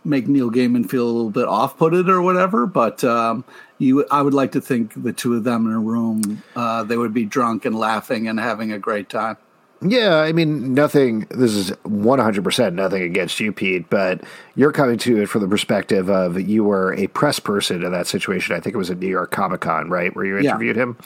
make 0.03 0.27
Neil 0.27 0.51
Gaiman 0.51 0.89
feel 0.89 1.05
a 1.05 1.11
little 1.11 1.31
bit 1.31 1.47
off 1.47 1.77
putted 1.77 2.09
or 2.09 2.21
whatever. 2.21 2.65
But 2.65 3.03
um, 3.03 3.43
you, 3.83 4.05
I 4.09 4.21
would 4.21 4.33
like 4.33 4.53
to 4.53 4.61
think 4.61 5.01
the 5.01 5.13
two 5.13 5.35
of 5.35 5.43
them 5.43 5.67
in 5.67 5.73
a 5.73 5.79
room, 5.79 6.43
uh, 6.55 6.83
they 6.83 6.97
would 6.97 7.13
be 7.13 7.25
drunk 7.25 7.65
and 7.65 7.75
laughing 7.75 8.27
and 8.27 8.39
having 8.39 8.71
a 8.71 8.79
great 8.79 9.09
time. 9.09 9.37
Yeah, 9.85 10.19
I 10.19 10.31
mean, 10.31 10.73
nothing. 10.73 11.27
This 11.29 11.51
is 11.51 11.71
one 11.83 12.17
hundred 12.17 12.45
percent 12.45 12.73
nothing 12.73 13.01
against 13.01 13.41
you, 13.41 13.51
Pete, 13.51 13.89
but 13.89 14.23
you're 14.55 14.71
coming 14.71 14.97
to 14.99 15.21
it 15.21 15.25
from 15.27 15.41
the 15.41 15.47
perspective 15.49 16.09
of 16.09 16.39
you 16.39 16.63
were 16.63 16.93
a 16.93 17.07
press 17.07 17.37
person 17.37 17.83
in 17.83 17.91
that 17.91 18.07
situation. 18.07 18.55
I 18.55 18.61
think 18.61 18.75
it 18.75 18.77
was 18.77 18.89
at 18.89 18.99
New 18.99 19.09
York 19.09 19.31
Comic 19.31 19.59
Con, 19.59 19.89
right, 19.89 20.15
where 20.15 20.23
you 20.23 20.37
interviewed 20.37 20.77
yeah. 20.77 20.83
him. 20.83 20.97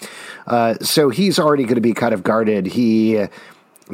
Uh, 0.46 0.76
so 0.80 1.10
he's 1.10 1.40
already 1.40 1.64
going 1.64 1.76
to 1.76 1.82
be 1.82 1.94
kind 1.94 2.14
of 2.14 2.22
guarded. 2.22 2.68
He 2.68 3.26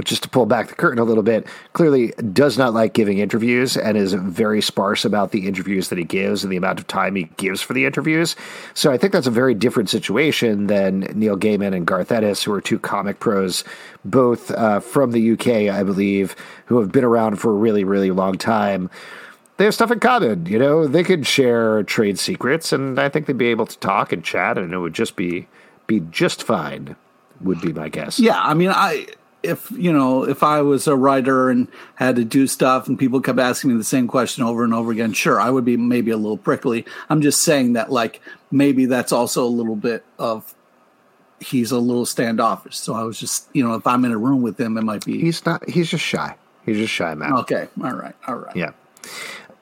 just 0.03 0.23
to 0.23 0.29
pull 0.29 0.45
back 0.45 0.67
the 0.67 0.75
curtain 0.75 0.99
a 0.99 1.03
little 1.03 1.23
bit, 1.23 1.45
clearly 1.73 2.07
does 2.31 2.57
not 2.57 2.73
like 2.73 2.93
giving 2.93 3.19
interviews 3.19 3.77
and 3.77 3.97
is 3.97 4.13
very 4.13 4.61
sparse 4.61 5.05
about 5.05 5.31
the 5.31 5.47
interviews 5.47 5.89
that 5.89 5.97
he 5.97 6.03
gives 6.03 6.43
and 6.43 6.51
the 6.51 6.57
amount 6.57 6.79
of 6.79 6.87
time 6.87 7.15
he 7.15 7.23
gives 7.37 7.61
for 7.61 7.73
the 7.73 7.85
interviews. 7.85 8.35
So 8.73 8.91
I 8.91 8.97
think 8.97 9.13
that's 9.13 9.27
a 9.27 9.31
very 9.31 9.53
different 9.53 9.89
situation 9.89 10.67
than 10.67 11.01
Neil 11.13 11.37
Gaiman 11.37 11.75
and 11.75 11.85
Garth 11.85 12.11
Ennis, 12.11 12.43
who 12.43 12.53
are 12.53 12.61
two 12.61 12.79
comic 12.79 13.19
pros, 13.19 13.63
both 14.05 14.51
uh, 14.51 14.79
from 14.79 15.11
the 15.11 15.31
UK, 15.31 15.73
I 15.73 15.83
believe, 15.83 16.35
who 16.65 16.79
have 16.79 16.91
been 16.91 17.03
around 17.03 17.37
for 17.37 17.51
a 17.51 17.55
really, 17.55 17.83
really 17.83 18.11
long 18.11 18.37
time. 18.37 18.89
They 19.57 19.65
have 19.65 19.75
stuff 19.75 19.91
in 19.91 19.99
common, 19.99 20.47
you 20.47 20.57
know. 20.57 20.87
They 20.87 21.03
could 21.03 21.27
share 21.27 21.83
trade 21.83 22.17
secrets, 22.17 22.73
and 22.73 22.99
I 22.99 23.09
think 23.09 23.27
they'd 23.27 23.37
be 23.37 23.47
able 23.47 23.67
to 23.67 23.77
talk 23.77 24.11
and 24.11 24.23
chat, 24.23 24.57
and 24.57 24.73
it 24.73 24.79
would 24.79 24.93
just 24.93 25.15
be 25.15 25.47
be 25.85 25.99
just 25.99 26.41
fine. 26.43 26.95
Would 27.41 27.61
be 27.61 27.73
my 27.73 27.89
guess. 27.89 28.19
Yeah, 28.19 28.41
I 28.41 28.53
mean, 28.55 28.69
I 28.69 29.07
if 29.43 29.69
you 29.71 29.91
know 29.91 30.23
if 30.23 30.41
I 30.41 30.61
was 30.61 30.87
a 30.87 30.95
writer 30.95 31.49
and 31.49 31.67
had 31.95 32.15
to 32.15 32.23
do 32.23 32.47
stuff 32.47 32.87
and 32.87 32.97
people 32.97 33.21
kept 33.21 33.39
asking 33.39 33.71
me 33.71 33.77
the 33.77 33.83
same 33.83 34.07
question 34.07 34.43
over 34.43 34.63
and 34.63 34.73
over 34.73 34.91
again, 34.91 35.13
sure, 35.13 35.39
I 35.39 35.49
would 35.49 35.65
be 35.65 35.77
maybe 35.77 36.11
a 36.11 36.17
little 36.17 36.37
prickly. 36.37 36.85
I'm 37.09 37.21
just 37.21 37.43
saying 37.43 37.73
that 37.73 37.91
like 37.91 38.21
maybe 38.49 38.85
that's 38.85 39.11
also 39.11 39.43
a 39.45 39.47
little 39.47 39.75
bit 39.75 40.05
of 40.17 40.55
he's 41.39 41.71
a 41.71 41.79
little 41.79 42.05
standoffish. 42.05 42.77
So 42.77 42.93
I 42.93 43.03
was 43.03 43.19
just 43.19 43.47
you 43.53 43.67
know 43.67 43.75
if 43.75 43.85
I'm 43.85 44.05
in 44.05 44.11
a 44.11 44.17
room 44.17 44.41
with 44.41 44.59
him, 44.59 44.77
it 44.77 44.83
might 44.83 45.05
be 45.05 45.19
he's 45.19 45.45
not 45.45 45.67
he's 45.69 45.89
just 45.89 46.05
shy. 46.05 46.35
He's 46.65 46.77
just 46.77 46.93
shy, 46.93 47.13
man. 47.13 47.33
Okay, 47.33 47.67
all 47.83 47.93
right, 47.93 48.15
all 48.25 48.35
right. 48.35 48.55
Yeah. 48.55 48.71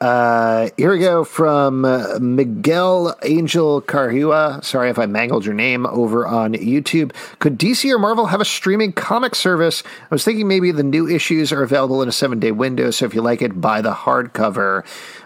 Uh, 0.02 0.68
here 0.76 0.90
we 0.90 0.98
go 0.98 1.22
from 1.22 1.84
uh, 1.84 2.18
Miguel 2.20 3.16
Angel 3.22 3.80
Carhua. 3.80 4.64
Sorry 4.64 4.90
if 4.90 4.98
I 4.98 5.06
mangled 5.06 5.44
your 5.44 5.54
name 5.54 5.86
over 5.86 6.26
on 6.26 6.54
YouTube. 6.54 7.14
Could 7.38 7.56
DC 7.56 7.88
or 7.88 8.00
Marvel 8.00 8.26
have 8.26 8.40
a 8.40 8.44
streaming 8.44 8.92
comic 8.94 9.36
service? 9.36 9.84
I 9.86 10.12
was 10.12 10.24
thinking 10.24 10.48
maybe 10.48 10.72
the 10.72 10.82
new 10.82 11.08
issues 11.08 11.52
are 11.52 11.62
available 11.62 12.02
in 12.02 12.08
a 12.08 12.12
seven 12.12 12.40
day 12.40 12.50
window, 12.50 12.90
so 12.90 13.04
if 13.04 13.14
you 13.14 13.22
like 13.22 13.42
it, 13.42 13.60
buy 13.60 13.80
the 13.80 13.92
hardcover. 13.92 14.84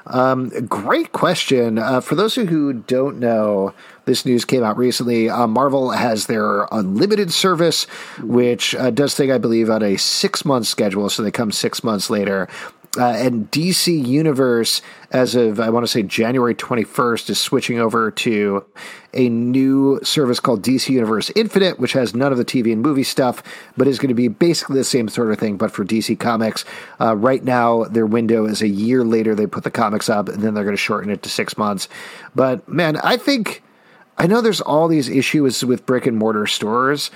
Um, 0.09 0.51
great 0.67 1.13
question. 1.13 1.79
Uh, 1.79 2.03
for 2.03 2.15
those 2.15 2.35
who 2.35 2.75
don't 2.75 3.19
know, 3.19 3.73
this 4.05 4.25
news 4.25 4.45
came 4.45 4.63
out 4.63 4.77
recently. 4.77 5.29
Uh, 5.29 5.49
Marvel 5.49 5.91
has 5.91 6.27
their 6.27 6.69
unlimited 6.71 7.33
service, 7.33 7.85
which 8.21 8.75
uh, 8.77 8.91
does 8.91 9.15
thing, 9.15 9.33
I 9.33 9.39
believe, 9.39 9.69
on 9.69 9.83
a 9.83 9.97
six 9.97 10.45
month 10.45 10.69
schedule. 10.69 11.11
So 11.11 11.23
they 11.23 11.33
come 11.33 11.51
six 11.51 11.83
months 11.83 12.09
later. 12.09 12.49
Uh, 12.97 13.09
and 13.09 13.51
DC 13.51 14.07
Universe, 14.07 14.83
as 15.11 15.35
of 15.35 15.61
I 15.61 15.71
want 15.71 15.85
to 15.85 15.89
say 15.89 16.03
January 16.03 16.55
21st, 16.55 17.31
is 17.31 17.41
switching 17.41 17.79
over 17.79 18.11
to 18.11 18.65
a 19.15 19.29
new 19.29 20.01
service 20.03 20.41
called 20.41 20.63
DC 20.63 20.89
Universe 20.89 21.31
Infinite, 21.35 21.79
which 21.79 21.93
has 21.93 22.15
none 22.15 22.33
of 22.33 22.39
the 22.39 22.45
TV 22.45 22.73
and 22.73 22.83
movie 22.83 23.03
stuff, 23.03 23.43
but 23.77 23.87
is 23.87 23.99
going 23.99 24.09
to 24.09 24.15
be 24.15 24.29
basically 24.29 24.77
the 24.77 24.85
same 24.85 25.09
sort 25.09 25.33
of 25.33 25.39
thing, 25.39 25.57
but 25.57 25.73
for 25.73 25.85
DC 25.85 26.19
Comics. 26.19 26.65
Uh, 27.01 27.17
right 27.17 27.45
now, 27.45 27.85
their 27.85 28.07
window 28.07 28.47
is 28.47 28.63
a 28.63 28.69
year 28.69 29.05
later. 29.05 29.35
They 29.35 29.47
put 29.47 29.65
the 29.65 29.71
comics 29.71 30.09
up, 30.09 30.29
and 30.29 30.43
then 30.43 30.55
they're 30.55 30.65
going 30.65 30.77
to 30.77 30.83
shorten 30.83 31.11
it 31.11 31.23
to 31.23 31.29
six 31.29 31.57
months. 31.57 31.89
But 32.35 32.69
man, 32.69 32.97
I 32.99 33.17
think 33.17 33.63
I 34.19 34.27
know 34.27 34.41
there's 34.41 34.61
all 34.61 34.89
these 34.89 35.09
issues 35.09 35.65
with 35.65 35.85
brick 35.87 36.07
and 36.07 36.17
mortar 36.17 36.47
stores. 36.47 37.11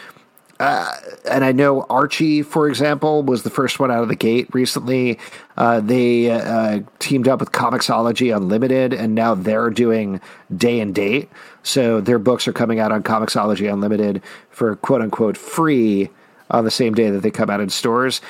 Uh, 0.60 0.94
and 1.24 1.42
I 1.42 1.52
know 1.52 1.86
Archie, 1.88 2.42
for 2.42 2.68
example, 2.68 3.22
was 3.22 3.44
the 3.44 3.50
first 3.50 3.80
one 3.80 3.90
out 3.90 4.02
of 4.02 4.10
the 4.10 4.14
gate 4.14 4.46
recently. 4.52 5.18
Uh, 5.56 5.80
they 5.80 6.30
uh, 6.30 6.80
teamed 6.98 7.28
up 7.28 7.40
with 7.40 7.50
Comixology 7.50 8.36
Unlimited, 8.36 8.92
and 8.92 9.14
now 9.14 9.34
they're 9.34 9.70
doing 9.70 10.20
day 10.54 10.80
and 10.80 10.94
date. 10.94 11.30
So 11.62 12.02
their 12.02 12.18
books 12.18 12.46
are 12.46 12.52
coming 12.52 12.78
out 12.78 12.92
on 12.92 13.02
Comixology 13.02 13.72
Unlimited 13.72 14.22
for 14.50 14.76
quote 14.76 15.00
unquote 15.00 15.38
free 15.38 16.10
on 16.50 16.64
the 16.64 16.70
same 16.70 16.92
day 16.92 17.08
that 17.08 17.22
they 17.22 17.30
come 17.30 17.48
out 17.48 17.60
in 17.60 17.70
stores. 17.70 18.20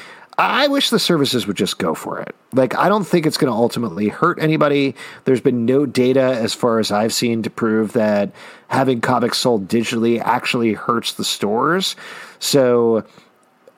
I 0.43 0.69
wish 0.69 0.89
the 0.89 0.99
services 0.99 1.47
would 1.47 1.57
just 1.59 1.79
go 1.79 1.95
for 1.95 2.19
it. 2.19 2.35
Like, 2.55 2.75
I 2.75 2.89
don't 2.89 3.05
think 3.05 3.27
it's 3.27 3.37
going 3.37 3.53
to 3.53 3.57
ultimately 3.57 4.09
hurt 4.09 4.41
anybody. 4.41 4.95
There's 5.25 5.43
been 5.43 5.67
no 5.67 5.85
data, 5.85 6.23
as 6.23 6.55
far 6.55 6.79
as 6.79 6.91
I've 6.91 7.13
seen, 7.13 7.43
to 7.43 7.51
prove 7.51 7.93
that 7.93 8.33
having 8.69 9.03
comics 9.03 9.37
sold 9.37 9.69
digitally 9.69 10.19
actually 10.19 10.73
hurts 10.73 11.13
the 11.13 11.25
stores. 11.25 11.95
So, 12.39 13.05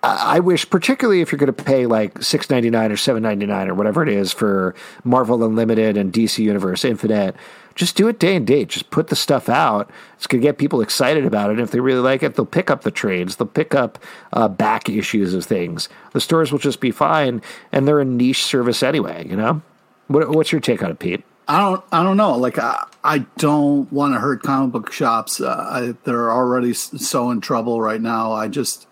I 0.05 0.39
wish, 0.39 0.69
particularly 0.71 1.21
if 1.21 1.33
you're 1.33 1.39
going 1.39 1.53
to 1.53 1.65
pay 1.65 1.87
like 1.87 2.23
six 2.23 2.51
ninety 2.51 2.71
nine 2.71 2.91
or 2.91 2.97
seven 2.97 3.23
ninety 3.23 3.47
nine 3.47 3.69
or 3.69 3.75
whatever 3.75 4.03
it 4.03 4.09
is 4.09 4.33
for 4.33 4.75
Marvel 5.05 5.45
Unlimited 5.45 5.97
and 5.97 6.13
DC 6.13 6.39
Universe 6.39 6.85
Infinite, 6.85 7.37
just 7.75 7.97
do 7.97 8.09
it 8.09 8.19
day 8.19 8.37
and 8.37 8.47
date. 8.47 8.69
Just 8.69 8.91
put 8.91 9.09
the 9.09 9.17
stuff 9.17 9.49
out. 9.49 9.91
It's 10.17 10.27
going 10.27 10.41
to 10.41 10.47
get 10.47 10.59
people 10.59 10.81
excited 10.81 11.25
about 11.25 11.51
it. 11.51 11.55
And 11.55 11.61
if 11.61 11.71
they 11.71 11.81
really 11.81 12.01
like 12.01 12.23
it, 12.23 12.35
they'll 12.35 12.47
pick 12.47 12.71
up 12.71 12.83
the 12.83 12.91
trades. 12.91 13.37
They'll 13.37 13.47
pick 13.47 13.75
up 13.75 13.99
uh, 14.33 14.49
back 14.49 14.89
issues 14.89 15.35
of 15.35 15.45
things. 15.45 15.89
The 16.13 16.21
stores 16.21 16.53
will 16.53 16.59
just 16.59 16.81
be 16.81 16.91
fine, 16.91 17.43
and 17.71 17.87
they're 17.87 18.01
a 18.01 18.05
niche 18.05 18.45
service 18.45 18.83
anyway. 18.83 19.27
You 19.29 19.37
know, 19.37 19.63
what, 20.09 20.31
what's 20.31 20.53
your 20.53 20.61
take 20.61 20.83
on 20.83 20.91
it, 20.91 20.99
Pete? 20.99 21.25
I 21.49 21.59
don't. 21.59 21.85
I 21.91 22.03
don't 22.03 22.17
know. 22.17 22.37
Like 22.37 22.59
I, 22.59 22.87
I 23.03 23.19
don't 23.37 23.93
want 23.93 24.15
to 24.15 24.21
hurt 24.21 24.43
comic 24.43 24.73
book 24.73 24.93
shops. 24.93 25.41
Uh, 25.41 25.67
I, 25.69 25.95
they're 26.05 26.31
already 26.31 26.73
so 26.73 27.31
in 27.31 27.41
trouble 27.41 27.81
right 27.81 28.01
now. 28.01 28.33
I 28.33 28.47
just 28.47 28.87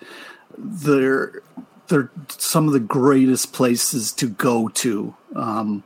they're 0.59 1.43
they're 1.87 2.11
some 2.29 2.67
of 2.67 2.73
the 2.73 2.81
greatest 2.81 3.53
places 3.53 4.13
to 4.15 4.29
go 4.29 4.69
to. 4.69 5.15
Um, 5.37 5.85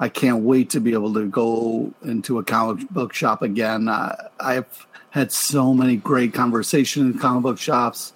I 0.00 0.08
can't 0.08 0.42
wait 0.42 0.70
to 0.70 0.80
be 0.80 0.92
able 0.92 1.14
to 1.14 1.28
go 1.28 1.92
into 2.04 2.38
a 2.38 2.44
comic 2.44 2.88
book 2.90 3.14
shop 3.14 3.42
again. 3.42 3.88
I, 3.88 4.28
I've 4.40 4.86
had 5.10 5.30
so 5.30 5.72
many 5.72 5.96
great 5.96 6.34
conversations 6.34 7.14
in 7.14 7.20
comic 7.20 7.42
book 7.42 7.58
shops. 7.58 8.12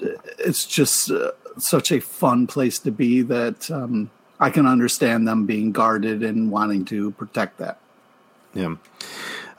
It's 0.00 0.64
just 0.64 1.10
uh, 1.10 1.32
such 1.58 1.92
a 1.92 2.00
fun 2.00 2.46
place 2.46 2.78
to 2.80 2.90
be 2.90 3.22
that 3.22 3.70
um, 3.70 4.10
I 4.40 4.50
can 4.50 4.66
understand 4.66 5.28
them 5.28 5.46
being 5.46 5.72
guarded 5.72 6.22
and 6.22 6.50
wanting 6.50 6.84
to 6.86 7.10
protect 7.12 7.58
that. 7.58 7.78
Yeah. 8.54 8.76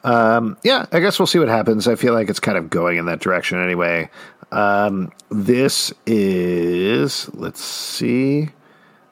Um, 0.04 0.58
yeah, 0.64 0.86
I 0.92 1.00
guess 1.00 1.18
we'll 1.20 1.28
see 1.28 1.40
what 1.40 1.48
happens. 1.48 1.88
I 1.88 1.96
feel 1.96 2.14
like 2.14 2.30
it's 2.30 2.40
kind 2.40 2.58
of 2.58 2.70
going 2.70 2.98
in 2.98 3.06
that 3.06 3.20
direction 3.20 3.60
anyway. 3.60 4.10
Um, 4.52 5.12
this 5.30 5.94
is, 6.06 7.30
let's 7.34 7.64
see. 7.64 8.50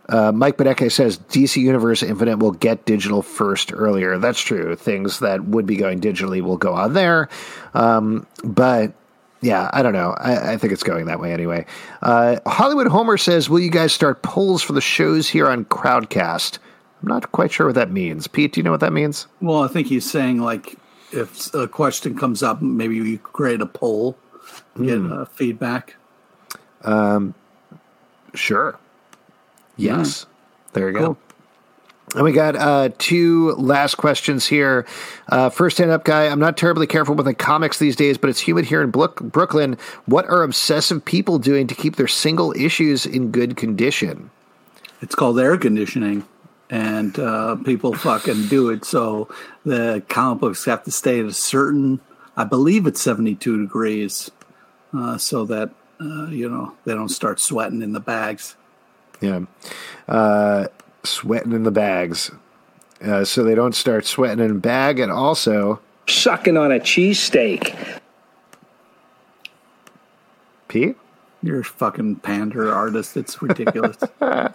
Uh, 0.09 0.31
Mike 0.31 0.57
Beneke 0.57 0.91
says 0.91 1.17
DC 1.17 1.61
Universe 1.61 2.03
Infinite 2.03 2.39
will 2.39 2.51
get 2.51 2.85
digital 2.85 3.21
first 3.21 3.71
earlier. 3.73 4.17
That's 4.17 4.41
true. 4.41 4.75
Things 4.75 5.19
that 5.19 5.45
would 5.45 5.65
be 5.65 5.77
going 5.77 6.01
digitally 6.01 6.41
will 6.41 6.57
go 6.57 6.73
on 6.73 6.93
there. 6.93 7.29
Um, 7.73 8.27
but 8.43 8.93
yeah, 9.41 9.69
I 9.73 9.81
don't 9.81 9.93
know. 9.93 10.15
I, 10.17 10.53
I, 10.53 10.57
think 10.57 10.73
it's 10.73 10.83
going 10.83 11.05
that 11.07 11.19
way 11.19 11.33
anyway. 11.33 11.65
Uh, 12.01 12.39
Hollywood 12.45 12.87
Homer 12.87 13.17
says, 13.17 13.49
Will 13.49 13.59
you 13.59 13.69
guys 13.69 13.93
start 13.93 14.23
polls 14.23 14.61
for 14.61 14.73
the 14.73 14.81
shows 14.81 15.27
here 15.29 15.47
on 15.47 15.65
Crowdcast? 15.65 16.59
I'm 17.01 17.09
not 17.09 17.31
quite 17.33 17.51
sure 17.51 17.67
what 17.67 17.75
that 17.75 17.91
means. 17.91 18.27
Pete, 18.27 18.53
do 18.53 18.59
you 18.59 18.63
know 18.63 18.71
what 18.71 18.79
that 18.79 18.93
means? 18.93 19.27
Well, 19.41 19.61
I 19.63 19.67
think 19.67 19.87
he's 19.87 20.09
saying, 20.09 20.39
like, 20.39 20.77
if 21.11 21.53
a 21.53 21.67
question 21.67 22.17
comes 22.17 22.41
up, 22.41 22.61
maybe 22.61 22.95
you 22.95 23.17
create 23.17 23.59
a 23.59 23.65
poll, 23.65 24.17
get 24.77 24.99
mm. 24.99 25.11
uh, 25.11 25.25
feedback. 25.25 25.95
Um, 26.83 27.35
sure. 28.33 28.79
Yes. 29.77 30.25
There 30.73 30.89
you 30.89 30.97
go. 30.97 31.17
And 32.15 32.23
we 32.23 32.31
got 32.31 32.55
uh, 32.55 32.89
two 32.99 33.51
last 33.53 33.95
questions 33.95 34.45
here. 34.45 34.85
Uh, 35.29 35.49
first 35.49 35.79
hand 35.79 35.89
up 35.89 36.03
guy, 36.03 36.27
I'm 36.27 36.39
not 36.39 36.57
terribly 36.57 36.85
careful 36.85 37.15
with 37.15 37.25
the 37.25 37.33
comics 37.33 37.79
these 37.79 37.95
days, 37.95 38.17
but 38.17 38.29
it's 38.29 38.39
humid 38.39 38.65
here 38.65 38.81
in 38.81 38.91
Brooklyn. 38.91 39.77
What 40.05 40.25
are 40.27 40.43
obsessive 40.43 41.03
people 41.03 41.39
doing 41.39 41.65
to 41.67 41.75
keep 41.75 41.95
their 41.95 42.07
single 42.07 42.53
issues 42.55 43.05
in 43.05 43.31
good 43.31 43.57
condition? 43.57 44.29
It's 45.01 45.15
called 45.15 45.39
air 45.39 45.57
conditioning, 45.57 46.25
and 46.69 47.17
uh, 47.17 47.55
people 47.57 47.93
fucking 47.95 48.47
do 48.47 48.69
it. 48.69 48.85
So 48.85 49.27
the 49.65 50.03
comic 50.07 50.41
books 50.41 50.65
have 50.65 50.83
to 50.83 50.91
stay 50.91 51.19
at 51.19 51.25
a 51.25 51.33
certain, 51.33 51.99
I 52.37 52.43
believe 52.43 52.85
it's 52.85 53.01
72 53.01 53.59
degrees, 53.59 54.29
uh, 54.95 55.17
so 55.17 55.45
that, 55.45 55.71
uh, 55.99 56.27
you 56.27 56.47
know, 56.47 56.75
they 56.85 56.93
don't 56.93 57.09
start 57.09 57.39
sweating 57.39 57.81
in 57.81 57.93
the 57.93 57.99
bags. 57.99 58.55
Yeah. 59.23 59.39
Uh, 60.05 60.67
sweating 61.03 61.53
in 61.53 61.63
the 61.63 61.71
bags. 61.71 62.29
Uh, 63.01 63.23
so 63.23 63.43
they 63.43 63.55
don't 63.55 63.73
start 63.73 64.05
sweating 64.05 64.43
in 64.43 64.59
bag 64.59 64.99
and 64.99 65.11
also 65.11 65.79
sucking 66.07 66.57
on 66.57 66.73
a 66.73 66.79
cheesesteak. 66.79 67.99
Pete? 70.67 70.97
You're 71.41 71.61
a 71.61 71.63
fucking 71.63 72.17
pander 72.17 72.73
artist. 72.73 73.15
It's 73.15 73.41
ridiculous. 73.41 73.97
uh, 74.21 74.49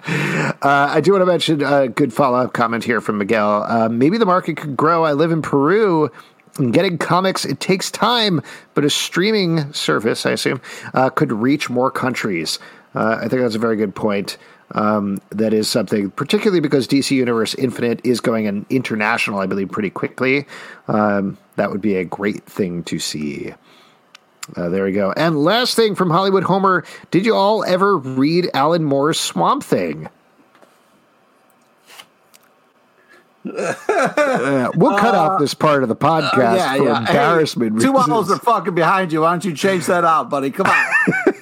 I 0.62 1.00
do 1.00 1.12
want 1.12 1.22
to 1.22 1.26
mention 1.26 1.62
a 1.62 1.88
good 1.88 2.12
follow 2.12 2.38
up 2.38 2.52
comment 2.52 2.84
here 2.84 3.00
from 3.00 3.18
Miguel. 3.18 3.62
Uh, 3.62 3.88
maybe 3.88 4.18
the 4.18 4.26
market 4.26 4.56
could 4.58 4.76
grow. 4.76 5.04
I 5.04 5.12
live 5.12 5.32
in 5.32 5.40
Peru. 5.40 6.10
And 6.58 6.72
getting 6.72 6.98
comics, 6.98 7.44
it 7.44 7.60
takes 7.60 7.90
time, 7.90 8.42
but 8.74 8.84
a 8.84 8.90
streaming 8.90 9.72
service, 9.72 10.26
I 10.26 10.32
assume, 10.32 10.60
uh, 10.92 11.08
could 11.08 11.30
reach 11.30 11.70
more 11.70 11.90
countries. 11.90 12.58
Uh, 12.94 13.18
I 13.20 13.28
think 13.28 13.42
that's 13.42 13.54
a 13.54 13.60
very 13.60 13.76
good 13.76 13.94
point. 13.94 14.38
Um, 14.72 15.18
that 15.30 15.54
is 15.54 15.68
something, 15.68 16.10
particularly 16.10 16.60
because 16.60 16.86
DC 16.86 17.10
Universe 17.10 17.54
Infinite 17.54 18.00
is 18.04 18.20
going 18.20 18.46
an 18.46 18.66
international, 18.68 19.38
I 19.38 19.46
believe, 19.46 19.70
pretty 19.70 19.90
quickly. 19.90 20.46
Um, 20.88 21.38
that 21.56 21.70
would 21.70 21.80
be 21.80 21.96
a 21.96 22.04
great 22.04 22.44
thing 22.44 22.84
to 22.84 22.98
see. 22.98 23.54
Uh, 24.56 24.68
there 24.68 24.84
we 24.84 24.92
go. 24.92 25.12
And 25.16 25.42
last 25.42 25.74
thing 25.74 25.94
from 25.94 26.10
Hollywood 26.10 26.44
Homer 26.44 26.84
Did 27.10 27.26
you 27.26 27.34
all 27.34 27.64
ever 27.64 27.96
read 27.96 28.50
Alan 28.54 28.84
Moore's 28.84 29.20
Swamp 29.20 29.62
Thing? 29.62 30.08
uh, 33.46 34.70
we'll 34.74 34.98
cut 34.98 35.14
uh, 35.14 35.18
off 35.18 35.40
this 35.40 35.54
part 35.54 35.82
of 35.82 35.88
the 35.88 35.96
podcast 35.96 36.56
yeah, 36.56 36.76
for 36.76 36.84
yeah. 36.84 36.98
embarrassment. 36.98 37.80
Hey, 37.80 37.86
two 37.86 37.96
owls 37.96 38.30
are 38.30 38.38
fucking 38.38 38.74
behind 38.74 39.12
you. 39.12 39.22
Why 39.22 39.32
don't 39.32 39.44
you 39.44 39.54
change 39.54 39.86
that 39.86 40.04
out, 40.04 40.28
buddy? 40.30 40.50
Come 40.50 40.66
on. 40.66 41.34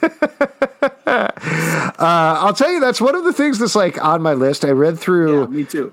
uh, 1.06 1.92
I'll 1.98 2.54
tell 2.54 2.70
you, 2.70 2.80
that's 2.80 3.00
one 3.00 3.14
of 3.14 3.24
the 3.24 3.32
things 3.32 3.58
that's 3.58 3.74
like 3.74 4.02
on 4.02 4.22
my 4.22 4.34
list. 4.34 4.64
I 4.64 4.70
read 4.70 4.98
through. 4.98 5.42
Yeah, 5.42 5.46
me 5.46 5.64
too. 5.64 5.92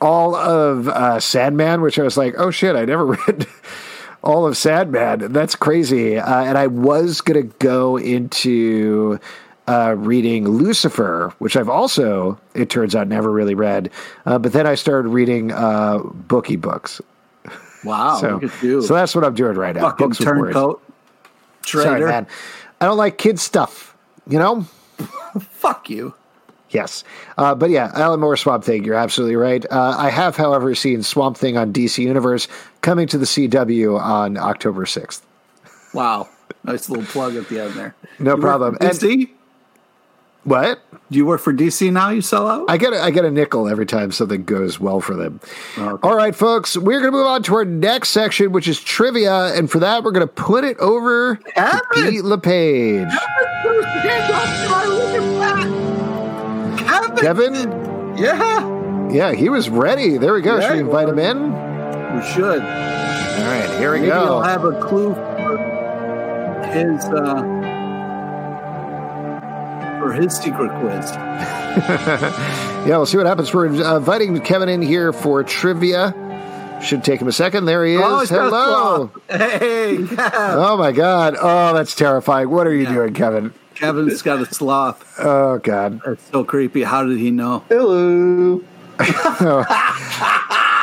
All 0.00 0.34
of 0.34 0.88
uh, 0.88 1.20
Sandman, 1.20 1.80
which 1.80 1.98
I 1.98 2.02
was 2.02 2.16
like, 2.16 2.34
oh 2.36 2.50
shit, 2.50 2.74
I 2.74 2.84
never 2.84 3.04
read 3.26 3.46
all 4.22 4.46
of 4.46 4.56
Sandman. 4.56 5.32
That's 5.32 5.54
crazy. 5.54 6.18
Uh, 6.18 6.44
and 6.44 6.58
I 6.58 6.66
was 6.66 7.20
gonna 7.20 7.42
go 7.42 7.96
into 7.96 9.18
uh, 9.68 9.94
reading 9.96 10.48
Lucifer, 10.48 11.32
which 11.38 11.56
I've 11.56 11.68
also, 11.68 12.38
it 12.54 12.68
turns 12.70 12.94
out, 12.94 13.08
never 13.08 13.30
really 13.30 13.54
read. 13.54 13.90
Uh, 14.26 14.38
but 14.38 14.52
then 14.52 14.66
I 14.66 14.74
started 14.74 15.08
reading 15.08 15.52
uh, 15.52 15.98
bookie 15.98 16.56
books. 16.56 17.00
Wow, 17.84 18.18
so, 18.18 18.40
so 18.80 18.94
that's 18.94 19.14
what 19.14 19.24
I'm 19.24 19.34
doing 19.34 19.56
right 19.56 19.74
now. 19.74 19.82
Fucking 19.82 20.08
books 20.08 20.18
turncoat. 20.18 20.82
Sorry, 21.66 22.04
man. 22.04 22.28
I 22.82 22.84
don't 22.84 22.96
like 22.96 23.16
kid 23.16 23.38
stuff. 23.38 23.96
You 24.28 24.40
know? 24.40 24.62
Fuck 25.40 25.88
you. 25.88 26.14
Yes. 26.70 27.04
Uh, 27.38 27.54
but 27.54 27.70
yeah, 27.70 27.92
Alan 27.94 28.18
Moore 28.18 28.36
Swamp 28.36 28.64
Thing, 28.64 28.82
you're 28.82 28.96
absolutely 28.96 29.36
right. 29.36 29.64
Uh, 29.70 29.94
I 29.96 30.10
have, 30.10 30.36
however, 30.36 30.74
seen 30.74 31.04
Swamp 31.04 31.36
Thing 31.36 31.56
on 31.56 31.72
DC 31.72 31.98
Universe 32.02 32.48
coming 32.80 33.06
to 33.06 33.18
the 33.18 33.24
CW 33.24 34.00
on 34.00 34.36
October 34.36 34.84
6th. 34.84 35.20
Wow. 35.94 36.28
Nice 36.64 36.90
little 36.90 37.04
plug 37.04 37.36
at 37.36 37.48
the 37.48 37.62
end 37.62 37.74
there. 37.74 37.94
No 38.18 38.34
you 38.34 38.40
problem. 38.40 38.74
DC? 38.76 39.30
What? 40.44 40.80
Do 41.10 41.18
you 41.18 41.26
work 41.26 41.40
for 41.40 41.52
DC 41.52 41.92
now? 41.92 42.08
You 42.08 42.22
sell 42.22 42.48
out? 42.48 42.64
I 42.68 42.76
get 42.78 42.92
a, 42.92 43.00
I 43.00 43.10
get 43.10 43.24
a 43.24 43.30
nickel 43.30 43.68
every 43.68 43.84
time 43.86 44.10
something 44.12 44.44
goes 44.44 44.80
well 44.80 45.00
for 45.00 45.14
them. 45.14 45.40
Okay. 45.76 46.08
All 46.08 46.16
right, 46.16 46.34
folks, 46.34 46.76
we're 46.76 47.00
going 47.00 47.12
to 47.12 47.16
move 47.16 47.26
on 47.26 47.42
to 47.44 47.54
our 47.54 47.64
next 47.64 48.08
section, 48.10 48.50
which 48.50 48.66
is 48.66 48.80
trivia, 48.80 49.54
and 49.54 49.70
for 49.70 49.78
that, 49.80 50.02
we're 50.02 50.10
going 50.12 50.26
to 50.26 50.32
put 50.32 50.64
it 50.64 50.78
over 50.78 51.36
Kevin. 51.36 51.80
to 51.80 52.10
Pete 52.10 52.24
LePage. 52.24 53.08
Kevin. 56.86 57.52
Kevin. 57.54 58.16
Yeah. 58.16 59.10
Yeah, 59.10 59.32
he 59.34 59.48
was 59.50 59.68
ready. 59.68 60.16
There 60.16 60.32
we 60.32 60.40
go. 60.40 60.56
Yeah, 60.58 60.68
should 60.68 60.72
we 60.74 60.80
invite 60.80 61.08
him 61.08 61.18
in? 61.18 61.52
We 62.16 62.22
should. 62.32 62.62
All 62.62 63.48
right, 63.48 63.78
here 63.78 63.92
we 63.92 63.98
Maybe 64.00 64.10
go. 64.10 64.24
He'll 64.24 64.42
have 64.42 64.64
a 64.64 64.80
clue 64.80 65.14
for 65.14 66.66
his. 66.72 67.04
Uh, 67.04 67.61
for 70.02 70.12
his 70.12 70.36
secret 70.36 70.68
quiz. 70.80 71.10
yeah, 71.14 72.88
we'll 72.88 73.06
see 73.06 73.16
what 73.16 73.26
happens. 73.26 73.54
We're 73.54 73.66
inviting 73.66 74.40
Kevin 74.40 74.68
in 74.68 74.82
here 74.82 75.12
for 75.12 75.44
trivia. 75.44 76.12
Should 76.82 77.04
take 77.04 77.20
him 77.20 77.28
a 77.28 77.32
second. 77.32 77.66
There 77.66 77.86
he 77.86 77.96
oh, 77.96 78.18
is. 78.18 78.32
Oh, 78.32 78.50
Hello. 78.50 79.10
Hey. 79.30 79.98
oh 80.18 80.76
my 80.76 80.90
God. 80.90 81.36
Oh, 81.40 81.72
that's 81.72 81.94
terrifying. 81.94 82.50
What 82.50 82.66
are 82.66 82.74
you 82.74 82.82
yeah. 82.82 82.94
doing, 82.94 83.14
Kevin? 83.14 83.54
Kevin's 83.76 84.22
got 84.22 84.40
a 84.40 84.46
sloth. 84.52 85.20
Oh 85.20 85.58
God. 85.58 86.00
That's 86.04 86.28
so 86.30 86.42
creepy. 86.42 86.82
How 86.82 87.04
did 87.04 87.18
he 87.18 87.30
know? 87.30 87.60
Hello. 87.68 88.60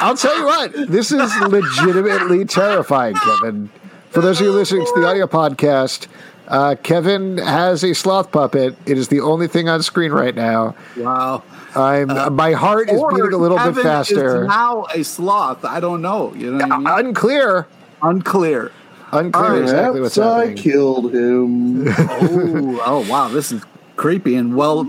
I'll 0.02 0.16
tell 0.16 0.38
you 0.38 0.46
what. 0.46 0.90
This 0.90 1.12
is 1.12 1.30
legitimately 1.42 2.46
terrifying, 2.46 3.16
Kevin. 3.16 3.70
For 4.12 4.22
those 4.22 4.40
of 4.40 4.48
you 4.48 4.54
listening 4.54 4.86
to 4.86 4.94
the 4.96 5.06
audio 5.06 5.28
podcast, 5.28 6.08
uh, 6.50 6.76
Kevin 6.82 7.38
has 7.38 7.84
a 7.84 7.94
sloth 7.94 8.32
puppet. 8.32 8.76
It 8.86 8.98
is 8.98 9.08
the 9.08 9.22
only 9.22 9.48
thing 9.48 9.70
on 9.70 9.82
screen 9.84 10.12
right 10.12 10.36
now. 10.36 10.76
Wow. 10.98 11.44
I'm 11.76 12.10
uh, 12.10 12.30
my 12.32 12.54
heart 12.54 12.90
is 12.90 13.02
beating 13.12 13.34
a 13.34 13.38
little 13.38 13.58
Kevin 13.58 13.76
bit 13.76 13.84
faster. 13.84 14.46
now 14.46 14.86
a 14.94 15.04
sloth. 15.04 15.64
I 15.64 15.80
don't 15.80 16.02
know. 16.02 16.34
You 16.34 16.56
know, 16.56 16.66
I 16.66 16.78
mean? 16.78 16.88
unclear. 16.88 17.68
Unclear. 18.02 18.72
Unclear 19.12 19.52
right, 19.52 19.62
exactly 19.62 20.02
what's 20.02 20.16
happening. 20.16 20.58
I 20.58 20.62
killed 20.62 21.14
him. 21.14 21.88
oh, 21.88 22.82
oh, 22.86 23.10
wow! 23.10 23.28
This 23.28 23.52
is 23.52 23.64
creepy 23.96 24.36
and 24.36 24.56
well. 24.56 24.84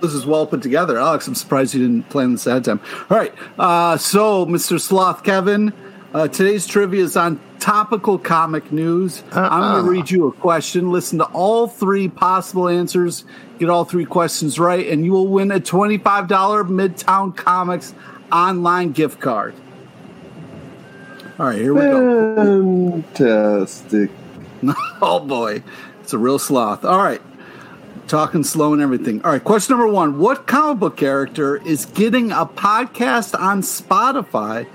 This 0.00 0.14
is 0.14 0.26
well 0.26 0.46
put 0.46 0.62
together, 0.62 0.98
Alex. 0.98 1.26
I'm 1.28 1.34
surprised 1.34 1.74
you 1.74 1.80
didn't 1.80 2.08
plan 2.08 2.32
this 2.32 2.46
ahead 2.46 2.66
of 2.66 2.80
time. 2.80 3.06
All 3.10 3.16
right, 3.16 3.34
uh, 3.58 3.96
so 3.96 4.46
Mr. 4.46 4.80
Sloth 4.80 5.22
Kevin, 5.22 5.72
uh, 6.14 6.28
today's 6.28 6.66
trivia 6.66 7.02
is 7.02 7.16
on 7.16 7.40
topical 7.58 8.18
comic 8.18 8.70
news. 8.70 9.22
Uh-uh. 9.32 9.48
I'm 9.50 9.72
going 9.72 9.84
to 9.84 9.90
read 9.90 10.10
you 10.10 10.26
a 10.28 10.32
question. 10.32 10.90
Listen 10.92 11.18
to 11.18 11.24
all 11.26 11.66
three 11.66 12.08
possible 12.08 12.68
answers. 12.68 13.24
Get 13.58 13.70
all 13.70 13.84
three 13.84 14.04
questions 14.04 14.58
right, 14.58 14.86
and 14.88 15.04
you 15.04 15.12
will 15.12 15.28
win 15.28 15.50
a 15.50 15.60
$25 15.60 16.00
Midtown 16.28 17.34
Comics 17.36 17.94
online 18.30 18.92
gift 18.92 19.20
card. 19.20 19.54
All 21.38 21.46
right, 21.46 21.58
here 21.58 21.72
we 21.72 21.80
go. 21.80 23.02
Fantastic. 23.14 24.10
oh 25.02 25.20
boy, 25.20 25.62
it's 26.00 26.12
a 26.12 26.18
real 26.18 26.38
sloth. 26.38 26.84
All 26.84 26.98
right, 26.98 27.22
talking 28.06 28.44
slow 28.44 28.74
and 28.74 28.82
everything. 28.82 29.22
All 29.24 29.32
right, 29.32 29.42
question 29.42 29.76
number 29.76 29.90
one: 29.90 30.18
What 30.18 30.46
comic 30.46 30.78
book 30.78 30.96
character 30.96 31.56
is 31.56 31.86
getting 31.86 32.32
a 32.32 32.46
podcast 32.46 33.38
on 33.38 33.62
Spotify 33.62 34.68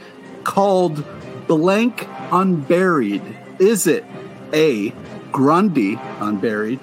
called 0.44 1.06
blank 1.48 2.08
unburied? 2.32 3.22
Is 3.60 3.88
it 3.88 4.06
A, 4.54 4.94
Grundy 5.32 6.00
unburied, 6.20 6.80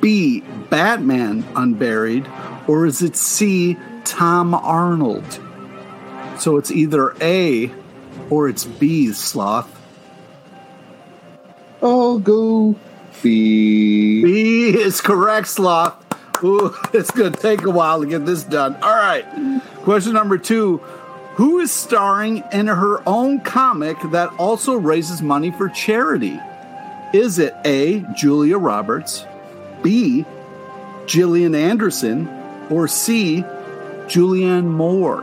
B, 0.00 0.40
Batman 0.70 1.44
unburied, 1.54 2.28
or 2.66 2.86
is 2.86 3.02
it 3.02 3.16
C, 3.16 3.76
Tom 4.04 4.54
Arnold? 4.54 5.40
So 6.38 6.56
it's 6.56 6.70
either 6.70 7.14
A 7.20 7.72
or 8.30 8.48
it's 8.48 8.64
B, 8.64 9.12
Sloth. 9.12 9.74
I'll 11.82 12.18
go 12.18 12.74
B. 13.22 14.22
B 14.22 14.68
is 14.78 15.00
correct, 15.00 15.48
Sloth. 15.48 15.94
Ooh, 16.44 16.74
it's 16.92 17.10
going 17.10 17.32
to 17.32 17.40
take 17.40 17.62
a 17.62 17.70
while 17.70 18.00
to 18.00 18.06
get 18.06 18.26
this 18.26 18.44
done. 18.44 18.76
All 18.76 18.94
right. 18.94 19.24
Question 19.82 20.12
number 20.12 20.38
two 20.38 20.80
Who 21.38 21.60
is 21.60 21.70
starring 21.70 22.42
in 22.50 22.66
her 22.66 23.00
own 23.08 23.38
comic 23.42 23.96
that 24.10 24.32
also 24.40 24.74
raises 24.74 25.22
money 25.22 25.52
for 25.52 25.68
charity? 25.68 26.40
Is 27.12 27.38
it 27.38 27.54
A, 27.64 28.00
Julia 28.12 28.58
Roberts, 28.58 29.24
B, 29.80 30.24
Gillian 31.06 31.54
Anderson, 31.54 32.28
or 32.70 32.88
C, 32.88 33.44
Julianne 34.08 34.64
Moore? 34.64 35.22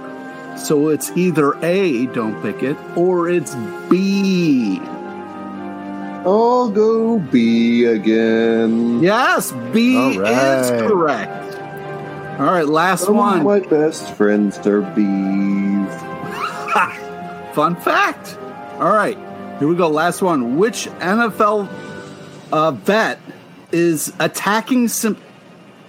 So 0.56 0.88
it's 0.88 1.12
either 1.18 1.54
A, 1.66 2.06
don't 2.06 2.42
pick 2.42 2.64
it, 2.64 2.78
or 2.96 3.28
it's 3.28 3.54
B. 3.90 4.80
I'll 6.26 6.70
go 6.70 7.20
B 7.20 7.84
again. 7.84 9.04
Yes, 9.04 9.52
B 9.74 9.98
All 9.98 10.26
is 10.26 10.82
correct. 10.82 11.60
All 12.40 12.46
right, 12.46 12.66
last 12.66 13.04
Some 13.04 13.18
one. 13.18 13.44
my 13.44 13.60
best 13.60 14.14
friends 14.14 14.58
are 14.66 14.82
Fun 17.54 17.78
fact. 17.78 18.38
All 18.80 18.94
right, 18.94 19.18
here 19.60 19.68
we 19.68 19.76
go. 19.76 19.88
Last 19.88 20.22
one. 20.22 20.58
Which 20.58 20.88
NFL 21.00 21.70
uh, 22.52 22.72
vet 22.72 23.20
is 23.72 24.12
attacking 24.20 24.90
sim- 24.90 25.18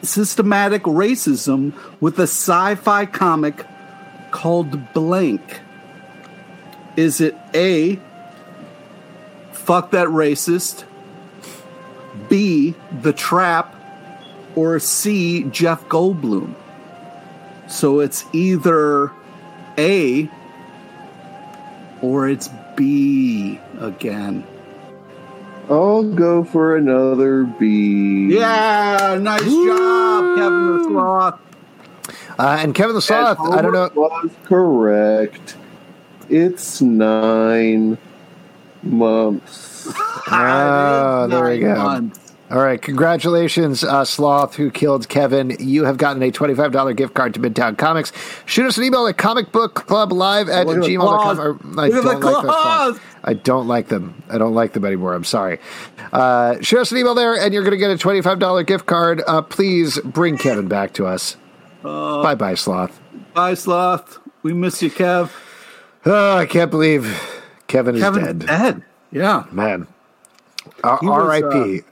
systematic 0.02 0.84
racism 0.84 1.72
with 2.00 2.20
a 2.20 2.28
sci 2.28 2.76
fi 2.76 3.04
comic 3.04 3.66
called 4.30 4.92
Blank? 4.92 5.60
Is 6.96 7.20
it 7.20 7.36
A, 7.52 7.98
fuck 9.52 9.90
that 9.90 10.06
racist, 10.06 10.84
B, 12.28 12.74
The 13.02 13.12
Trap, 13.12 13.74
or 14.54 14.78
C, 14.78 15.42
Jeff 15.50 15.84
Goldblum? 15.88 16.54
So 17.68 17.98
it's 17.98 18.24
either 18.32 19.10
A, 19.76 20.30
or 22.06 22.28
it's 22.28 22.48
B 22.76 23.58
again. 23.80 24.46
I'll 25.68 26.04
go 26.04 26.44
for 26.44 26.76
another 26.76 27.42
B. 27.42 28.28
Yeah, 28.32 29.18
nice 29.20 29.42
job, 29.42 30.36
Kevin 30.36 30.78
the 30.78 30.84
Sloth. 30.88 31.40
Uh, 32.38 32.58
and 32.60 32.74
Kevin 32.76 32.94
the 32.94 33.02
Sloth, 33.02 33.40
I 33.40 33.60
don't 33.60 33.72
know. 33.72 33.88
Homer 33.88 34.08
Was 34.22 34.30
correct. 34.44 35.56
It's 36.28 36.80
nine 36.80 37.98
months. 38.82 39.92
Ah, 40.28 41.28
there 41.30 41.44
we 41.44 41.60
go. 41.60 41.76
months. 41.76 42.25
All 42.48 42.58
right, 42.62 42.80
congratulations, 42.80 43.82
uh, 43.82 44.04
Sloth, 44.04 44.54
who 44.54 44.70
killed 44.70 45.08
Kevin. 45.08 45.56
You 45.58 45.84
have 45.84 45.96
gotten 45.96 46.22
a 46.22 46.30
$25 46.30 46.94
gift 46.96 47.12
card 47.12 47.34
to 47.34 47.40
Midtown 47.40 47.76
Comics. 47.76 48.12
Shoot 48.44 48.66
us 48.66 48.78
an 48.78 48.84
email 48.84 49.04
at 49.08 49.16
comicbookclublive 49.16 50.48
at 50.48 50.66
Look 50.68 50.76
at 50.76 50.82
the 50.82 50.88
gmail.com. 50.88 51.40
or- 51.40 51.58
I 51.80 51.88
Look 51.88 52.04
don't 52.04 52.22
like 52.22 52.42
those. 52.44 53.00
I 53.24 53.34
don't 53.34 53.66
like 53.66 53.88
them. 53.88 54.22
I 54.30 54.38
don't 54.38 54.54
like 54.54 54.74
them 54.74 54.84
anymore. 54.84 55.14
I'm 55.14 55.24
sorry. 55.24 55.58
Uh, 56.12 56.54
shoot 56.60 56.78
us 56.78 56.92
an 56.92 56.98
email 56.98 57.16
there, 57.16 57.34
and 57.36 57.52
you're 57.52 57.64
going 57.64 57.72
to 57.72 57.78
get 57.78 57.90
a 57.90 57.96
$25 57.96 58.62
gift 58.64 58.86
card. 58.86 59.22
Uh, 59.26 59.42
please 59.42 59.98
bring 60.04 60.38
Kevin 60.38 60.68
back 60.68 60.92
to 60.94 61.06
us. 61.06 61.36
Uh, 61.84 62.22
bye 62.22 62.36
bye, 62.36 62.54
Sloth. 62.54 63.00
Bye, 63.34 63.54
Sloth. 63.54 64.18
We 64.44 64.52
miss 64.52 64.80
you, 64.82 64.90
Kev. 64.90 65.30
Oh, 66.04 66.36
I 66.36 66.46
can't 66.46 66.70
believe 66.70 67.20
Kevin 67.66 67.96
is 67.96 68.02
dead. 68.02 68.38
dead. 68.46 68.82
Yeah. 69.10 69.46
Man. 69.50 69.88
Uh, 70.84 70.98
R.I.P. 71.02 71.82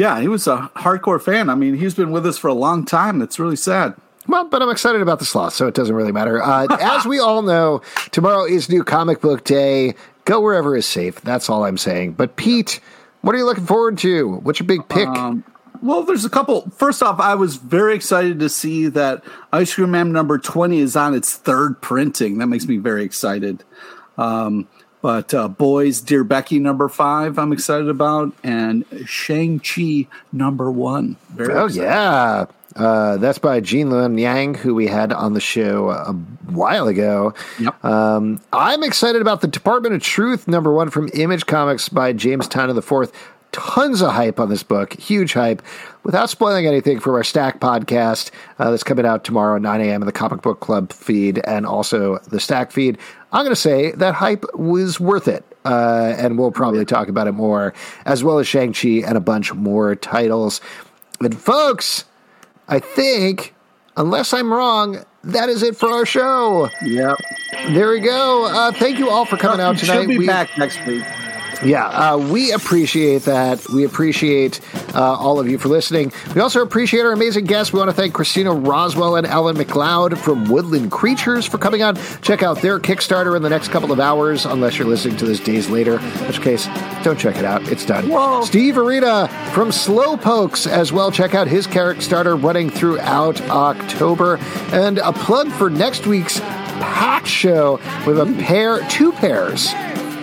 Yeah, 0.00 0.18
he 0.18 0.28
was 0.28 0.46
a 0.46 0.70
hardcore 0.76 1.20
fan. 1.20 1.50
I 1.50 1.54
mean, 1.54 1.74
he's 1.74 1.92
been 1.92 2.10
with 2.10 2.24
us 2.24 2.38
for 2.38 2.48
a 2.48 2.54
long 2.54 2.86
time. 2.86 3.20
It's 3.20 3.38
really 3.38 3.54
sad. 3.54 3.94
Well, 4.26 4.46
but 4.46 4.62
I'm 4.62 4.70
excited 4.70 5.02
about 5.02 5.18
the 5.18 5.26
sloth, 5.26 5.52
so 5.52 5.66
it 5.66 5.74
doesn't 5.74 5.94
really 5.94 6.10
matter. 6.10 6.42
Uh, 6.42 6.68
as 6.80 7.04
we 7.04 7.18
all 7.18 7.42
know, 7.42 7.82
tomorrow 8.10 8.46
is 8.46 8.70
New 8.70 8.82
Comic 8.82 9.20
Book 9.20 9.44
Day. 9.44 9.94
Go 10.24 10.40
wherever 10.40 10.74
is 10.74 10.86
safe. 10.86 11.20
That's 11.20 11.50
all 11.50 11.66
I'm 11.66 11.76
saying. 11.76 12.12
But 12.12 12.36
Pete, 12.36 12.80
what 13.20 13.34
are 13.34 13.38
you 13.38 13.44
looking 13.44 13.66
forward 13.66 13.98
to? 13.98 14.36
What's 14.36 14.58
your 14.58 14.66
big 14.66 14.88
pick? 14.88 15.06
Um, 15.06 15.44
well, 15.82 16.02
there's 16.02 16.24
a 16.24 16.30
couple. 16.30 16.70
First 16.70 17.02
off, 17.02 17.20
I 17.20 17.34
was 17.34 17.56
very 17.56 17.94
excited 17.94 18.40
to 18.40 18.48
see 18.48 18.88
that 18.88 19.22
Ice 19.52 19.74
Cream 19.74 19.90
Man 19.90 20.12
number 20.12 20.38
20 20.38 20.78
is 20.78 20.96
on 20.96 21.12
its 21.12 21.36
third 21.36 21.78
printing. 21.82 22.38
That 22.38 22.46
makes 22.46 22.64
me 22.64 22.78
very 22.78 23.04
excited. 23.04 23.64
Um, 24.16 24.66
but 25.02 25.32
uh, 25.32 25.48
Boys, 25.48 26.00
Dear 26.00 26.24
Becky 26.24 26.58
number 26.58 26.88
five, 26.88 27.38
I'm 27.38 27.52
excited 27.52 27.88
about. 27.88 28.32
And 28.42 28.84
Shang-Chi 29.06 30.06
number 30.32 30.70
one. 30.70 31.16
Very 31.30 31.54
oh 31.54 31.66
excited. 31.66 31.84
yeah, 31.84 32.46
uh, 32.76 33.16
that's 33.16 33.38
by 33.38 33.60
Gene 33.60 33.88
Luen 33.88 34.20
Yang, 34.20 34.54
who 34.54 34.74
we 34.74 34.86
had 34.86 35.12
on 35.12 35.34
the 35.34 35.40
show 35.40 35.90
a 35.90 36.12
while 36.52 36.88
ago. 36.88 37.34
Yep. 37.58 37.84
Um, 37.84 38.40
I'm 38.52 38.82
excited 38.82 39.20
about 39.20 39.40
the 39.40 39.48
Department 39.48 39.94
of 39.94 40.02
Truth 40.02 40.46
number 40.46 40.72
one 40.72 40.90
from 40.90 41.08
Image 41.14 41.46
Comics 41.46 41.88
by 41.88 42.12
James 42.12 42.46
Tynion 42.48 42.74
the 42.74 42.82
Fourth. 42.82 43.12
Tons 43.52 44.00
of 44.00 44.12
hype 44.12 44.38
on 44.38 44.48
this 44.48 44.62
book, 44.62 44.92
huge 44.94 45.32
hype. 45.32 45.60
Without 46.04 46.30
spoiling 46.30 46.66
anything 46.66 47.00
from 47.00 47.14
our 47.14 47.24
Stack 47.24 47.58
podcast 47.60 48.30
uh, 48.58 48.70
that's 48.70 48.84
coming 48.84 49.04
out 49.04 49.24
tomorrow 49.24 49.56
at 49.56 49.62
9 49.62 49.80
a.m. 49.80 50.02
in 50.02 50.06
the 50.06 50.12
Comic 50.12 50.40
Book 50.40 50.60
Club 50.60 50.92
feed 50.92 51.40
and 51.44 51.66
also 51.66 52.18
the 52.28 52.38
Stack 52.38 52.70
feed, 52.70 52.96
I'm 53.32 53.44
going 53.44 53.54
to 53.54 53.60
say 53.60 53.90
that 53.92 54.14
hype 54.14 54.44
was 54.54 55.00
worth 55.00 55.26
it. 55.28 55.44
Uh, 55.64 56.14
and 56.16 56.38
we'll 56.38 56.52
probably 56.52 56.84
talk 56.86 57.08
about 57.08 57.26
it 57.26 57.32
more, 57.32 57.74
as 58.06 58.24
well 58.24 58.38
as 58.38 58.46
Shang-Chi 58.46 59.02
and 59.06 59.16
a 59.16 59.20
bunch 59.20 59.52
more 59.52 59.94
titles. 59.94 60.60
And 61.20 61.38
folks, 61.38 62.04
I 62.68 62.78
think, 62.78 63.54
unless 63.96 64.32
I'm 64.32 64.50
wrong, 64.52 65.04
that 65.22 65.50
is 65.50 65.62
it 65.62 65.76
for 65.76 65.90
our 65.90 66.06
show. 66.06 66.70
Yep. 66.82 67.16
There 67.72 67.90
we 67.90 68.00
go. 68.00 68.46
Uh, 68.46 68.72
thank 68.72 68.98
you 68.98 69.10
all 69.10 69.26
for 69.26 69.36
coming 69.36 69.60
out 69.60 69.76
tonight. 69.76 69.98
She'll 70.02 70.08
be 70.08 70.18
We- 70.18 70.26
back 70.26 70.56
next 70.56 70.78
week. 70.86 71.04
Yeah, 71.64 71.86
uh, 71.86 72.16
we 72.16 72.52
appreciate 72.52 73.22
that. 73.22 73.68
We 73.68 73.84
appreciate 73.84 74.60
uh, 74.94 75.02
all 75.02 75.38
of 75.38 75.48
you 75.48 75.58
for 75.58 75.68
listening. 75.68 76.12
We 76.34 76.40
also 76.40 76.62
appreciate 76.62 77.00
our 77.00 77.12
amazing 77.12 77.44
guests. 77.44 77.72
We 77.72 77.78
want 77.78 77.90
to 77.90 77.96
thank 77.96 78.14
Cristina 78.14 78.52
Roswell 78.52 79.16
and 79.16 79.26
Allan 79.26 79.58
Macleod 79.58 80.18
from 80.18 80.48
Woodland 80.50 80.90
Creatures 80.90 81.46
for 81.46 81.58
coming 81.58 81.82
on. 81.82 81.96
Check 82.22 82.42
out 82.42 82.62
their 82.62 82.78
Kickstarter 82.78 83.36
in 83.36 83.42
the 83.42 83.50
next 83.50 83.68
couple 83.68 83.92
of 83.92 84.00
hours, 84.00 84.46
unless 84.46 84.78
you're 84.78 84.88
listening 84.88 85.16
to 85.18 85.26
this 85.26 85.40
days 85.40 85.68
later, 85.68 85.98
in 85.98 86.26
which 86.26 86.40
case, 86.40 86.66
don't 87.02 87.18
check 87.18 87.36
it 87.36 87.44
out. 87.44 87.66
It's 87.68 87.84
done. 87.84 88.08
Whoa. 88.08 88.42
Steve 88.44 88.76
Urena 88.76 89.28
from 89.52 89.68
Slowpokes 89.68 90.66
as 90.66 90.92
well. 90.92 91.10
Check 91.10 91.34
out 91.34 91.46
his 91.46 91.66
Kickstarter 91.66 92.42
running 92.42 92.70
throughout 92.70 93.40
October. 93.42 94.38
And 94.72 94.98
a 94.98 95.12
plug 95.12 95.50
for 95.52 95.68
next 95.68 96.06
week's 96.06 96.40
Pack 96.40 97.26
Show 97.26 97.78
with 98.06 98.18
a 98.18 98.26
pair, 98.40 98.80
two 98.88 99.12
pairs 99.12 99.72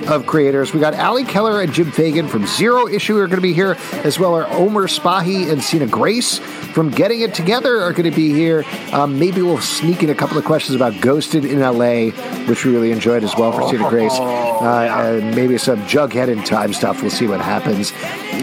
of 0.07 0.25
creators. 0.25 0.73
We 0.73 0.79
got 0.79 0.93
Ali 0.93 1.23
Keller 1.23 1.61
and 1.61 1.71
Jim 1.71 1.91
Fagan 1.91 2.27
from 2.27 2.45
Zero 2.47 2.88
Issue 2.88 3.17
are 3.17 3.27
going 3.27 3.38
to 3.38 3.41
be 3.41 3.53
here, 3.53 3.75
as 4.03 4.19
well 4.19 4.38
as 4.38 4.47
Omar 4.55 4.84
Spahi 4.84 5.51
and 5.51 5.63
Sina 5.63 5.88
Grace 5.88 6.39
from 6.39 6.89
Getting 6.89 7.21
It 7.21 7.34
Together 7.34 7.81
are 7.81 7.91
going 7.91 8.09
to 8.09 8.15
be 8.15 8.34
here. 8.34 8.63
Um, 8.93 9.19
maybe 9.19 9.41
we'll 9.41 9.59
sneak 9.59 10.03
in 10.03 10.09
a 10.09 10.15
couple 10.15 10.38
of 10.38 10.45
questions 10.45 10.75
about 10.75 11.01
Ghosted 11.01 11.43
in 11.45 11.59
LA, 11.59 12.11
which 12.47 12.65
we 12.65 12.71
really 12.71 12.91
enjoyed 12.91 13.23
as 13.23 13.35
well 13.35 13.51
for 13.51 13.67
Sina 13.69 13.89
Grace. 13.89 14.13
Uh, 14.13 14.88
and 14.89 15.35
maybe 15.35 15.57
some 15.57 15.79
Jughead 15.81 16.29
in 16.29 16.43
Time 16.43 16.73
stuff. 16.73 17.01
We'll 17.01 17.11
see 17.11 17.27
what 17.27 17.41
happens. 17.41 17.93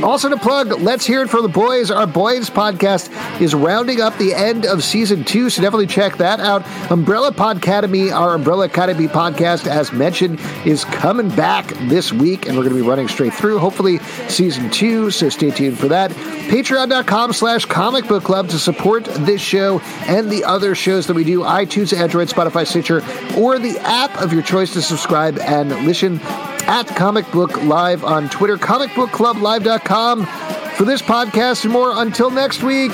Also 0.02 0.28
to 0.28 0.36
plug, 0.36 0.80
let's 0.80 1.06
hear 1.06 1.22
it 1.22 1.30
from 1.30 1.42
the 1.42 1.48
boys. 1.48 1.90
Our 1.90 2.06
boys 2.06 2.50
podcast 2.50 3.10
is 3.40 3.54
rounding 3.54 4.00
up 4.00 4.16
the 4.18 4.34
end 4.34 4.66
of 4.66 4.82
season 4.82 5.24
two, 5.24 5.50
so 5.50 5.62
definitely 5.62 5.86
check 5.86 6.16
that 6.16 6.40
out. 6.40 6.64
Umbrella 6.90 7.32
Podcademy, 7.32 8.12
our 8.12 8.34
Umbrella 8.34 8.66
Academy 8.66 9.06
podcast, 9.06 9.66
as 9.66 9.92
mentioned, 9.92 10.40
is 10.64 10.84
coming 10.84 11.28
back 11.54 11.68
this 11.88 12.12
week, 12.12 12.46
and 12.46 12.56
we're 12.56 12.64
going 12.64 12.74
to 12.74 12.82
be 12.82 12.88
running 12.88 13.06
straight 13.06 13.32
through, 13.32 13.58
hopefully, 13.60 13.98
season 14.28 14.68
two, 14.70 15.08
so 15.12 15.28
stay 15.28 15.52
tuned 15.52 15.78
for 15.78 15.86
that. 15.86 16.10
Patreon.com 16.10 17.32
slash 17.32 17.64
comic 17.64 18.08
book 18.08 18.24
club 18.24 18.48
to 18.48 18.58
support 18.58 19.04
this 19.04 19.40
show 19.40 19.78
and 20.08 20.30
the 20.30 20.42
other 20.42 20.74
shows 20.74 21.06
that 21.06 21.14
we 21.14 21.22
do, 21.22 21.40
iTunes, 21.40 21.96
Android, 21.96 22.28
Spotify, 22.28 22.66
Stitcher, 22.66 23.02
or 23.38 23.60
the 23.60 23.78
app 23.82 24.20
of 24.20 24.32
your 24.32 24.42
choice 24.42 24.72
to 24.72 24.82
subscribe 24.82 25.38
and 25.38 25.70
listen 25.86 26.20
at 26.66 26.88
Comic 26.88 27.30
Book 27.30 27.62
Live 27.62 28.02
on 28.02 28.28
Twitter, 28.30 28.58
comic 28.58 28.92
book 28.96 29.12
club 29.12 29.36
comicbookclublive.com 29.36 30.26
for 30.74 30.84
this 30.84 31.02
podcast 31.02 31.62
and 31.62 31.72
more. 31.72 31.92
Until 32.02 32.30
next 32.30 32.64
week, 32.64 32.90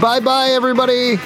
bye 0.00 0.20
bye, 0.20 0.48
everybody. 0.52 1.16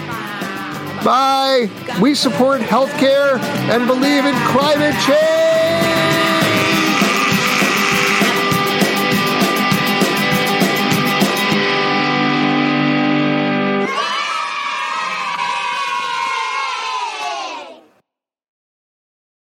Bye. 1.05 1.71
We 2.03 2.17
support 2.17 2.61
healthcare 2.61 3.39
and 3.71 3.87
believe 3.87 4.25
in 4.25 4.35
climate 4.47 4.97
change. 5.07 5.96